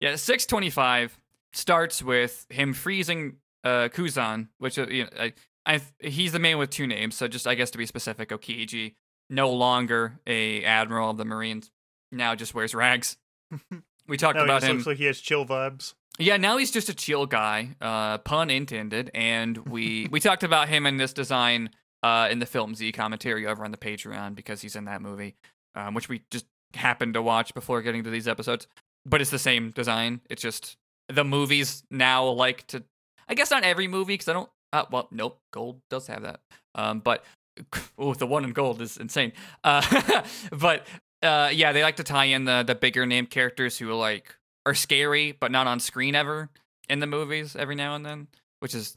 Yeah, 0.00 0.16
625 0.16 1.18
starts 1.52 2.02
with 2.02 2.46
him 2.50 2.72
freezing 2.72 3.36
uh 3.62 3.88
Kuzan, 3.88 4.48
which 4.58 4.78
uh, 4.78 4.86
you 4.88 5.04
know, 5.04 5.10
I, 5.18 5.32
I 5.66 5.80
he's 6.00 6.32
the 6.32 6.38
man 6.38 6.58
with 6.58 6.70
two 6.70 6.86
names, 6.86 7.14
so 7.14 7.28
just 7.28 7.46
I 7.46 7.54
guess 7.54 7.70
to 7.70 7.78
be 7.78 7.86
specific, 7.86 8.28
Aokiji, 8.30 8.94
no 9.30 9.50
longer 9.50 10.18
a 10.26 10.64
admiral 10.64 11.10
of 11.10 11.16
the 11.16 11.24
Marines, 11.24 11.70
now 12.12 12.34
just 12.34 12.54
wears 12.54 12.74
rags. 12.74 13.16
We 14.06 14.18
talked 14.18 14.34
Now 14.36 14.42
he 14.42 14.50
about 14.50 14.60
just 14.60 14.70
him. 14.70 14.76
looks 14.76 14.86
like 14.86 14.96
he 14.98 15.04
has 15.06 15.18
chill 15.18 15.46
vibes. 15.46 15.94
Yeah, 16.18 16.36
now 16.36 16.58
he's 16.58 16.70
just 16.70 16.90
a 16.90 16.94
chill 16.94 17.24
guy, 17.24 17.70
uh, 17.80 18.18
pun 18.18 18.50
intended. 18.50 19.10
And 19.14 19.56
we 19.56 20.08
we 20.12 20.20
talked 20.20 20.42
about 20.42 20.68
him 20.68 20.84
in 20.84 20.98
this 20.98 21.14
design 21.14 21.70
uh, 22.02 22.28
in 22.30 22.38
the 22.38 22.44
Film 22.44 22.74
Z 22.74 22.92
commentary 22.92 23.46
over 23.46 23.64
on 23.64 23.70
the 23.70 23.78
Patreon 23.78 24.34
because 24.34 24.60
he's 24.60 24.76
in 24.76 24.84
that 24.84 25.00
movie, 25.00 25.36
um, 25.74 25.94
which 25.94 26.10
we 26.10 26.22
just 26.30 26.44
happened 26.74 27.14
to 27.14 27.22
watch 27.22 27.54
before 27.54 27.80
getting 27.80 28.04
to 28.04 28.10
these 28.10 28.28
episodes. 28.28 28.66
But 29.06 29.20
it's 29.20 29.30
the 29.30 29.38
same 29.38 29.70
design. 29.70 30.20
It's 30.30 30.42
just 30.42 30.76
the 31.08 31.24
movies 31.24 31.82
now 31.90 32.26
like 32.26 32.66
to. 32.68 32.84
I 33.28 33.34
guess 33.34 33.50
not 33.50 33.64
every 33.64 33.88
movie 33.88 34.14
because 34.14 34.28
I 34.28 34.32
don't. 34.32 34.50
Uh, 34.72 34.84
well, 34.90 35.08
nope, 35.10 35.38
Gold 35.52 35.80
does 35.90 36.06
have 36.08 36.22
that. 36.22 36.40
Um, 36.74 37.00
but 37.00 37.24
oh, 37.98 38.14
the 38.14 38.26
one 38.26 38.44
in 38.44 38.52
Gold 38.52 38.80
is 38.80 38.96
insane. 38.96 39.32
Uh, 39.62 40.22
but 40.52 40.86
uh, 41.22 41.50
yeah, 41.52 41.72
they 41.72 41.82
like 41.82 41.96
to 41.96 42.04
tie 42.04 42.26
in 42.26 42.44
the 42.44 42.62
the 42.62 42.74
bigger 42.74 43.06
name 43.06 43.26
characters 43.26 43.78
who 43.78 43.92
like 43.92 44.34
are 44.66 44.74
scary 44.74 45.32
but 45.32 45.50
not 45.50 45.66
on 45.66 45.78
screen 45.78 46.14
ever 46.14 46.48
in 46.88 47.00
the 47.00 47.06
movies 47.06 47.56
every 47.56 47.74
now 47.74 47.94
and 47.94 48.04
then, 48.04 48.28
which 48.60 48.74
is 48.74 48.96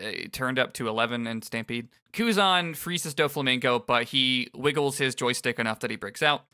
uh, 0.00 0.10
turned 0.32 0.58
up 0.58 0.72
to 0.74 0.88
11 0.88 1.26
in 1.26 1.42
Stampede. 1.42 1.88
Kuzan 2.12 2.76
freezes 2.76 3.14
Doflamingo, 3.14 3.84
but 3.84 4.04
he 4.04 4.48
wiggles 4.54 4.98
his 4.98 5.14
joystick 5.14 5.58
enough 5.58 5.80
that 5.80 5.90
he 5.90 5.96
breaks 5.96 6.22
out. 6.22 6.44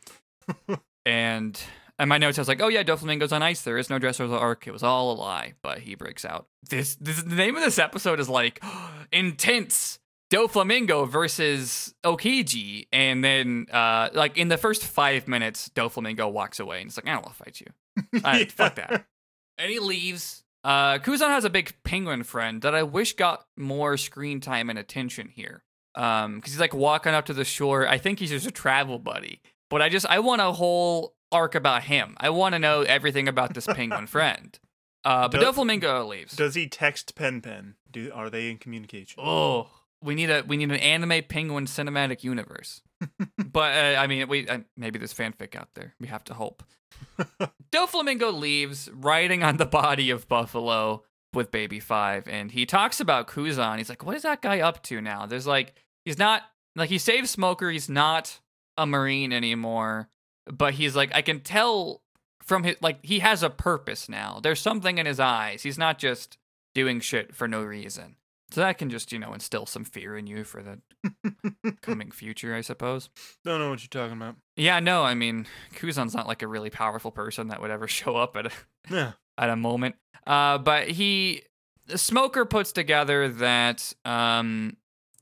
and 1.07 1.61
and 1.99 2.09
my 2.09 2.19
notes 2.19 2.39
I 2.39 2.43
was 2.43 2.49
like, 2.49 2.61
oh 2.61 2.69
yeah, 2.69 2.83
Doflamingo's 2.83 3.33
on 3.33 3.43
ice. 3.43 3.63
There 3.63 3.79
is 3.79 3.91
no 3.91 3.99
Dressrosa 3.99 4.41
arc. 4.41 4.67
It 4.67 4.73
was 4.73 4.83
all 4.83 5.13
a 5.13 5.17
lie, 5.17 5.55
but 5.63 5.81
he 5.81 5.95
breaks 5.95 6.25
out. 6.25 6.47
This, 6.69 6.97
this 6.97 7.23
the 7.23 7.37
name 7.37 7.57
of 7.57 7.63
this 7.63 7.79
episode 7.79 8.21
is 8.21 8.29
like 8.29 8.63
intense. 9.13 9.99
Doflamingo 10.33 11.09
versus 11.09 11.95
Aokiji, 12.03 12.89
and 12.93 13.23
then 13.23 13.67
uh, 13.71 14.09
like 14.15 14.37
in 14.37 14.49
the 14.49 14.57
first 14.57 14.83
five 14.83 15.29
minutes, 15.29 15.71
Doflamingo 15.75 16.33
walks 16.33 16.59
away, 16.59 16.81
and 16.81 16.89
it's 16.89 16.97
like 16.97 17.07
I 17.07 17.13
don't 17.13 17.25
want 17.25 17.37
to 17.37 17.45
fight 17.45 17.61
you. 17.61 18.21
Alright, 18.25 18.51
fuck 18.51 18.75
that. 18.77 19.07
And 19.59 19.71
he 19.71 19.79
leaves. 19.79 20.43
Uh, 20.65 20.99
Kuzan 20.99 21.29
has 21.29 21.45
a 21.45 21.51
big 21.51 21.77
penguin 21.85 22.25
friend 22.25 22.63
that 22.63 22.75
I 22.75 22.83
wish 22.83 23.15
got 23.15 23.45
more 23.57 23.97
screen 23.97 24.41
time 24.41 24.71
and 24.71 24.79
attention 24.79 25.29
here. 25.29 25.63
Um, 25.95 26.37
because 26.37 26.53
he's 26.53 26.61
like 26.61 26.75
walking 26.75 27.15
up 27.15 27.27
to 27.27 27.35
the 27.35 27.45
shore. 27.45 27.87
I 27.87 27.99
think 27.99 28.19
he's 28.19 28.31
just 28.31 28.47
a 28.47 28.51
travel 28.51 28.99
buddy, 28.99 29.41
but 29.71 29.83
I 29.83 29.89
just 29.89 30.07
I 30.07 30.19
want 30.19 30.41
a 30.41 30.51
whole 30.51 31.15
arc 31.35 31.55
about 31.55 31.83
him. 31.85 32.17
I 32.19 32.31
want 32.31 32.55
to 32.55 32.59
know 32.59 32.83
everything 32.83 33.29
about 33.29 33.55
this 33.55 33.67
penguin 33.67 34.07
friend. 34.17 34.59
Uh, 35.05 35.29
but 35.29 35.41
Do- 35.41 35.47
Doflamingo 35.47 36.07
leaves. 36.09 36.35
Does 36.35 36.55
he 36.55 36.67
text 36.69 37.15
Pen 37.15 37.41
Pen? 37.43 37.75
Do 37.91 38.11
are 38.15 38.31
they 38.31 38.51
in 38.51 38.59
communication? 38.59 39.23
Oh, 39.23 39.69
we 40.03 40.15
need 40.15 40.31
a 40.31 40.43
we 40.47 40.57
need 40.57 40.71
an 40.71 40.77
anime 40.77 41.23
penguin 41.29 41.67
cinematic 41.67 42.23
universe. 42.25 42.83
but 43.39 43.75
uh, 43.75 44.01
I 44.01 44.07
mean, 44.07 44.29
we 44.29 44.49
uh, 44.49 44.61
maybe 44.77 44.99
there's 44.99 45.13
fanfic 45.15 45.55
out 45.55 45.69
there. 45.75 45.95
We 46.01 46.07
have 46.09 46.25
to 46.25 46.35
hope. 46.35 46.63
Doflamingo 47.73 48.33
leaves, 48.33 48.89
riding 48.93 49.43
on 49.43 49.57
the 49.57 49.67
body 49.67 50.11
of 50.11 50.29
Buffalo 50.29 51.03
with 51.33 51.51
Baby 51.51 51.81
Five, 51.81 52.29
and 52.29 52.51
he 52.53 52.65
talks 52.67 53.01
about 53.01 53.29
Kuzan. 53.29 53.79
He's 53.79 53.89
like, 53.89 54.05
"What 54.05 54.17
is 54.17 54.23
that 54.23 54.41
guy 54.43 54.61
up 54.61 54.83
to 54.85 55.01
now?" 55.01 55.27
There's 55.27 55.47
like, 55.47 55.75
he's 56.05 56.19
not 56.19 56.43
like 56.77 56.91
he 56.91 56.99
saved 56.99 57.29
Smoker. 57.29 57.71
He's 57.71 57.89
not 57.89 58.41
a 58.77 58.87
Marine 58.87 59.33
anymore, 59.33 60.09
but 60.53 60.75
he's 60.75 60.95
like, 60.97 61.11
I 61.15 61.23
can 61.23 61.41
tell 61.41 62.03
from 62.43 62.65
his 62.65 62.77
like 62.81 62.99
he 63.05 63.21
has 63.21 63.43
a 63.43 63.51
purpose 63.51 64.09
now. 64.09 64.41
There's 64.43 64.61
something 64.61 64.99
in 64.99 65.07
his 65.07 65.21
eyes. 65.21 65.63
He's 65.63 65.79
not 65.79 65.99
just 65.99 66.37
doing 66.75 67.01
shit 67.01 67.35
for 67.35 67.47
no 67.49 67.63
reason. 67.63 68.17
So 68.51 68.61
that 68.61 68.79
can 68.79 68.89
just, 68.91 69.11
you 69.11 69.19
know, 69.19 69.33
instill 69.33 69.67
some 69.67 69.85
fear 69.85 70.17
in 70.17 70.27
you 70.29 70.45
for 70.45 70.63
the 70.63 70.79
coming 71.83 72.11
future, 72.13 72.55
I 72.55 72.61
suppose. 72.61 73.09
Don't 73.45 73.59
know 73.59 73.71
what 73.71 73.81
you're 73.83 73.89
talking 74.03 74.17
about. 74.17 74.37
Yeah, 74.57 74.79
no, 74.81 75.03
I 75.03 75.15
mean, 75.15 75.47
Kuzan's 75.75 76.15
not 76.15 76.29
like 76.29 76.43
a 76.43 76.47
really 76.47 76.71
powerful 76.71 77.11
person 77.11 77.49
that 77.49 77.61
would 77.61 77.71
ever 77.73 77.89
show 77.89 78.17
up 78.17 78.37
at 78.37 78.47
a, 78.47 78.51
Yeah. 78.91 79.13
at 79.39 79.51
a 79.51 79.57
moment. 79.57 79.97
Uh, 80.27 80.59
but 80.59 80.89
he, 80.89 81.43
Smoker 81.97 82.45
puts 82.45 82.71
together 82.73 83.29
that 83.29 83.93
um, 84.05 84.77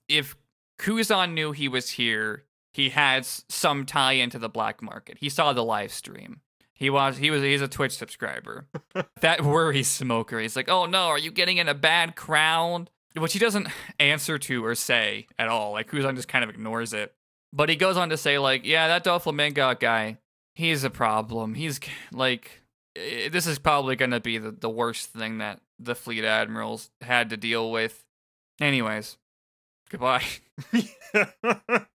if 0.08 0.36
Kuzan 0.78 1.32
knew 1.32 1.52
he 1.52 1.68
was 1.68 1.90
here, 1.90 2.44
he 2.72 2.90
has 2.90 3.44
some 3.48 3.84
tie 3.84 4.12
into 4.12 4.38
the 4.38 4.48
black 4.48 4.82
market. 4.82 5.18
He 5.20 5.28
saw 5.28 5.52
the 5.52 5.64
live 5.64 5.92
stream. 5.92 6.40
He 6.72 6.90
was 6.90 7.18
he 7.18 7.30
was 7.30 7.42
he's 7.42 7.62
a 7.62 7.68
Twitch 7.68 7.96
subscriber. 7.96 8.66
that 9.20 9.42
worries 9.42 9.88
Smoker. 9.88 10.40
He's 10.40 10.56
like, 10.56 10.68
oh 10.68 10.86
no, 10.86 11.06
are 11.06 11.18
you 11.18 11.30
getting 11.30 11.58
in 11.58 11.68
a 11.68 11.74
bad 11.74 12.16
crowd? 12.16 12.90
Which 13.16 13.34
he 13.34 13.38
doesn't 13.38 13.68
answer 14.00 14.38
to 14.38 14.64
or 14.64 14.74
say 14.74 15.26
at 15.38 15.48
all. 15.48 15.72
Like 15.72 15.90
Kuzan 15.90 16.16
just 16.16 16.28
kind 16.28 16.42
of 16.42 16.50
ignores 16.50 16.92
it. 16.92 17.14
But 17.52 17.68
he 17.68 17.76
goes 17.76 17.98
on 17.98 18.08
to 18.08 18.16
say, 18.16 18.38
like, 18.38 18.64
yeah, 18.64 18.88
that 18.88 19.04
Doflamingo 19.04 19.78
guy, 19.78 20.16
he's 20.54 20.84
a 20.84 20.90
problem. 20.90 21.54
He's 21.54 21.78
like, 22.10 22.62
this 22.94 23.46
is 23.46 23.58
probably 23.58 23.94
going 23.94 24.12
to 24.12 24.20
be 24.20 24.38
the, 24.38 24.50
the 24.50 24.70
worst 24.70 25.10
thing 25.10 25.38
that 25.38 25.60
the 25.78 25.94
fleet 25.94 26.24
admirals 26.24 26.90
had 27.02 27.28
to 27.30 27.36
deal 27.36 27.70
with. 27.70 28.02
Anyways, 28.60 29.18
goodbye. 29.90 30.24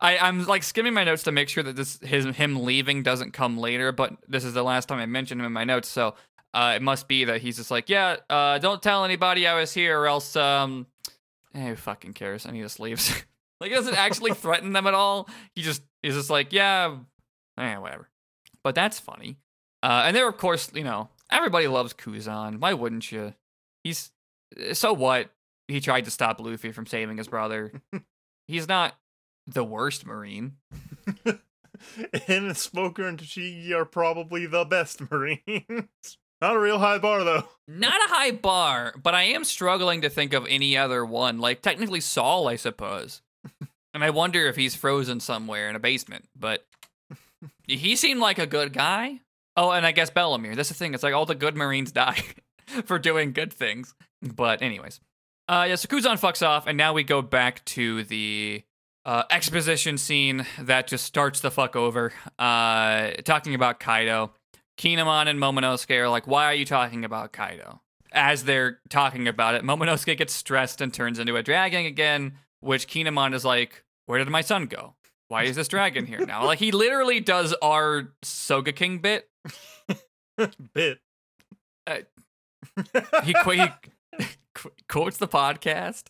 I, 0.00 0.18
I'm 0.18 0.46
like 0.46 0.62
skimming 0.62 0.94
my 0.94 1.04
notes 1.04 1.22
to 1.24 1.32
make 1.32 1.48
sure 1.48 1.62
that 1.62 1.76
this 1.76 1.98
his 2.02 2.24
him 2.36 2.64
leaving 2.64 3.02
doesn't 3.02 3.32
come 3.32 3.58
later, 3.58 3.92
but 3.92 4.16
this 4.28 4.44
is 4.44 4.54
the 4.54 4.62
last 4.62 4.86
time 4.88 4.98
I 4.98 5.06
mentioned 5.06 5.40
him 5.40 5.46
in 5.46 5.52
my 5.52 5.64
notes, 5.64 5.88
so 5.88 6.14
uh, 6.54 6.74
it 6.76 6.82
must 6.82 7.08
be 7.08 7.24
that 7.24 7.40
he's 7.40 7.56
just 7.56 7.70
like, 7.70 7.88
yeah, 7.88 8.16
uh, 8.30 8.58
don't 8.58 8.82
tell 8.82 9.04
anybody 9.04 9.46
I 9.46 9.58
was 9.58 9.72
here, 9.74 10.00
or 10.00 10.06
else 10.06 10.36
um, 10.36 10.86
eh, 11.54 11.68
who 11.68 11.76
fucking 11.76 12.14
cares? 12.14 12.46
And 12.46 12.56
he 12.56 12.62
just 12.62 12.80
leaves. 12.80 13.10
like 13.60 13.70
he 13.70 13.76
doesn't 13.76 13.96
actually 13.96 14.32
threaten 14.34 14.72
them 14.72 14.86
at 14.86 14.94
all. 14.94 15.28
He 15.54 15.62
just 15.62 15.82
he's 16.02 16.14
just 16.14 16.30
like, 16.30 16.52
yeah, 16.52 16.96
eh, 17.58 17.76
whatever. 17.76 18.08
But 18.62 18.74
that's 18.74 18.98
funny. 18.98 19.36
Uh, 19.82 20.04
and 20.06 20.16
there, 20.16 20.28
of 20.28 20.36
course, 20.38 20.70
you 20.74 20.84
know, 20.84 21.08
everybody 21.30 21.68
loves 21.68 21.92
Kuzan. 21.92 22.58
Why 22.58 22.74
wouldn't 22.74 23.12
you? 23.12 23.34
He's 23.84 24.10
so 24.72 24.92
what? 24.92 25.30
He 25.68 25.80
tried 25.80 26.04
to 26.06 26.10
stop 26.10 26.40
Luffy 26.40 26.72
from 26.72 26.86
saving 26.86 27.18
his 27.18 27.28
brother. 27.28 27.72
He's 28.48 28.68
not 28.68 28.96
the 29.46 29.64
worst 29.64 30.06
Marine. 30.06 30.56
and 32.28 32.56
Smoker 32.56 33.06
and 33.06 33.18
Tashigi 33.18 33.72
are 33.72 33.84
probably 33.84 34.46
the 34.46 34.64
best 34.64 35.10
Marines. 35.10 35.40
Not 36.40 36.56
a 36.56 36.58
real 36.58 36.78
high 36.78 36.98
bar 36.98 37.24
though. 37.24 37.44
Not 37.66 37.94
a 37.94 38.14
high 38.14 38.30
bar, 38.30 38.94
but 39.02 39.14
I 39.14 39.22
am 39.22 39.44
struggling 39.44 40.02
to 40.02 40.10
think 40.10 40.34
of 40.34 40.46
any 40.48 40.76
other 40.76 41.04
one. 41.04 41.38
Like 41.38 41.62
technically 41.62 42.00
Saul, 42.00 42.48
I 42.48 42.56
suppose. 42.56 43.22
and 43.94 44.04
I 44.04 44.10
wonder 44.10 44.46
if 44.46 44.56
he's 44.56 44.74
frozen 44.74 45.20
somewhere 45.20 45.70
in 45.70 45.76
a 45.76 45.80
basement. 45.80 46.26
But 46.38 46.66
he 47.66 47.96
seemed 47.96 48.20
like 48.20 48.38
a 48.38 48.46
good 48.46 48.72
guy. 48.72 49.20
Oh, 49.56 49.70
and 49.70 49.86
I 49.86 49.92
guess 49.92 50.10
Bellemere. 50.10 50.54
That's 50.54 50.68
the 50.68 50.74
thing. 50.74 50.92
It's 50.92 51.02
like 51.02 51.14
all 51.14 51.24
the 51.24 51.34
good 51.34 51.56
Marines 51.56 51.90
die 51.90 52.22
for 52.84 52.98
doing 52.98 53.32
good 53.32 53.52
things. 53.52 53.94
But 54.20 54.60
anyways, 54.60 55.00
uh, 55.48 55.64
yeah. 55.68 55.76
So 55.76 55.88
Kuzan 55.88 56.20
fucks 56.20 56.46
off, 56.46 56.66
and 56.66 56.76
now 56.76 56.92
we 56.92 57.02
go 57.02 57.22
back 57.22 57.64
to 57.66 58.02
the 58.04 58.62
uh, 59.06 59.22
exposition 59.30 59.96
scene 59.96 60.44
that 60.58 60.88
just 60.88 61.04
starts 61.04 61.40
the 61.40 61.50
fuck 61.50 61.76
over. 61.76 62.12
Uh, 62.38 63.12
talking 63.24 63.54
about 63.54 63.78
Kaido. 63.78 64.32
Kinemon 64.76 65.28
and 65.28 65.38
Momonosuke 65.38 65.96
are 65.98 66.08
like, 66.08 66.26
why 66.26 66.46
are 66.46 66.54
you 66.54 66.66
talking 66.66 67.04
about 67.04 67.32
Kaido? 67.32 67.80
As 68.12 68.44
they're 68.44 68.80
talking 68.90 69.28
about 69.28 69.54
it, 69.54 69.62
Momonosuke 69.62 70.18
gets 70.18 70.34
stressed 70.34 70.80
and 70.80 70.92
turns 70.92 71.18
into 71.18 71.36
a 71.36 71.42
dragon 71.42 71.86
again, 71.86 72.32
which 72.60 72.88
Kinemon 72.88 73.32
is 73.32 73.44
like, 73.44 73.84
where 74.06 74.18
did 74.18 74.28
my 74.28 74.40
son 74.42 74.66
go? 74.66 74.94
Why 75.28 75.44
is 75.44 75.56
this 75.56 75.68
dragon 75.68 76.04
here 76.06 76.24
now? 76.26 76.44
like, 76.44 76.58
he 76.58 76.72
literally 76.72 77.20
does 77.20 77.54
our 77.62 78.12
Sogeking 78.24 79.00
bit. 79.00 79.28
Bit. 80.74 80.98
Uh, 81.86 81.98
He, 83.24 83.32
he 83.54 83.70
qu- 84.56 84.72
quotes 84.88 85.18
the 85.18 85.28
podcast. 85.28 86.04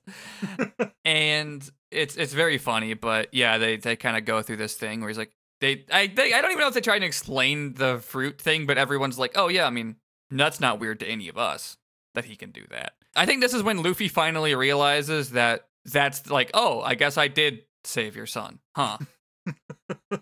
and 1.05 1.69
it's 1.91 2.17
it's 2.17 2.33
very 2.33 2.59
funny, 2.59 2.95
but 2.95 3.29
yeah, 3.33 3.59
they, 3.59 3.77
they 3.77 3.97
kind 3.97 4.17
of 4.17 4.25
go 4.25 4.43
through 4.43 4.57
this 4.57 4.75
thing 4.75 5.01
where 5.01 5.09
he's 5.09 5.19
like, 5.19 5.33
they 5.61 5.85
I 5.91 6.07
they, 6.07 6.33
I 6.33 6.41
don't 6.41 6.53
even 6.53 6.61
know 6.63 6.69
if 6.69 6.75
they 6.75 6.81
try 6.81 6.99
to 6.99 7.07
explain 7.07 7.75
the 7.75 7.99
fruit 7.99 8.41
thing, 8.41 8.67
but 8.67 8.79
everyone's 8.79 9.19
like, 9.19 9.33
oh 9.35 9.49
yeah, 9.49 9.67
I 9.67 9.71
mean 9.71 9.97
that's 10.31 10.61
not 10.61 10.81
weird 10.81 11.01
to 11.01 11.07
any 11.07 11.29
of 11.29 11.39
us 11.39 11.77
that 12.15 12.25
he 12.25 12.37
can 12.37 12.51
do 12.51 12.65
that. 12.71 12.95
I 13.15 13.27
think 13.27 13.41
this 13.41 13.55
is 13.55 13.63
when 13.63 13.83
Luffy 13.83 14.09
finally 14.09 14.55
realizes 14.55 15.31
that 15.31 15.69
that's 15.85 16.29
like, 16.31 16.51
oh, 16.55 16.81
I 16.81 16.95
guess 16.95 17.17
I 17.17 17.29
did 17.29 17.63
save 17.85 18.17
your 18.17 18.27
son, 18.27 18.59
huh? 18.75 18.99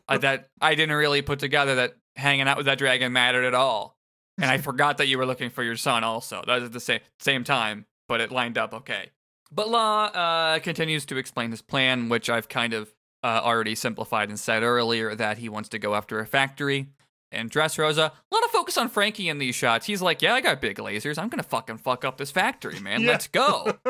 I, 0.08 0.18
that 0.18 0.50
I 0.60 0.74
didn't 0.74 0.94
really 0.94 1.22
put 1.22 1.38
together 1.38 1.76
that 1.76 1.94
hanging 2.16 2.46
out 2.46 2.56
with 2.56 2.66
that 2.66 2.78
dragon 2.78 3.12
mattered 3.12 3.44
at 3.44 3.54
all, 3.54 3.98
and 4.40 4.50
I 4.50 4.58
forgot 4.58 4.98
that 4.98 5.08
you 5.08 5.18
were 5.18 5.26
looking 5.26 5.50
for 5.50 5.62
your 5.62 5.76
son 5.76 6.04
also. 6.04 6.42
That 6.46 6.56
was 6.56 6.64
at 6.64 6.72
the 6.72 6.80
same 6.80 7.00
same 7.18 7.44
time, 7.44 7.86
but 8.08 8.20
it 8.20 8.30
lined 8.30 8.58
up 8.58 8.74
okay. 8.74 9.10
But 9.50 9.68
Law 9.68 10.06
uh, 10.06 10.58
continues 10.60 11.06
to 11.06 11.16
explain 11.16 11.50
his 11.50 11.62
plan, 11.62 12.08
which 12.08 12.28
I've 12.28 12.48
kind 12.48 12.74
of 12.74 12.92
uh, 13.22 13.40
already 13.42 13.74
simplified 13.74 14.28
and 14.28 14.38
said 14.38 14.62
earlier 14.62 15.14
that 15.14 15.38
he 15.38 15.48
wants 15.48 15.68
to 15.70 15.78
go 15.78 15.94
after 15.94 16.18
a 16.18 16.26
factory 16.26 16.88
and 17.30 17.50
Dressrosa. 17.50 18.10
A 18.10 18.34
lot 18.34 18.44
of 18.44 18.50
focus 18.50 18.76
on 18.78 18.88
Franky 18.88 19.28
in 19.28 19.38
these 19.38 19.54
shots. 19.54 19.86
He's 19.86 20.02
like, 20.02 20.22
"Yeah, 20.22 20.34
I 20.34 20.40
got 20.40 20.60
big 20.60 20.78
lasers. 20.78 21.18
I'm 21.18 21.28
gonna 21.28 21.42
fucking 21.42 21.78
fuck 21.78 22.04
up 22.04 22.16
this 22.16 22.30
factory, 22.30 22.80
man. 22.80 23.02
Yeah. 23.02 23.10
Let's 23.10 23.28
go." 23.28 23.78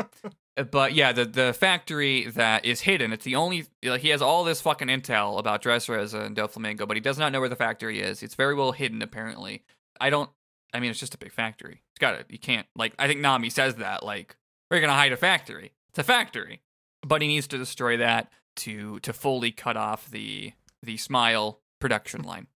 Uh, 0.57 0.63
but 0.63 0.95
yeah, 0.95 1.11
the 1.11 1.25
the 1.25 1.53
factory 1.53 2.27
that 2.29 2.65
is 2.65 2.83
hidden. 2.83 3.13
It's 3.13 3.25
the 3.25 3.35
only 3.35 3.67
like, 3.83 4.03
he 4.03 4.11
has 4.11 4.23
all 4.23 4.45
this 4.45 4.61
fucking 4.61 4.87
intel 4.87 5.39
about 5.41 5.63
Dressrosa 5.63 6.25
and 6.25 6.37
Doflamingo, 6.37 6.87
but 6.87 6.97
he 6.97 7.01
does 7.01 7.19
not 7.19 7.33
know 7.33 7.41
where 7.41 7.49
the 7.49 7.57
factory 7.57 8.01
is. 8.01 8.23
It's 8.23 8.37
very 8.37 8.55
well 8.55 8.71
hidden, 8.71 9.03
apparently. 9.03 9.65
I 10.01 10.11
don't. 10.11 10.31
I 10.73 10.79
mean, 10.79 10.91
it's 10.91 11.01
just 11.01 11.15
a 11.15 11.19
big 11.19 11.33
factory. 11.33 11.83
It's 11.95 12.01
got 12.01 12.15
it. 12.15 12.27
You 12.29 12.39
can't 12.39 12.67
like. 12.77 12.93
I 12.99 13.07
think 13.07 13.21
Nami 13.21 13.51
says 13.51 13.77
that 13.77 14.03
like, 14.05 14.37
we're 14.71 14.81
gonna 14.81 14.93
hide 14.95 15.13
a 15.13 15.17
factory. 15.17 15.73
It's 15.91 15.99
a 15.99 16.03
factory, 16.03 16.61
but 17.07 17.23
he 17.23 17.29
needs 17.29 17.47
to 17.49 17.59
destroy 17.59 17.97
that 17.99 18.33
to 18.57 18.99
to 19.01 19.13
fully 19.13 19.53
cut 19.53 19.77
off 19.77 20.11
the 20.11 20.53
the 20.83 20.97
Smile 20.97 21.61
production 21.81 22.23
line. 22.23 22.47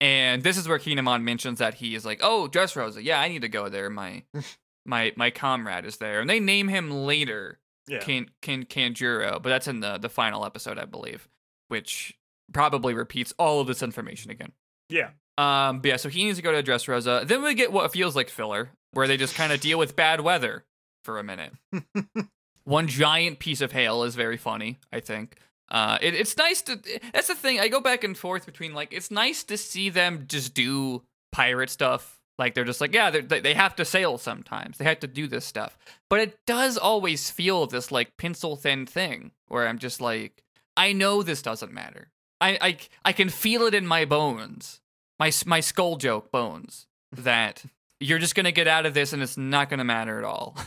And 0.00 0.42
this 0.42 0.56
is 0.56 0.66
where 0.66 0.78
Kinemon 0.78 1.22
mentions 1.22 1.58
that 1.58 1.74
he 1.74 1.94
is 1.94 2.04
like, 2.04 2.20
"Oh, 2.22 2.48
Dressrosa, 2.50 3.02
yeah, 3.04 3.20
I 3.20 3.28
need 3.28 3.42
to 3.42 3.48
go 3.48 3.68
there. 3.68 3.90
My 3.90 4.24
my 4.86 5.12
my 5.16 5.30
comrade 5.30 5.84
is 5.84 5.98
there." 5.98 6.20
And 6.20 6.28
they 6.28 6.40
name 6.40 6.68
him 6.68 6.90
later 6.90 7.60
Yeah. 7.86 7.98
Kan 8.00 8.30
Kan 8.42 8.64
Kanjuro, 8.64 9.40
but 9.42 9.50
that's 9.50 9.68
in 9.68 9.80
the 9.80 9.98
the 9.98 10.08
final 10.08 10.44
episode, 10.44 10.78
I 10.78 10.84
believe, 10.86 11.28
which 11.68 12.16
probably 12.52 12.94
repeats 12.94 13.32
all 13.38 13.60
of 13.60 13.66
this 13.68 13.82
information 13.82 14.30
again. 14.30 14.52
Yeah. 14.88 15.10
Um, 15.38 15.80
but 15.80 15.88
yeah, 15.88 15.96
so 15.96 16.08
he 16.08 16.24
needs 16.24 16.36
to 16.38 16.42
go 16.42 16.52
to 16.52 16.62
Dressrosa. 16.62 17.26
Then 17.26 17.42
we 17.42 17.54
get 17.54 17.72
what 17.72 17.92
feels 17.92 18.16
like 18.16 18.28
filler, 18.28 18.70
where 18.92 19.06
they 19.06 19.16
just 19.16 19.34
kind 19.34 19.52
of 19.52 19.60
deal 19.60 19.78
with 19.78 19.96
bad 19.96 20.20
weather 20.20 20.64
for 21.04 21.18
a 21.18 21.24
minute. 21.24 21.52
One 22.64 22.88
giant 22.88 23.38
piece 23.38 23.60
of 23.60 23.72
hail 23.72 24.02
is 24.02 24.14
very 24.14 24.36
funny, 24.36 24.78
I 24.92 25.00
think. 25.00 25.36
Uh, 25.70 25.98
it, 26.00 26.14
it's 26.14 26.36
nice 26.36 26.62
to. 26.62 26.80
That's 27.12 27.28
the 27.28 27.34
thing. 27.34 27.60
I 27.60 27.68
go 27.68 27.80
back 27.80 28.02
and 28.04 28.16
forth 28.16 28.44
between 28.44 28.74
like 28.74 28.92
it's 28.92 29.10
nice 29.10 29.44
to 29.44 29.56
see 29.56 29.88
them 29.88 30.24
just 30.26 30.52
do 30.54 31.02
pirate 31.32 31.70
stuff. 31.70 32.18
Like 32.38 32.54
they're 32.54 32.64
just 32.64 32.80
like 32.80 32.92
yeah, 32.92 33.10
they 33.10 33.40
they 33.40 33.54
have 33.54 33.76
to 33.76 33.84
sail 33.84 34.18
sometimes. 34.18 34.78
They 34.78 34.84
have 34.84 35.00
to 35.00 35.06
do 35.06 35.28
this 35.28 35.44
stuff. 35.44 35.78
But 36.08 36.20
it 36.20 36.38
does 36.46 36.76
always 36.76 37.30
feel 37.30 37.66
this 37.66 37.92
like 37.92 38.16
pencil 38.16 38.56
thin 38.56 38.86
thing 38.86 39.30
where 39.46 39.68
I'm 39.68 39.78
just 39.78 40.00
like, 40.00 40.42
I 40.76 40.92
know 40.92 41.22
this 41.22 41.42
doesn't 41.42 41.72
matter. 41.72 42.08
I 42.40 42.58
I 42.60 42.76
I 43.04 43.12
can 43.12 43.28
feel 43.28 43.62
it 43.62 43.74
in 43.74 43.86
my 43.86 44.04
bones, 44.04 44.80
my 45.20 45.30
my 45.46 45.60
skull 45.60 45.96
joke 45.96 46.32
bones 46.32 46.86
that 47.12 47.64
you're 48.00 48.18
just 48.18 48.34
gonna 48.34 48.52
get 48.52 48.66
out 48.66 48.86
of 48.86 48.94
this 48.94 49.12
and 49.12 49.22
it's 49.22 49.36
not 49.36 49.70
gonna 49.70 49.84
matter 49.84 50.18
at 50.18 50.24
all. 50.24 50.56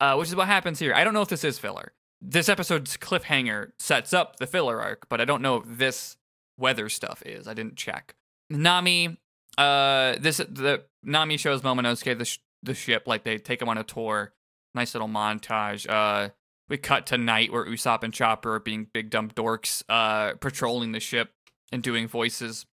Uh, 0.00 0.16
which 0.16 0.28
is 0.28 0.34
what 0.34 0.48
happens 0.48 0.80
here. 0.80 0.92
I 0.92 1.04
don't 1.04 1.14
know 1.14 1.22
if 1.22 1.28
this 1.28 1.44
is 1.44 1.58
filler. 1.58 1.92
This 2.20 2.48
episode's 2.48 2.96
cliffhanger 2.96 3.70
sets 3.78 4.12
up 4.12 4.36
the 4.36 4.46
filler 4.46 4.82
arc, 4.82 5.08
but 5.08 5.20
I 5.20 5.24
don't 5.24 5.40
know 5.40 5.56
if 5.56 5.62
this 5.66 6.16
weather 6.58 6.88
stuff 6.88 7.22
is. 7.24 7.46
I 7.46 7.54
didn't 7.54 7.76
check. 7.76 8.16
Nami, 8.50 9.16
uh, 9.56 10.16
this 10.18 10.38
the 10.38 10.84
Nami 11.04 11.36
shows 11.36 11.62
Momonosuke 11.62 12.18
the 12.18 12.24
sh- 12.24 12.40
the 12.62 12.74
ship, 12.74 13.04
like 13.06 13.22
they 13.22 13.38
take 13.38 13.62
him 13.62 13.68
on 13.68 13.78
a 13.78 13.84
tour. 13.84 14.32
Nice 14.74 14.94
little 14.94 15.08
montage. 15.08 15.88
Uh, 15.88 16.30
we 16.68 16.76
cut 16.76 17.06
to 17.06 17.16
night 17.16 17.52
where 17.52 17.64
Usopp 17.64 18.02
and 18.02 18.12
Chopper 18.12 18.54
are 18.54 18.60
being 18.60 18.88
big 18.92 19.10
dumb 19.10 19.30
dorks, 19.30 19.84
uh, 19.88 20.34
patrolling 20.34 20.92
the 20.92 21.00
ship 21.00 21.30
and 21.70 21.82
doing 21.82 22.08
voices, 22.08 22.66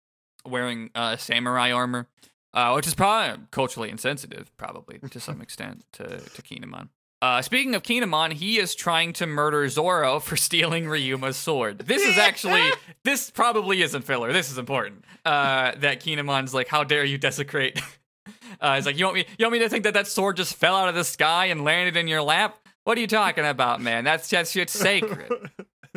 wearing 0.47 0.91
uh 0.95 1.17
samurai 1.17 1.73
armor, 1.73 2.07
uh, 2.55 2.73
which 2.73 2.87
is 2.87 2.95
probably 2.95 3.45
culturally 3.51 3.91
insensitive, 3.91 4.57
probably 4.57 4.99
to 5.11 5.21
some 5.21 5.41
extent 5.41 5.85
to 5.93 6.05
to 6.19 6.43
Kinemon. 6.43 6.89
Uh, 7.21 7.43
speaking 7.43 7.75
of 7.75 7.83
Kinemon, 7.83 8.33
he 8.33 8.59
is 8.59 8.77
trying 8.77 9.13
to 9.15 9.27
murder 9.27 9.69
Zoro 9.69 10.21
for 10.21 10.37
stealing 10.37 10.85
Ryuma's 10.85 11.37
sword. 11.37 11.79
This 11.81 12.03
is 12.03 12.17
actually, 12.17 12.71
this 13.05 13.29
probably 13.31 13.83
isn't 13.83 14.03
filler. 14.03 14.33
This 14.33 14.53
is 14.53 14.59
important. 14.59 15.05
Uh, 15.25 15.73
that 15.79 16.01
Kinemon's 16.01 16.55
like, 16.55 16.69
how 16.69 16.85
dare 16.85 17.05
you 17.05 17.19
desecrate? 17.19 17.81
Uh, 18.61 18.75
he's 18.75 18.87
like, 18.87 18.99
you 18.99 19.05
want 19.05 19.15
me, 19.15 19.25
you 19.39 19.45
want 19.45 19.53
me 19.53 19.59
to 19.61 19.69
think 19.69 19.85
that 19.85 19.95
that 19.95 20.07
sword 20.07 20.37
just 20.37 20.55
fell 20.55 20.75
out 20.75 20.89
of 20.89 20.95
the 20.95 21.05
sky 21.05 21.47
and 21.47 21.65
landed 21.65 21.97
in 21.97 22.09
your 22.09 22.21
lap? 22.21 22.59
What 22.85 22.99
are 22.99 23.01
you 23.01 23.07
talking 23.07 23.47
about, 23.47 23.81
man? 23.81 24.05
That's 24.05 24.29
that 24.31 24.49
shit's 24.49 24.73
sacred. 24.73 25.31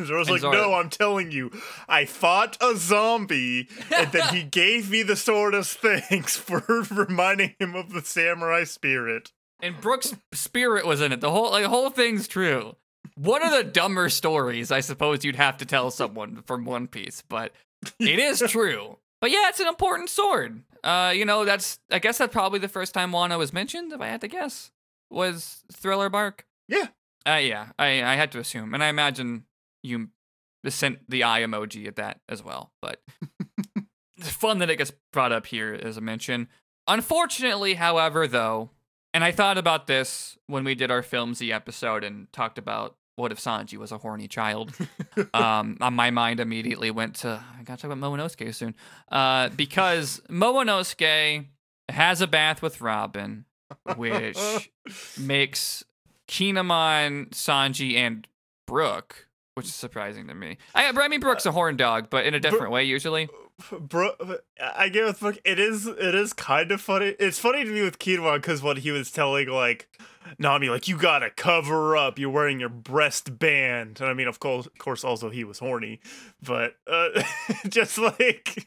Zoro's 0.06 0.28
And 0.28 0.34
like, 0.34 0.40
Zoro- 0.40 0.52
no, 0.54 0.74
I'm 0.74 0.90
telling 0.90 1.30
you, 1.30 1.50
I 1.88 2.04
fought 2.04 2.56
a 2.60 2.76
zombie, 2.76 3.68
and 3.94 4.12
then 4.12 4.34
he 4.34 4.42
gave 4.62 4.90
me 4.90 5.02
the 5.02 5.16
sword 5.16 5.54
as 5.54 5.72
thanks 5.74 6.36
for 6.36 6.62
reminding 6.90 7.54
him 7.58 7.74
of 7.74 7.92
the 7.92 8.02
samurai 8.02 8.64
spirit. 8.64 9.32
And 9.60 9.80
Brooke's 9.80 10.14
spirit 10.32 10.86
was 10.86 11.00
in 11.00 11.12
it. 11.12 11.20
The 11.20 11.30
whole 11.30 11.50
like, 11.52 11.62
the 11.62 11.68
whole 11.68 11.90
thing's 11.90 12.26
true. 12.26 12.76
One 13.16 13.42
of 13.42 13.50
the 13.50 13.62
dumber 13.64 14.08
stories 14.08 14.72
I 14.72 14.80
suppose 14.80 15.24
you'd 15.24 15.36
have 15.36 15.56
to 15.58 15.66
tell 15.66 15.90
someone 15.90 16.42
from 16.46 16.64
One 16.64 16.86
Piece, 16.88 17.22
but 17.28 17.52
it 17.98 18.18
is 18.18 18.40
true. 18.48 18.98
But 19.20 19.30
yeah, 19.30 19.48
it's 19.48 19.60
an 19.60 19.68
important 19.68 20.10
sword. 20.10 20.62
Uh, 20.82 21.12
you 21.14 21.24
know, 21.24 21.44
that's 21.44 21.78
I 21.90 22.00
guess 22.00 22.18
that's 22.18 22.32
probably 22.32 22.58
the 22.58 22.68
first 22.68 22.92
time 22.94 23.12
Wano 23.12 23.38
was 23.38 23.52
mentioned, 23.52 23.92
if 23.92 24.00
I 24.00 24.08
had 24.08 24.20
to 24.22 24.28
guess. 24.28 24.72
Was 25.10 25.62
Thriller 25.72 26.08
Bark? 26.08 26.44
Yeah. 26.68 26.88
Uh 27.24 27.36
yeah, 27.40 27.68
I, 27.78 28.02
I 28.02 28.16
had 28.16 28.32
to 28.32 28.40
assume. 28.40 28.74
And 28.74 28.82
I 28.82 28.88
imagine 28.88 29.44
you 29.82 30.08
sent 30.68 30.98
the 31.08 31.24
eye 31.24 31.40
emoji 31.40 31.86
at 31.86 31.96
that 31.96 32.20
as 32.28 32.42
well. 32.42 32.72
But 32.80 33.02
it's 34.16 34.30
fun 34.30 34.58
that 34.58 34.70
it 34.70 34.76
gets 34.76 34.92
brought 35.12 35.32
up 35.32 35.46
here 35.46 35.78
as 35.80 35.96
a 35.96 36.00
mention. 36.00 36.48
Unfortunately, 36.86 37.74
however, 37.74 38.26
though, 38.26 38.70
and 39.14 39.22
I 39.22 39.32
thought 39.32 39.58
about 39.58 39.86
this 39.86 40.36
when 40.46 40.64
we 40.64 40.74
did 40.74 40.90
our 40.90 41.02
Film 41.02 41.34
Z 41.34 41.52
episode 41.52 42.04
and 42.04 42.32
talked 42.32 42.58
about 42.58 42.96
what 43.16 43.30
if 43.30 43.38
Sanji 43.38 43.76
was 43.76 43.92
a 43.92 43.98
horny 43.98 44.26
child. 44.26 44.72
um, 45.34 45.76
on 45.80 45.94
my 45.94 46.10
mind 46.10 46.40
immediately 46.40 46.90
went 46.90 47.16
to 47.16 47.28
I 47.58 47.62
gotta 47.62 47.82
talk 47.82 47.90
about 47.90 47.98
Momonosuke 47.98 48.54
soon, 48.54 48.74
uh, 49.10 49.50
because 49.50 50.20
Momonosuke 50.28 51.46
has 51.88 52.20
a 52.20 52.26
bath 52.26 52.62
with 52.62 52.80
Robin, 52.80 53.44
which 53.96 54.70
makes 55.18 55.84
Kinemon, 56.28 57.30
Sanji, 57.30 57.96
and 57.96 58.26
Brooke, 58.66 59.28
which 59.54 59.66
is 59.66 59.74
surprising 59.74 60.28
to 60.28 60.34
me. 60.34 60.56
I, 60.74 60.88
I 60.88 61.08
mean, 61.08 61.20
Brooke's 61.20 61.46
a 61.46 61.52
horn 61.52 61.76
dog, 61.76 62.08
but 62.10 62.24
in 62.26 62.34
a 62.34 62.40
different 62.40 62.72
way 62.72 62.84
usually. 62.84 63.28
Bro, 63.78 64.12
I 64.60 64.88
get 64.88 65.04
with 65.04 65.20
book. 65.20 65.38
It 65.44 65.58
is, 65.60 65.86
it 65.86 66.14
is 66.14 66.32
kind 66.32 66.72
of 66.72 66.80
funny. 66.80 67.14
It's 67.20 67.38
funny 67.38 67.64
to 67.64 67.70
me 67.70 67.82
with 67.82 67.98
Kidwan 67.98 68.36
because 68.36 68.62
what 68.62 68.78
he 68.78 68.90
was 68.90 69.10
telling 69.10 69.48
like 69.48 69.88
Nami, 70.38 70.68
like 70.70 70.88
you 70.88 70.96
gotta 70.96 71.30
cover 71.30 71.96
up. 71.96 72.18
You're 72.18 72.30
wearing 72.30 72.60
your 72.60 72.70
breast 72.70 73.38
band, 73.38 74.00
and 74.00 74.08
I 74.08 74.14
mean, 74.14 74.26
of 74.26 74.40
course, 74.40 74.66
of 74.66 74.78
course, 74.78 75.04
also 75.04 75.28
he 75.30 75.44
was 75.44 75.58
horny, 75.58 76.00
but 76.42 76.74
uh, 76.90 77.22
just 77.68 77.98
like 77.98 78.66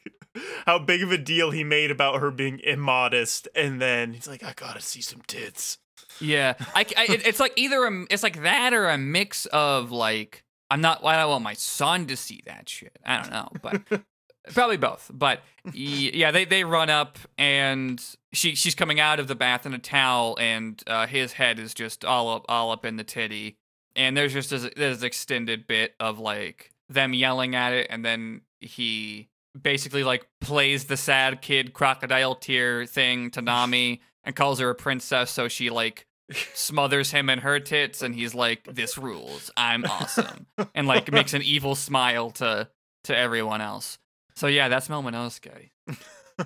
how 0.66 0.78
big 0.78 1.02
of 1.02 1.10
a 1.10 1.18
deal 1.18 1.50
he 1.50 1.64
made 1.64 1.90
about 1.90 2.20
her 2.20 2.30
being 2.30 2.60
immodest, 2.60 3.48
and 3.54 3.82
then 3.82 4.14
he's 4.14 4.28
like, 4.28 4.44
I 4.44 4.52
gotta 4.54 4.80
see 4.80 5.00
some 5.00 5.22
tits. 5.26 5.78
Yeah, 6.20 6.54
I, 6.74 6.86
I 6.96 7.04
it- 7.10 7.26
it's 7.26 7.40
like 7.40 7.52
either 7.56 7.84
a, 7.84 8.04
it's 8.08 8.22
like 8.22 8.42
that 8.42 8.72
or 8.72 8.88
a 8.88 8.96
mix 8.96 9.46
of 9.46 9.90
like 9.90 10.44
I'm 10.70 10.80
not 10.80 11.04
I 11.04 11.16
don't 11.16 11.30
want 11.30 11.44
my 11.44 11.54
son 11.54 12.06
to 12.06 12.16
see 12.16 12.42
that 12.46 12.68
shit. 12.68 12.98
I 13.04 13.22
don't 13.22 13.30
know, 13.30 13.48
but 13.62 14.02
probably 14.54 14.76
both. 14.76 15.10
But 15.12 15.40
yeah, 15.72 16.30
they 16.30 16.44
they 16.44 16.64
run 16.64 16.90
up 16.90 17.18
and 17.38 18.02
she 18.32 18.54
she's 18.54 18.74
coming 18.74 19.00
out 19.00 19.20
of 19.20 19.28
the 19.28 19.34
bath 19.34 19.66
in 19.66 19.74
a 19.74 19.78
towel 19.78 20.36
and 20.40 20.82
uh, 20.86 21.06
his 21.06 21.34
head 21.34 21.58
is 21.58 21.74
just 21.74 22.04
all 22.04 22.30
up 22.34 22.44
all 22.48 22.70
up 22.70 22.84
in 22.84 22.96
the 22.96 23.04
titty. 23.04 23.56
And 23.94 24.14
there's 24.14 24.34
just 24.34 24.50
this, 24.50 24.68
this 24.76 25.02
extended 25.02 25.66
bit 25.66 25.94
of 25.98 26.18
like 26.18 26.70
them 26.88 27.14
yelling 27.14 27.54
at 27.54 27.72
it, 27.72 27.86
and 27.90 28.04
then 28.04 28.42
he 28.60 29.28
basically 29.60 30.04
like 30.04 30.26
plays 30.40 30.84
the 30.84 30.96
sad 30.96 31.40
kid 31.40 31.72
crocodile 31.72 32.34
tear 32.34 32.84
thing 32.84 33.30
to 33.30 33.40
Nami 33.40 34.02
and 34.22 34.36
calls 34.36 34.58
her 34.58 34.70
a 34.70 34.74
princess, 34.74 35.30
so 35.30 35.48
she 35.48 35.70
like 35.70 36.06
smothers 36.54 37.10
him 37.10 37.30
in 37.30 37.40
her 37.40 37.60
tits, 37.60 38.02
and 38.02 38.14
he's 38.14 38.34
like, 38.34 38.64
"This 38.64 38.98
rules. 38.98 39.50
I'm 39.56 39.84
awesome," 39.84 40.46
and 40.74 40.86
like 40.86 41.10
makes 41.12 41.34
an 41.34 41.42
evil 41.42 41.74
smile 41.74 42.30
to 42.32 42.68
to 43.04 43.16
everyone 43.16 43.60
else. 43.60 43.98
So 44.34 44.46
yeah, 44.46 44.68
that's 44.68 44.88
Momonosuke. 44.88 45.70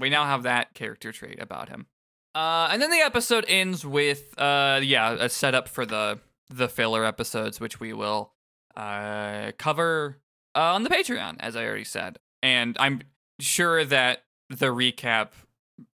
we 0.01 0.11
now 0.11 0.25
have 0.25 0.45
that 0.45 0.75
character 0.75 1.13
trait 1.13 1.41
about 1.41 1.69
him. 1.69 1.87
Uh, 2.35 2.69
and 2.71 2.81
then 2.81 2.91
the 2.91 2.99
episode 3.01 3.45
ends 3.49 3.85
with 3.85 4.39
uh, 4.39 4.81
yeah, 4.83 5.17
a 5.19 5.29
setup 5.29 5.69
for 5.69 5.85
the 5.87 6.19
the 6.49 6.69
filler 6.69 7.05
episodes, 7.05 7.61
which 7.61 7.81
we 7.81 7.93
will 7.93 8.33
uh 8.77 9.51
cover 9.59 10.19
uh, 10.55 10.75
on 10.75 10.85
the 10.85 10.91
Patreon, 10.91 11.37
as 11.41 11.57
I 11.57 11.65
already 11.65 11.85
said. 11.85 12.19
And 12.43 12.77
I'm 12.79 13.03
sure 13.41 13.85
that 13.85 14.25
the 14.49 14.67
recap 14.67 15.31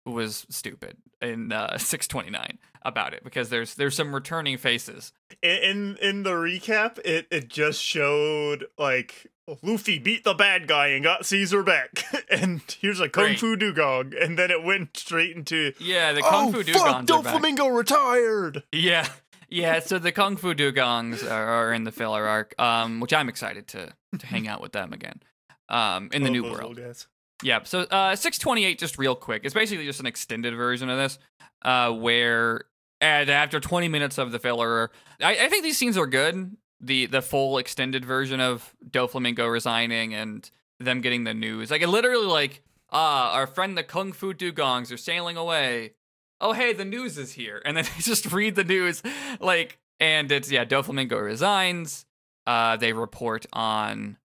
was 0.07 0.47
stupid 0.51 0.97
in 1.21 1.53
uh, 1.53 1.79
629 1.79 2.59
about 2.85 3.15
it 3.15 3.25
because 3.25 3.49
there's 3.49 3.75
there's 3.75 3.97
some 3.97 4.15
returning 4.15 4.57
faces. 4.59 5.13
in 5.43 5.97
in 6.03 6.23
the 6.23 6.31
recap 6.33 6.99
it 7.05 7.27
it 7.31 7.49
just 7.49 7.83
showed 7.83 8.67
like 8.79 9.27
Luffy 9.63 9.99
beat 9.99 10.25
the 10.25 10.35
bad 10.35 10.67
guy 10.67 10.89
and 10.89 11.03
got 11.05 11.27
Caesar 11.27 11.63
back 11.63 12.05
and 12.31 12.61
here's 12.81 13.01
a 13.01 13.09
kung 13.09 13.25
Great. 13.25 13.41
fu 13.41 13.57
dugong 13.57 14.13
and 14.21 14.39
then 14.39 14.51
it 14.51 14.63
went 14.63 14.97
straight 14.97 15.35
into 15.37 15.73
Yeah, 15.79 16.13
the 16.13 16.23
Kung 16.23 16.49
oh 16.55 16.63
Fu 16.63 16.73
fuck 16.73 16.83
are 16.87 17.03
back. 17.03 17.07
Doflamingo 17.07 17.77
retired 17.77 18.63
Yeah. 18.73 19.09
Yeah, 19.51 19.79
so 19.81 19.99
the 19.99 20.11
Kung 20.11 20.37
Fu 20.37 20.53
Dugongs 20.55 21.23
are, 21.31 21.45
are 21.45 21.73
in 21.75 21.85
the 21.85 21.93
filler 21.93 22.27
arc, 22.27 22.55
um, 22.59 22.99
which 22.99 23.13
I'm 23.13 23.29
excited 23.29 23.69
to, 23.69 23.93
to 24.19 24.27
hang 24.27 24.49
out 24.49 24.61
with 24.61 24.73
them 24.73 24.93
again 24.93 25.23
um, 25.69 26.09
in 26.13 26.23
the 26.25 26.31
Love 26.31 26.33
new 26.33 26.51
world. 26.51 26.81
Yeah, 27.43 27.61
so 27.63 27.81
uh, 27.83 28.17
628, 28.17 28.79
just 28.79 28.99
real 28.99 29.15
quick. 29.15 29.43
It's 29.45 29.55
basically 29.55 29.85
just 29.85 30.01
an 30.01 30.07
extended 30.07 30.55
version 30.57 30.89
of 30.89 30.97
this, 30.99 31.19
uh, 31.63 31.93
where 31.93 32.65
and 33.05 33.31
after 33.31 33.61
20 33.61 33.89
minutes 33.89 34.19
of 34.19 34.33
the 34.33 34.39
filler, 34.39 34.91
I, 35.21 35.37
I 35.37 35.49
think 35.49 35.63
these 35.63 35.77
scenes 35.77 35.99
are 35.99 36.07
good. 36.07 36.57
The 36.81 37.07
the 37.07 37.23
full 37.23 37.59
extended 37.59 38.05
version 38.05 38.41
of 38.41 38.75
Doflamingo 38.89 39.51
resigning 39.51 40.15
and 40.15 40.51
them 40.81 41.01
getting 41.01 41.25
the 41.25 41.35
news, 41.35 41.71
like 41.71 41.83
it 41.83 41.89
literally 41.89 42.27
like 42.27 42.63
ah, 42.91 43.33
our 43.33 43.47
friend 43.47 43.77
the 43.77 43.83
Kung 43.83 44.13
Fu 44.13 44.35
Dugongs 44.35 44.93
are 44.93 44.97
sailing 44.97 45.37
away. 45.37 45.93
Oh 46.41 46.53
hey, 46.53 46.73
the 46.73 46.85
news 46.85 47.17
is 47.17 47.33
here, 47.33 47.63
and 47.65 47.77
then 47.77 47.85
they 47.97 48.03
just 48.03 48.31
read 48.33 48.55
the 48.55 48.65
news, 48.65 49.03
like, 49.41 49.79
and 50.01 50.31
it's 50.33 50.51
yeah, 50.51 50.65
Doflamingo 50.65 51.23
resigns. 51.23 52.07
Uh, 52.47 52.77
they 52.77 52.93
report 52.93 53.47
on 53.53 54.19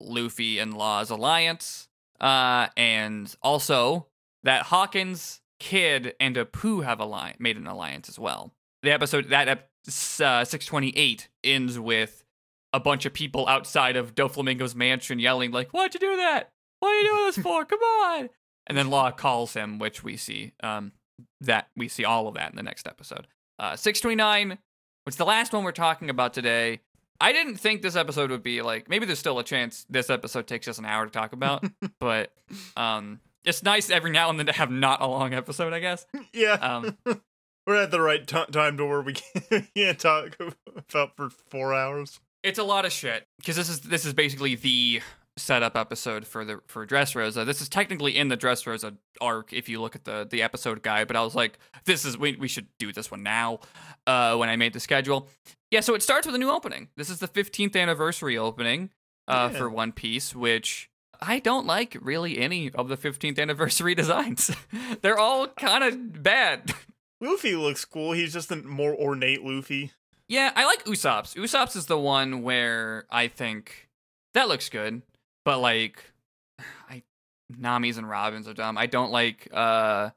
Luffy 0.00 0.58
and 0.58 0.74
Law's 0.74 1.10
alliance. 1.10 1.88
Uh, 2.20 2.68
and 2.76 3.34
also 3.42 4.06
that 4.42 4.62
Hawkins, 4.62 5.40
Kid, 5.58 6.14
and 6.20 6.36
Apu 6.36 6.84
have 6.84 7.00
alli- 7.00 7.34
made 7.38 7.56
an 7.56 7.66
alliance 7.66 8.08
as 8.08 8.18
well. 8.18 8.52
The 8.82 8.90
episode 8.92 9.30
that 9.30 9.48
ep- 9.48 9.70
uh, 9.86 10.44
628 10.44 11.28
ends 11.44 11.78
with 11.78 12.24
a 12.72 12.80
bunch 12.80 13.06
of 13.06 13.12
people 13.12 13.48
outside 13.48 13.96
of 13.96 14.14
Doflamingo's 14.14 14.74
mansion 14.74 15.18
yelling 15.18 15.50
like, 15.50 15.70
"Why'd 15.70 15.94
you 15.94 16.00
do 16.00 16.16
that? 16.16 16.50
What 16.80 16.90
are 16.90 17.00
you 17.00 17.08
doing 17.08 17.24
this 17.26 17.38
for? 17.38 17.64
Come 17.64 17.80
on!" 17.80 18.28
And 18.66 18.76
then 18.76 18.90
Law 18.90 19.10
calls 19.12 19.54
him, 19.54 19.78
which 19.78 20.02
we 20.04 20.16
see 20.16 20.52
um 20.62 20.92
that 21.40 21.68
we 21.76 21.88
see 21.88 22.04
all 22.04 22.28
of 22.28 22.34
that 22.34 22.50
in 22.50 22.56
the 22.56 22.62
next 22.62 22.86
episode. 22.86 23.26
Uh, 23.58 23.74
629, 23.76 24.58
which 25.04 25.14
is 25.14 25.16
the 25.16 25.24
last 25.24 25.52
one 25.52 25.64
we're 25.64 25.72
talking 25.72 26.10
about 26.10 26.34
today. 26.34 26.80
I 27.18 27.32
didn't 27.32 27.56
think 27.56 27.80
this 27.80 27.96
episode 27.96 28.30
would 28.30 28.42
be 28.42 28.60
like 28.60 28.90
maybe 28.90 29.06
there's 29.06 29.18
still 29.18 29.38
a 29.38 29.44
chance 29.44 29.86
this 29.88 30.10
episode 30.10 30.46
takes 30.46 30.68
us 30.68 30.78
an 30.78 30.84
hour 30.84 31.06
to 31.06 31.10
talk 31.10 31.32
about, 31.32 31.64
but 32.00 32.32
um 32.76 33.20
it's 33.46 33.62
nice 33.62 33.88
every 33.90 34.10
now 34.10 34.28
and 34.28 34.38
then 34.38 34.46
to 34.46 34.52
have 34.52 34.70
not 34.70 35.00
a 35.00 35.06
long 35.06 35.32
episode, 35.32 35.72
I 35.72 35.80
guess. 35.80 36.04
yeah 36.32 36.52
Um 36.54 36.98
we're 37.66 37.82
at 37.82 37.90
the 37.90 38.00
right 38.00 38.26
ti 38.26 38.44
time 38.52 38.76
to 38.76 38.84
where 38.84 39.00
we 39.00 39.14
can't, 39.14 39.64
can't 39.74 39.98
talk 39.98 40.36
about 40.76 41.16
for 41.16 41.30
four 41.30 41.72
hours 41.74 42.20
it's 42.42 42.58
a 42.58 42.64
lot 42.64 42.84
of 42.84 42.92
shit 42.92 43.26
because 43.38 43.56
this 43.56 43.68
is 43.68 43.80
this 43.80 44.04
is 44.04 44.12
basically 44.12 44.54
the 44.54 45.00
setup 45.38 45.76
episode 45.76 46.26
for 46.26 46.44
the 46.44 46.60
for 46.66 46.86
Dressrosa. 46.86 47.44
This 47.44 47.60
is 47.60 47.68
technically 47.68 48.16
in 48.16 48.28
the 48.28 48.36
Dressrosa 48.36 48.96
arc 49.20 49.52
if 49.52 49.68
you 49.68 49.80
look 49.80 49.96
at 49.96 50.04
the 50.04 50.26
the 50.30 50.42
episode 50.42 50.82
guide, 50.82 51.08
but 51.08 51.16
I 51.16 51.22
was 51.22 51.34
like, 51.34 51.58
this 51.86 52.04
is 52.04 52.16
we 52.16 52.36
we 52.36 52.46
should 52.46 52.68
do 52.78 52.92
this 52.92 53.10
one 53.10 53.22
now. 53.24 53.58
Uh, 54.06 54.36
when 54.36 54.48
I 54.48 54.54
made 54.56 54.72
the 54.74 54.80
schedule, 54.80 55.28
yeah. 55.72 55.80
So 55.80 55.94
it 55.96 56.02
starts 56.02 56.24
with 56.26 56.36
a 56.36 56.38
new 56.38 56.50
opening. 56.50 56.88
This 56.96 57.10
is 57.10 57.18
the 57.18 57.26
15th 57.28 57.74
anniversary 57.76 58.38
opening 58.38 58.90
uh, 59.26 59.50
Yeah. 59.52 59.58
for 59.58 59.68
One 59.68 59.90
Piece, 59.92 60.32
which 60.34 60.88
I 61.20 61.38
don't 61.38 61.66
like 61.66 61.96
really 62.00 62.38
any 62.38 62.70
of 62.72 62.88
the 62.88 62.96
15th 62.96 63.38
anniversary 63.38 63.94
designs. 64.02 64.50
They're 65.02 65.18
all 65.18 65.48
kind 65.48 65.84
of 65.84 66.22
bad. 66.22 66.72
Luffy 67.20 67.56
looks 67.56 67.84
cool 67.84 68.12
he's 68.12 68.32
just 68.32 68.50
a 68.52 68.56
more 68.56 68.94
ornate 68.94 69.42
Luffy 69.42 69.92
Yeah, 70.28 70.52
I 70.54 70.66
like 70.66 70.84
Usopp's. 70.84 71.34
Usopp's 71.34 71.74
is 71.74 71.86
the 71.86 71.98
one 71.98 72.42
where 72.42 73.06
I 73.10 73.28
think 73.28 73.88
that 74.34 74.48
looks 74.48 74.68
good, 74.68 75.00
but 75.44 75.58
like, 75.60 76.04
I 76.90 77.02
Nami's 77.50 77.96
and 77.96 78.08
Robin's 78.08 78.46
are 78.48 78.54
dumb. 78.54 78.76
I 78.76 78.86
don't 78.86 79.12
like 79.12 79.48
uh 79.52 80.10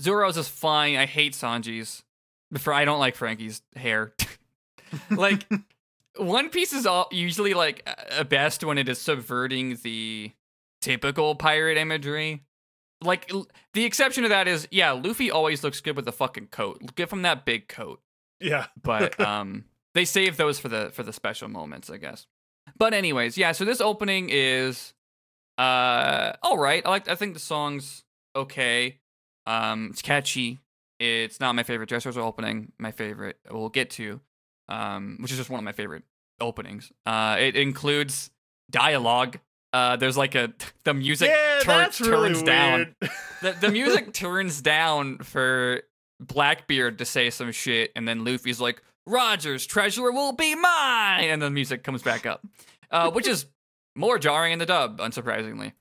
Zoro's 0.00 0.36
is 0.36 0.48
fine. 0.48 0.96
I 0.96 1.06
hate 1.06 1.34
Sanji's. 1.34 2.02
For 2.58 2.72
I 2.72 2.84
don't 2.84 2.98
like 2.98 3.14
Franky's 3.14 3.62
hair. 3.76 4.12
like, 5.10 5.46
One 6.16 6.50
Piece 6.50 6.72
is 6.72 6.86
all 6.86 7.08
usually 7.10 7.54
like 7.54 7.82
uh, 7.86 8.24
best 8.24 8.64
when 8.64 8.78
it 8.78 8.88
is 8.88 9.00
subverting 9.00 9.78
the 9.82 10.32
typical 10.80 11.34
pirate 11.34 11.78
imagery. 11.78 12.42
Like 13.02 13.32
l- 13.32 13.48
the 13.72 13.84
exception 13.84 14.22
to 14.24 14.28
that 14.28 14.46
is 14.48 14.68
yeah, 14.70 14.92
Luffy 14.92 15.30
always 15.30 15.64
looks 15.64 15.80
good 15.80 15.96
with 15.96 16.06
a 16.08 16.12
fucking 16.12 16.48
coat. 16.48 16.94
Give 16.94 17.10
him 17.10 17.22
that 17.22 17.44
big 17.44 17.68
coat 17.68 18.00
yeah 18.42 18.66
but 18.82 19.18
um 19.26 19.64
they 19.94 20.04
save 20.04 20.36
those 20.36 20.58
for 20.58 20.68
the 20.68 20.90
for 20.92 21.02
the 21.02 21.12
special 21.12 21.48
moments, 21.48 21.90
I 21.90 21.98
guess. 21.98 22.26
But 22.78 22.94
anyways, 22.94 23.36
yeah. 23.36 23.52
So 23.52 23.64
this 23.64 23.80
opening 23.80 24.28
is 24.30 24.94
uh 25.58 26.32
all 26.42 26.56
right. 26.58 26.82
I 26.86 26.88
like. 26.88 27.08
I 27.08 27.14
think 27.14 27.34
the 27.34 27.40
song's 27.40 28.04
okay. 28.34 29.00
Um, 29.46 29.88
it's 29.90 30.00
catchy. 30.00 30.60
It's 30.98 31.40
not 31.40 31.54
my 31.54 31.62
favorite 31.62 31.90
Dressrosa 31.90 32.18
opening. 32.18 32.72
My 32.78 32.90
favorite 32.90 33.38
we'll 33.50 33.68
get 33.68 33.90
to, 33.90 34.20
um, 34.68 35.18
which 35.20 35.30
is 35.30 35.38
just 35.38 35.50
one 35.50 35.58
of 35.58 35.64
my 35.64 35.72
favorite 35.72 36.02
openings. 36.40 36.92
Uh, 37.06 37.36
it 37.38 37.56
includes 37.56 38.30
dialogue. 38.70 39.38
Uh, 39.72 39.96
there's 39.96 40.16
like 40.16 40.34
a 40.34 40.52
the 40.84 40.94
music 40.94 41.28
yeah, 41.28 41.60
tur- 41.60 41.66
that's 41.72 42.00
really 42.00 42.28
turns 42.28 42.42
down. 42.42 42.94
The 43.42 43.56
the 43.60 43.70
music 43.70 44.12
turns 44.12 44.60
down 44.60 45.18
for 45.18 45.82
Blackbeard 46.20 46.98
to 46.98 47.04
say 47.04 47.28
some 47.30 47.50
shit, 47.50 47.90
and 47.96 48.06
then 48.06 48.24
Luffy's 48.24 48.60
like, 48.60 48.80
"Rogers, 49.04 49.66
treasure 49.66 50.12
will 50.12 50.30
be 50.32 50.54
mine," 50.54 51.24
and 51.24 51.42
the 51.42 51.50
music 51.50 51.82
comes 51.82 52.04
back 52.04 52.24
up, 52.24 52.46
uh, 52.92 53.10
which 53.10 53.26
is 53.26 53.46
more 53.96 54.16
jarring 54.20 54.52
in 54.52 54.60
the 54.60 54.66
dub, 54.66 54.98
unsurprisingly. 54.98 55.72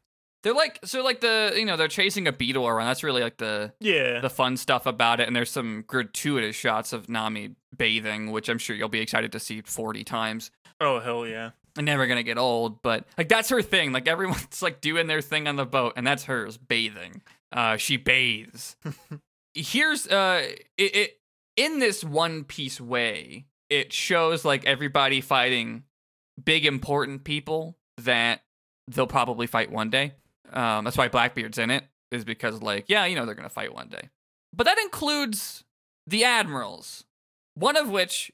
They're 0.43 0.53
like 0.53 0.79
so 0.83 1.03
like 1.03 1.21
the 1.21 1.53
you 1.55 1.65
know 1.65 1.77
they're 1.77 1.87
chasing 1.87 2.27
a 2.27 2.31
beetle 2.31 2.67
around. 2.67 2.87
That's 2.87 3.03
really 3.03 3.21
like 3.21 3.37
the 3.37 3.73
yeah. 3.79 4.19
the 4.19 4.29
fun 4.29 4.57
stuff 4.57 4.85
about 4.85 5.19
it. 5.19 5.27
And 5.27 5.35
there's 5.35 5.51
some 5.51 5.83
gratuitous 5.85 6.55
shots 6.55 6.93
of 6.93 7.09
Nami 7.09 7.55
bathing, 7.75 8.31
which 8.31 8.49
I'm 8.49 8.57
sure 8.57 8.75
you'll 8.75 8.89
be 8.89 9.01
excited 9.01 9.31
to 9.33 9.39
see 9.39 9.61
40 9.61 10.03
times. 10.03 10.51
oh 10.79 10.99
hell 10.99 11.27
yeah. 11.27 11.51
And 11.77 11.85
never 11.85 12.07
gonna 12.07 12.23
get 12.23 12.37
old, 12.37 12.81
but 12.81 13.05
like 13.17 13.29
that's 13.29 13.49
her 13.49 13.61
thing. 13.61 13.91
Like 13.91 14.07
everyone's 14.07 14.61
like 14.61 14.81
doing 14.81 15.07
their 15.07 15.21
thing 15.21 15.47
on 15.47 15.55
the 15.55 15.65
boat, 15.65 15.93
and 15.95 16.05
that's 16.05 16.23
hers 16.25 16.57
bathing. 16.57 17.21
Uh, 17.51 17.77
she 17.77 17.97
bathes. 17.97 18.75
Here's 19.53 20.07
uh, 20.07 20.47
it, 20.77 20.95
it 20.95 21.19
in 21.55 21.79
this 21.79 22.03
one 22.03 22.43
piece 22.45 22.81
way. 22.81 23.45
It 23.69 23.93
shows 23.93 24.43
like 24.43 24.65
everybody 24.65 25.21
fighting 25.21 25.83
big 26.43 26.65
important 26.65 27.23
people 27.23 27.77
that 27.97 28.41
they'll 28.87 29.07
probably 29.07 29.47
fight 29.47 29.71
one 29.71 29.89
day. 29.89 30.13
Um, 30.51 30.83
that's 30.83 30.97
why 30.97 31.07
Blackbeard's 31.07 31.57
in 31.57 31.69
it 31.69 31.85
is 32.11 32.25
because 32.25 32.61
like 32.61 32.85
yeah, 32.87 33.05
you 33.05 33.15
know 33.15 33.25
they're 33.25 33.35
gonna 33.35 33.49
fight 33.49 33.73
one 33.73 33.87
day. 33.87 34.09
But 34.53 34.65
that 34.65 34.77
includes 34.79 35.63
the 36.05 36.23
admirals, 36.23 37.05
one 37.55 37.77
of 37.77 37.89
which 37.89 38.31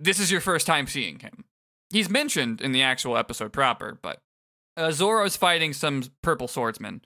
this 0.00 0.18
is 0.18 0.30
your 0.30 0.40
first 0.40 0.66
time 0.66 0.86
seeing 0.86 1.18
him. 1.18 1.44
He's 1.90 2.08
mentioned 2.08 2.60
in 2.60 2.72
the 2.72 2.82
actual 2.82 3.16
episode 3.16 3.52
proper, 3.52 3.98
but 4.00 4.20
uh, 4.76 4.90
Zoro's 4.92 5.36
fighting 5.36 5.72
some 5.72 6.04
purple 6.22 6.48
swordsman, 6.48 7.02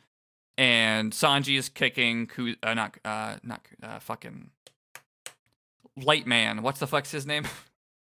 and 0.59 1.13
Sanji 1.13 1.59
is 1.59 1.69
kicking 1.69 2.27
Ku- 2.27 2.57
uh, 2.63 2.75
not 2.75 2.99
uh 3.05 3.37
not 3.43 3.67
uh, 3.83 3.99
fucking 3.99 4.51
Light 5.97 6.27
Man. 6.27 6.63
What's 6.63 6.81
the 6.81 6.87
fuck's 6.87 7.11
his 7.11 7.27
name? 7.27 7.47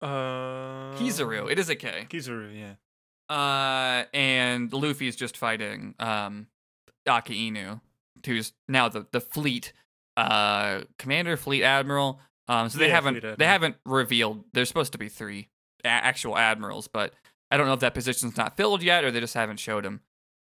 Uh. 0.03 0.95
Kizaru. 0.99 1.51
It 1.51 1.59
is 1.59 1.70
a 1.70 1.76
K. 1.76 2.07
Kizaru. 2.11 2.55
Yeah. 2.55 2.74
Uh, 3.29 4.05
and 4.12 4.72
Luffy's 4.72 5.16
just 5.16 5.37
fighting 5.37 5.95
um 5.99 6.47
Akainu, 7.09 7.81
who's 8.27 8.53
now 8.68 8.89
the 8.89 9.07
the 9.12 9.20
fleet 9.20 9.72
uh 10.16 10.83
commander, 10.99 11.37
fleet 11.37 11.62
admiral. 11.62 12.20
Um, 12.49 12.68
so 12.68 12.79
they 12.79 12.89
Yeah, 12.89 12.95
haven't 12.95 13.39
they 13.39 13.47
haven't 13.47 13.77
revealed. 13.87 14.45
There's 14.53 14.68
supposed 14.68 14.93
to 14.93 14.99
be 14.99 15.09
three 15.09 15.49
a- 15.85 15.89
actual 15.89 16.37
admirals, 16.37 16.89
but 16.89 17.14
I 17.51 17.57
don't 17.57 17.66
know 17.66 17.72
if 17.72 17.81
that 17.81 17.95
position's 17.95 18.37
not 18.37 18.57
filled 18.57 18.83
yet 18.83 19.05
or 19.05 19.11
they 19.11 19.20
just 19.20 19.35
haven't 19.35 19.59
showed 19.61 19.85
him. 19.87 20.01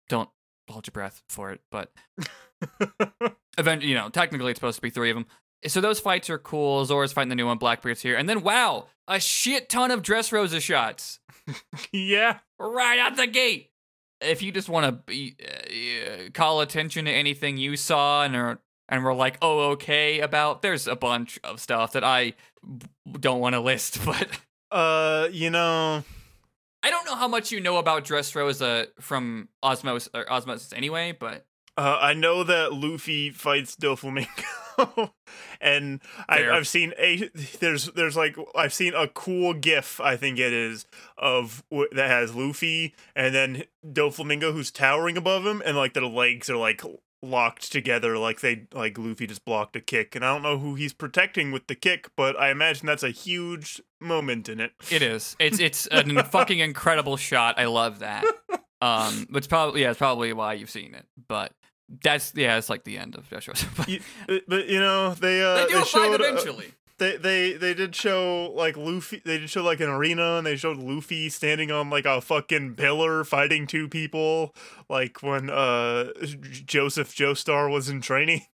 Don't 0.09 0.29
hold 0.69 0.85
your 0.87 0.91
breath 0.91 1.21
for 1.29 1.51
it, 1.51 1.61
but 1.71 1.91
eventually, 3.57 3.89
you 3.89 3.95
know, 3.95 4.09
technically 4.09 4.51
it's 4.51 4.57
supposed 4.57 4.77
to 4.77 4.81
be 4.81 4.89
three 4.89 5.09
of 5.09 5.15
them. 5.15 5.25
So 5.67 5.81
those 5.81 5.99
fights 5.99 6.29
are 6.29 6.37
cool. 6.37 6.85
Zoro's 6.85 7.13
fighting 7.13 7.29
the 7.29 7.35
new 7.35 7.47
one, 7.47 7.57
Blackbeard's 7.57 8.01
here, 8.01 8.15
and 8.15 8.27
then 8.27 8.41
wow, 8.43 8.87
a 9.07 9.19
shit 9.19 9.69
ton 9.69 9.91
of 9.91 10.01
Dressrosa 10.01 10.61
shots 10.61 11.19
yeah. 11.91 12.39
right 12.59 12.99
out 12.99 13.15
the 13.15 13.27
gate. 13.27 13.71
If 14.21 14.41
you 14.41 14.51
just 14.51 14.69
want 14.69 15.05
to 15.07 15.31
uh, 15.45 16.29
call 16.33 16.61
attention 16.61 17.05
to 17.05 17.11
anything 17.11 17.57
you 17.57 17.75
saw 17.75 18.23
and 18.23 18.35
are 18.35 18.59
and 18.89 19.03
we're 19.03 19.13
like, 19.13 19.37
oh, 19.41 19.71
okay, 19.71 20.19
about 20.19 20.61
there's 20.61 20.87
a 20.87 20.95
bunch 20.95 21.39
of 21.43 21.59
stuff 21.59 21.93
that 21.93 22.03
I 22.03 22.33
don't 23.19 23.39
want 23.39 23.53
to 23.53 23.59
list, 23.59 23.99
but 24.05 24.27
Uh, 24.71 25.27
you 25.31 25.49
know. 25.49 26.03
I 26.85 26.89
don't 26.89 27.05
know 27.05 27.15
how 27.15 27.29
much 27.29 27.51
you 27.51 27.61
know 27.61 27.77
about 27.77 28.03
Dressrosa 28.03 28.87
from 28.99 29.47
Osmos 29.63 30.09
or 30.13 30.29
Osmosis 30.29 30.73
anyway, 30.73 31.15
but 31.17 31.45
Uh, 31.75 31.97
I 31.99 32.13
know 32.13 32.43
that 32.43 32.73
Luffy 32.73 33.31
fights 33.31 33.75
Doflamingo, 33.75 35.11
and 35.61 36.01
I. 36.29 36.49
I've 36.49 36.67
seen 36.67 36.93
a 36.99 37.29
there's 37.59 37.87
there's 37.87 38.15
like 38.15 38.35
I've 38.55 38.73
seen 38.73 38.93
a 38.93 39.07
cool 39.07 39.53
GIF 39.55 39.99
I 39.99 40.15
think 40.15 40.37
it 40.37 40.53
is 40.53 40.85
of 41.17 41.63
that 41.71 42.09
has 42.09 42.35
Luffy 42.35 42.93
and 43.15 43.33
then 43.33 43.63
Doflamingo 43.85 44.53
who's 44.53 44.69
towering 44.69 45.17
above 45.17 45.45
him, 45.45 45.63
and 45.65 45.75
like 45.75 45.93
their 45.93 46.05
legs 46.05 46.47
are 46.49 46.57
like 46.57 46.83
locked 47.23 47.71
together, 47.71 48.17
like 48.17 48.41
they 48.41 48.67
like 48.73 48.97
Luffy 48.99 49.25
just 49.25 49.45
blocked 49.45 49.75
a 49.75 49.81
kick, 49.81 50.15
and 50.15 50.23
I 50.23 50.33
don't 50.33 50.43
know 50.43 50.59
who 50.59 50.75
he's 50.75 50.93
protecting 50.93 51.51
with 51.51 51.65
the 51.65 51.75
kick, 51.75 52.11
but 52.15 52.39
I 52.39 52.51
imagine 52.51 52.85
that's 52.85 53.03
a 53.03 53.09
huge 53.09 53.81
moment 53.99 54.47
in 54.47 54.59
it. 54.59 54.73
it 54.91 55.01
is. 55.01 55.35
It's 55.39 55.59
it's 55.59 55.87
a 55.91 56.23
fucking 56.23 56.59
incredible 56.59 57.17
shot. 57.17 57.57
I 57.57 57.65
love 57.65 57.99
that. 57.99 58.25
Um, 58.81 59.27
it's 59.33 59.47
probably 59.47 59.81
yeah, 59.81 59.89
it's 59.89 59.97
probably 59.97 60.33
why 60.33 60.53
you've 60.53 60.69
seen 60.69 60.93
it, 60.93 61.07
but. 61.27 61.51
That's 62.01 62.33
yeah, 62.35 62.57
it's 62.57 62.69
like 62.69 62.83
the 62.85 62.97
end 62.97 63.15
of 63.15 63.29
Dressrosa. 63.29 63.67
But 63.77 63.87
You- 63.89 63.99
but, 64.27 64.43
but 64.47 64.67
you 64.67 64.79
know 64.79 65.13
they 65.13 65.43
uh 65.43 65.55
they 65.55 65.67
do 65.67 65.73
fight 65.79 65.87
showed, 65.87 66.21
uh, 66.21 66.23
eventually. 66.23 66.73
they 66.97 67.17
they 67.17 67.53
they 67.53 67.73
did 67.73 67.95
show 67.95 68.51
like 68.55 68.77
Luffy 68.77 69.21
they 69.25 69.37
did 69.39 69.49
show 69.49 69.63
like 69.63 69.79
an 69.79 69.89
arena 69.89 70.37
and 70.37 70.45
they 70.47 70.55
showed 70.55 70.77
Luffy 70.77 71.29
standing 71.29 71.71
on 71.71 71.89
like 71.89 72.05
a 72.05 72.21
fucking 72.21 72.75
pillar 72.75 73.23
fighting 73.23 73.67
two 73.67 73.87
people 73.89 74.55
like 74.89 75.21
when 75.21 75.49
uh 75.49 76.11
Joseph 76.65 77.13
Joestar 77.13 77.71
was 77.71 77.89
in 77.89 77.99
training 78.01 78.45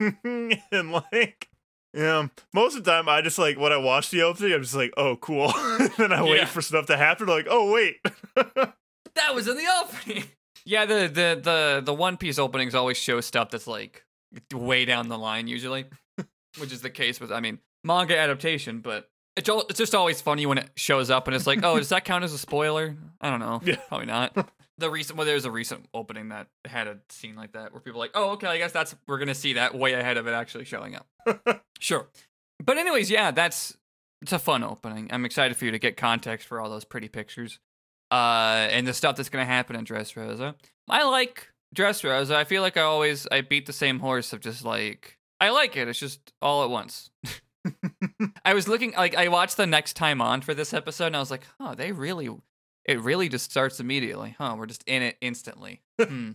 and 0.72 0.92
like 0.92 1.50
yeah 1.94 2.28
most 2.54 2.78
of 2.78 2.84
the 2.84 2.92
time 2.92 3.10
I 3.10 3.22
just 3.22 3.40
like 3.40 3.58
when 3.60 3.72
I 3.74 3.78
watch 3.78 4.10
the 4.12 4.22
opening 4.22 4.54
I'm 4.54 4.62
just 4.62 4.76
like 4.76 4.94
oh 4.98 5.16
cool 5.18 5.52
then 5.98 6.14
I 6.14 6.22
wait 6.24 6.38
Yeah. 6.38 6.46
for 6.46 6.62
stuff 6.62 6.86
to 6.88 6.98
happen 6.98 7.28
like 7.28 7.48
oh 7.50 7.72
wait 7.74 7.98
that 8.36 9.34
was 9.34 9.48
in 9.48 9.58
the 9.58 9.66
opening. 9.82 10.26
Yeah, 10.68 10.86
the 10.86 11.08
the 11.08 11.40
the 11.42 11.82
the 11.86 11.94
One 11.94 12.18
Piece 12.18 12.38
openings 12.38 12.76
always 12.76 12.98
show 12.98 13.22
stuff 13.22 13.50
that's 13.52 13.68
like 13.68 14.04
way 14.54 14.84
down 14.84 15.08
the 15.08 15.18
line 15.18 15.48
usually, 15.48 15.86
which 16.60 16.74
is 16.74 16.82
the 16.82 16.90
case 16.90 17.20
with 17.22 17.32
I 17.32 17.40
mean 17.40 17.60
manga 17.86 18.18
adaptation, 18.18 18.82
but 18.82 19.10
it's 19.38 19.48
al- 19.48 19.66
it's 19.70 19.78
just 19.80 19.96
always 19.96 20.20
funny 20.20 20.46
when 20.46 20.58
it 20.58 20.70
shows 20.76 21.10
up 21.10 21.26
and 21.28 21.36
it's 21.36 21.48
like, 21.48 21.64
oh, 21.64 21.78
does 21.78 21.90
that 21.90 22.04
count 22.04 22.26
as 22.26 22.34
a 22.34 22.38
spoiler? 22.38 22.98
I 23.22 23.30
don't 23.30 23.40
know, 23.40 23.62
Yeah. 23.66 23.78
probably 23.88 24.08
not. 24.08 24.36
The 24.78 24.90
recent 24.90 25.18
well, 25.18 25.26
there's 25.26 25.46
a 25.46 25.52
recent 25.52 25.88
opening 25.94 26.30
that 26.30 26.48
had 26.66 26.88
a 26.88 26.98
scene 27.10 27.36
like 27.38 27.54
that 27.54 27.72
where 27.72 27.80
people 27.80 28.02
are 28.02 28.04
like, 28.04 28.12
oh, 28.14 28.32
okay, 28.32 28.48
I 28.48 28.58
guess 28.58 28.74
that's 28.74 28.94
we're 29.08 29.20
gonna 29.20 29.34
see 29.36 29.54
that 29.54 29.74
way 29.74 29.94
ahead 29.94 30.18
of 30.18 30.28
it 30.28 30.32
actually 30.34 30.66
showing 30.66 30.96
up. 30.98 31.64
sure, 31.80 32.10
but 32.62 32.78
anyways, 32.78 33.10
yeah, 33.10 33.32
that's 33.32 33.78
it's 34.22 34.34
a 34.34 34.40
fun 34.40 34.64
opening. 34.64 35.08
I'm 35.14 35.24
excited 35.24 35.56
for 35.56 35.64
you 35.64 35.72
to 35.72 35.80
get 35.80 35.96
context 35.96 36.46
for 36.46 36.60
all 36.60 36.70
those 36.70 36.84
pretty 36.84 37.08
pictures 37.08 37.60
uh, 38.12 38.68
and 38.72 38.88
the 38.88 38.94
stuff 38.94 39.16
that's 39.16 39.30
gonna 39.30 39.46
happen 39.46 39.76
in 39.76 39.84
Dress 39.84 40.14
Dressrosa. 40.14 40.56
I 40.90 41.04
like 41.04 41.50
Dress 41.74 42.02
Dressrosa. 42.02 42.36
I 42.36 42.44
feel 42.44 42.62
like 42.62 42.78
I 42.78 42.82
always 42.82 43.28
I 43.32 43.42
beat 43.42 43.66
the 43.66 43.74
same 43.74 44.00
horse 44.00 44.34
of 44.34 44.40
just 44.40 44.64
like 44.64 45.18
I 45.40 45.50
like 45.50 45.76
it. 45.76 45.88
It's 45.88 46.00
just 46.00 46.34
all 46.42 46.64
at 46.64 46.70
once. 46.70 47.10
I 48.46 48.54
was 48.54 48.68
looking 48.68 48.94
like 48.94 49.16
I 49.16 49.28
watched 49.28 49.58
the 49.58 49.68
next 49.68 49.94
time 49.94 50.22
on 50.22 50.42
for 50.42 50.54
this 50.54 50.74
episode, 50.74 51.08
and 51.08 51.16
I 51.16 51.20
was 51.20 51.32
like, 51.32 51.46
oh, 51.60 51.76
they 51.76 51.92
really, 51.92 52.30
it 52.86 53.02
really 53.02 53.30
just 53.30 53.52
starts 53.52 53.80
immediately, 53.80 54.36
huh? 54.38 54.56
We're 54.58 54.68
just 54.68 54.84
in 54.88 55.02
it 55.02 55.18
instantly. 55.22 55.82
Hmm. 56.02 56.32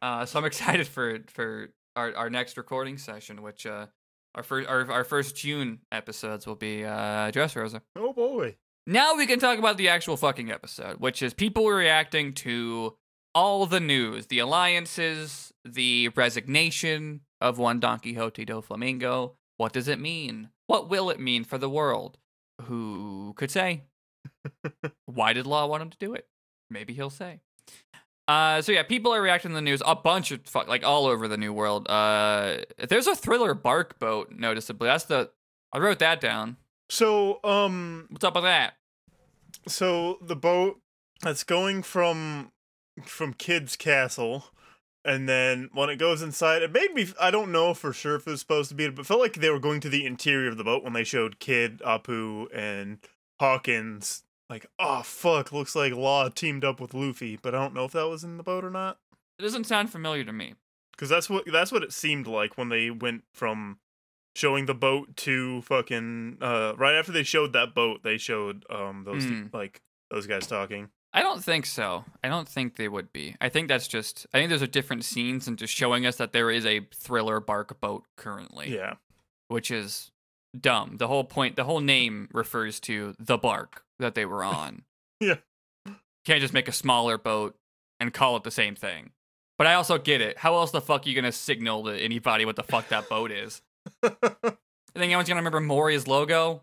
uh, 0.00 0.24
so 0.24 0.38
I'm 0.38 0.44
excited 0.46 0.88
for 0.88 1.18
for 1.28 1.68
our, 1.94 2.14
our 2.14 2.30
next 2.30 2.56
recording 2.56 2.96
session, 2.98 3.42
which 3.42 3.66
uh, 3.66 3.86
our 4.34 4.42
first 4.42 4.68
our, 4.68 4.90
our 4.90 5.04
first 5.04 5.36
June 5.36 5.80
episodes 5.92 6.46
will 6.46 6.56
be 6.56 6.84
uh, 6.84 7.30
Dressrosa. 7.30 7.82
oh 7.96 8.12
boy 8.12 8.56
Now 8.86 9.16
we 9.16 9.26
can 9.26 9.40
talk 9.40 9.58
about 9.58 9.78
the 9.78 9.88
actual 9.88 10.16
fucking 10.16 10.50
episode, 10.50 11.00
which 11.00 11.20
is 11.20 11.34
people 11.34 11.68
reacting 11.68 12.32
to 12.34 12.96
all 13.34 13.66
the 13.66 13.80
news, 13.80 14.26
the 14.26 14.38
alliances, 14.38 15.52
the 15.64 16.10
resignation 16.10 17.22
of 17.40 17.58
one 17.58 17.80
Don 17.80 17.98
Quixote 17.98 18.46
Doflamingo. 18.46 19.32
What 19.56 19.72
does 19.72 19.88
it 19.88 19.98
mean? 19.98 20.50
What 20.68 20.88
will 20.88 21.10
it 21.10 21.18
mean 21.18 21.42
for 21.42 21.58
the 21.58 21.68
world? 21.68 22.18
Who 22.62 23.34
could 23.36 23.50
say? 23.50 23.82
Why 25.06 25.32
did 25.32 25.46
Law 25.46 25.66
want 25.66 25.82
him 25.82 25.90
to 25.90 25.98
do 25.98 26.14
it? 26.14 26.28
Maybe 26.70 26.94
he'll 26.94 27.10
say. 27.10 27.40
Uh, 28.28 28.62
so 28.62 28.70
yeah, 28.70 28.84
people 28.84 29.12
are 29.12 29.22
reacting 29.22 29.50
to 29.50 29.56
the 29.56 29.62
news. 29.62 29.82
A 29.84 29.96
bunch 29.96 30.30
of 30.30 30.46
fuck, 30.46 30.68
like 30.68 30.84
all 30.84 31.06
over 31.06 31.26
the 31.26 31.36
new 31.36 31.52
world. 31.52 31.88
Uh, 31.88 32.58
there's 32.88 33.06
a 33.08 33.16
thriller 33.16 33.54
bark 33.54 33.98
boat 33.98 34.30
noticeably. 34.30 34.86
That's 34.86 35.04
the 35.04 35.30
I 35.72 35.78
wrote 35.78 35.98
that 35.98 36.20
down. 36.20 36.56
So 36.88 37.40
um 37.44 38.06
What's 38.10 38.24
up 38.24 38.34
with 38.34 38.44
that? 38.44 38.74
so 39.68 40.18
the 40.22 40.36
boat 40.36 40.80
that's 41.22 41.44
going 41.44 41.82
from 41.82 42.52
from 43.04 43.34
Kid's 43.34 43.76
castle 43.76 44.46
and 45.04 45.28
then 45.28 45.70
when 45.72 45.90
it 45.90 45.96
goes 45.96 46.22
inside 46.22 46.62
it 46.62 46.72
made 46.72 46.94
me 46.94 47.08
I 47.20 47.30
don't 47.30 47.52
know 47.52 47.74
for 47.74 47.92
sure 47.92 48.16
if 48.16 48.26
it 48.26 48.30
was 48.30 48.40
supposed 48.40 48.68
to 48.70 48.74
be 48.74 48.88
but 48.88 49.00
it 49.02 49.06
felt 49.06 49.20
like 49.20 49.34
they 49.34 49.50
were 49.50 49.58
going 49.58 49.80
to 49.80 49.88
the 49.88 50.06
interior 50.06 50.48
of 50.48 50.56
the 50.56 50.64
boat 50.64 50.84
when 50.84 50.92
they 50.92 51.04
showed 51.04 51.38
Kid, 51.40 51.80
Apu 51.84 52.46
and 52.54 52.98
Hawkins 53.40 54.22
like, 54.48 54.66
oh 54.78 55.02
fuck, 55.02 55.52
looks 55.52 55.74
like 55.74 55.92
Law 55.92 56.28
teamed 56.28 56.64
up 56.64 56.80
with 56.80 56.94
Luffy, 56.94 57.36
but 57.40 57.54
I 57.54 57.58
don't 57.58 57.74
know 57.74 57.84
if 57.84 57.92
that 57.92 58.08
was 58.08 58.22
in 58.22 58.36
the 58.36 58.42
boat 58.44 58.64
or 58.64 58.70
not. 58.70 58.98
It 59.38 59.42
doesn't 59.42 59.64
sound 59.64 59.90
familiar 59.90 60.24
to 60.24 60.32
me. 60.32 60.54
Because 60.92 61.08
that's 61.08 61.28
what 61.28 61.44
that's 61.52 61.72
what 61.72 61.82
it 61.82 61.92
seemed 61.92 62.26
like 62.26 62.56
when 62.56 62.68
they 62.68 62.90
went 62.90 63.24
from 63.34 63.78
showing 64.36 64.66
the 64.66 64.74
boat 64.74 65.16
to 65.16 65.62
fucking 65.62 66.38
uh 66.40 66.74
right 66.76 66.94
after 66.94 67.10
they 67.12 67.22
showed 67.22 67.52
that 67.54 67.74
boat, 67.74 68.02
they 68.02 68.18
showed 68.18 68.64
um 68.70 69.04
those 69.04 69.24
Mm. 69.24 69.52
like 69.54 69.80
those 70.10 70.26
guys 70.26 70.46
talking. 70.46 70.90
I 71.12 71.22
don't 71.22 71.42
think 71.42 71.64
so. 71.64 72.04
I 72.22 72.28
don't 72.28 72.46
think 72.48 72.76
they 72.76 72.88
would 72.88 73.10
be. 73.12 73.36
I 73.40 73.48
think 73.48 73.68
that's 73.68 73.88
just. 73.88 74.26
I 74.34 74.38
think 74.38 74.50
those 74.50 74.62
are 74.62 74.66
different 74.66 75.02
scenes 75.04 75.48
and 75.48 75.56
just 75.56 75.72
showing 75.74 76.04
us 76.04 76.16
that 76.16 76.32
there 76.32 76.50
is 76.50 76.66
a 76.66 76.80
thriller 76.94 77.40
bark 77.40 77.80
boat 77.80 78.04
currently. 78.16 78.74
Yeah. 78.74 78.94
which 79.48 79.70
is 79.70 80.10
dumb. 80.60 80.96
The 80.98 81.06
whole 81.08 81.24
point, 81.24 81.56
the 81.56 81.64
whole 81.64 81.80
name 81.80 82.28
refers 82.32 82.80
to 82.80 83.14
the 83.18 83.38
bark 83.38 83.82
that 83.98 84.14
they 84.14 84.26
were 84.26 84.44
on. 84.60 84.82
Yeah. 85.20 85.36
Can't 86.26 86.40
just 86.40 86.52
make 86.52 86.68
a 86.68 86.72
smaller 86.72 87.16
boat 87.16 87.56
and 88.00 88.12
call 88.12 88.36
it 88.36 88.42
the 88.42 88.50
same 88.50 88.74
thing. 88.74 89.12
But 89.58 89.66
I 89.68 89.74
also 89.74 89.96
get 89.98 90.20
it. 90.20 90.36
How 90.38 90.54
else 90.56 90.70
the 90.72 90.80
fuck 90.82 91.06
are 91.06 91.08
you 91.08 91.14
gonna 91.14 91.32
signal 91.32 91.84
to 91.84 91.92
anybody 91.96 92.44
what 92.44 92.56
the 92.56 92.62
fuck 92.64 92.88
that 92.88 93.08
boat 93.08 93.30
is? 93.32 93.62
I 94.22 94.98
think 94.98 95.10
anyone's 95.10 95.28
gonna 95.28 95.40
remember 95.40 95.60
Moria's 95.60 96.06
logo? 96.06 96.62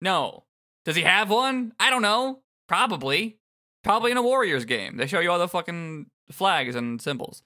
No. 0.00 0.44
Does 0.84 0.96
he 0.96 1.02
have 1.02 1.30
one? 1.30 1.72
I 1.80 1.90
don't 1.90 2.02
know. 2.02 2.40
Probably. 2.68 3.38
Probably 3.82 4.10
in 4.10 4.16
a 4.16 4.22
Warriors 4.22 4.64
game. 4.64 4.96
They 4.96 5.06
show 5.06 5.20
you 5.20 5.30
all 5.30 5.38
the 5.38 5.48
fucking 5.48 6.06
flags 6.30 6.74
and 6.74 7.00
symbols. 7.00 7.42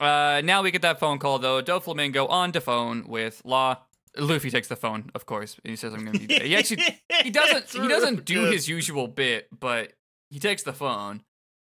Uh, 0.00 0.40
now 0.44 0.62
we 0.62 0.70
get 0.70 0.82
that 0.82 1.00
phone 1.00 1.18
call 1.18 1.38
though. 1.38 1.62
Doflamingo 1.62 2.28
on 2.28 2.52
the 2.52 2.60
phone 2.60 3.06
with 3.08 3.42
Law. 3.44 3.78
Luffy 4.16 4.50
takes 4.50 4.68
the 4.68 4.76
phone, 4.76 5.10
of 5.14 5.26
course, 5.26 5.56
and 5.62 5.70
he 5.70 5.76
says, 5.76 5.92
"I'm 5.92 6.04
gonna 6.04 6.18
be." 6.18 6.34
He 6.34 6.56
actually 6.56 6.82
he 7.22 7.30
doesn't 7.30 7.68
he 7.70 7.86
doesn't 7.88 8.24
do 8.24 8.44
his 8.44 8.68
usual 8.68 9.06
bit, 9.06 9.48
but 9.58 9.92
he 10.30 10.38
takes 10.38 10.62
the 10.62 10.72
phone. 10.72 11.22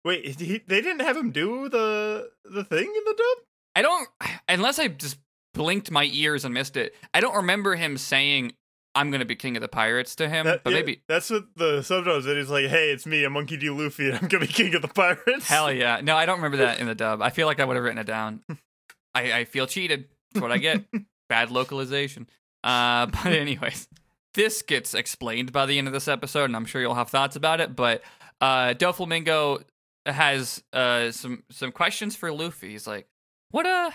Wait, 0.05 0.41
he, 0.41 0.59
they 0.67 0.81
didn't 0.81 1.01
have 1.01 1.17
him 1.17 1.31
do 1.31 1.69
the 1.69 2.31
the 2.45 2.65
thing 2.65 2.87
in 2.87 3.05
the 3.05 3.15
dub? 3.17 3.47
I 3.77 3.83
don't 3.83 4.09
unless 4.49 4.79
I 4.79 4.89
just 4.89 5.19
blinked 5.55 5.91
my 5.91 6.09
ears 6.13 6.45
and 6.45 6.53
missed 6.55 6.77
it. 6.77 6.95
I 7.15 7.21
don't 7.21 7.35
remember 7.37 7.75
him 7.77 7.97
saying, 7.99 8.53
"I'm 8.95 9.11
gonna 9.11 9.25
be 9.25 9.37
king 9.37 9.57
of 9.57 9.61
the 9.63 9.69
pirates" 9.69 10.15
to 10.17 10.29
him, 10.29 10.47
That- 10.47 10.65
but 10.65 10.71
yeah, 10.73 10.79
maybe. 10.81 11.03
that's 11.09 11.31
what 11.31 11.45
the 11.57 11.83
subtitles 11.83 12.25
said. 12.25 12.37
He's 12.37 12.49
like, 12.51 12.67
"Hey, 12.67 12.91
it's 12.91 13.07
me, 13.07 13.25
I'm 13.25 13.33
Monkey 13.33 13.57
D. 13.57 13.71
Luffy, 13.71 14.09
and 14.11 14.19
I'm 14.19 14.29
gonna 14.29 14.47
be 14.47 14.53
king 14.53 14.75
of 14.75 14.83
the 14.83 14.89
pirates." 14.89 15.49
Hell 15.49 15.73
yeah! 15.73 16.01
No, 16.03 16.17
I 16.17 16.27
don't 16.27 16.37
remember 16.37 16.59
that 16.59 16.79
in 16.81 16.87
the 16.87 16.95
dub. 16.95 17.21
I 17.23 17.31
feel 17.31 17.47
like 17.47 17.61
I 17.61 17.65
would 17.65 17.77
have 17.77 17.85
written 17.85 17.99
it 17.99 18.07
down. 18.07 18.43
I, 19.15 19.33
I 19.41 19.45
feel 19.45 19.67
cheated. 19.67 20.09
That's 20.33 20.43
what 20.43 20.53
I 20.53 20.59
get. 20.59 20.85
Bad 21.29 21.51
localization. 21.51 22.27
Uh, 22.65 23.07
but 23.07 23.27
anyways, 23.27 23.89
this 24.35 24.63
gets 24.63 24.95
explained 24.95 25.53
by 25.53 25.67
the 25.67 25.79
end 25.79 25.87
of 25.87 25.93
this 25.93 26.09
episode, 26.09 26.45
and 26.45 26.57
I'm 26.57 26.65
sure 26.65 26.81
you'll 26.81 26.95
have 26.95 27.11
thoughts 27.11 27.37
about 27.37 27.61
it. 27.61 27.75
But 27.77 28.03
uh, 28.41 28.75
Doflamingo 28.75 29.63
has 30.07 30.63
uh 30.73 31.11
some 31.13 31.45
some 31.51 31.71
questions 31.73 32.17
for 32.17 32.33
Luffy. 32.33 32.71
He's 32.71 32.87
like, 32.87 33.07
"What 33.51 33.67
uh, 33.67 33.91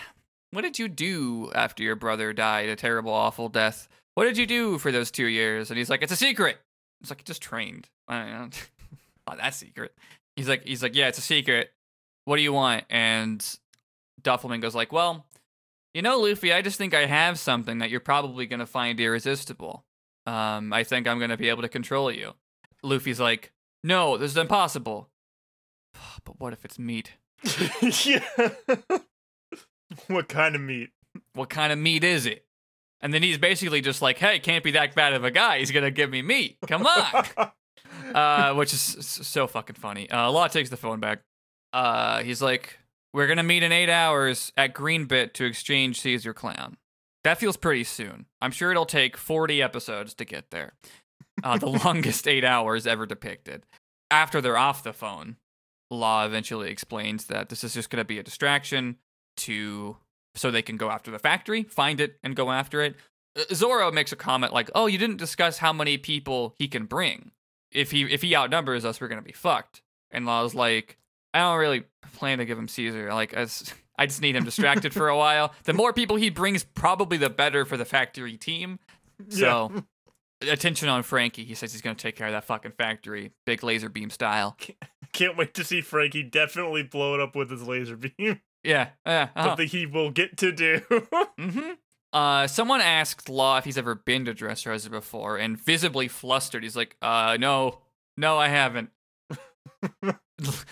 what 0.58 0.64
did 0.64 0.80
you 0.80 0.88
do 0.88 1.52
after 1.54 1.84
your 1.84 1.96
brother 1.96 2.34
died 2.34 2.68
a 2.68 2.76
terrible, 2.76 3.14
awful 3.14 3.48
death? 3.48 3.88
What 4.16 4.24
did 4.24 4.40
you 4.40 4.48
do 4.48 4.80
for 4.80 4.92
those 4.92 5.12
two 5.12 5.28
years?" 5.28 5.70
And 5.70 5.78
he's 5.78 5.88
like, 5.88 6.02
"It's 6.02 6.12
a 6.12 6.16
secret." 6.16 6.58
It's 7.00 7.12
like, 7.12 7.24
just 7.24 7.44
trained." 7.44 7.90
Know. 8.10 8.50
Not 9.28 9.38
that 9.38 9.54
secret. 9.54 9.94
He's 10.36 10.50
like, 10.50 10.66
he's 10.66 10.82
like, 10.82 10.96
"Yeah, 10.96 11.10
it's 11.10 11.20
a 11.20 11.22
secret. 11.22 11.72
What 12.26 12.38
do 12.38 12.42
you 12.42 12.54
want?" 12.54 12.86
And 12.90 13.40
Doflamingo's 14.20 14.74
like, 14.74 14.92
"Well." 14.92 15.28
You 15.94 16.02
know, 16.02 16.20
Luffy, 16.20 16.52
I 16.52 16.64
just 16.64 16.80
think 16.80 16.96
I 16.96 17.06
have 17.06 17.38
something 17.38 17.78
that 17.78 17.92
you're 17.92 18.00
probably 18.00 18.48
going 18.48 18.60
to 18.60 18.66
find 18.66 19.00
irresistible. 19.00 19.86
Um, 20.26 20.74
I 20.74 20.84
think 20.84 21.08
I'm 21.08 21.20
going 21.20 21.30
to 21.30 21.38
be 21.38 21.50
able 21.50 21.62
to 21.62 21.70
control 21.70 22.12
you. 22.12 22.34
Luffy's 22.82 23.20
like, 23.20 23.52
no, 23.84 24.18
this 24.18 24.32
is 24.32 24.38
impossible. 24.38 25.10
But 26.24 26.40
what 26.40 26.54
if 26.54 26.66
it's 26.66 26.78
meat? 26.78 27.14
yeah. 28.04 28.50
what 30.08 30.28
kind 30.28 30.56
of 30.56 30.62
meat? 30.62 30.90
What 31.34 31.50
kind 31.50 31.72
of 31.74 31.80
meat 31.80 32.04
is 32.04 32.26
it? 32.26 32.46
And 33.02 33.14
then 33.14 33.22
he's 33.22 33.38
basically 33.38 33.82
just 33.82 34.02
like, 34.02 34.18
hey, 34.18 34.40
can't 34.40 34.64
be 34.64 34.72
that 34.72 34.96
bad 34.96 35.14
of 35.14 35.24
a 35.24 35.32
guy. 35.32 35.60
He's 35.60 35.72
going 35.72 35.86
to 35.86 35.92
give 35.92 36.10
me 36.10 36.22
meat. 36.22 36.58
Come 36.68 36.86
on. 36.86 37.52
uh, 38.14 38.54
which 38.54 38.74
is 38.74 38.82
so 38.82 39.48
fucking 39.48 39.76
funny. 39.76 40.10
Uh, 40.10 40.32
Law 40.32 40.48
takes 40.48 40.70
the 40.70 40.78
phone 40.78 41.00
back. 41.00 41.20
Uh, 41.74 42.24
he's 42.24 42.42
like, 42.42 42.80
"We're 43.14 43.28
gonna 43.28 43.44
meet 43.44 43.64
in 43.64 43.72
eight 43.72 43.90
hours 43.90 44.52
at 44.58 44.74
Greenbit 44.74 45.34
to 45.34 45.46
exchange 45.46 46.02
Caesar 46.02 46.34
Clown." 46.34 46.78
That 47.24 47.38
feels 47.38 47.58
pretty 47.58 47.84
soon. 47.84 48.26
I'm 48.42 48.52
sure 48.52 48.72
it'll 48.72 48.86
take 48.86 49.18
40 49.18 49.62
episodes 49.62 50.14
to 50.16 50.26
get 50.26 50.52
there. 50.52 50.74
Uh, 51.44 51.58
the 51.58 51.68
longest 51.86 52.28
eight 52.28 52.46
hours 52.46 52.88
ever 52.88 53.06
depicted. 53.06 53.66
After 54.10 54.40
they're 54.40 54.58
off 54.58 54.84
the 54.84 54.94
phone, 54.94 55.36
Law 55.92 56.26
eventually 56.26 56.70
explains 56.70 57.26
that 57.26 57.50
this 57.50 57.64
is 57.64 57.74
just 57.74 57.90
gonna 57.90 58.06
be 58.06 58.20
a 58.20 58.24
distraction 58.24 58.98
to 59.38 59.98
so 60.36 60.52
they 60.52 60.62
can 60.62 60.78
go 60.78 60.90
after 60.90 61.12
the 61.12 61.20
factory, 61.20 61.64
find 61.64 62.00
it, 62.00 62.18
and 62.24 62.36
go 62.36 62.52
after 62.52 62.82
it. 62.82 62.96
Uh, 63.38 63.44
Zoro 63.54 63.92
makes 63.92 64.12
a 64.12 64.16
comment 64.16 64.54
like, 64.54 64.70
"Oh, 64.76 64.86
you 64.86 64.98
didn't 64.98 65.18
discuss 65.18 65.58
how 65.58 65.74
many 65.74 65.98
people 65.98 66.54
he 66.58 66.68
can 66.68 66.86
bring. 66.86 67.32
If 67.72 67.92
he 67.92 68.04
if 68.04 68.22
he 68.22 68.36
outnumbers 68.36 68.86
us, 68.86 69.02
we're 69.02 69.08
gonna 69.08 69.22
be 69.22 69.32
fucked." 69.32 69.82
And 70.12 70.26
Law's 70.26 70.56
like, 70.56 70.98
"I 71.34 71.40
don't 71.40 71.58
really 71.58 71.86
plan 72.14 72.38
to 72.40 72.46
give 72.46 72.58
him 72.58 72.68
Caesar. 72.68 73.14
Like, 73.14 73.34
as 73.34 73.74
I 73.98 74.06
just 74.06 74.22
need 74.22 74.36
him 74.36 74.44
distracted 74.44 74.94
for 74.94 75.10
a 75.10 75.18
while. 75.18 75.54
The 75.64 75.74
more 75.74 75.92
people 75.92 76.18
he 76.18 76.30
brings, 76.30 76.64
probably 76.64 77.18
the 77.18 77.30
better 77.30 77.66
for 77.66 77.78
the 77.78 77.86
factory 77.86 78.38
team. 78.38 78.80
So, 79.30 79.72
attention 80.42 80.88
on 80.88 81.02
Franky. 81.02 81.44
He 81.44 81.56
says 81.56 81.72
he's 81.72 81.82
gonna 81.82 81.96
take 81.96 82.16
care 82.16 82.28
of 82.28 82.34
that 82.34 82.44
fucking 82.44 82.74
factory, 82.78 83.32
big 83.46 83.64
laser 83.64 83.90
beam 83.90 84.10
style. 84.10 84.56
Can't 85.14 85.38
wait 85.38 85.56
to 85.56 85.64
see 85.64 85.82
Franky 85.82 86.22
definitely 86.22 86.84
blow 86.84 87.16
it 87.16 87.20
up 87.20 87.36
with 87.36 87.50
his 87.50 87.64
laser 87.64 87.98
beam. 87.98 88.40
Yeah, 88.64 88.90
yeah. 89.06 89.30
uh 89.36 89.44
Something 89.46 89.68
he 89.68 89.86
will 89.86 90.12
get 90.12 90.38
to 90.38 90.52
do. 90.52 90.82
Mm-hmm. 91.40 91.72
Uh, 92.14 92.48
someone 92.48 92.82
asked 92.82 93.30
Law 93.30 93.58
if 93.58 93.66
he's 93.66 93.78
ever 93.78 93.94
been 93.94 94.26
to 94.26 94.34
Dressrosa 94.34 94.90
before, 94.90 95.38
and 95.38 95.60
visibly 95.60 96.08
flustered, 96.08 96.64
he's 96.64 96.76
like, 96.76 96.96
"Uh, 97.02 97.38
no, 97.40 97.80
no, 98.16 98.38
I 98.38 98.48
haven't." 98.48 98.90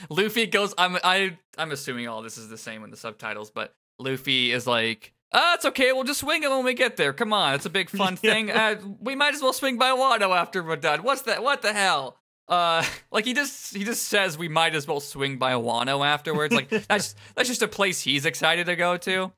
Luffy 0.09 0.47
goes, 0.47 0.73
"I'm, 0.77 0.97
I, 1.03 1.37
I'm 1.57 1.71
assuming 1.71 2.07
all 2.07 2.21
this 2.21 2.37
is 2.37 2.49
the 2.49 2.57
same 2.57 2.83
in 2.83 2.89
the 2.89 2.97
subtitles, 2.97 3.51
but 3.51 3.73
Luffy 3.99 4.51
is 4.51 4.65
like, 4.65 5.13
ah, 5.33 5.55
it's 5.55 5.65
okay, 5.65 5.91
we'll 5.91 6.03
just 6.03 6.21
swing 6.21 6.43
it 6.43 6.49
when 6.49 6.63
we 6.63 6.73
get 6.73 6.97
there. 6.97 7.13
Come 7.13 7.33
on, 7.33 7.53
it's 7.55 7.65
a 7.65 7.69
big 7.69 7.89
fun 7.89 8.17
Yeah. 8.23 8.31
thing. 8.33 8.51
Uh, 8.51 8.75
we 8.99 9.15
might 9.15 9.33
as 9.35 9.41
well 9.41 9.53
swing 9.53 9.77
by 9.77 9.89
Wano 9.91 10.35
after 10.35 10.63
we're 10.63 10.77
done. 10.77 11.03
What's 11.03 11.23
that? 11.23 11.43
What 11.43 11.61
the 11.61 11.73
hell?" 11.73 12.17
Uh, 12.47 12.83
like 13.11 13.25
he 13.25 13.33
just 13.33 13.75
he 13.75 13.83
just 13.83 14.03
says 14.07 14.37
we 14.37 14.47
might 14.47 14.75
as 14.75 14.87
well 14.87 14.99
swing 14.99 15.37
by 15.37 15.53
Wano 15.53 16.05
afterwards. 16.05 16.53
Like 16.53 16.69
that's 16.87 17.15
that's 17.35 17.49
just 17.49 17.61
a 17.61 17.67
place 17.67 18.01
he's 18.01 18.25
excited 18.25 18.65
to 18.67 18.75
go 18.75 18.97
to. 18.97 19.31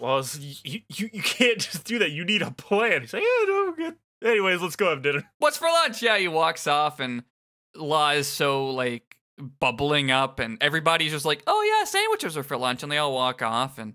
well, 0.00 0.24
you, 0.38 0.80
you 0.88 1.10
you 1.12 1.22
can't 1.22 1.58
just 1.58 1.84
do 1.84 1.98
that. 2.00 2.10
You 2.10 2.24
need 2.24 2.42
a 2.42 2.50
plan. 2.50 3.02
He's 3.02 3.12
like, 3.12 3.22
yeah, 3.22 3.46
no, 3.46 3.72
good. 3.76 3.96
Anyways, 4.22 4.62
let's 4.62 4.76
go 4.76 4.90
have 4.90 5.02
dinner. 5.02 5.22
what's 5.38 5.58
for 5.58 5.68
lunch? 5.68 6.02
Yeah, 6.02 6.18
he 6.18 6.28
walks 6.28 6.66
off, 6.66 6.98
and 7.00 7.24
Law 7.76 8.10
is 8.10 8.26
so 8.26 8.70
like 8.70 9.16
bubbling 9.60 10.10
up, 10.10 10.38
and 10.38 10.58
everybody's 10.60 11.12
just 11.12 11.24
like, 11.24 11.42
oh 11.46 11.62
yeah, 11.62 11.84
sandwiches 11.84 12.36
are 12.36 12.42
for 12.42 12.56
lunch, 12.56 12.82
and 12.82 12.90
they 12.90 12.98
all 12.98 13.12
walk 13.12 13.42
off, 13.42 13.78
and 13.78 13.94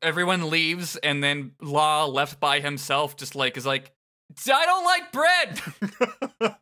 everyone 0.00 0.48
leaves, 0.50 0.96
and 0.96 1.22
then 1.22 1.52
Law 1.60 2.06
left 2.06 2.40
by 2.40 2.60
himself, 2.60 3.16
just 3.16 3.34
like 3.34 3.56
is 3.56 3.66
like, 3.66 3.92
I 4.50 4.64
don't 4.64 4.84
like 4.84 5.12
bread, 5.12 6.60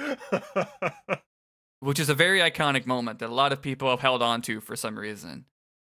which 1.80 1.98
is 1.98 2.08
a 2.08 2.14
very 2.14 2.40
iconic 2.40 2.86
moment 2.86 3.18
that 3.20 3.30
a 3.30 3.34
lot 3.34 3.52
of 3.52 3.62
people 3.62 3.88
have 3.90 4.00
held 4.00 4.22
on 4.22 4.42
to 4.42 4.60
for 4.60 4.76
some 4.76 4.98
reason. 4.98 5.46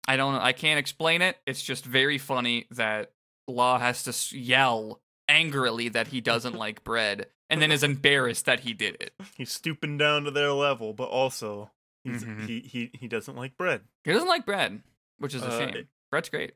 I 0.09 0.16
don't, 0.16 0.34
I 0.36 0.52
can't 0.52 0.78
explain 0.78 1.22
it. 1.22 1.36
It's 1.46 1.62
just 1.62 1.84
very 1.84 2.18
funny 2.18 2.66
that 2.70 3.12
Law 3.48 3.78
has 3.78 4.02
to 4.04 4.38
yell 4.38 5.00
angrily 5.28 5.88
that 5.90 6.09
he 6.09 6.20
doesn't 6.20 6.54
like 6.57 6.84
bread 6.84 7.26
and 7.48 7.62
then 7.62 7.70
is 7.70 7.82
embarrassed 7.84 8.46
that 8.46 8.61
he 8.61 8.72
did 8.72 8.96
it. 9.00 9.12
he's 9.36 9.52
stooping 9.52 9.96
down 9.98 10.24
to 10.24 10.30
their 10.30 10.52
level, 10.52 10.92
but 10.92 11.09
also 11.09 11.70
he's, 12.04 12.24
Mhm. 12.24 12.46
he 12.46 12.61
he 12.61 12.90
he 12.98 13.07
doesn't 13.09 13.36
like 13.36 13.57
bread. 13.57 13.82
He 14.04 14.12
doesn't 14.12 14.28
like 14.28 14.44
bread, 14.46 14.82
which 15.18 15.34
is 15.34 15.42
a 15.42 15.46
Uh, 15.46 15.59
shame. 15.59 15.88
Bread's 16.11 16.28
great. 16.28 16.52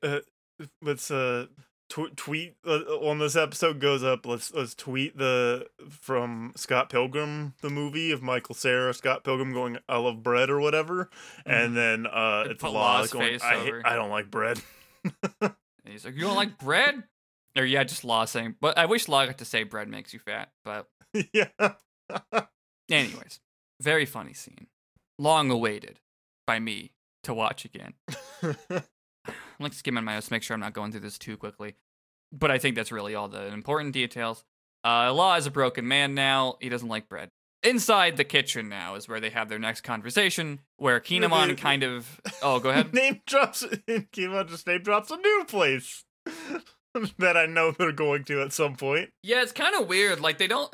let's 0.82 1.11
uh 1.11 1.46
tw- 1.91 2.16
tweet 2.16 2.57
uh, 2.64 2.78
when 3.03 3.18
this 3.18 3.36
episode 3.36 3.80
goes 3.80 4.03
up 4.03 4.24
let's 4.24 4.55
let's 4.55 4.74
tweet 4.74 5.18
the 5.18 5.66
from 5.91 6.53
scott 6.57 6.88
pilgrim 6.88 7.53
the 7.61 7.68
movie 7.68 8.11
of 8.12 8.22
michael 8.22 8.55
Cera, 8.55 8.95
scott 8.95 9.24
pilgrim 9.24 9.53
going 9.53 9.76
i 9.88 9.99
love 9.99 10.22
bread 10.22 10.49
or 10.49 10.61
whatever 10.61 11.11
and 11.45 11.76
then 11.76 12.07
uh 12.07 12.11
Mm-hmm. 12.11 12.43
And 12.43 12.51
it's 12.53 12.62
law 12.62 12.70
Law's 12.70 13.11
going 13.11 13.26
face 13.32 13.43
I, 13.43 13.57
hate-. 13.57 13.74
I 13.84 13.97
don't 13.97 14.11
like 14.11 14.30
bread 14.30 14.62
And 15.84 15.93
he's 15.93 16.05
like, 16.05 16.14
"You 16.14 16.22
don't 16.22 16.36
like 16.36 16.59
bread?" 16.59 17.03
Or 17.57 17.64
yeah, 17.64 17.82
just 17.84 18.05
Law 18.05 18.24
saying. 18.24 18.57
But 18.61 18.78
I 18.78 18.86
wish 18.86 19.09
Law 19.09 19.26
got 19.26 19.38
to 19.38 19.45
say 19.45 19.64
bread 19.64 19.88
makes 19.88 20.12
you 20.12 20.20
fat. 20.20 20.51
But 20.64 20.86
yeah 21.32 21.49
anyways, 22.91 23.41
very 23.80 24.05
funny 24.05 24.34
scene, 24.34 24.66
long 25.18 25.51
awaited 25.51 26.01
by 26.47 26.59
me 26.59 26.93
to 27.24 27.34
watch 27.34 27.64
again. 27.64 27.95
I'm 29.61 29.65
like 29.65 29.75
skimming 29.75 30.05
my 30.05 30.15
notes 30.15 30.29
to 30.29 30.33
make 30.33 30.43
sure 30.43 30.55
I'm 30.55 30.61
not 30.61 30.73
going 30.73 30.91
through 30.91 31.03
this 31.03 31.19
too 31.19 31.37
quickly. 31.37 31.75
But 32.33 32.51
I 32.51 32.59
think 32.59 32.77
that's 32.77 32.91
really 32.91 33.15
all 33.15 33.29
the 33.29 33.47
important 33.53 33.93
details. 33.93 34.43
Uh, 34.83 35.13
Law 35.13 35.37
is 35.37 35.47
a 35.47 35.51
broken 35.51 35.87
man 35.87 36.15
now. 36.15 36.57
He 36.61 36.71
doesn't 36.71 36.89
like 36.89 37.09
bread. 37.09 37.29
Inside 37.63 38.17
the 38.17 38.25
kitchen 38.25 38.71
now 38.71 38.95
is 38.95 39.07
where 39.07 39.21
they 39.21 39.29
have 39.29 39.51
their 39.51 39.59
next 39.59 39.83
conversation, 39.83 40.61
where 40.79 40.99
Kinemon 40.99 41.59
kind 41.59 41.83
of. 41.83 42.21
Oh, 42.41 42.59
go 42.59 42.71
ahead. 42.71 42.95
name 42.95 43.21
drops. 43.27 43.63
Kinemon 43.89 44.49
just 44.49 44.67
name 44.67 44.83
drops 44.83 45.11
a 45.11 45.19
new 45.19 45.45
place 45.47 46.05
that 47.19 47.37
I 47.37 47.45
know 47.45 47.71
they're 47.73 47.93
going 47.93 48.25
to 48.25 48.41
at 48.41 48.55
some 48.55 48.77
point. 48.77 49.11
Yeah, 49.23 49.43
it's 49.43 49.53
kind 49.53 49.75
of 49.75 49.89
weird. 49.89 50.21
Like 50.21 50.39
they 50.39 50.47
don't. 50.47 50.73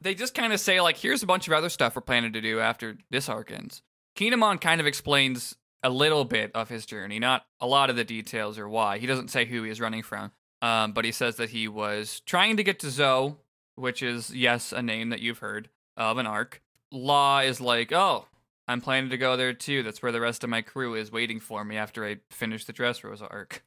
they 0.00 0.16
just 0.16 0.34
kind 0.34 0.52
of 0.52 0.58
say 0.58 0.80
like, 0.80 0.96
"Here's 0.96 1.22
a 1.22 1.26
bunch 1.26 1.46
of 1.46 1.52
other 1.52 1.68
stuff 1.68 1.94
we're 1.94 2.02
planning 2.02 2.32
to 2.32 2.40
do 2.40 2.58
after 2.58 2.96
this 3.10 3.28
arc 3.28 3.52
ends." 3.52 3.82
Kinemon 4.16 4.60
kind 4.60 4.80
of 4.80 4.86
explains 4.88 5.54
a 5.82 5.90
little 5.90 6.24
bit 6.24 6.50
of 6.54 6.68
his 6.68 6.86
journey, 6.86 7.18
not 7.18 7.46
a 7.60 7.66
lot 7.66 7.90
of 7.90 7.96
the 7.96 8.04
details 8.04 8.58
or 8.58 8.68
why. 8.68 8.98
He 8.98 9.06
doesn't 9.06 9.28
say 9.28 9.44
who 9.44 9.62
he 9.62 9.70
is 9.70 9.80
running 9.80 10.02
from, 10.02 10.32
um, 10.62 10.92
but 10.92 11.04
he 11.04 11.12
says 11.12 11.36
that 11.36 11.50
he 11.50 11.68
was 11.68 12.20
trying 12.20 12.56
to 12.56 12.64
get 12.64 12.80
to 12.80 12.90
Zou, 12.90 13.36
which 13.76 14.02
is 14.02 14.34
yes, 14.34 14.72
a 14.72 14.82
name 14.82 15.10
that 15.10 15.20
you've 15.20 15.38
heard 15.38 15.68
of 15.96 16.18
an 16.18 16.26
arc. 16.26 16.62
Law 16.90 17.40
is 17.40 17.60
like, 17.60 17.92
"Oh, 17.92 18.26
I'm 18.66 18.80
planning 18.80 19.10
to 19.10 19.18
go 19.18 19.36
there 19.36 19.52
too. 19.52 19.82
That's 19.82 20.02
where 20.02 20.12
the 20.12 20.20
rest 20.20 20.42
of 20.42 20.50
my 20.50 20.62
crew 20.62 20.94
is 20.94 21.12
waiting 21.12 21.38
for 21.38 21.64
me 21.64 21.76
after 21.76 22.04
I 22.04 22.18
finish 22.30 22.64
the 22.64 22.72
Dressrosa 22.72 23.28
arc." 23.30 23.62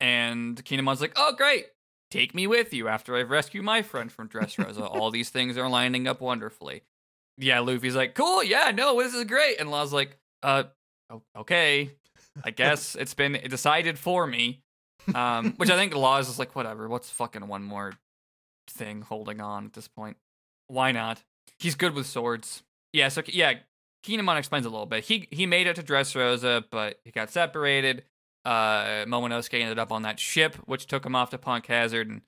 And 0.00 0.62
Kinemon's 0.64 1.00
like, 1.00 1.12
"Oh, 1.16 1.34
great! 1.36 1.66
Take 2.10 2.34
me 2.34 2.46
with 2.46 2.74
you 2.74 2.88
after 2.88 3.16
I've 3.16 3.30
rescued 3.30 3.64
my 3.64 3.82
friend 3.82 4.12
from 4.12 4.28
Dressrosa. 4.28 4.82
All 4.90 5.10
these 5.10 5.30
things 5.30 5.56
are 5.56 5.68
lining 5.68 6.06
up 6.06 6.20
wonderfully." 6.20 6.82
Yeah, 7.38 7.60
Luffy's 7.60 7.96
like, 7.96 8.14
"Cool, 8.14 8.44
yeah, 8.44 8.70
no, 8.74 9.00
this 9.02 9.14
is 9.14 9.24
great." 9.24 9.58
And 9.58 9.70
Law's 9.70 9.92
like, 9.92 10.18
"Uh, 10.42 10.64
okay, 11.36 11.90
I 12.44 12.50
guess 12.50 12.94
it's 12.94 13.14
been 13.14 13.32
decided 13.48 13.98
for 13.98 14.26
me." 14.26 14.62
Um, 15.14 15.52
which 15.56 15.70
I 15.70 15.76
think 15.76 15.94
Law 15.94 16.18
is 16.18 16.26
just 16.26 16.38
like, 16.38 16.56
"Whatever. 16.56 16.88
What's 16.88 17.10
fucking 17.10 17.46
one 17.46 17.62
more 17.62 17.92
thing 18.68 19.02
holding 19.02 19.40
on 19.40 19.66
at 19.66 19.72
this 19.74 19.88
point? 19.88 20.16
Why 20.68 20.92
not?" 20.92 21.22
He's 21.58 21.74
good 21.74 21.94
with 21.94 22.06
swords. 22.06 22.62
Yeah, 22.92 23.08
so 23.08 23.22
yeah, 23.26 23.54
Kinemon 24.04 24.38
explains 24.38 24.66
a 24.66 24.70
little 24.70 24.86
bit. 24.86 25.04
He 25.04 25.28
he 25.30 25.46
made 25.46 25.66
it 25.66 25.76
to 25.76 25.82
Dressrosa, 25.82 26.64
but 26.70 27.00
he 27.04 27.10
got 27.10 27.30
separated. 27.30 28.04
Uh, 28.44 29.06
Momonosuke 29.06 29.58
ended 29.58 29.78
up 29.78 29.90
on 29.90 30.02
that 30.02 30.20
ship, 30.20 30.56
which 30.66 30.86
took 30.86 31.04
him 31.06 31.16
off 31.16 31.30
to 31.30 31.38
Punk 31.38 31.66
Hazard, 31.66 32.08
and 32.08 32.20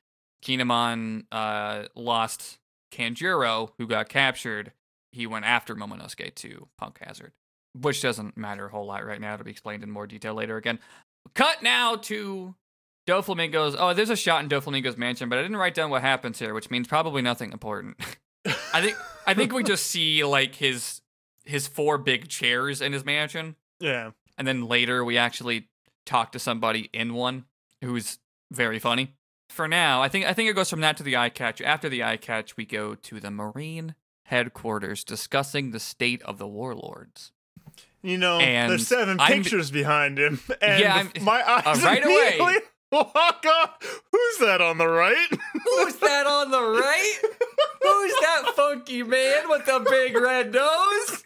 Kinemon 0.43 1.25
uh, 1.31 1.85
lost 1.95 2.59
Kanjuro, 2.91 3.71
who 3.79 3.87
got 3.87 4.09
captured. 4.09 4.73
He 5.13 5.27
went 5.27 5.45
after 5.45 5.75
Momonosuke 5.75 6.35
to 6.37 6.69
Punk 6.79 6.99
Hazard, 7.03 7.33
which 7.81 8.03
doesn't 8.03 8.37
matter 8.37 8.67
a 8.67 8.71
whole 8.71 8.87
lot 8.87 9.05
right 9.05 9.21
now. 9.21 9.35
It'll 9.35 9.45
be 9.45 9.51
explained 9.51 9.83
in 9.83 9.91
more 9.91 10.07
detail 10.07 10.35
later 10.35 10.57
again. 10.57 10.79
Cut 11.35 11.63
now 11.63 11.97
to 11.97 12.55
Doflamingo's. 13.07 13.77
Oh, 13.79 13.95
there's 13.95 14.11
a 14.11 14.17
shot 14.17 14.43
in 14.43 14.49
Doflamingo's 14.49 14.97
mansion, 14.97 15.29
but 15.29 15.39
I 15.39 15.43
didn't 15.43 15.57
write 15.57 15.75
down 15.75 15.91
what 15.91 16.03
happens 16.03 16.39
here, 16.39 16.55
which 16.55 16.71
means 16.71 16.89
probably 16.89 17.23
nothing 17.23 17.53
important. 17.53 17.97
I 18.73 18.81
think 18.81 18.97
I 19.27 19.35
think 19.35 19.53
we 19.53 19.63
just 19.63 19.87
see 19.87 20.23
like 20.25 20.55
his 20.57 21.01
his 21.45 21.67
four 21.69 21.99
big 21.99 22.29
chairs 22.29 22.81
in 22.81 22.93
his 22.93 23.05
mansion, 23.05 23.57
Yeah. 23.81 24.11
and 24.39 24.47
then 24.47 24.67
later 24.67 25.05
we 25.05 25.17
actually 25.19 25.69
talk 26.05 26.33
to 26.33 26.39
somebody 26.39 26.91
in 26.93 27.15
one 27.15 27.45
who's 27.83 28.19
very 28.53 28.79
funny. 28.79 29.15
For 29.51 29.69
now, 29.69 30.03
I 30.03 30.09
think 30.09 30.27
I 30.27 30.33
think 30.33 30.49
it 30.51 30.55
goes 30.55 30.71
from 30.71 30.81
that 30.81 30.97
to 30.97 31.03
the 31.05 31.17
eye 31.17 31.29
catch. 31.29 31.61
After 31.61 31.89
the 31.89 32.03
eye 32.03 32.17
catch, 32.17 32.57
we 32.57 32.65
go 32.65 32.95
to 32.97 33.21
the 33.21 33.31
Marine 33.31 33.95
headquarters 34.25 35.05
discussing 35.05 35.71
the 35.71 35.79
state 35.81 36.21
of 36.23 36.39
the 36.39 36.49
warlords. 36.49 37.31
You 38.07 38.19
know, 38.19 38.39
And 38.39 38.71
there's 38.71 38.87
7 38.87 39.19
I'm- 39.19 39.33
pictures 39.43 39.71
behind 39.71 40.19
him, 40.19 40.41
and 40.63 40.81
Yeah, 40.81 41.09
my 41.23 41.43
eyes 41.43 41.83
uh, 41.83 41.87
right 41.87 42.05
away. 42.05 42.39
immediately 42.39 42.55
lock 42.93 43.45
on. 43.45 43.69
Who's 44.13 44.39
that 44.39 44.61
on 44.61 44.79
the 44.79 44.87
right? 44.89 45.29
Who's 45.65 45.97
that 45.97 46.27
on 46.27 46.51
the 46.53 46.61
right? 46.63 47.19
Who's 47.83 48.13
that 48.21 48.53
funky 48.55 49.03
man 49.03 49.49
with 49.49 49.67
the 49.67 49.85
big 49.91 50.17
red 50.17 50.53
nose? 50.53 51.25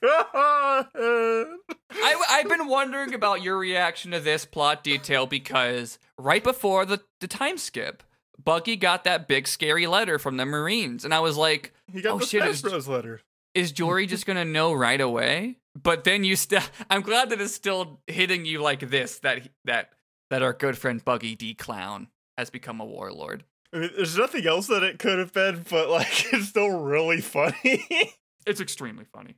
I, 1.92 2.24
I've 2.30 2.48
been 2.48 2.66
wondering 2.66 3.14
about 3.14 3.42
your 3.42 3.58
reaction 3.58 4.12
to 4.12 4.20
this 4.20 4.44
plot 4.46 4.82
detail 4.82 5.26
because 5.26 5.98
right 6.18 6.42
before 6.42 6.86
the, 6.86 7.00
the 7.20 7.28
time 7.28 7.58
skip, 7.58 8.02
Buggy 8.42 8.76
got 8.76 9.04
that 9.04 9.28
big 9.28 9.46
scary 9.46 9.86
letter 9.86 10.18
from 10.18 10.36
the 10.38 10.46
Marines, 10.46 11.04
and 11.04 11.12
I 11.12 11.20
was 11.20 11.36
like, 11.36 11.74
he 11.92 12.00
got 12.00 12.14
Oh, 12.14 12.18
the 12.18 12.26
shit, 12.26 12.62
Bros 12.62 12.88
letter. 12.88 13.20
is 13.54 13.70
Jory 13.72 14.06
just 14.06 14.24
gonna 14.26 14.44
know 14.46 14.72
right 14.72 15.00
away? 15.00 15.56
But 15.82 16.04
then 16.04 16.24
you 16.24 16.36
still, 16.36 16.62
I'm 16.90 17.02
glad 17.02 17.30
that 17.30 17.40
it's 17.40 17.54
still 17.54 18.00
hitting 18.06 18.44
you 18.44 18.60
like 18.60 18.80
this 18.80 19.18
that 19.20 19.48
that 19.64 19.90
that 20.30 20.42
our 20.42 20.52
good 20.52 20.78
friend 20.78 21.04
Buggy 21.04 21.34
D 21.34 21.54
Clown 21.54 22.08
has 22.38 22.50
become 22.50 22.80
a 22.80 22.84
warlord. 22.84 23.44
I 23.72 23.78
mean, 23.78 23.90
there's 23.96 24.16
nothing 24.18 24.46
else 24.46 24.66
that 24.66 24.82
it 24.82 24.98
could 24.98 25.18
have 25.18 25.32
been, 25.32 25.64
but 25.68 25.88
like 25.88 26.26
it's 26.32 26.48
still 26.48 26.80
really 26.80 27.20
funny. 27.20 27.86
It's 28.46 28.58
extremely 28.58 29.04
funny. 29.04 29.34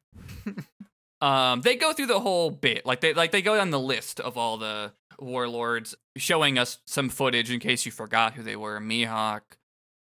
um, 1.20 1.61
they 1.62 1.74
go 1.74 1.93
through 1.93 2.07
the 2.07 2.20
whole 2.20 2.51
bit, 2.51 2.86
like 2.86 3.01
they 3.01 3.12
like 3.12 3.32
they 3.32 3.43
go 3.43 3.57
down 3.57 3.70
the 3.70 3.80
list 3.80 4.20
of 4.20 4.38
all 4.38 4.59
the 4.59 4.93
warlords, 5.18 5.97
showing 6.16 6.57
us 6.57 6.78
some 6.86 7.09
footage 7.09 7.51
in 7.51 7.59
case 7.59 7.84
you 7.84 7.90
forgot 7.90 8.34
who 8.34 8.45
they 8.45 8.55
were. 8.55 8.78
Mihawk, 8.78 9.40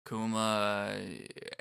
Kuma. 0.08 0.94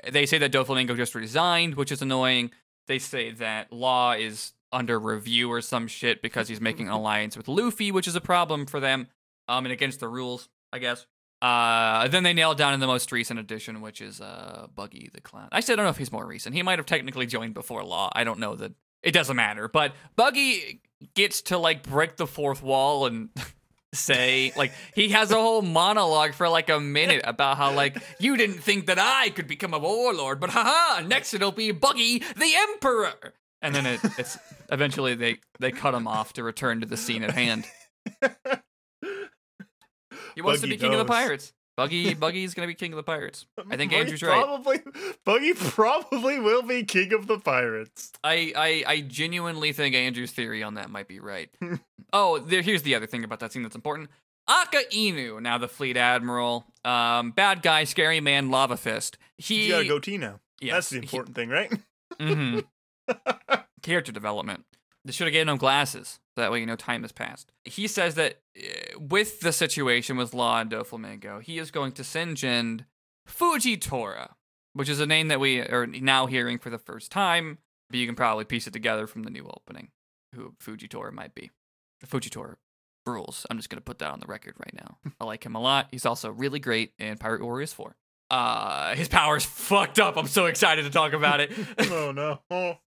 They 0.09 0.27
say 0.27 0.37
that 0.37 0.51
Doflamingo 0.51 0.95
just 0.95 1.15
resigned, 1.15 1.75
which 1.75 1.91
is 1.91 2.03
annoying. 2.03 2.51
They 2.87 2.99
say 2.99 3.31
that 3.31 3.73
Law 3.73 4.11
is 4.13 4.53
under 4.71 4.99
review 4.99 5.51
or 5.51 5.61
some 5.61 5.87
shit 5.87 6.21
because 6.21 6.47
he's 6.47 6.61
making 6.61 6.87
an 6.87 6.93
alliance 6.93 7.35
with 7.35 7.47
Luffy, 7.47 7.91
which 7.91 8.07
is 8.07 8.15
a 8.15 8.21
problem 8.21 8.65
for 8.65 8.79
them. 8.79 9.07
Um, 9.47 9.65
and 9.65 9.73
against 9.73 9.99
the 9.99 10.07
rules, 10.07 10.49
I 10.71 10.79
guess. 10.79 11.05
Uh, 11.41 12.07
then 12.07 12.23
they 12.23 12.33
nailed 12.33 12.57
down 12.57 12.73
in 12.73 12.79
the 12.79 12.87
most 12.87 13.11
recent 13.11 13.39
edition, 13.39 13.81
which 13.81 13.99
is 13.99 14.21
uh 14.21 14.67
Buggy 14.75 15.09
the 15.11 15.21
Clown. 15.21 15.49
I 15.51 15.59
said 15.59 15.73
I 15.73 15.75
don't 15.77 15.85
know 15.85 15.89
if 15.89 15.97
he's 15.97 16.11
more 16.11 16.25
recent. 16.25 16.55
He 16.55 16.61
might 16.61 16.77
have 16.77 16.85
technically 16.85 17.25
joined 17.25 17.55
before 17.55 17.83
Law. 17.83 18.11
I 18.13 18.23
don't 18.23 18.39
know 18.39 18.55
that. 18.55 18.73
It 19.01 19.11
doesn't 19.11 19.35
matter. 19.35 19.67
But 19.67 19.93
Buggy 20.15 20.81
gets 21.15 21.41
to 21.43 21.57
like 21.57 21.81
break 21.81 22.17
the 22.17 22.27
fourth 22.27 22.61
wall 22.61 23.07
and 23.07 23.29
say 23.93 24.53
like 24.55 24.71
he 24.93 25.09
has 25.09 25.31
a 25.31 25.35
whole 25.35 25.63
monologue 25.63 26.33
for 26.33 26.47
like 26.47 26.69
a 26.69 26.79
minute 26.79 27.23
about 27.25 27.57
how 27.57 27.73
like 27.73 27.97
you 28.19 28.37
didn't 28.37 28.59
think 28.59 28.85
that 28.85 28.99
I 28.99 29.31
could 29.31 29.47
become 29.47 29.73
a 29.73 29.79
warlord, 29.79 30.39
but 30.39 30.51
haha, 30.51 31.01
next 31.01 31.33
it'll 31.33 31.51
be 31.51 31.71
Buggy 31.71 32.19
the 32.19 32.53
Emperor. 32.69 33.33
And 33.61 33.75
then 33.75 33.85
it, 33.85 33.99
it's 34.17 34.37
eventually 34.71 35.13
they 35.15 35.37
they 35.59 35.71
cut 35.71 35.93
him 35.93 36.07
off 36.07 36.33
to 36.33 36.43
return 36.43 36.81
to 36.81 36.87
the 36.87 36.97
scene 36.97 37.23
at 37.23 37.31
hand. 37.31 37.65
He 40.35 40.41
wants 40.41 40.61
Buggy 40.61 40.71
to 40.73 40.77
be 40.77 40.81
king 40.81 40.93
of 40.93 40.99
the 40.99 41.05
pirates. 41.05 41.51
Buggy 41.75 42.13
Buggy's 42.13 42.53
gonna 42.53 42.67
be 42.67 42.73
king 42.75 42.93
of 42.93 42.97
the 42.97 43.03
pirates. 43.03 43.45
I 43.69 43.75
think 43.75 43.91
Andrew's 43.91 44.21
right. 44.21 44.41
probably, 44.43 44.79
Buggy 45.25 45.53
probably 45.53 46.39
will 46.39 46.61
be 46.63 46.83
king 46.83 47.11
of 47.13 47.27
the 47.27 47.37
pirates. 47.39 48.11
I, 48.23 48.53
I 48.55 48.83
I 48.87 49.01
genuinely 49.01 49.73
think 49.73 49.95
Andrew's 49.95 50.31
theory 50.31 50.63
on 50.63 50.75
that 50.75 50.89
might 50.89 51.07
be 51.07 51.19
right. 51.19 51.49
oh, 52.13 52.39
there, 52.39 52.61
here's 52.61 52.83
the 52.83 52.95
other 52.95 53.07
thing 53.07 53.23
about 53.23 53.39
that 53.41 53.51
scene 53.51 53.63
that's 53.63 53.75
important. 53.75 54.09
Akainu, 54.49 55.41
now 55.41 55.57
the 55.57 55.67
fleet 55.67 55.97
admiral, 55.97 56.65
um, 56.83 57.31
bad 57.31 57.61
guy, 57.61 57.83
scary 57.83 58.19
man, 58.21 58.49
lava 58.49 58.77
fist. 58.77 59.17
He 59.37 59.63
He's 59.63 59.71
got 59.71 59.81
a 59.81 59.87
goatee 59.87 60.17
now. 60.17 60.39
yes, 60.59 60.73
That's 60.73 60.89
the 60.89 60.95
he- 60.97 61.01
important 61.03 61.35
thing, 61.35 61.49
right? 61.49 61.71
Mhm. 62.19 62.65
Character 63.81 64.11
development. 64.11 64.65
They 65.03 65.11
should 65.11 65.27
have 65.27 65.33
given 65.33 65.49
him 65.49 65.57
glasses. 65.57 66.19
So 66.35 66.41
that 66.41 66.51
way, 66.51 66.59
you 66.59 66.65
know, 66.65 66.75
time 66.75 67.01
has 67.01 67.11
passed. 67.11 67.51
He 67.65 67.87
says 67.87 68.15
that 68.15 68.41
uh, 68.57 68.99
with 68.99 69.39
the 69.39 69.51
situation 69.51 70.17
with 70.17 70.33
Law 70.33 70.61
and 70.61 70.71
Doflamingo, 70.71 71.41
he 71.41 71.57
is 71.57 71.71
going 71.71 71.91
to 71.93 72.03
send 72.03 72.37
Jin 72.37 72.85
Fujitora, 73.27 74.33
which 74.73 74.89
is 74.89 74.99
a 74.99 75.05
name 75.05 75.27
that 75.29 75.39
we 75.39 75.59
are 75.59 75.87
now 75.87 76.27
hearing 76.27 76.59
for 76.59 76.69
the 76.69 76.77
first 76.77 77.11
time, 77.11 77.57
but 77.89 77.99
you 77.99 78.05
can 78.05 78.15
probably 78.15 78.45
piece 78.45 78.67
it 78.67 78.73
together 78.73 79.07
from 79.07 79.23
the 79.23 79.31
new 79.31 79.49
opening 79.49 79.89
who 80.35 80.53
Fujitora 80.63 81.11
might 81.11 81.35
be. 81.35 81.49
Fujitora 82.05 82.55
rules. 83.05 83.45
I'm 83.49 83.57
just 83.57 83.69
going 83.69 83.77
to 83.77 83.83
put 83.83 83.99
that 83.99 84.11
on 84.11 84.19
the 84.19 84.27
record 84.27 84.55
right 84.59 84.73
now. 84.73 84.97
I 85.19 85.25
like 85.25 85.45
him 85.45 85.55
a 85.55 85.61
lot. 85.61 85.87
He's 85.91 86.05
also 86.05 86.31
really 86.31 86.59
great 86.59 86.93
in 86.99 87.17
Pirate 87.17 87.41
Warriors 87.41 87.73
4. 87.73 87.95
Uh, 88.31 88.95
his 88.95 89.09
power's 89.09 89.43
fucked 89.43 89.99
up. 89.99 90.15
I'm 90.15 90.25
so 90.25 90.45
excited 90.45 90.83
to 90.83 90.89
talk 90.89 91.11
about 91.11 91.41
it. 91.41 91.51
oh 91.91 92.11
no. 92.11 92.39
Oh. 92.49 92.77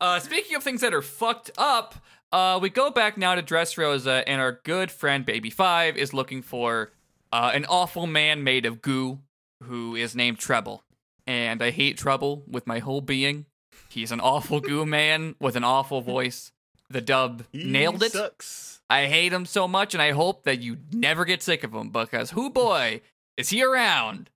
Uh, 0.00 0.18
speaking 0.18 0.54
of 0.54 0.62
things 0.62 0.82
that 0.82 0.92
are 0.92 1.00
fucked 1.00 1.50
up, 1.56 1.94
uh, 2.30 2.58
we 2.60 2.68
go 2.68 2.90
back 2.90 3.16
now 3.16 3.34
to 3.36 3.42
Dressrosa, 3.42 4.22
and 4.26 4.38
our 4.38 4.60
good 4.64 4.90
friend 4.90 5.24
Baby 5.24 5.48
Five 5.48 5.96
is 5.96 6.12
looking 6.12 6.42
for 6.42 6.92
uh, 7.32 7.52
an 7.54 7.64
awful 7.66 8.06
man 8.06 8.42
made 8.44 8.66
of 8.66 8.82
goo 8.82 9.20
who 9.62 9.94
is 9.94 10.14
named 10.14 10.38
Trebol. 10.38 10.80
And 11.26 11.62
I 11.62 11.70
hate 11.70 11.96
Trouble 11.96 12.42
with 12.46 12.66
my 12.66 12.80
whole 12.80 13.00
being. 13.00 13.46
He's 13.88 14.12
an 14.12 14.20
awful 14.20 14.60
goo 14.60 14.84
man 14.98 15.36
with 15.40 15.56
an 15.56 15.64
awful 15.64 16.02
voice. 16.02 16.52
The 16.90 17.00
dub 17.00 17.44
He 17.52 17.64
nailed 17.64 18.02
it. 18.02 18.12
Sucks. 18.12 18.80
I 18.90 19.06
hate 19.06 19.32
him 19.32 19.46
so 19.46 19.66
much, 19.66 19.94
and 19.94 20.02
I 20.02 20.10
hope 20.10 20.42
that 20.42 20.60
you 20.60 20.78
never 20.92 21.24
get 21.24 21.42
sick 21.42 21.64
of 21.64 21.72
him 21.72 21.90
because 21.90 22.32
who 22.32 22.50
boy 22.50 23.00
is 23.38 23.48
he 23.50 23.64
around? 23.64 24.28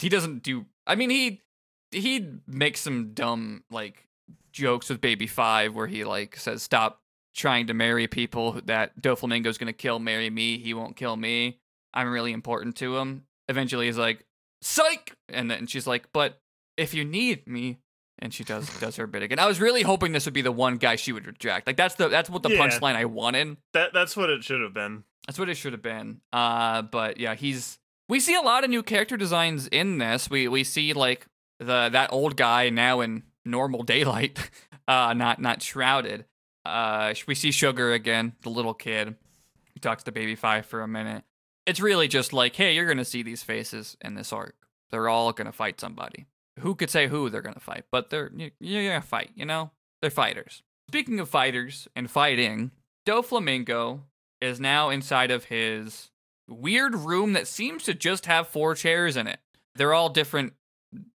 He 0.00 0.08
doesn't 0.08 0.42
do. 0.42 0.66
I 0.86 0.94
mean, 0.94 1.10
he 1.10 1.42
he 1.90 2.28
makes 2.46 2.80
some 2.80 3.12
dumb 3.14 3.64
like 3.70 4.06
jokes 4.52 4.88
with 4.88 5.00
Baby 5.00 5.26
Five 5.26 5.74
where 5.74 5.86
he 5.86 6.04
like 6.04 6.36
says 6.36 6.62
stop 6.62 7.00
trying 7.34 7.66
to 7.66 7.74
marry 7.74 8.06
people 8.06 8.60
that 8.64 9.00
Doflamingo's 9.00 9.58
gonna 9.58 9.72
kill. 9.72 9.98
Marry 9.98 10.30
me. 10.30 10.58
He 10.58 10.74
won't 10.74 10.96
kill 10.96 11.16
me. 11.16 11.58
I'm 11.94 12.10
really 12.10 12.32
important 12.32 12.76
to 12.76 12.96
him. 12.96 13.24
Eventually, 13.48 13.86
he's 13.86 13.96
like, 13.98 14.26
psych, 14.62 15.14
and 15.28 15.50
then 15.50 15.66
she's 15.66 15.86
like, 15.86 16.08
but 16.12 16.40
if 16.76 16.92
you 16.92 17.04
need 17.04 17.46
me, 17.46 17.78
and 18.18 18.34
she 18.34 18.44
does 18.44 18.68
does 18.80 18.96
her 18.96 19.06
bit 19.06 19.22
again. 19.22 19.38
I 19.38 19.46
was 19.46 19.60
really 19.60 19.82
hoping 19.82 20.12
this 20.12 20.24
would 20.24 20.34
be 20.34 20.42
the 20.42 20.52
one 20.52 20.76
guy 20.78 20.96
she 20.96 21.12
would 21.12 21.26
reject. 21.26 21.66
Like 21.66 21.76
that's 21.76 21.94
the 21.94 22.08
that's 22.08 22.28
what 22.30 22.42
the 22.42 22.50
Yeah. 22.50 22.66
punchline 22.66 22.96
I 22.96 23.04
wanted. 23.06 23.56
That 23.72 23.92
that's 23.94 24.16
what 24.16 24.30
it 24.30 24.42
should 24.44 24.60
have 24.60 24.74
been. 24.74 25.04
That's 25.26 25.38
what 25.38 25.48
it 25.48 25.56
should 25.56 25.72
have 25.72 25.82
been. 25.82 26.20
Uh, 26.32 26.82
but 26.82 27.18
yeah, 27.18 27.34
he's. 27.34 27.78
We 28.08 28.20
see 28.20 28.34
a 28.34 28.40
lot 28.40 28.62
of 28.64 28.70
new 28.70 28.82
character 28.82 29.16
designs 29.16 29.66
in 29.68 29.98
this. 29.98 30.30
We 30.30 30.48
we 30.48 30.64
see 30.64 30.92
like 30.92 31.26
the 31.58 31.88
that 31.90 32.12
old 32.12 32.36
guy 32.36 32.68
now 32.70 33.00
in 33.00 33.24
normal 33.44 33.82
daylight, 33.82 34.50
uh, 34.88 35.12
not 35.14 35.40
not 35.40 35.62
shrouded. 35.62 36.24
Uh, 36.64 37.14
we 37.26 37.34
see 37.34 37.50
Sugar 37.50 37.92
again, 37.92 38.32
the 38.42 38.50
little 38.50 38.74
kid. 38.74 39.14
He 39.72 39.80
talks 39.80 40.02
to 40.04 40.12
Baby 40.12 40.34
Five 40.34 40.66
for 40.66 40.82
a 40.82 40.88
minute. 40.88 41.24
It's 41.66 41.80
really 41.80 42.06
just 42.08 42.32
like, 42.32 42.54
hey, 42.56 42.74
you're 42.74 42.86
gonna 42.86 43.04
see 43.04 43.22
these 43.22 43.42
faces 43.42 43.96
in 44.00 44.14
this 44.14 44.32
arc. 44.32 44.54
They're 44.90 45.08
all 45.08 45.32
gonna 45.32 45.52
fight 45.52 45.80
somebody. 45.80 46.26
Who 46.60 46.74
could 46.74 46.90
say 46.90 47.08
who 47.08 47.28
they're 47.28 47.42
gonna 47.42 47.60
fight? 47.60 47.84
But 47.90 48.10
they're 48.10 48.30
you- 48.34 48.52
you're 48.60 48.88
gonna 48.88 49.02
fight. 49.02 49.30
You 49.34 49.44
know, 49.46 49.72
they're 50.00 50.10
fighters. 50.10 50.62
Speaking 50.88 51.18
of 51.18 51.28
fighters 51.28 51.88
and 51.96 52.08
fighting, 52.10 52.70
Doflamingo 53.04 54.02
is 54.40 54.60
now 54.60 54.90
inside 54.90 55.30
of 55.32 55.44
his 55.44 56.10
weird 56.48 56.94
room 56.94 57.32
that 57.32 57.46
seems 57.46 57.84
to 57.84 57.94
just 57.94 58.26
have 58.26 58.48
four 58.48 58.74
chairs 58.74 59.16
in 59.16 59.26
it. 59.26 59.40
They're 59.74 59.94
all 59.94 60.08
different 60.08 60.54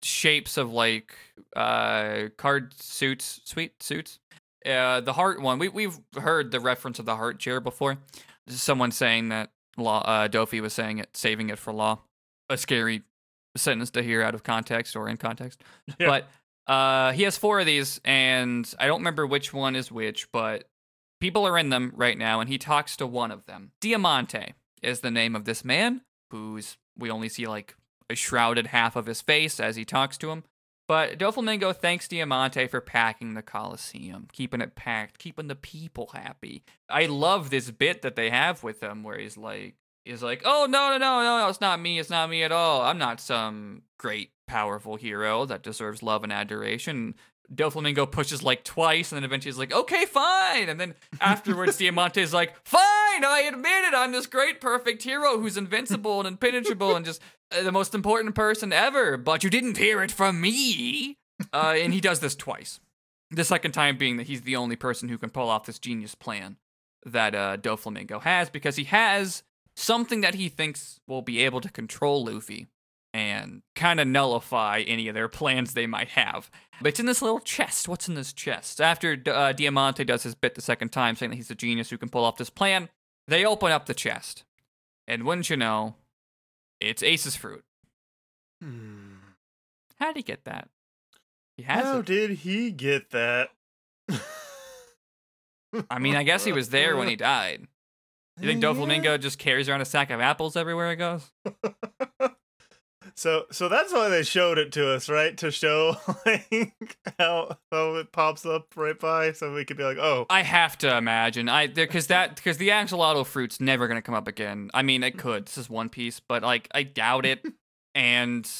shapes 0.02 0.56
of 0.56 0.72
like 0.72 1.14
uh 1.56 2.24
card 2.36 2.74
suits, 2.74 3.40
sweet 3.44 3.82
suits. 3.82 4.18
Uh 4.66 5.00
the 5.00 5.14
heart 5.14 5.40
one, 5.40 5.58
we 5.58 5.68
we've 5.68 5.98
heard 6.16 6.50
the 6.50 6.60
reference 6.60 6.98
of 6.98 7.06
the 7.06 7.16
heart 7.16 7.38
chair 7.38 7.60
before. 7.60 7.98
Someone 8.48 8.90
saying 8.90 9.28
that 9.28 9.50
Law 9.76 10.02
uh 10.02 10.28
Dofi 10.28 10.60
was 10.60 10.72
saying 10.72 10.98
it, 10.98 11.16
saving 11.16 11.48
it 11.48 11.58
for 11.58 11.72
Law. 11.72 12.00
A 12.48 12.56
scary 12.56 13.02
sentence 13.56 13.90
to 13.90 14.02
hear 14.02 14.22
out 14.22 14.34
of 14.34 14.42
context 14.42 14.96
or 14.96 15.08
in 15.08 15.16
context. 15.16 15.62
Yeah. 15.98 16.06
But 16.06 16.28
uh 16.72 17.12
he 17.12 17.22
has 17.22 17.38
four 17.38 17.60
of 17.60 17.66
these 17.66 18.00
and 18.04 18.72
I 18.78 18.86
don't 18.86 19.00
remember 19.00 19.26
which 19.26 19.52
one 19.54 19.76
is 19.76 19.90
which, 19.90 20.30
but 20.32 20.68
people 21.20 21.46
are 21.46 21.56
in 21.56 21.70
them 21.70 21.92
right 21.96 22.18
now 22.18 22.40
and 22.40 22.50
he 22.50 22.58
talks 22.58 22.96
to 22.96 23.06
one 23.06 23.30
of 23.30 23.46
them. 23.46 23.70
Diamante 23.80 24.54
is 24.82 25.00
the 25.00 25.10
name 25.10 25.36
of 25.36 25.44
this 25.44 25.64
man 25.64 26.02
who's 26.30 26.76
we 26.98 27.10
only 27.10 27.28
see 27.28 27.46
like 27.46 27.74
a 28.10 28.14
shrouded 28.14 28.68
half 28.68 28.96
of 28.96 29.06
his 29.06 29.20
face 29.20 29.60
as 29.60 29.76
he 29.76 29.84
talks 29.84 30.18
to 30.18 30.30
him. 30.30 30.44
But 30.88 31.18
Doflamingo 31.18 31.74
thanks 31.74 32.08
Diamante 32.08 32.66
for 32.66 32.80
packing 32.80 33.34
the 33.34 33.42
Coliseum, 33.42 34.26
keeping 34.32 34.60
it 34.60 34.74
packed, 34.74 35.18
keeping 35.18 35.46
the 35.46 35.54
people 35.54 36.10
happy. 36.12 36.64
I 36.88 37.06
love 37.06 37.50
this 37.50 37.70
bit 37.70 38.02
that 38.02 38.16
they 38.16 38.28
have 38.30 38.64
with 38.64 38.82
him 38.82 39.04
where 39.04 39.16
he's 39.16 39.36
like 39.36 39.76
he's 40.04 40.22
like, 40.22 40.42
"Oh 40.44 40.66
no, 40.68 40.90
no, 40.90 40.98
no, 40.98 41.22
no, 41.22 41.38
no, 41.38 41.48
it's 41.48 41.60
not 41.60 41.80
me, 41.80 42.00
it's 42.00 42.10
not 42.10 42.28
me 42.28 42.42
at 42.42 42.50
all. 42.52 42.82
I'm 42.82 42.98
not 42.98 43.20
some 43.20 43.82
great 43.98 44.32
powerful 44.48 44.96
hero 44.96 45.44
that 45.44 45.62
deserves 45.62 46.02
love 46.02 46.24
and 46.24 46.32
adoration." 46.32 47.14
Doflamingo 47.54 48.10
pushes 48.10 48.42
like 48.42 48.62
twice, 48.62 49.10
and 49.10 49.16
then 49.16 49.24
eventually 49.24 49.50
he's 49.50 49.58
like, 49.58 49.72
"Okay, 49.72 50.06
fine." 50.06 50.68
And 50.68 50.80
then 50.80 50.94
afterwards, 51.20 51.78
Diamante's 51.78 52.34
like, 52.34 52.54
"Fine, 52.64 52.99
I 53.24 53.40
admit 53.40 53.84
it. 53.84 53.94
I'm 53.94 54.12
this 54.12 54.26
great, 54.26 54.60
perfect 54.60 55.02
hero 55.02 55.38
who's 55.38 55.56
invincible 55.56 56.20
and 56.20 56.28
impenetrable 56.28 56.96
and 56.96 57.04
just 57.04 57.20
uh, 57.50 57.62
the 57.62 57.72
most 57.72 57.94
important 57.94 58.34
person 58.34 58.72
ever. 58.72 59.16
But 59.16 59.44
you 59.44 59.50
didn't 59.50 59.76
hear 59.76 60.02
it 60.02 60.12
from 60.12 60.40
me." 60.40 61.16
Uh, 61.52 61.74
and 61.76 61.94
he 61.94 62.00
does 62.00 62.20
this 62.20 62.36
twice. 62.36 62.80
The 63.30 63.44
second 63.44 63.72
time 63.72 63.96
being 63.96 64.16
that 64.18 64.26
he's 64.26 64.42
the 64.42 64.56
only 64.56 64.76
person 64.76 65.08
who 65.08 65.16
can 65.16 65.30
pull 65.30 65.48
off 65.48 65.64
this 65.64 65.78
genius 65.78 66.14
plan 66.14 66.56
that 67.06 67.34
uh, 67.34 67.56
Doflamingo 67.56 68.20
has 68.22 68.50
because 68.50 68.76
he 68.76 68.84
has 68.84 69.42
something 69.76 70.20
that 70.20 70.34
he 70.34 70.48
thinks 70.48 71.00
will 71.06 71.22
be 71.22 71.40
able 71.40 71.60
to 71.60 71.70
control 71.70 72.24
Luffy 72.24 72.66
and 73.12 73.62
kind 73.74 73.98
of 73.98 74.06
nullify 74.06 74.80
any 74.86 75.08
of 75.08 75.14
their 75.14 75.28
plans 75.28 75.74
they 75.74 75.86
might 75.86 76.10
have. 76.10 76.50
But 76.80 76.88
it's 76.90 77.00
in 77.00 77.06
this 77.06 77.22
little 77.22 77.40
chest. 77.40 77.88
What's 77.88 78.08
in 78.08 78.14
this 78.14 78.32
chest? 78.32 78.80
After 78.80 79.20
uh, 79.26 79.52
Diamante 79.52 80.04
does 80.04 80.22
his 80.22 80.34
bit 80.34 80.54
the 80.54 80.60
second 80.60 80.90
time, 80.90 81.16
saying 81.16 81.30
that 81.30 81.36
he's 81.36 81.50
a 81.50 81.56
genius 81.56 81.90
who 81.90 81.98
can 81.98 82.08
pull 82.08 82.24
off 82.24 82.36
this 82.36 82.50
plan, 82.50 82.88
they 83.30 83.46
open 83.46 83.72
up 83.72 83.86
the 83.86 83.94
chest. 83.94 84.44
And 85.06 85.24
wouldn't 85.24 85.48
you 85.50 85.56
know, 85.56 85.94
it's 86.80 87.02
Ace's 87.02 87.36
fruit. 87.36 87.64
Hmm. 88.62 89.14
How'd 89.98 90.16
he 90.16 90.22
get 90.22 90.44
that? 90.44 90.68
He 91.56 91.62
has 91.64 91.84
How 91.84 91.98
it. 91.98 92.06
did 92.06 92.30
he 92.30 92.70
get 92.70 93.10
that? 93.10 93.50
I 95.90 95.98
mean, 95.98 96.16
I 96.16 96.22
guess 96.24 96.44
he 96.44 96.52
was 96.52 96.70
there 96.70 96.96
when 96.96 97.08
he 97.08 97.16
died. 97.16 97.66
You 98.40 98.46
think 98.48 98.62
Doflamingo 98.62 99.20
just 99.20 99.38
carries 99.38 99.68
around 99.68 99.82
a 99.82 99.84
sack 99.84 100.10
of 100.10 100.20
apples 100.20 100.56
everywhere 100.56 100.90
he 100.90 100.96
goes? 100.96 101.30
So 103.14 103.46
so 103.50 103.68
that's 103.68 103.92
why 103.92 104.08
they 104.08 104.22
showed 104.22 104.58
it 104.58 104.72
to 104.72 104.90
us, 104.90 105.08
right? 105.08 105.36
To 105.38 105.50
show 105.50 105.96
like 106.26 106.96
how 107.18 107.56
how 107.70 107.94
it 107.96 108.12
pops 108.12 108.44
up 108.46 108.74
right 108.76 108.98
by, 108.98 109.32
so 109.32 109.54
we 109.54 109.64
could 109.64 109.76
be 109.76 109.84
like, 109.84 109.98
oh, 109.98 110.26
I 110.30 110.42
have 110.42 110.78
to 110.78 110.96
imagine 110.96 111.48
I 111.48 111.66
because 111.66 112.08
that 112.08 112.36
because 112.36 112.58
the 112.58 112.68
axolotl 112.68 113.26
fruit's 113.26 113.60
never 113.60 113.88
gonna 113.88 114.02
come 114.02 114.14
up 114.14 114.28
again. 114.28 114.70
I 114.74 114.82
mean, 114.82 115.02
it 115.02 115.18
could. 115.18 115.46
This 115.46 115.58
is 115.58 115.70
One 115.70 115.88
Piece, 115.88 116.20
but 116.20 116.42
like 116.42 116.68
I 116.74 116.82
doubt 116.82 117.26
it. 117.26 117.44
and 117.94 118.50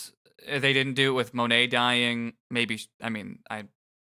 they 0.46 0.72
didn't 0.72 0.94
do 0.94 1.11
it 1.11 1.14
with 1.14 1.34
Monet 1.34 1.68
dying. 1.68 2.34
Maybe 2.51 2.80
I 3.03 3.09
mean 3.09 3.40
I 3.48 3.64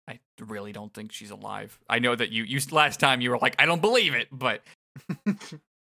I 0.08 0.18
really 0.40 0.72
don't 0.72 0.92
think 0.92 1.12
she's 1.12 1.30
alive. 1.30 1.78
I 1.88 1.98
know 1.98 2.14
that 2.14 2.30
you 2.30 2.44
you 2.44 2.60
last 2.70 3.00
time 3.00 3.20
you 3.20 3.30
were 3.30 3.38
like 3.38 3.56
I 3.58 3.66
don't 3.66 3.80
believe 3.80 4.14
it, 4.14 4.28
but 4.32 4.62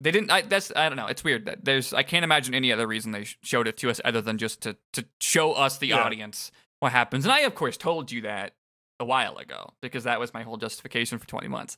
they 0.00 0.10
didn't. 0.10 0.30
I 0.30 0.42
that's 0.42 0.72
I 0.74 0.88
don't 0.88 0.96
know. 0.96 1.06
It's 1.06 1.22
weird 1.24 1.46
that 1.46 1.64
there's 1.64 1.92
I 1.92 2.02
can't 2.02 2.24
imagine 2.24 2.54
any 2.54 2.72
other 2.72 2.86
reason 2.86 3.12
they 3.12 3.24
showed 3.42 3.66
it 3.68 3.76
to 3.78 3.90
us 3.90 4.00
other 4.04 4.20
than 4.20 4.38
just 4.38 4.60
to 4.62 4.76
to 4.92 5.04
show 5.20 5.52
us 5.52 5.78
the 5.78 5.88
Yeah. 5.88 5.98
audience 6.02 6.50
what 6.80 6.92
happens. 6.92 7.24
And 7.24 7.32
I 7.32 7.40
of 7.40 7.54
course 7.54 7.76
told 7.76 8.10
you 8.10 8.22
that 8.22 8.54
a 8.98 9.04
while 9.04 9.36
ago 9.38 9.72
because 9.82 10.04
that 10.04 10.18
was 10.20 10.32
my 10.34 10.42
whole 10.42 10.56
justification 10.56 11.18
for 11.18 11.26
20 11.26 11.48
months, 11.48 11.76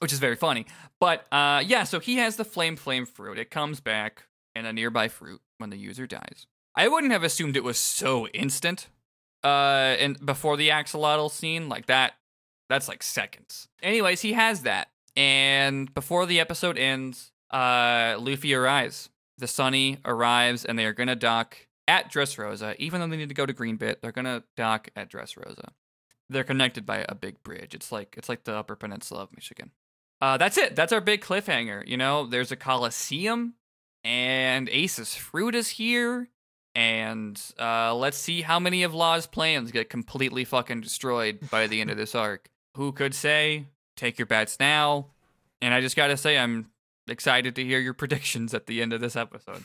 which 0.00 0.12
is 0.12 0.18
very 0.18 0.36
funny. 0.36 0.66
But 1.00 1.26
uh, 1.32 1.62
yeah, 1.66 1.84
so 1.84 2.00
he 2.00 2.16
has 2.16 2.36
the 2.36 2.44
flame 2.44 2.76
flame 2.76 3.06
fruit. 3.06 3.38
It 3.38 3.50
comes 3.50 3.80
back 3.80 4.24
in 4.54 4.64
a 4.66 4.72
nearby 4.72 5.08
fruit 5.08 5.40
when 5.58 5.70
the 5.70 5.76
user 5.78 6.06
dies. 6.06 6.46
I 6.74 6.88
wouldn't 6.88 7.12
have 7.12 7.22
assumed 7.24 7.56
it 7.56 7.64
was 7.64 7.78
so 7.78 8.26
instant. 8.28 8.88
Uh, 9.42 9.96
and 9.98 10.24
before 10.24 10.56
the 10.56 10.68
axolotl 10.68 11.30
scene, 11.30 11.68
like 11.68 11.86
that, 11.86 12.14
that's 12.68 12.88
like 12.88 13.02
seconds. 13.02 13.68
Anyways, 13.82 14.20
he 14.20 14.34
has 14.34 14.62
that, 14.62 14.88
and 15.16 15.92
before 15.94 16.26
the 16.26 16.38
episode 16.38 16.76
ends, 16.78 17.32
uh, 17.50 18.16
Luffy 18.18 18.54
arrives. 18.54 19.10
The 19.38 19.46
Sunny 19.46 19.98
arrives, 20.04 20.64
and 20.64 20.78
they 20.78 20.84
are 20.84 20.92
gonna 20.92 21.16
dock 21.16 21.56
at 21.88 22.12
Dressrosa. 22.12 22.76
Even 22.76 23.00
though 23.00 23.08
they 23.08 23.16
need 23.16 23.28
to 23.30 23.34
go 23.34 23.46
to 23.46 23.54
Greenbit, 23.54 24.00
they're 24.00 24.12
gonna 24.12 24.44
dock 24.56 24.88
at 24.94 25.10
Dressrosa. 25.10 25.70
They're 26.28 26.44
connected 26.44 26.86
by 26.86 27.04
a 27.08 27.14
big 27.14 27.42
bridge. 27.42 27.74
It's 27.74 27.90
like 27.90 28.14
it's 28.16 28.28
like 28.28 28.44
the 28.44 28.54
Upper 28.54 28.76
Peninsula 28.76 29.22
of 29.22 29.32
Michigan. 29.34 29.72
Uh, 30.20 30.36
that's 30.36 30.58
it. 30.58 30.76
That's 30.76 30.92
our 30.92 31.00
big 31.00 31.22
cliffhanger. 31.22 31.86
You 31.86 31.96
know, 31.96 32.26
there's 32.26 32.52
a 32.52 32.56
Coliseum, 32.56 33.54
and 34.04 34.68
Ace's 34.68 35.14
fruit 35.14 35.54
is 35.54 35.70
here, 35.70 36.28
and 36.74 37.40
uh, 37.58 37.94
let's 37.94 38.18
see 38.18 38.42
how 38.42 38.60
many 38.60 38.82
of 38.82 38.94
Law's 38.94 39.26
plans 39.26 39.72
get 39.72 39.90
completely 39.90 40.44
fucking 40.44 40.82
destroyed 40.82 41.50
by 41.50 41.66
the 41.66 41.80
end 41.80 41.90
of 41.90 41.96
this 41.96 42.14
arc. 42.14 42.48
Who 42.76 42.92
could 42.92 43.14
say? 43.14 43.66
Take 43.96 44.18
your 44.18 44.26
bets 44.26 44.58
now. 44.60 45.08
And 45.60 45.74
I 45.74 45.80
just 45.80 45.96
gotta 45.96 46.16
say, 46.16 46.38
I'm 46.38 46.70
excited 47.10 47.54
to 47.56 47.64
hear 47.64 47.78
your 47.78 47.94
predictions 47.94 48.54
at 48.54 48.66
the 48.66 48.82
end 48.82 48.92
of 48.92 49.00
this 49.00 49.16
episode. 49.16 49.64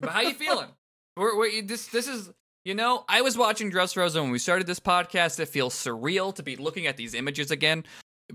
But 0.00 0.10
how 0.10 0.20
you 0.20 0.34
feeling? 0.46 0.68
We're, 1.16 1.36
we're, 1.36 1.62
this 1.62 1.86
this 1.88 2.08
is 2.08 2.30
you 2.64 2.74
know 2.74 3.04
I 3.08 3.22
was 3.22 3.38
watching 3.38 3.70
Dressrosa 3.70 4.20
when 4.20 4.30
we 4.30 4.38
started 4.38 4.66
this 4.66 4.80
podcast. 4.80 5.40
It 5.40 5.46
feels 5.46 5.74
surreal 5.74 6.34
to 6.34 6.42
be 6.42 6.56
looking 6.56 6.86
at 6.86 6.96
these 6.96 7.14
images 7.14 7.50
again, 7.50 7.84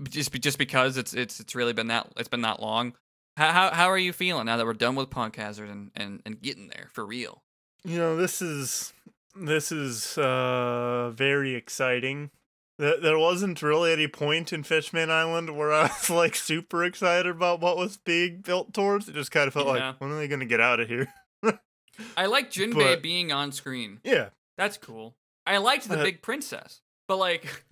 just 0.08 0.32
just 0.32 0.58
because 0.58 0.96
it's 0.96 1.14
it's 1.14 1.40
it's 1.40 1.54
really 1.54 1.72
been 1.72 1.88
that 1.88 2.08
it's 2.16 2.28
been 2.28 2.42
that 2.42 2.60
long. 2.60 2.94
How 3.36 3.52
how, 3.52 3.70
how 3.70 3.86
are 3.86 3.98
you 3.98 4.12
feeling 4.12 4.46
now 4.46 4.56
that 4.56 4.66
we're 4.66 4.74
done 4.74 4.94
with 4.94 5.10
Punk 5.10 5.36
Hazard 5.36 5.70
and, 5.70 5.90
and, 5.94 6.20
and 6.26 6.42
getting 6.42 6.68
there 6.68 6.88
for 6.92 7.06
real? 7.06 7.42
you 7.84 7.98
know, 7.98 8.16
this 8.16 8.40
is 8.40 8.92
this 9.34 9.72
is 9.72 10.16
uh 10.18 11.10
very 11.14 11.54
exciting. 11.54 12.30
Th- 12.80 13.00
There 13.02 13.18
wasn't 13.18 13.62
really 13.62 13.92
any 13.92 14.08
point 14.08 14.52
in 14.52 14.62
Fishman 14.62 15.10
Island 15.10 15.56
where 15.56 15.72
I 15.72 15.82
was 15.84 16.10
like 16.10 16.34
super 16.34 16.84
excited 16.84 17.30
about 17.30 17.60
what 17.60 17.76
was 17.76 17.96
being 17.96 18.40
built 18.40 18.72
towards. 18.74 19.08
It 19.08 19.14
just 19.14 19.30
kind 19.30 19.46
of 19.48 19.52
felt 19.54 19.66
Yeah. 19.66 19.88
like, 19.88 20.00
when 20.00 20.10
are 20.10 20.16
they 20.16 20.28
gonna 20.28 20.46
get 20.46 20.60
out 20.60 20.80
of 20.80 20.88
here? 20.88 21.12
I 22.16 22.26
like 22.26 22.50
Jinbei 22.50 22.74
But- 22.74 23.02
being 23.02 23.32
on 23.32 23.52
screen. 23.52 24.00
Yeah, 24.04 24.30
That's 24.56 24.78
cool. 24.78 25.14
I 25.46 25.58
liked 25.58 25.88
the 25.88 25.98
Uh, 25.98 26.02
big 26.02 26.22
princess, 26.22 26.80
but 27.08 27.16
like, 27.16 27.64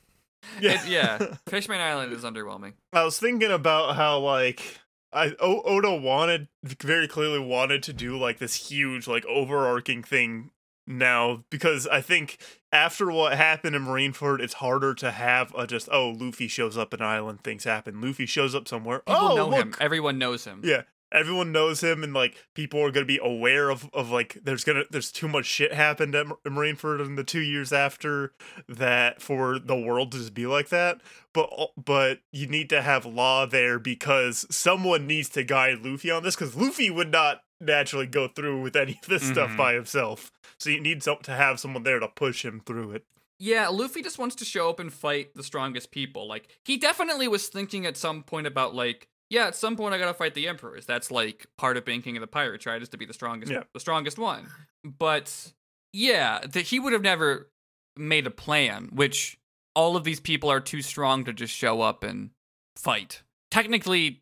yeah, 0.61 0.73
it, 0.85 0.89
yeah, 0.89 1.35
Fishman 1.49 1.81
Island 1.81 2.13
is 2.13 2.23
underwhelming. 2.25 2.75
I 2.93 3.05
was 3.05 3.19
thinking 3.19 3.51
about 3.53 3.97
how 3.97 4.19
like 4.19 4.79
I 5.13 5.35
o- 5.41 5.63
Oda 5.63 5.95
wanted 5.95 6.49
very 6.63 7.07
clearly 7.09 7.39
wanted 7.39 7.83
to 7.85 7.93
do 7.93 8.19
like 8.19 8.39
this 8.39 8.69
huge 8.71 9.07
like 9.09 9.25
overarching 9.27 10.03
thing 10.03 10.51
now 10.87 11.45
because 11.51 11.87
I 11.87 12.01
think 12.01 12.39
after 12.72 13.11
what 13.11 13.37
happened 13.37 13.76
in 13.76 13.85
Marineford, 13.85 14.41
it's 14.41 14.55
harder 14.55 14.95
to 14.95 15.11
have 15.11 15.55
a 15.57 15.66
just 15.66 15.89
oh 15.93 16.11
Luffy 16.11 16.49
shows 16.49 16.76
up 16.76 16.93
an 16.93 17.03
island, 17.03 17.43
things 17.45 17.64
happen. 17.64 18.01
Luffy 18.01 18.26
shows 18.26 18.55
up 18.55 18.68
somewhere. 18.68 19.01
People 19.01 19.20
oh 19.20 19.37
know 19.37 19.49
look, 19.49 19.61
him. 19.61 19.74
Everyone 19.81 20.18
knows 20.18 20.45
him. 20.45 20.62
yeah. 20.64 20.83
everyone 21.12 21.51
knows 21.51 21.83
him 21.83 22.05
and 22.05 22.14
like 22.14 22.37
people 22.55 22.81
are 22.81 22.93
gonna 22.93 23.05
be 23.05 23.18
aware 23.22 23.68
of 23.68 23.91
of 23.93 24.11
like 24.11 24.39
there's 24.45 24.62
gonna 24.62 24.85
there's 24.91 25.11
too 25.11 25.26
much 25.26 25.45
shit 25.45 25.72
happened 25.72 26.14
at 26.14 26.26
Mar- 26.26 26.39
Marineford 26.47 27.05
in 27.05 27.16
the 27.16 27.24
two 27.24 27.41
years 27.41 27.72
after 27.72 28.33
that 28.68 29.20
for 29.20 29.59
the 29.59 29.76
world 29.76 30.12
to 30.12 30.18
just 30.18 30.35
be 30.35 30.47
like 30.47 30.68
that. 30.68 31.01
But 31.33 31.51
but 31.76 32.20
you 32.33 32.47
need 32.47 32.70
to 32.70 32.83
have 32.83 33.05
law 33.05 33.45
there 33.47 33.78
because 33.78 34.47
someone 34.55 35.07
needs 35.09 35.28
to 35.31 35.43
guide 35.43 35.81
Luffy 35.85 36.11
on 36.11 36.22
this 36.22 36.37
because 36.37 36.55
Luffy 36.55 36.91
would 36.91 37.11
not 37.11 37.41
naturally 37.61 38.07
go 38.07 38.29
through 38.29 38.61
with 38.63 38.75
any 38.77 38.99
of 39.03 39.09
this 39.09 39.23
stuff 39.29 39.51
Mhm. 39.51 39.57
by 39.57 39.75
himself. 39.75 40.33
So 40.59 40.71
you 40.71 40.81
need 40.81 41.03
some, 41.03 41.19
to 41.25 41.33
have 41.33 41.61
someone 41.61 41.83
there 41.83 41.99
to 42.01 42.09
push 42.09 42.45
him 42.45 42.61
through 42.65 42.93
it. 42.93 43.05
Yeah, 43.39 43.69
Luffy 43.69 44.03
just 44.03 44.19
wants 44.19 44.35
to 44.37 44.45
show 44.45 44.69
up 44.69 44.81
and 44.81 44.93
fight 44.93 45.35
the 45.35 45.43
strongest 45.43 45.91
people. 45.91 46.27
Like 46.27 46.59
he 46.65 46.77
definitely 46.77 47.29
was 47.29 47.49
thinking 47.49 47.87
at 47.87 47.97
some 47.97 48.23
point 48.23 48.47
about 48.47 48.75
like, 48.75 49.09
yeah, 49.31 49.47
at 49.47 49.55
some 49.57 49.77
point 49.77 49.95
I 49.95 49.99
gotta 49.99 50.13
fight 50.15 50.35
the 50.35 50.49
emperors. 50.49 50.85
That's 50.87 51.11
like 51.11 51.47
part 51.57 51.77
of 51.77 51.85
being 51.85 52.03
king 52.03 52.17
of 52.17 52.21
the 52.21 52.27
pirates, 52.27 52.67
right? 52.67 52.81
Is 52.83 52.89
to 52.91 52.97
be 52.99 53.07
the 53.07 53.15
strongest, 53.15 53.51
Yeah. 53.53 53.63
the 53.73 53.81
strongest 53.81 54.19
one. 54.19 54.49
But 54.85 55.53
yeah, 55.93 56.41
that 56.41 56.67
he 56.67 56.79
would 56.79 56.93
have 56.93 57.03
never 57.03 57.51
made 57.97 58.27
a 58.27 58.31
plan. 58.31 58.89
Which 58.93 59.39
all 59.75 59.97
of 59.97 60.05
these 60.05 60.21
people 60.21 60.51
are 60.51 60.61
too 60.61 60.83
strong 60.83 61.25
to 61.25 61.33
just 61.33 61.55
show 61.55 61.81
up 61.81 62.03
and 62.05 62.31
fight. 62.77 63.23
Technically, 63.51 64.21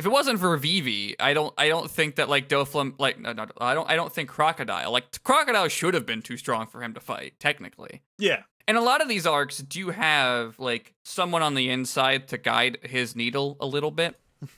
if 0.00 0.06
it 0.06 0.08
wasn't 0.08 0.40
for 0.40 0.56
Vivi, 0.56 1.14
I 1.20 1.34
don't, 1.34 1.52
I 1.58 1.68
don't 1.68 1.90
think 1.90 2.14
that 2.16 2.30
like 2.30 2.48
Doflam, 2.48 2.94
like 2.98 3.20
no, 3.20 3.34
no, 3.34 3.46
I 3.60 3.74
don't, 3.74 3.90
I 3.90 3.96
don't 3.96 4.10
think 4.10 4.30
Crocodile, 4.30 4.90
like 4.90 5.22
Crocodile 5.22 5.68
should 5.68 5.92
have 5.92 6.06
been 6.06 6.22
too 6.22 6.38
strong 6.38 6.66
for 6.66 6.82
him 6.82 6.94
to 6.94 7.00
fight. 7.00 7.34
Technically. 7.38 8.00
Yeah. 8.18 8.44
And 8.66 8.78
a 8.78 8.80
lot 8.80 9.02
of 9.02 9.08
these 9.08 9.26
arcs 9.26 9.58
do 9.58 9.90
have 9.90 10.58
like 10.58 10.94
someone 11.04 11.42
on 11.42 11.54
the 11.54 11.68
inside 11.68 12.28
to 12.28 12.38
guide 12.38 12.78
his 12.82 13.14
needle 13.14 13.58
a 13.60 13.66
little 13.66 13.90
bit. 13.90 14.18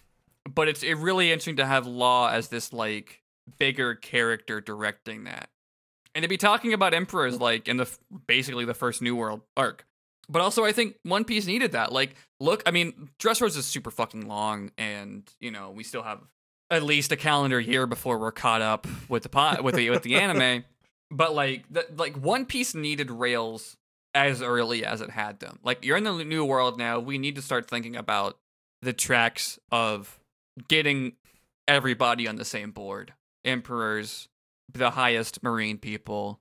But 0.52 0.68
it's 0.68 0.82
it 0.82 0.94
really 0.94 1.30
interesting 1.30 1.56
to 1.56 1.66
have 1.66 1.86
Law 1.86 2.28
as 2.28 2.48
this 2.48 2.72
like 2.72 3.22
bigger 3.58 3.94
character 3.96 4.60
directing 4.60 5.24
that. 5.24 5.50
And 6.14 6.22
to 6.22 6.28
be 6.28 6.36
talking 6.36 6.72
about 6.72 6.94
emperors 6.94 7.40
like 7.40 7.66
in 7.66 7.78
the 7.78 7.88
basically 8.28 8.64
the 8.64 8.74
first 8.74 9.02
New 9.02 9.16
World 9.16 9.40
arc. 9.56 9.86
But 10.32 10.42
also 10.42 10.64
I 10.64 10.72
think 10.72 10.96
One 11.02 11.24
Piece 11.24 11.46
needed 11.46 11.72
that. 11.72 11.92
Like 11.92 12.16
look, 12.40 12.62
I 12.66 12.70
mean 12.70 13.10
Dressrosa 13.20 13.58
is 13.58 13.66
super 13.66 13.90
fucking 13.90 14.26
long 14.26 14.70
and 14.78 15.30
you 15.40 15.50
know, 15.50 15.70
we 15.70 15.84
still 15.84 16.02
have 16.02 16.20
at 16.70 16.82
least 16.82 17.12
a 17.12 17.16
calendar 17.16 17.60
year 17.60 17.86
before 17.86 18.18
we're 18.18 18.32
caught 18.32 18.62
up 18.62 18.86
with 19.08 19.22
the 19.22 19.28
pot 19.28 19.62
with 19.62 19.76
the 19.76 19.90
with 19.90 20.02
the 20.02 20.16
anime. 20.16 20.64
But 21.14 21.34
like 21.34 21.66
the, 21.70 21.86
like 21.98 22.16
One 22.16 22.46
Piece 22.46 22.74
needed 22.74 23.10
rails 23.10 23.76
as 24.14 24.40
early 24.40 24.82
as 24.82 25.02
it 25.02 25.10
had 25.10 25.40
them. 25.40 25.58
Like 25.62 25.84
you're 25.84 25.98
in 25.98 26.04
the 26.04 26.24
new 26.24 26.42
world 26.42 26.78
now. 26.78 27.00
We 27.00 27.18
need 27.18 27.36
to 27.36 27.42
start 27.42 27.68
thinking 27.68 27.96
about 27.96 28.38
the 28.80 28.94
tracks 28.94 29.58
of 29.70 30.18
getting 30.68 31.12
everybody 31.68 32.26
on 32.26 32.36
the 32.36 32.46
same 32.46 32.70
board. 32.70 33.12
Emperors, 33.44 34.28
the 34.72 34.90
highest 34.90 35.42
marine 35.42 35.78
people. 35.78 36.40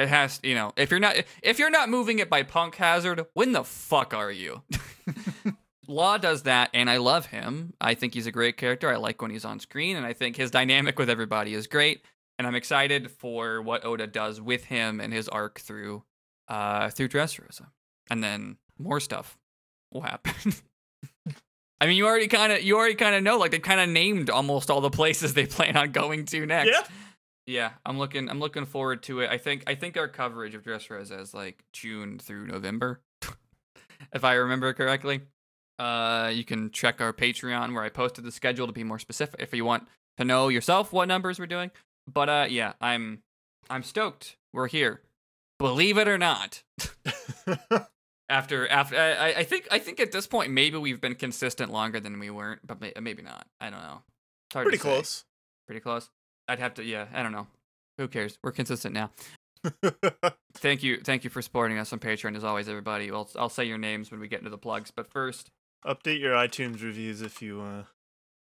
It 0.00 0.08
has, 0.08 0.40
you 0.42 0.54
know, 0.54 0.72
if 0.76 0.90
you're 0.90 0.98
not 0.98 1.16
if 1.42 1.58
you're 1.58 1.70
not 1.70 1.90
moving 1.90 2.20
it 2.20 2.30
by 2.30 2.42
Punk 2.42 2.74
Hazard, 2.76 3.26
when 3.34 3.52
the 3.52 3.64
fuck 3.64 4.14
are 4.14 4.30
you? 4.32 4.62
Law 5.88 6.16
does 6.16 6.44
that, 6.44 6.70
and 6.72 6.88
I 6.88 6.96
love 6.96 7.26
him. 7.26 7.74
I 7.80 7.94
think 7.94 8.14
he's 8.14 8.26
a 8.26 8.32
great 8.32 8.56
character. 8.56 8.90
I 8.90 8.96
like 8.96 9.20
when 9.20 9.30
he's 9.30 9.44
on 9.44 9.60
screen, 9.60 9.96
and 9.96 10.06
I 10.06 10.14
think 10.14 10.36
his 10.36 10.50
dynamic 10.50 10.98
with 10.98 11.10
everybody 11.10 11.52
is 11.52 11.66
great. 11.66 12.02
And 12.38 12.46
I'm 12.46 12.54
excited 12.54 13.10
for 13.10 13.60
what 13.60 13.84
Oda 13.84 14.06
does 14.06 14.40
with 14.40 14.64
him 14.64 15.00
and 15.00 15.12
his 15.12 15.28
arc 15.28 15.60
through 15.60 16.04
uh 16.48 16.88
through 16.88 17.08
Dressrosa. 17.08 17.66
And 18.08 18.24
then 18.24 18.56
more 18.78 19.00
stuff 19.00 19.36
will 19.92 20.00
happen. 20.00 20.54
I 21.82 21.86
mean, 21.86 21.96
you 21.96 22.06
already 22.06 22.28
kind 22.28 22.52
of 22.52 22.62
you 22.62 22.78
already 22.78 22.94
kind 22.94 23.14
of 23.14 23.22
know 23.22 23.36
like 23.36 23.50
they 23.50 23.58
kind 23.58 23.80
of 23.80 23.90
named 23.90 24.30
almost 24.30 24.70
all 24.70 24.80
the 24.80 24.90
places 24.90 25.34
they 25.34 25.44
plan 25.44 25.76
on 25.76 25.92
going 25.92 26.24
to 26.26 26.46
next. 26.46 26.70
Yeah. 26.70 26.82
Yeah, 27.46 27.70
I'm 27.84 27.98
looking 27.98 28.28
I'm 28.28 28.40
looking 28.40 28.66
forward 28.66 29.02
to 29.04 29.20
it. 29.20 29.30
I 29.30 29.38
think 29.38 29.64
I 29.66 29.74
think 29.74 29.96
our 29.96 30.08
coverage 30.08 30.54
of 30.54 30.62
Dressrosa 30.62 31.20
is 31.20 31.34
like 31.34 31.64
June 31.72 32.18
through 32.18 32.46
November. 32.46 33.00
if 34.12 34.24
I 34.24 34.34
remember 34.34 34.72
correctly. 34.72 35.22
Uh 35.78 36.30
you 36.32 36.44
can 36.44 36.70
check 36.70 37.00
our 37.00 37.12
Patreon 37.12 37.74
where 37.74 37.82
I 37.82 37.88
posted 37.88 38.24
the 38.24 38.32
schedule 38.32 38.66
to 38.66 38.72
be 38.72 38.84
more 38.84 38.98
specific 38.98 39.40
if 39.40 39.54
you 39.54 39.64
want 39.64 39.88
to 40.18 40.24
know 40.24 40.48
yourself 40.48 40.92
what 40.92 41.08
numbers 41.08 41.38
we're 41.38 41.46
doing. 41.46 41.70
But 42.06 42.28
uh 42.28 42.46
yeah, 42.48 42.74
I'm 42.80 43.22
I'm 43.68 43.82
stoked. 43.82 44.36
We're 44.52 44.68
here. 44.68 45.00
Believe 45.58 45.98
it 45.98 46.08
or 46.08 46.18
not. 46.18 46.62
after 48.28 48.68
after 48.68 48.96
I, 48.96 49.34
I 49.38 49.44
think 49.44 49.66
I 49.70 49.78
think 49.78 50.00
at 50.00 50.12
this 50.12 50.26
point 50.26 50.52
maybe 50.52 50.76
we've 50.78 51.00
been 51.00 51.16
consistent 51.16 51.72
longer 51.72 52.00
than 52.00 52.18
we 52.18 52.30
weren't, 52.30 52.66
but 52.66 52.80
may, 52.80 52.92
maybe 53.00 53.22
not. 53.22 53.46
I 53.60 53.70
don't 53.70 53.82
know. 53.82 54.02
It's 54.48 54.54
hard 54.54 54.66
Pretty 54.66 54.78
close. 54.78 55.24
Pretty 55.66 55.80
close. 55.80 56.10
I'd 56.50 56.58
have 56.58 56.74
to. 56.74 56.84
Yeah, 56.84 57.06
I 57.14 57.22
don't 57.22 57.32
know. 57.32 57.46
Who 57.98 58.08
cares? 58.08 58.38
We're 58.42 58.52
consistent 58.52 58.94
now. 58.94 59.10
Thank 60.54 60.82
you, 60.82 61.00
thank 61.04 61.22
you 61.22 61.30
for 61.30 61.42
supporting 61.42 61.78
us 61.78 61.92
on 61.92 61.98
Patreon 61.98 62.34
as 62.36 62.44
always, 62.44 62.68
everybody. 62.68 63.10
I'll 63.10 63.28
I'll 63.36 63.48
say 63.48 63.64
your 63.64 63.78
names 63.78 64.10
when 64.10 64.18
we 64.20 64.26
get 64.28 64.40
into 64.40 64.50
the 64.50 64.58
plugs, 64.58 64.90
but 64.94 65.10
first, 65.10 65.50
Update 65.86 66.18
your 66.20 66.32
iTunes 66.34 66.82
reviews 66.82 67.22
if 67.22 67.40
you 67.40 67.60
uh 67.60 67.82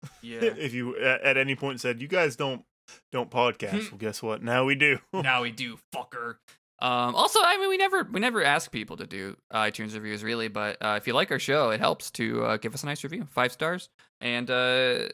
yeah. 0.21 0.39
if 0.41 0.73
you 0.73 0.97
at 0.97 1.37
any 1.37 1.55
point 1.55 1.81
said 1.81 2.01
you 2.01 2.07
guys 2.07 2.35
don't 2.35 2.63
don't 3.11 3.31
Hmm. 3.31 3.37
podcast. 3.37 3.91
well, 3.91 3.97
guess 3.97 4.21
what? 4.21 4.43
Now 4.43 4.63
we 4.65 4.75
do. 4.75 4.99
now 5.13 5.41
we 5.41 5.51
do, 5.51 5.77
fucker. 5.95 6.35
Um, 6.79 7.15
also, 7.15 7.39
I 7.41 7.57
mean, 7.57 7.69
we 7.69 7.77
never 7.77 8.03
we 8.11 8.19
never 8.19 8.43
ask 8.43 8.71
people 8.71 8.97
to 8.97 9.07
do 9.07 9.35
iTunes 9.51 9.93
reviews, 9.95 10.23
really. 10.23 10.47
But 10.49 10.77
uh, 10.81 10.95
if 10.97 11.07
you 11.07 11.13
like 11.13 11.31
our 11.31 11.39
show, 11.39 11.71
it 11.71 11.79
helps 11.79 12.11
to 12.11 12.43
uh, 12.43 12.57
give 12.57 12.73
us 12.73 12.83
a 12.83 12.85
nice 12.85 13.03
review, 13.03 13.27
five 13.31 13.51
stars, 13.51 13.89
and 14.21 14.49
uh, 14.51 15.07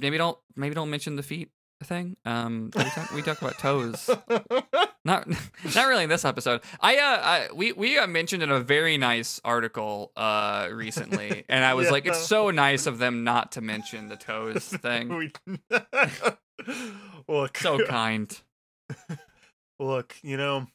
maybe 0.00 0.18
don't 0.18 0.36
maybe 0.56 0.74
don't 0.74 0.90
mention 0.90 1.16
the 1.16 1.22
feet 1.22 1.50
thing. 1.82 2.16
Um, 2.24 2.70
we 2.76 2.84
talk, 2.84 3.10
we 3.12 3.22
talk 3.22 3.40
about 3.42 3.58
toes. 3.58 4.08
Not 5.04 5.26
not 5.74 5.86
really 5.88 6.04
in 6.04 6.10
this 6.10 6.26
episode. 6.26 6.60
I 6.78 6.98
uh 6.98 7.00
I, 7.22 7.48
we 7.54 7.72
we 7.72 7.94
got 7.94 8.10
mentioned 8.10 8.42
in 8.42 8.50
a 8.50 8.60
very 8.60 8.98
nice 8.98 9.40
article 9.46 10.12
uh 10.14 10.68
recently, 10.70 11.46
and 11.48 11.64
I 11.64 11.72
was 11.72 11.90
like, 11.90 12.04
it's 12.04 12.26
so 12.26 12.50
nice 12.50 12.84
of 12.84 12.98
them 12.98 13.24
not 13.24 13.52
to 13.52 13.62
mention 13.62 14.08
the 14.08 14.16
toes 14.16 14.64
thing. 14.68 15.30
look, 17.26 17.56
So 17.56 17.84
kind. 17.86 18.38
look, 19.78 20.16
you 20.22 20.36
know, 20.36 20.66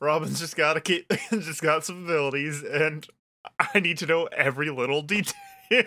Robin's 0.00 0.40
just 0.40 0.56
got 0.56 0.74
to 0.74 0.80
keep, 0.80 1.08
just 1.30 1.62
got 1.62 1.84
some 1.84 2.04
abilities, 2.04 2.64
and 2.64 3.06
I 3.60 3.78
need 3.78 3.98
to 3.98 4.06
know 4.06 4.24
every 4.26 4.70
little 4.70 5.02
detail. 5.02 5.34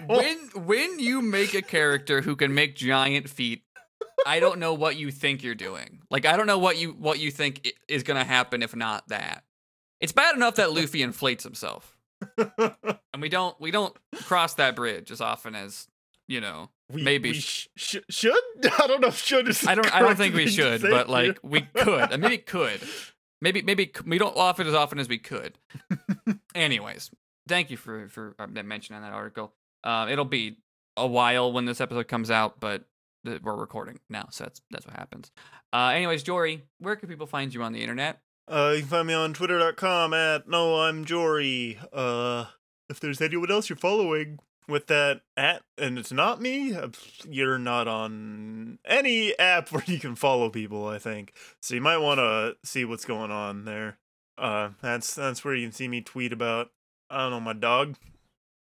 when 0.07 0.37
when 0.55 0.99
you 0.99 1.21
make 1.21 1.53
a 1.53 1.61
character 1.61 2.21
who 2.21 2.35
can 2.35 2.53
make 2.53 2.75
giant 2.75 3.29
feet 3.29 3.63
i 4.25 4.39
don't 4.39 4.59
know 4.59 4.73
what 4.73 4.95
you 4.97 5.11
think 5.11 5.43
you're 5.43 5.55
doing. 5.55 6.01
Like 6.09 6.25
i 6.25 6.35
don't 6.37 6.47
know 6.47 6.57
what 6.57 6.77
you 6.77 6.91
what 6.91 7.19
you 7.19 7.31
think 7.31 7.71
is 7.87 8.03
gonna 8.03 8.23
happen 8.23 8.61
if 8.63 8.75
not 8.75 9.07
that. 9.09 9.43
It's 9.99 10.11
bad 10.11 10.35
enough 10.35 10.55
that 10.55 10.71
luffy 10.73 11.01
inflates 11.03 11.43
himself. 11.43 11.95
And 13.13 13.21
we 13.21 13.29
don't 13.29 13.59
we 13.59 13.71
don't 13.71 13.95
cross 14.23 14.53
that 14.55 14.75
bridge 14.75 15.11
as 15.11 15.19
often 15.21 15.53
as 15.53 15.87
you 16.27 16.39
know 16.39 16.69
we, 16.89 17.03
Maybe 17.03 17.31
we 17.31 17.39
sh- 17.39 17.67
sh- 17.75 17.97
should. 18.09 18.33
I 18.79 18.87
don't 18.87 19.01
know 19.01 19.09
if 19.09 19.17
should 19.17 19.47
is. 19.47 19.65
i 19.67 19.75
don't 19.75 19.93
i 19.93 19.99
don't 19.99 20.15
think 20.15 20.33
we 20.35 20.47
should 20.47 20.81
but 20.81 21.09
like 21.09 21.39
we 21.43 21.61
could. 21.61 22.11
I 22.13 22.17
maybe 22.17 22.37
could. 22.37 22.79
Maybe 23.41 23.61
maybe 23.63 23.91
we 24.05 24.17
don't 24.17 24.35
offer 24.37 24.61
it 24.61 24.67
as 24.67 24.73
often 24.75 24.99
as 24.99 25.09
we 25.09 25.17
could. 25.17 25.57
Anyways 26.55 27.11
thank 27.47 27.69
you 27.71 27.77
for 27.77 28.07
for 28.07 28.35
uh, 28.39 28.47
mentioning 28.47 29.01
that 29.01 29.13
article. 29.13 29.53
Um 29.83 30.09
it'll 30.09 30.25
be 30.25 30.57
a 30.97 31.07
while 31.07 31.51
when 31.51 31.65
this 31.65 31.81
episode 31.81 32.07
comes 32.07 32.29
out 32.31 32.59
but 32.59 32.85
th- 33.25 33.41
we're 33.41 33.55
recording 33.55 33.99
now 34.09 34.27
so 34.31 34.43
that's 34.45 34.61
that's 34.71 34.85
what 34.85 34.95
happens 34.95 35.31
uh 35.73 35.91
anyways 35.93 36.23
jory 36.23 36.63
where 36.79 36.95
can 36.95 37.07
people 37.09 37.27
find 37.27 37.53
you 37.53 37.61
on 37.63 37.73
the 37.73 37.81
internet 37.81 38.21
Uh, 38.47 38.73
you 38.75 38.79
can 38.81 38.89
find 38.89 39.07
me 39.07 39.13
on 39.13 39.33
twitter.com 39.33 40.13
at 40.13 40.47
no 40.49 40.79
I'm 40.81 41.05
Jory. 41.05 41.77
Uh, 41.93 42.45
if 42.89 42.99
there's 42.99 43.21
anyone 43.21 43.49
else 43.51 43.69
you're 43.69 43.77
following 43.77 44.39
with 44.67 44.87
that 44.87 45.21
at, 45.37 45.63
and 45.77 45.97
it's 45.97 46.11
not 46.11 46.41
me, 46.41 46.75
you're 47.29 47.57
not 47.59 47.87
on 47.87 48.79
any 48.85 49.37
app 49.39 49.69
where 49.71 49.83
you 49.85 49.99
can 49.99 50.15
follow 50.15 50.49
people. 50.49 50.87
I 50.87 50.97
think 50.99 51.33
so. 51.61 51.75
You 51.75 51.81
might 51.81 51.97
want 51.99 52.17
to 52.19 52.55
see 52.65 52.83
what's 52.83 53.05
going 53.05 53.31
on 53.31 53.63
there. 53.65 53.97
Uh, 54.37 54.69
that's 54.81 55.13
that's 55.13 55.45
where 55.45 55.55
you 55.55 55.65
can 55.67 55.71
see 55.73 55.87
me 55.87 56.01
tweet 56.01 56.33
about. 56.33 56.71
I 57.09 57.19
don't 57.21 57.31
know 57.31 57.39
my 57.39 57.53
dog. 57.53 57.95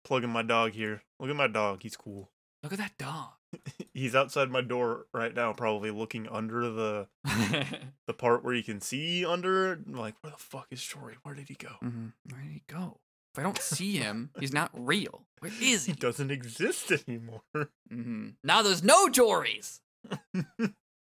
Plugging 0.04 0.30
my 0.30 0.44
dog 0.44 0.74
here. 0.74 1.02
Look 1.20 1.30
at 1.32 1.36
my 1.36 1.48
dog. 1.48 1.82
He's 1.84 1.98
cool. 1.98 2.30
look 2.64 2.74
at 2.74 2.80
that 2.80 2.98
dog 3.00 3.32
He's 3.94 4.16
outside 4.16 4.50
my 4.50 4.62
door 4.62 5.06
right 5.14 5.34
now, 5.34 5.54
probably 5.54 5.92
looking 5.92 6.28
under 6.28 6.70
the 6.70 7.08
the 8.08 8.14
part 8.14 8.44
where 8.44 8.54
you 8.54 8.64
can 8.64 8.80
see 8.82 9.26
under. 9.26 9.74
I'm 9.74 9.94
like, 9.94 10.16
where 10.22 10.32
the 10.32 10.38
fuck 10.38 10.68
is 10.72 10.82
Jory? 10.84 11.16
Where 11.24 11.36
did 11.36 11.48
he 11.50 11.56
go? 11.56 11.70
Mhm. 11.84 12.14
where 12.32 12.42
did 12.42 12.52
he 12.52 12.64
go 12.68 13.00
if 13.36 13.40
i 13.40 13.44
don't 13.44 13.60
see 13.60 13.98
him 13.98 14.32
he's 14.40 14.52
not 14.54 14.72
real 14.74 15.24
where 15.40 15.52
is 15.62 15.86
He 15.86 15.92
he 15.92 15.96
doesn't 15.98 16.32
exist 16.32 16.92
anymore. 17.08 17.42
hmm 17.88 18.30
now 18.44 18.64
there's 18.64 18.84
no 18.84 19.08
jories 19.08 19.82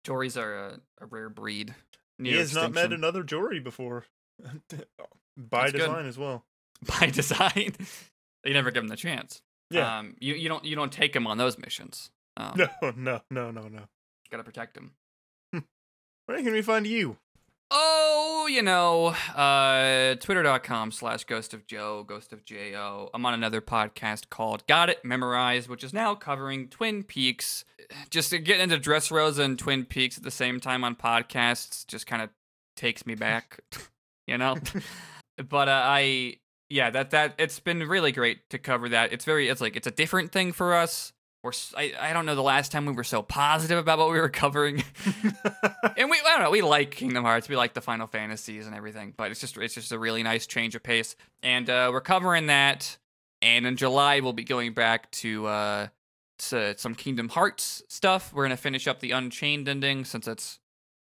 jories 0.07 0.37
are 0.41 0.55
a, 0.55 0.81
a 1.01 1.07
rare 1.07 1.29
breed 1.29 1.75
he 2.23 2.33
has 2.37 2.55
not 2.55 2.73
met 2.73 2.93
another 2.93 3.25
Jory 3.25 3.59
before. 3.59 4.05
By 5.37 5.63
That's 5.63 5.73
good. 5.73 5.79
design 5.79 6.07
as 6.07 6.17
well. 6.19 6.45
by 7.01 7.07
design. 7.07 7.75
you 8.45 8.53
never 8.53 8.71
give 8.71 8.83
him 8.85 8.89
the 8.89 8.97
chance. 8.97 9.43
Yeah. 9.71 9.99
Um, 9.99 10.15
you, 10.21 10.35
you 10.35 10.49
don't 10.49 10.65
you 10.65 10.77
don't 10.77 10.93
take 10.93 11.17
him 11.17 11.27
on 11.27 11.39
those 11.39 11.59
missions. 11.59 12.11
Um, 12.37 12.55
No, 12.57 12.69
no, 12.97 13.21
no, 13.31 13.51
no, 13.51 13.69
no. 13.69 13.83
Gotta 14.31 14.45
protect 14.45 14.77
him. 14.77 14.93
Where 16.27 16.43
can 16.43 16.53
we 16.53 16.63
find 16.63 16.87
you? 16.87 17.17
Oh, 17.75 18.47
you 18.51 18.63
know, 18.63 19.07
uh, 19.35 20.15
twitter.com 20.17 20.93
slash 20.93 21.25
ghost 21.25 21.55
of 21.55 21.67
Joe, 21.67 22.05
ghost 22.07 22.33
of 22.33 22.45
J-O. 22.45 23.09
I'm 23.15 23.25
on 23.25 23.33
another 23.33 23.61
podcast 23.63 24.29
called 24.29 24.67
Got 24.67 24.91
It 24.91 25.05
Memorized, 25.05 25.69
which 25.69 25.83
is 25.83 25.93
now 25.95 26.15
covering 26.15 26.69
Twin 26.69 27.03
Peaks. 27.03 27.65
Just 28.11 28.31
to 28.31 28.39
get 28.39 28.61
into 28.61 28.79
Dressrosa 28.79 29.41
and 29.41 29.59
Twin 29.59 29.85
Peaks 29.87 30.19
at 30.19 30.23
the 30.23 30.31
same 30.31 30.61
time 30.61 30.85
on 30.85 30.95
podcasts 30.95 31.87
just 31.87 32.07
kind 32.07 32.21
of 32.23 32.29
takes 32.77 33.07
me 33.07 33.15
back, 33.15 33.61
you 34.27 34.37
know? 34.37 34.57
but 35.49 35.69
uh, 35.69 35.83
I, 35.85 36.37
yeah, 36.69 36.91
that, 36.91 37.11
that, 37.11 37.35
it's 37.39 37.59
been 37.59 37.81
really 37.81 38.13
great 38.13 38.49
to 38.51 38.59
cover 38.59 38.91
that. 38.91 39.13
It's 39.15 39.25
very, 39.25 39.49
it's 39.49 39.63
like, 39.63 39.77
it's 39.77 39.87
a 39.87 39.93
different 39.93 40.31
thing 40.31 40.53
for 40.53 40.75
us. 40.75 41.15
We're, 41.43 41.53
I, 41.77 41.93
I 42.01 42.13
don't 42.13 42.25
know 42.25 42.37
the 42.37 42.43
last 42.43 42.71
time 42.71 42.87
we 42.87 42.93
were 42.93 43.03
so 43.03 43.21
positive 43.21 43.77
about 43.77 43.99
what 43.99 44.13
we 44.13 44.21
were 44.21 44.29
covering. 44.29 44.85
and 45.05 46.09
we 46.09 46.21
I 46.21 46.35
don't 46.35 46.43
know, 46.43 46.51
we 46.51 46.63
like 46.63 46.93
Kingdom 46.93 47.25
Hearts, 47.25 47.49
we 47.49 47.57
like 47.57 47.75
the 47.75 47.81
Final 47.81 48.07
Fantasies 48.07 48.67
and 48.69 48.77
everything, 48.77 49.13
but 49.17 49.33
it's 49.33 49.41
just 49.41 49.57
it's 49.57 49.75
just 49.75 49.91
a 49.91 49.99
really 49.99 50.23
nice 50.23 50.47
change 50.47 50.77
of 50.77 50.85
pace. 50.85 51.17
And 51.43 51.69
uh, 51.69 51.91
we're 51.93 52.01
covering 52.01 52.47
that. 52.47 52.97
And 53.41 53.67
in 53.67 53.77
July 53.77 54.21
we'll 54.21 54.33
be 54.33 54.45
going 54.45 54.73
back 54.73 55.11
to 55.13 55.47
uh 55.47 55.87
to 56.51 56.79
some 56.79 56.95
Kingdom 56.95 57.29
Hearts 57.29 57.83
stuff. 57.89 58.33
We're 58.33 58.45
gonna 58.45 58.57
finish 58.57 58.87
up 58.87 59.01
the 59.01 59.11
Unchained 59.11 59.69
ending 59.69 60.05
since 60.05 60.29
it's 60.29 60.61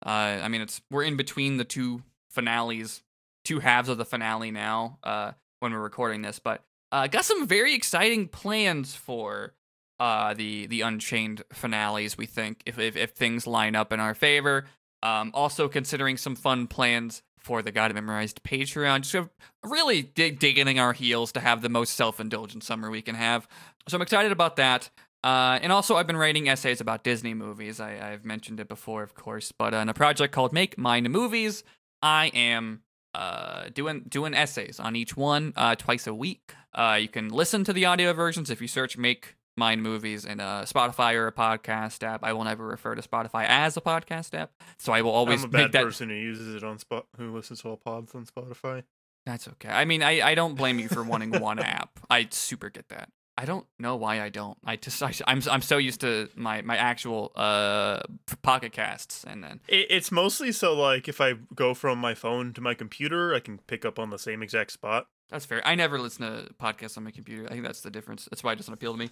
uh 0.06 0.10
I 0.10 0.49
mean 0.49 0.60
it's 0.60 0.82
we're 0.91 1.03
in 1.03 1.16
between 1.16 1.56
the 1.56 1.64
two 1.64 2.03
finales, 2.30 3.03
two 3.45 3.60
halves 3.60 3.88
of 3.88 3.98
the 3.98 4.06
finale 4.06 4.52
now, 4.52 4.99
uh 5.02 5.32
when 5.62 5.72
we're 5.72 5.80
recording 5.80 6.24
this, 6.24 6.40
but 6.40 6.62
uh 6.91 7.07
got 7.07 7.24
some 7.24 7.48
very 7.48 7.74
exciting 7.74 8.28
plans 8.28 8.95
for 8.95 9.53
uh 9.99 10.34
the 10.34 10.67
the 10.67 10.81
unchained 10.81 11.43
finales 11.51 12.17
we 12.17 12.26
think 12.26 12.61
if 12.65 12.77
if, 12.80 12.95
if 12.95 13.11
things 13.11 13.47
line 13.47 13.76
up 13.76 13.91
in 13.91 13.99
our 13.99 14.13
favor 14.13 14.65
um 15.03 15.31
also 15.34 15.67
considering 15.67 16.17
some 16.17 16.35
fun 16.35 16.67
plans 16.67 17.22
for 17.38 17.61
the 17.61 17.72
god 17.72 17.93
memorized 17.93 18.43
patreon 18.43 19.01
just 19.01 19.30
really 19.63 20.01
dig, 20.01 20.39
digging 20.39 20.80
our 20.80 20.93
heels 20.93 21.31
to 21.31 21.39
have 21.39 21.61
the 21.61 21.69
most 21.69 21.93
self-indulgent 21.93 22.63
summer 22.63 22.89
we 22.89 23.01
can 23.01 23.15
have 23.15 23.47
so 23.88 23.95
i'm 23.97 24.01
excited 24.01 24.31
about 24.31 24.55
that 24.55 24.89
uh, 25.26 25.57
and 25.63 25.72
also, 25.72 25.95
I've 25.95 26.05
been 26.05 26.17
writing 26.17 26.47
essays 26.47 26.80
about 26.80 27.03
Disney 27.03 27.34
movies. 27.34 27.80
I, 27.80 28.11
I've 28.11 28.23
mentioned 28.23 28.59
it 28.59 28.67
before, 28.67 29.01
of 29.01 29.15
course, 29.15 29.51
but 29.51 29.73
in 29.73 29.89
a 29.89 29.93
project 29.93 30.31
called 30.31 30.53
Make 30.53 30.77
Mine 30.77 31.05
Movies, 31.05 31.63
I 31.99 32.27
am 32.27 32.84
uh, 33.15 33.69
doing 33.73 34.03
doing 34.07 34.35
essays 34.35 34.80
on 34.80 34.95
each 34.95 35.17
one 35.17 35.51
uh, 35.55 35.73
twice 35.73 36.05
a 36.05 36.13
week. 36.13 36.53
Uh, 36.76 36.99
you 37.01 37.07
can 37.07 37.30
listen 37.30 37.63
to 37.63 37.73
the 37.73 37.85
audio 37.85 38.13
versions 38.13 38.51
if 38.51 38.61
you 38.61 38.67
search 38.67 38.99
"Make 38.99 39.35
Mine 39.57 39.82
Movies" 39.82 40.26
in 40.26 40.40
a 40.40 40.64
Spotify 40.65 41.14
or 41.15 41.27
a 41.27 41.32
podcast 41.32 42.03
app. 42.03 42.23
I 42.23 42.34
will 42.34 42.44
never 42.44 42.65
refer 42.65 42.95
to 42.95 43.02
Spotify 43.02 43.45
as 43.48 43.77
a 43.77 43.82
podcast 43.82 44.34
app, 44.34 44.52
so 44.77 44.94
I 44.94 45.02
will 45.02 45.11
always 45.11 45.44
I'm 45.44 45.49
a 45.49 45.52
bad 45.52 45.72
that. 45.73 45.84
person 45.84 46.10
who 46.10 46.15
uses 46.15 46.56
it 46.56 46.64
on 46.64 46.80
spot 46.80 47.07
who 47.18 47.34
listens 47.34 47.61
to 47.61 47.69
all 47.69 47.77
pods 47.77 48.14
on 48.15 48.26
Spotify. 48.26 48.84
That's 49.26 49.48
okay. 49.48 49.69
I 49.69 49.86
mean, 49.86 50.03
I, 50.03 50.22
I 50.22 50.36
don't 50.36 50.53
blame 50.56 50.77
you 50.77 50.88
for 50.88 51.03
wanting 51.03 51.32
one 51.41 51.57
app. 51.60 51.99
I 52.11 52.27
super 52.30 52.69
get 52.69 52.90
that. 52.90 53.10
I 53.38 53.44
don't 53.45 53.65
know 53.80 53.95
why 53.98 54.22
I 54.22 54.30
don't. 54.30 54.57
I 54.64 54.76
just 54.77 55.02
I, 55.03 55.11
I'm 55.27 55.41
I'm 55.52 55.61
so 55.61 55.77
used 55.77 55.99
to 56.02 56.30
my 56.36 56.61
my 56.61 56.77
actual 56.77 57.32
uh 57.36 57.99
pocket 58.44 58.72
casts 58.72 59.26
and 59.26 59.44
then 59.44 59.60
It, 59.68 59.88
it's 59.90 60.10
mostly 60.11 60.53
so 60.53 60.73
like 60.73 61.10
if 61.10 61.19
I 61.19 61.34
go 61.53 61.73
from 61.73 61.98
my 61.99 62.14
phone 62.14 62.53
to 62.53 62.61
my 62.61 62.73
computer, 62.76 63.34
I 63.34 63.40
can 63.41 63.57
pick 63.68 63.84
up 63.84 63.99
on 63.99 64.10
the 64.10 64.19
same 64.19 64.41
exact 64.41 64.72
spot. 64.72 65.07
that's 65.30 65.45
fair. 65.45 65.61
I 65.68 65.76
never 65.76 65.99
listen 65.99 66.22
to 66.26 66.53
podcasts 66.53 66.98
on 66.98 67.03
my 67.03 67.11
computer. 67.11 67.45
I 67.48 67.49
think 67.49 67.64
that's 67.65 67.82
the 67.82 67.91
difference. 67.91 68.26
That's 68.32 68.41
why 68.44 68.53
it 68.53 68.56
doesn't 68.56 68.73
appeal 68.73 68.94
to 68.94 68.99
me. 68.99 69.10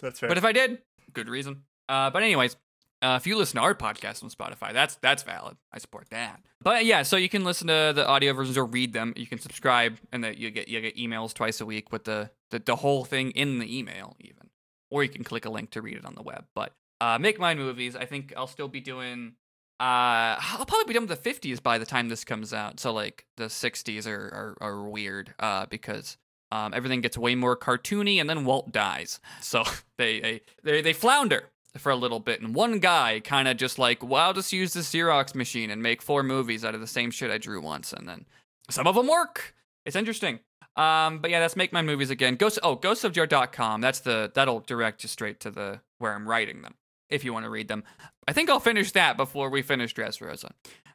That's 0.00 0.20
fair. 0.20 0.28
But 0.28 0.38
if 0.38 0.44
I 0.44 0.52
did, 0.52 0.78
good 1.12 1.28
reason. 1.28 1.62
Uh, 1.88 2.10
but 2.10 2.22
anyways, 2.22 2.56
uh, 3.00 3.18
if 3.20 3.26
you 3.26 3.36
listen 3.36 3.56
to 3.56 3.62
our 3.62 3.74
podcast 3.74 4.22
on 4.24 4.30
Spotify, 4.30 4.72
that's 4.72 4.96
that's 4.96 5.22
valid. 5.22 5.56
I 5.72 5.78
support 5.78 6.08
that. 6.10 6.40
But 6.60 6.84
yeah, 6.84 7.02
so 7.02 7.16
you 7.16 7.28
can 7.28 7.44
listen 7.44 7.68
to 7.68 7.92
the 7.94 8.06
audio 8.06 8.32
versions 8.32 8.58
or 8.58 8.64
read 8.64 8.92
them. 8.92 9.12
You 9.16 9.26
can 9.26 9.38
subscribe, 9.38 9.98
and 10.12 10.24
that 10.24 10.38
you 10.38 10.50
get 10.50 10.68
you 10.68 10.80
get 10.80 10.96
emails 10.96 11.32
twice 11.32 11.60
a 11.60 11.66
week 11.66 11.92
with 11.92 12.04
the, 12.04 12.30
the 12.50 12.58
the 12.58 12.76
whole 12.76 13.04
thing 13.04 13.30
in 13.32 13.58
the 13.58 13.78
email, 13.78 14.16
even. 14.20 14.50
Or 14.90 15.02
you 15.02 15.10
can 15.10 15.22
click 15.22 15.44
a 15.44 15.50
link 15.50 15.70
to 15.70 15.82
read 15.82 15.96
it 15.96 16.04
on 16.04 16.14
the 16.14 16.22
web. 16.22 16.46
But 16.54 16.72
uh, 17.00 17.18
make 17.18 17.38
mine 17.38 17.58
movies. 17.58 17.94
I 17.94 18.04
think 18.04 18.32
I'll 18.36 18.46
still 18.46 18.68
be 18.68 18.80
doing. 18.80 19.34
Uh, 19.78 20.34
I'll 20.40 20.66
probably 20.66 20.86
be 20.88 20.94
done 20.94 21.06
with 21.06 21.22
the 21.22 21.30
50s 21.30 21.62
by 21.62 21.78
the 21.78 21.86
time 21.86 22.08
this 22.08 22.24
comes 22.24 22.52
out. 22.52 22.80
So 22.80 22.92
like 22.92 23.26
the 23.36 23.44
60s 23.44 24.08
are 24.08 24.56
are, 24.60 24.72
are 24.72 24.82
weird. 24.88 25.34
Uh, 25.38 25.66
because 25.66 26.16
um, 26.50 26.72
everything 26.74 27.00
gets 27.00 27.18
way 27.18 27.34
more 27.34 27.56
cartoony, 27.56 28.20
and 28.20 28.28
then 28.28 28.44
Walt 28.44 28.72
dies. 28.72 29.20
So 29.40 29.64
they 29.96 30.20
they 30.20 30.40
they, 30.62 30.82
they 30.82 30.92
flounder 30.92 31.50
for 31.76 31.90
a 31.90 31.96
little 31.96 32.20
bit, 32.20 32.40
and 32.40 32.54
one 32.54 32.78
guy 32.78 33.20
kind 33.20 33.48
of 33.48 33.56
just 33.56 33.78
like, 33.78 34.02
well, 34.02 34.26
I'll 34.26 34.32
just 34.34 34.52
use 34.52 34.72
the 34.72 34.80
Xerox 34.80 35.34
machine 35.34 35.70
and 35.70 35.82
make 35.82 36.02
four 36.02 36.22
movies 36.22 36.64
out 36.64 36.74
of 36.74 36.80
the 36.80 36.86
same 36.86 37.10
shit 37.10 37.30
I 37.30 37.38
drew 37.38 37.60
once, 37.60 37.92
and 37.92 38.08
then 38.08 38.26
some 38.70 38.86
of 38.86 38.94
them 38.94 39.06
work. 39.06 39.54
It's 39.84 39.96
interesting. 39.96 40.40
Um, 40.76 41.18
but 41.18 41.30
yeah, 41.30 41.40
that's 41.40 41.56
make 41.56 41.72
my 41.72 41.82
movies 41.82 42.10
again. 42.10 42.36
Ghost 42.36 42.58
oh 42.62 42.76
ghostofjoe.com. 42.76 43.80
That's 43.80 44.00
the 44.00 44.30
that'll 44.34 44.60
direct 44.60 45.02
you 45.02 45.08
straight 45.08 45.40
to 45.40 45.50
the 45.50 45.80
where 45.98 46.14
I'm 46.14 46.28
writing 46.28 46.62
them 46.62 46.74
if 47.08 47.24
you 47.24 47.32
want 47.32 47.44
to 47.44 47.50
read 47.50 47.68
them. 47.68 47.84
I 48.28 48.32
think 48.32 48.48
I'll 48.48 48.60
finish 48.60 48.92
that 48.92 49.16
before 49.16 49.50
we 49.50 49.62
finish 49.62 49.94
Dressrosa. 49.94 50.50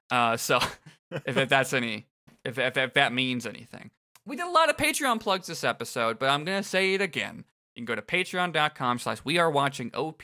Uh, 0.09 0.37
so 0.37 0.59
if, 1.11 1.37
if 1.37 1.49
that's 1.49 1.73
any 1.73 2.05
if, 2.45 2.57
if 2.57 2.77
if 2.77 2.93
that 2.93 3.13
means 3.13 3.45
anything. 3.45 3.91
We 4.25 4.35
did 4.37 4.47
a 4.47 4.51
lot 4.51 4.69
of 4.69 4.77
Patreon 4.77 5.19
plugs 5.19 5.47
this 5.47 5.63
episode, 5.63 6.17
but 6.17 6.29
I'm 6.29 6.45
gonna 6.45 6.63
say 6.63 6.93
it 6.93 7.01
again. 7.01 7.43
You 7.75 7.81
can 7.81 7.85
go 7.85 7.95
to 7.95 8.01
patreon.com 8.01 8.99
slash 8.99 9.19
we 9.23 9.37
are 9.37 9.51
watching 9.51 9.91
OP 9.93 10.23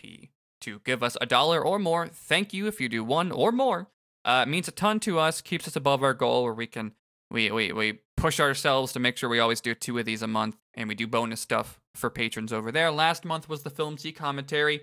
to 0.62 0.80
give 0.86 1.04
us 1.04 1.18
a 1.20 1.26
dollar 1.26 1.64
or 1.64 1.80
more. 1.80 2.08
Thank 2.08 2.54
you 2.54 2.68
if 2.68 2.80
you 2.80 2.88
do 2.88 3.04
one 3.04 3.32
or 3.32 3.52
more. 3.52 3.90
Uh, 4.24 4.44
it 4.46 4.50
means 4.50 4.68
a 4.68 4.72
ton 4.72 5.00
to 5.02 5.20
us, 5.20 5.42
keeps 5.42 5.68
us 5.68 5.76
above 5.76 6.04
our 6.04 6.14
goal 6.14 6.44
where 6.44 6.54
we 6.54 6.68
can 6.68 6.94
we, 7.32 7.52
we 7.52 7.72
we 7.72 8.00
push 8.18 8.40
ourselves 8.40 8.92
to 8.94 9.00
make 9.00 9.18
sure 9.18 9.30
we 9.30 9.40
always 9.40 9.62
do 9.62 9.74
two 9.74 9.98
of 9.98 10.06
these 10.06 10.22
a 10.22 10.28
month 10.28 10.58
and 10.74 10.88
we 10.90 10.96
do 10.96 11.08
bonus 11.08 11.42
stuff 11.42 11.80
for 11.96 12.10
patrons 12.10 12.54
over 12.54 12.72
there. 12.72 12.92
Last 12.92 13.26
month 13.26 13.50
was 13.50 13.64
the 13.64 13.70
Film 13.70 13.98
Z 13.98 14.12
commentary. 14.14 14.82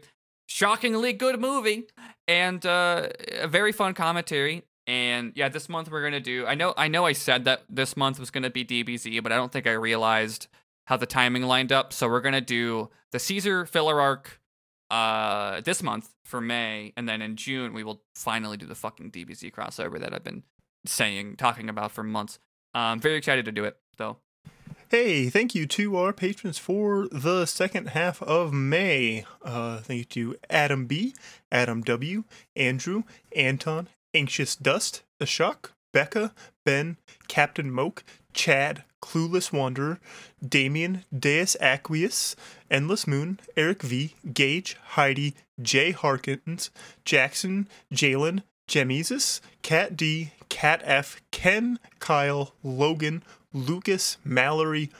Shockingly 0.48 1.12
good 1.12 1.40
movie 1.40 1.88
and 2.28 2.64
uh, 2.64 3.08
a 3.32 3.48
very 3.48 3.72
fun 3.72 3.94
commentary. 3.94 4.62
And 4.86 5.32
yeah, 5.34 5.48
this 5.48 5.68
month 5.68 5.90
we're 5.90 6.02
gonna 6.02 6.20
do. 6.20 6.46
I 6.46 6.54
know, 6.54 6.74
I 6.76 6.88
know, 6.88 7.04
I 7.04 7.12
said 7.12 7.44
that 7.44 7.62
this 7.68 7.96
month 7.96 8.20
was 8.20 8.30
gonna 8.30 8.50
be 8.50 8.64
DBZ, 8.64 9.22
but 9.22 9.32
I 9.32 9.36
don't 9.36 9.52
think 9.52 9.66
I 9.66 9.72
realized 9.72 10.46
how 10.86 10.96
the 10.96 11.06
timing 11.06 11.42
lined 11.42 11.72
up. 11.72 11.92
So 11.92 12.08
we're 12.08 12.20
gonna 12.20 12.40
do 12.40 12.90
the 13.12 13.18
Caesar 13.18 13.66
filler 13.66 14.00
arc 14.00 14.40
uh 14.88 15.60
this 15.62 15.82
month 15.82 16.10
for 16.24 16.40
May, 16.40 16.92
and 16.96 17.08
then 17.08 17.20
in 17.20 17.36
June 17.36 17.72
we 17.72 17.82
will 17.82 18.02
finally 18.14 18.56
do 18.56 18.66
the 18.66 18.76
fucking 18.76 19.10
DBZ 19.10 19.52
crossover 19.52 19.98
that 19.98 20.14
I've 20.14 20.24
been 20.24 20.44
saying, 20.84 21.36
talking 21.36 21.68
about 21.68 21.90
for 21.90 22.02
months. 22.02 22.38
Um, 22.74 23.00
very 23.00 23.16
excited 23.16 23.44
to 23.46 23.52
do 23.52 23.64
it 23.64 23.76
though. 23.96 24.18
Hey, 24.88 25.28
thank 25.30 25.52
you 25.56 25.66
to 25.66 25.96
our 25.96 26.12
patrons 26.12 26.58
for 26.58 27.08
the 27.10 27.44
second 27.46 27.88
half 27.88 28.22
of 28.22 28.52
May. 28.52 29.24
Uh, 29.42 29.78
thank 29.78 30.14
you 30.14 30.34
to 30.34 30.36
Adam 30.48 30.86
B, 30.86 31.12
Adam 31.50 31.82
W, 31.82 32.22
Andrew, 32.54 33.02
Anton, 33.34 33.88
Anxious 34.16 34.56
Dust, 34.56 35.02
Ashok, 35.20 35.72
Becca, 35.92 36.32
Ben, 36.64 36.96
Captain 37.28 37.70
Moke, 37.70 38.02
Chad, 38.32 38.82
Clueless 39.02 39.52
Wanderer, 39.52 40.00
Damien, 40.46 41.04
Deus 41.16 41.54
Aqueous, 41.60 42.34
Endless 42.70 43.06
Moon, 43.06 43.38
Eric 43.58 43.82
V, 43.82 44.14
Gage, 44.32 44.78
Heidi, 44.96 45.34
Jay 45.60 45.92
Harkins, 45.92 46.70
Jackson, 47.04 47.68
Jalen, 47.92 48.42
Jemesis, 48.66 49.42
Cat 49.60 49.98
D, 49.98 50.32
Cat 50.48 50.80
F, 50.84 51.20
Ken, 51.30 51.78
Kyle, 51.98 52.54
Logan, 52.62 53.22
Lucas, 53.52 54.16
Mallory, 54.24 54.90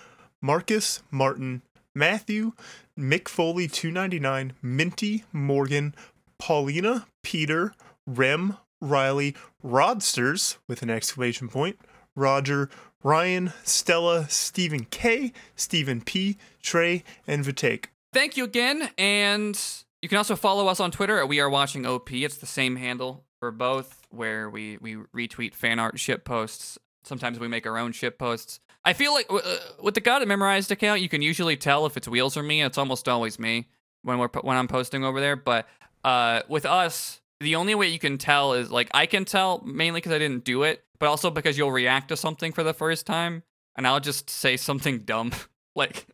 Marcus, 0.43 1.02
Martin, 1.10 1.62
Matthew, 1.94 2.52
Mick 2.98 3.28
Foley 3.28 3.66
299, 3.66 4.52
Minty, 4.60 5.24
Morgan, 5.32 5.94
Paulina, 6.38 7.06
Peter, 7.22 7.72
Rem, 8.06 8.59
Riley, 8.80 9.34
Rodsters 9.62 10.58
with 10.68 10.82
an 10.82 10.90
exclamation 10.90 11.48
point, 11.48 11.78
Roger, 12.14 12.68
Ryan, 13.02 13.52
Stella, 13.62 14.28
Stephen 14.28 14.84
K, 14.84 15.32
Stephen 15.54 16.00
P, 16.00 16.38
Trey, 16.62 17.04
and 17.26 17.44
Vitek. 17.44 17.86
Thank 18.12 18.36
you 18.36 18.44
again, 18.44 18.90
and 18.96 19.60
you 20.02 20.08
can 20.08 20.18
also 20.18 20.36
follow 20.36 20.68
us 20.68 20.80
on 20.80 20.90
Twitter 20.90 21.18
at 21.18 21.28
We 21.28 21.40
Are 21.40 21.50
Watching 21.50 21.86
OP. 21.86 22.12
It's 22.12 22.36
the 22.36 22.46
same 22.46 22.76
handle 22.76 23.24
for 23.38 23.50
both, 23.50 24.02
where 24.10 24.48
we 24.48 24.78
we 24.78 24.96
retweet 25.14 25.54
fan 25.54 25.78
art 25.78 25.98
ship 25.98 26.24
posts. 26.24 26.78
Sometimes 27.04 27.38
we 27.38 27.48
make 27.48 27.66
our 27.66 27.78
own 27.78 27.92
ship 27.92 28.18
posts. 28.18 28.58
I 28.84 28.92
feel 28.92 29.12
like 29.12 29.26
uh, 29.28 29.40
with 29.82 29.94
the 29.94 30.00
God 30.00 30.26
Memorized 30.26 30.70
account, 30.70 31.00
you 31.00 31.08
can 31.08 31.22
usually 31.22 31.56
tell 31.56 31.86
if 31.86 31.96
it's 31.96 32.08
Wheels 32.08 32.36
or 32.36 32.42
me. 32.42 32.62
It's 32.62 32.78
almost 32.78 33.08
always 33.08 33.38
me 33.38 33.66
when 34.02 34.18
we're 34.18 34.28
when 34.42 34.56
I'm 34.56 34.68
posting 34.68 35.04
over 35.04 35.20
there. 35.20 35.36
But 35.36 35.66
uh, 36.04 36.42
with 36.48 36.64
us, 36.64 37.20
the 37.40 37.56
only 37.56 37.74
way 37.74 37.88
you 37.88 37.98
can 37.98 38.18
tell 38.18 38.52
is 38.54 38.70
like 38.70 38.88
I 38.94 39.06
can 39.06 39.24
tell 39.24 39.62
mainly 39.64 39.98
because 39.98 40.12
I 40.12 40.18
didn't 40.18 40.44
do 40.44 40.62
it, 40.62 40.84
but 40.98 41.08
also 41.08 41.30
because 41.30 41.56
you'll 41.58 41.72
react 41.72 42.08
to 42.08 42.16
something 42.16 42.52
for 42.52 42.62
the 42.62 42.74
first 42.74 43.06
time, 43.06 43.42
and 43.76 43.86
I'll 43.86 44.00
just 44.00 44.30
say 44.30 44.56
something 44.56 45.00
dumb 45.00 45.32
like 45.76 46.06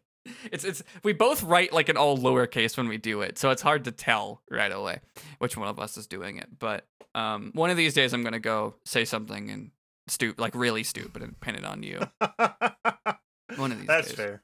It's 0.52 0.64
it's 0.64 0.82
we 1.02 1.12
both 1.12 1.42
write 1.42 1.72
like 1.72 1.88
an 1.88 1.96
all 1.96 2.16
lowercase 2.18 2.76
when 2.76 2.88
we 2.88 2.96
do 2.96 3.22
it, 3.22 3.38
so 3.38 3.50
it's 3.50 3.62
hard 3.62 3.84
to 3.84 3.92
tell 3.92 4.42
right 4.50 4.72
away 4.72 5.00
which 5.38 5.56
one 5.56 5.68
of 5.68 5.78
us 5.78 5.96
is 5.96 6.06
doing 6.06 6.36
it. 6.36 6.58
But 6.58 6.86
um, 7.14 7.50
one 7.54 7.70
of 7.70 7.76
these 7.76 7.92
days 7.94 8.12
I'm 8.12 8.22
gonna 8.22 8.38
go 8.40 8.76
say 8.84 9.04
something 9.04 9.50
and 9.50 9.70
stupid, 10.08 10.40
like 10.40 10.54
really 10.54 10.82
stupid, 10.84 11.22
and 11.22 11.38
pin 11.40 11.54
it 11.56 11.64
on 11.64 11.82
you. 11.82 12.00
One 13.56 13.70
of 13.70 13.78
these 13.78 13.86
That's 13.86 14.08
days. 14.08 14.16
fair. 14.16 14.42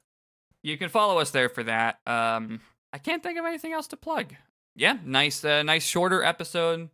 You 0.61 0.77
can 0.77 0.89
follow 0.89 1.17
us 1.19 1.31
there 1.31 1.49
for 1.49 1.63
that. 1.63 1.99
Um, 2.05 2.59
I 2.93 2.97
can't 2.99 3.23
think 3.23 3.39
of 3.39 3.45
anything 3.45 3.73
else 3.73 3.87
to 3.87 3.97
plug. 3.97 4.35
Yeah, 4.75 4.97
nice, 5.03 5.43
uh, 5.43 5.63
nice 5.63 5.83
shorter 5.83 6.23
episode. 6.23 6.89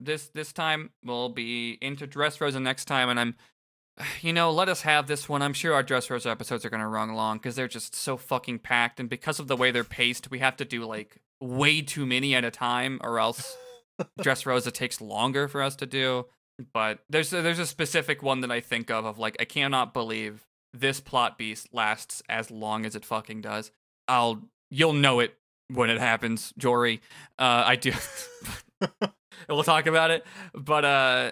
This 0.00 0.28
this 0.28 0.52
time 0.52 0.90
we'll 1.04 1.28
be 1.28 1.78
into 1.80 2.06
Dressrosa 2.06 2.60
next 2.60 2.84
time, 2.86 3.08
and 3.08 3.18
I'm, 3.18 3.34
you 4.20 4.32
know, 4.32 4.50
let 4.50 4.68
us 4.68 4.82
have 4.82 5.06
this 5.06 5.28
one. 5.28 5.42
I'm 5.42 5.54
sure 5.54 5.74
our 5.74 5.84
Dressrosa 5.84 6.30
episodes 6.30 6.64
are 6.64 6.70
gonna 6.70 6.88
run 6.88 7.14
long 7.14 7.38
because 7.38 7.56
they're 7.56 7.68
just 7.68 7.94
so 7.94 8.16
fucking 8.16 8.60
packed, 8.60 9.00
and 9.00 9.08
because 9.08 9.38
of 9.38 9.48
the 9.48 9.56
way 9.56 9.70
they're 9.70 9.84
paced, 9.84 10.30
we 10.30 10.40
have 10.40 10.56
to 10.58 10.64
do 10.64 10.84
like 10.84 11.20
way 11.40 11.80
too 11.80 12.06
many 12.06 12.34
at 12.34 12.44
a 12.44 12.50
time, 12.50 13.00
or 13.02 13.18
else 13.18 13.56
Dressrosa 14.20 14.72
takes 14.72 15.00
longer 15.00 15.48
for 15.48 15.62
us 15.62 15.76
to 15.76 15.86
do. 15.86 16.26
But 16.72 17.00
there's 17.08 17.32
a, 17.32 17.42
there's 17.42 17.58
a 17.58 17.66
specific 17.66 18.22
one 18.22 18.40
that 18.40 18.50
I 18.50 18.60
think 18.60 18.90
of 18.90 19.04
of 19.04 19.18
like 19.18 19.36
I 19.40 19.44
cannot 19.44 19.92
believe 19.92 20.46
this 20.72 21.00
plot 21.00 21.38
beast 21.38 21.68
lasts 21.72 22.22
as 22.28 22.50
long 22.50 22.84
as 22.84 22.94
it 22.94 23.04
fucking 23.04 23.40
does. 23.40 23.70
I'll 24.08 24.42
you'll 24.70 24.92
know 24.92 25.20
it 25.20 25.36
when 25.72 25.90
it 25.90 25.98
happens, 26.00 26.52
Jory. 26.58 27.00
Uh, 27.38 27.64
I 27.66 27.76
do. 27.76 27.92
we'll 29.48 29.62
talk 29.62 29.86
about 29.86 30.10
it, 30.10 30.24
but 30.54 30.84
uh, 30.84 31.30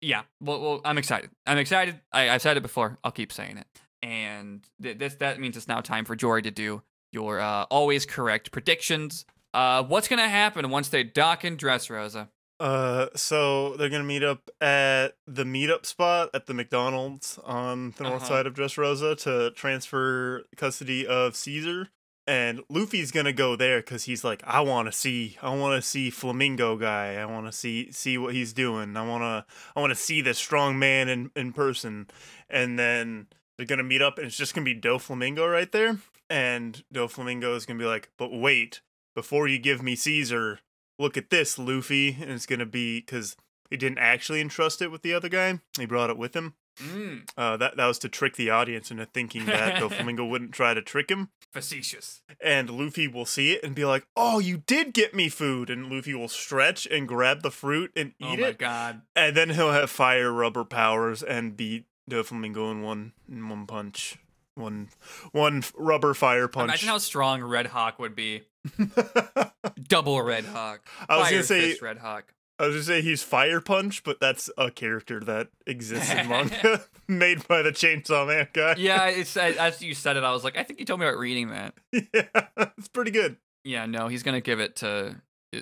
yeah. 0.00 0.22
Well, 0.40 0.60
well, 0.60 0.80
I'm 0.84 0.98
excited. 0.98 1.30
I'm 1.46 1.58
excited. 1.58 2.00
I, 2.12 2.30
I've 2.30 2.42
said 2.42 2.56
it 2.56 2.62
before. 2.62 2.98
I'll 3.04 3.12
keep 3.12 3.32
saying 3.32 3.58
it. 3.58 3.66
And 4.02 4.64
th- 4.82 4.98
this 4.98 5.14
that 5.16 5.40
means 5.40 5.56
it's 5.56 5.68
now 5.68 5.80
time 5.80 6.04
for 6.04 6.14
Jory 6.16 6.42
to 6.42 6.50
do 6.50 6.82
your 7.12 7.40
uh, 7.40 7.64
always 7.64 8.06
correct 8.06 8.52
predictions. 8.52 9.24
Uh, 9.54 9.82
what's 9.82 10.08
gonna 10.08 10.28
happen 10.28 10.68
once 10.70 10.88
they 10.88 11.02
dock 11.02 11.44
in 11.44 11.56
Dressrosa? 11.56 12.28
Uh, 12.60 13.06
so 13.16 13.76
they're 13.76 13.88
gonna 13.88 14.04
meet 14.04 14.22
up 14.22 14.50
at 14.60 15.14
the 15.26 15.44
meetup 15.44 15.86
spot 15.86 16.30
at 16.34 16.46
the 16.46 16.54
McDonald's 16.54 17.38
on 17.44 17.92
the 17.96 18.04
north 18.04 18.16
Uh-huh. 18.22 18.28
side 18.28 18.46
of 18.46 18.54
Dressrosa 18.54 19.16
to 19.22 19.50
transfer 19.52 20.44
custody 20.56 21.06
of 21.06 21.34
Caesar. 21.34 21.88
And 22.28 22.60
Luffy's 22.68 23.10
gonna 23.10 23.32
go 23.32 23.56
there 23.56 23.80
because 23.80 24.04
he's 24.04 24.22
like, 24.22 24.42
I 24.46 24.60
want 24.60 24.86
to 24.86 24.92
see, 24.92 25.38
I 25.40 25.54
want 25.54 25.82
to 25.82 25.88
see 25.88 26.10
Flamingo 26.10 26.76
guy. 26.76 27.14
I 27.14 27.24
want 27.24 27.46
to 27.46 27.52
see 27.52 27.90
see 27.90 28.18
what 28.18 28.34
he's 28.34 28.52
doing. 28.52 28.98
I 28.98 29.06
wanna, 29.06 29.46
I 29.74 29.80
want 29.80 29.92
to 29.92 29.96
see 29.96 30.20
this 30.20 30.36
strong 30.36 30.78
man 30.78 31.08
in 31.08 31.30
in 31.34 31.54
person. 31.54 32.06
And 32.50 32.78
then 32.78 33.28
they're 33.56 33.64
gonna 33.64 33.82
meet 33.82 34.02
up, 34.02 34.18
and 34.18 34.26
it's 34.26 34.36
just 34.36 34.54
gonna 34.54 34.66
be 34.66 34.78
Doflamingo 34.78 35.50
right 35.50 35.72
there. 35.72 36.00
And 36.28 36.84
Doflamingo 36.92 37.56
is 37.56 37.64
gonna 37.64 37.78
be 37.78 37.86
like, 37.86 38.10
but 38.18 38.30
wait, 38.30 38.82
before 39.14 39.48
you 39.48 39.58
give 39.58 39.82
me 39.82 39.96
Caesar, 39.96 40.60
look 40.98 41.16
at 41.16 41.30
this, 41.30 41.58
Luffy. 41.58 42.18
And 42.20 42.32
it's 42.32 42.44
to 42.44 42.66
be 42.66 43.00
because 43.00 43.36
he 43.70 43.78
didn't 43.78 44.00
actually 44.00 44.42
entrust 44.42 44.82
it 44.82 44.90
with 44.90 45.00
the 45.00 45.14
other 45.14 45.30
guy. 45.30 45.60
He 45.78 45.86
brought 45.86 46.10
it 46.10 46.18
with 46.18 46.36
him. 46.36 46.56
Mm, 46.82 47.28
Uh, 47.36 47.56
that, 47.56 47.76
that 47.76 47.86
was 47.86 47.98
to 48.00 48.08
trick 48.08 48.36
the 48.36 48.50
audience 48.50 48.90
into 48.90 49.06
thinking 49.06 49.46
that 49.46 49.76
Doflamingo 49.80 50.28
wouldn't 50.30 50.52
try 50.52 50.74
to 50.74 50.82
trick 50.82 51.10
him. 51.10 51.28
facetious. 51.52 52.20
And 52.40 52.70
Luffy 52.70 53.08
will 53.08 53.26
see 53.26 53.52
it 53.52 53.64
and 53.64 53.74
be 53.74 53.84
like, 53.84 54.06
oh, 54.16 54.38
you 54.38 54.58
did 54.58 54.92
get 54.94 55.14
me 55.14 55.28
food. 55.28 55.70
And 55.70 55.90
Luffy 55.90 56.14
will 56.14 56.28
stretch 56.28 56.86
and 56.86 57.08
grab 57.08 57.42
the 57.42 57.50
fruit 57.50 57.90
and 57.96 58.12
eat 58.20 58.24
it. 58.24 58.38
Oh 58.38 58.42
my 58.42 58.48
it. 58.48 58.58
god. 58.58 59.02
And 59.16 59.36
then 59.36 59.50
he'll 59.50 59.72
have 59.72 59.90
fire 59.90 60.30
rubber 60.32 60.64
powers 60.64 61.22
and 61.22 61.56
beat 61.56 61.86
Doflamingo 62.10 62.70
in 62.70 62.82
one, 62.82 63.12
in 63.30 63.48
one 63.48 63.66
punch. 63.66 64.16
One, 64.54 64.88
one 65.32 65.62
rubber 65.76 66.14
fire 66.14 66.48
punch. 66.48 66.68
Imagine 66.70 66.88
how 66.88 66.98
strong 66.98 67.42
Red 67.44 67.66
Hawk 67.68 67.98
would 68.00 68.16
be. 68.16 68.42
Double 69.88 70.20
Red 70.22 70.44
Hawk. 70.44 70.86
I 71.08 71.16
was 71.16 71.26
Fire 71.26 71.32
gonna 71.34 71.42
say 71.44 71.76
Red 71.80 71.98
Hawk. 71.98 72.32
I 72.60 72.66
was 72.66 72.74
gonna 72.74 72.84
say 72.84 73.02
he's 73.02 73.22
Fire 73.22 73.60
Punch, 73.60 74.02
but 74.02 74.18
that's 74.18 74.50
a 74.58 74.70
character 74.70 75.20
that 75.20 75.48
exists 75.66 76.12
in 76.12 76.28
manga 76.28 76.82
made 77.08 77.46
by 77.46 77.62
the 77.62 77.70
Chainsaw 77.70 78.26
Man 78.26 78.48
guy. 78.52 78.74
Yeah, 78.76 79.06
it's 79.08 79.36
as 79.36 79.80
you 79.80 79.94
said 79.94 80.16
it. 80.16 80.24
I 80.24 80.32
was 80.32 80.42
like, 80.42 80.56
I 80.56 80.64
think 80.64 80.80
you 80.80 80.86
told 80.86 80.98
me 81.00 81.06
about 81.06 81.18
reading 81.18 81.50
that. 81.50 81.74
yeah, 81.92 82.68
it's 82.76 82.88
pretty 82.88 83.12
good. 83.12 83.36
Yeah, 83.64 83.86
no, 83.86 84.08
he's 84.08 84.24
gonna 84.24 84.40
give 84.40 84.58
it 84.58 84.76
to 84.76 85.16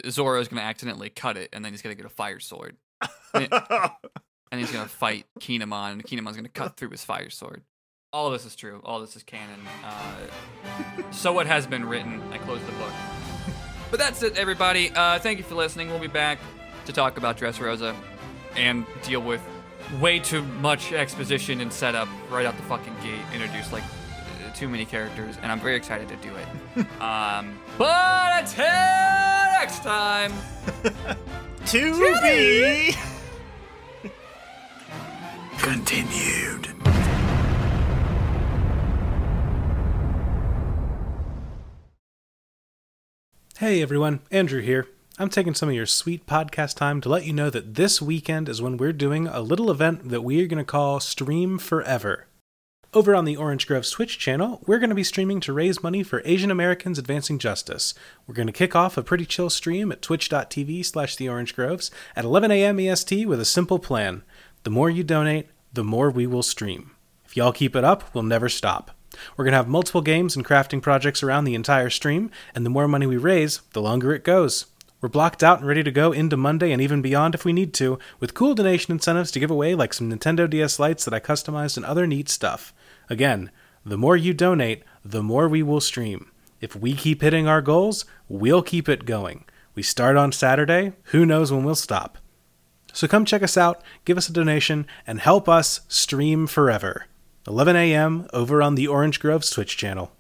Zoro's 0.09 0.49
gonna 0.49 0.63
accidentally 0.63 1.11
cut 1.11 1.37
it, 1.37 1.51
and 1.53 1.65
then 1.65 1.73
he's 1.73 1.83
gonna 1.83 1.95
get 1.95 2.07
a 2.07 2.11
fire 2.11 2.41
sword, 2.41 2.77
and 3.35 3.49
he's 4.53 4.73
gonna 4.73 4.89
fight 4.89 5.27
Kinemon, 5.41 5.93
and 5.93 6.05
Kinemon's 6.05 6.37
gonna 6.37 6.49
cut 6.49 6.79
through 6.79 6.91
his 6.91 7.05
fire 7.05 7.31
sword. 7.31 7.63
All 8.13 8.31
this 8.31 8.47
is 8.47 8.57
true. 8.57 8.81
All 8.85 9.01
this 9.01 9.17
is 9.17 9.23
canon. 9.23 9.61
Uh, 9.85 11.11
so 11.11 11.33
what 11.33 11.47
has 11.47 11.67
been 11.67 11.85
written. 11.85 12.23
I 12.33 12.39
closed 12.39 12.67
the 12.67 12.73
book. 12.73 12.93
But 13.91 14.01
that's 14.01 14.23
it, 14.23 14.39
everybody. 14.39 14.91
Uh, 14.95 15.19
thank 15.19 15.39
you 15.39 15.45
for 15.45 15.55
listening. 15.55 15.91
We'll 15.91 15.99
be 15.99 16.07
back 16.07 16.39
to 16.87 16.93
talk 16.93 17.19
about 17.19 17.37
Dressrosa 17.37 17.95
and 18.57 18.87
deal 19.03 19.21
with 19.21 19.43
way 20.01 20.19
too 20.19 20.43
much 20.43 20.93
exposition 20.93 21.61
and 21.61 21.73
setup 21.73 22.09
right 22.31 22.47
out 22.47 22.57
the 22.57 22.63
fucking 22.65 22.95
gate. 23.03 23.21
Introduce 23.35 23.73
like 23.73 23.85
too 24.55 24.69
many 24.69 24.87
characters, 24.87 25.37
and 25.43 25.53
I'm 25.53 25.61
very 25.61 25.77
excited 25.77 26.09
to 26.09 26.17
do 26.17 26.35
it. 26.35 26.87
um, 27.01 27.59
but 27.77 28.41
until 28.41 28.65
next 28.65 29.83
time. 29.83 30.33
to 31.67 32.21
be 32.23 32.95
continued. 35.59 36.69
Hey 43.59 43.83
everyone, 43.83 44.21
Andrew 44.31 44.61
here. 44.61 44.87
I'm 45.19 45.31
taking 45.31 45.55
some 45.55 45.71
of 45.71 45.75
your 45.75 45.87
sweet 45.87 46.27
podcast 46.27 46.77
time 46.77 47.01
to 47.01 47.09
let 47.09 47.25
you 47.25 47.33
know 47.33 47.49
that 47.49 47.75
this 47.75 48.03
weekend 48.03 48.51
is 48.51 48.61
when 48.61 48.77
we're 48.77 48.93
doing 48.93 49.27
a 49.27 49.41
little 49.41 49.71
event 49.71 50.11
that 50.11 50.21
we 50.21 50.45
are 50.45 50.47
going 50.47 50.59
to 50.59 50.65
call 50.65 51.01
Stream 51.01 51.57
Forever. 51.57 52.27
Over 52.93 53.15
on 53.15 53.25
the 53.25 53.35
Orange 53.35 53.67
Groves 53.67 53.91
Twitch 53.91 54.19
channel, 54.19 54.61
we're 54.67 54.79
going 54.79 54.91
to 54.91 54.95
be 54.95 55.03
streaming 55.03 55.41
to 55.41 55.55
raise 55.55 55.83
money 55.83 56.03
for 56.03 56.21
Asian 56.27 56.51
Americans 56.51 56.99
advancing 56.99 57.39
justice. 57.39 57.95
We're 58.27 58.35
going 58.35 58.47
to 58.47 58.53
kick 58.53 58.77
off 58.77 58.99
a 58.99 59.03
pretty 59.03 59.25
chill 59.25 59.49
stream 59.49 59.91
at 59.91 60.03
twitch.tv 60.03 60.85
slash 60.85 61.17
the 61.17 61.31
Orange 61.31 61.57
Groves 61.57 61.91
at 62.15 62.27
11 62.27 62.51
a.m. 62.51 62.79
EST 62.79 63.25
with 63.25 63.41
a 63.41 63.47
simple 63.47 63.79
plan. 63.79 64.23
The 64.65 64.71
more 64.71 64.91
you 64.91 65.03
donate, 65.03 65.49
the 65.73 65.85
more 65.85 66.11
we 66.11 66.27
will 66.27 66.43
stream. 66.43 66.91
If 67.25 67.39
y'all 67.39 67.53
keep 67.53 67.75
it 67.75 67.85
up, 67.85 68.15
we'll 68.15 68.23
never 68.23 68.51
stop. 68.51 68.91
We're 69.39 69.47
going 69.47 69.53
to 69.53 69.59
have 69.59 69.69
multiple 69.69 70.03
games 70.03 70.37
and 70.37 70.45
crafting 70.45 70.83
projects 70.83 71.23
around 71.23 71.45
the 71.45 71.55
entire 71.55 71.89
stream, 71.89 72.31
and 72.55 72.67
the 72.67 72.71
more 72.71 72.87
money 72.87 73.07
we 73.07 73.17
raise, 73.17 73.63
the 73.73 73.81
longer 73.81 74.15
it 74.15 74.23
goes. 74.23 74.67
We're 75.01 75.11
blocked 75.11 75.43
out 75.43 75.59
and 75.59 75.69
ready 75.69 75.83
to 75.83 75.91
go 75.91 76.13
into 76.13 76.37
Monday 76.37 76.73
and 76.73 76.81
even 76.81 77.03
beyond 77.03 77.35
if 77.35 77.45
we 77.45 77.53
need 77.53 77.75
to, 77.75 77.99
with 78.19 78.33
cool 78.35 78.55
donation 78.55 78.93
incentives 78.93 79.31
to 79.33 79.41
give 79.41 79.51
away 79.51 79.75
like 79.75 79.93
some 79.93 80.11
Nintendo 80.11 80.49
DS 80.49 80.79
Lites 80.79 81.05
that 81.05 81.13
I 81.13 81.21
customized 81.21 81.77
and 81.77 81.85
other 81.85 82.07
neat 82.07 82.29
stuff. 82.29 82.73
Again, 83.11 83.51
the 83.85 83.99
more 83.99 84.17
you 84.17 84.33
donate, 84.33 84.83
the 85.05 85.23
more 85.23 85.49
we 85.49 85.63
will 85.63 85.81
stream. 85.81 86.31
If 86.61 86.75
we 86.75 86.95
keep 86.95 87.21
hitting 87.21 87.47
our 87.47 87.61
goals, 87.61 88.07
we'll 88.29 88.63
keep 88.63 88.89
it 88.89 89.05
going. 89.05 89.45
We 89.75 89.83
start 89.83 90.17
on 90.17 90.33
Saturday, 90.33 90.95
who 91.05 91.27
knows 91.27 91.53
when 91.53 91.63
we'll 91.63 91.75
stop. 91.75 92.17
So 92.95 93.07
come 93.07 93.27
check 93.27 93.43
us 93.43 93.59
out, 93.59 93.83
give 94.07 94.17
us 94.17 94.31
a 94.31 94.33
donation, 94.33 94.87
and 95.07 95.21
help 95.21 95.51
us 95.51 95.83
stream 95.89 96.47
forever. 96.47 97.05
11 97.47 97.77
a.m. 97.77 98.27
over 98.33 98.63
on 98.63 98.75
the 98.75 98.89
Orange 98.89 99.21
Groves 99.21 99.51
Twitch 99.51 99.77
channel. 99.77 100.11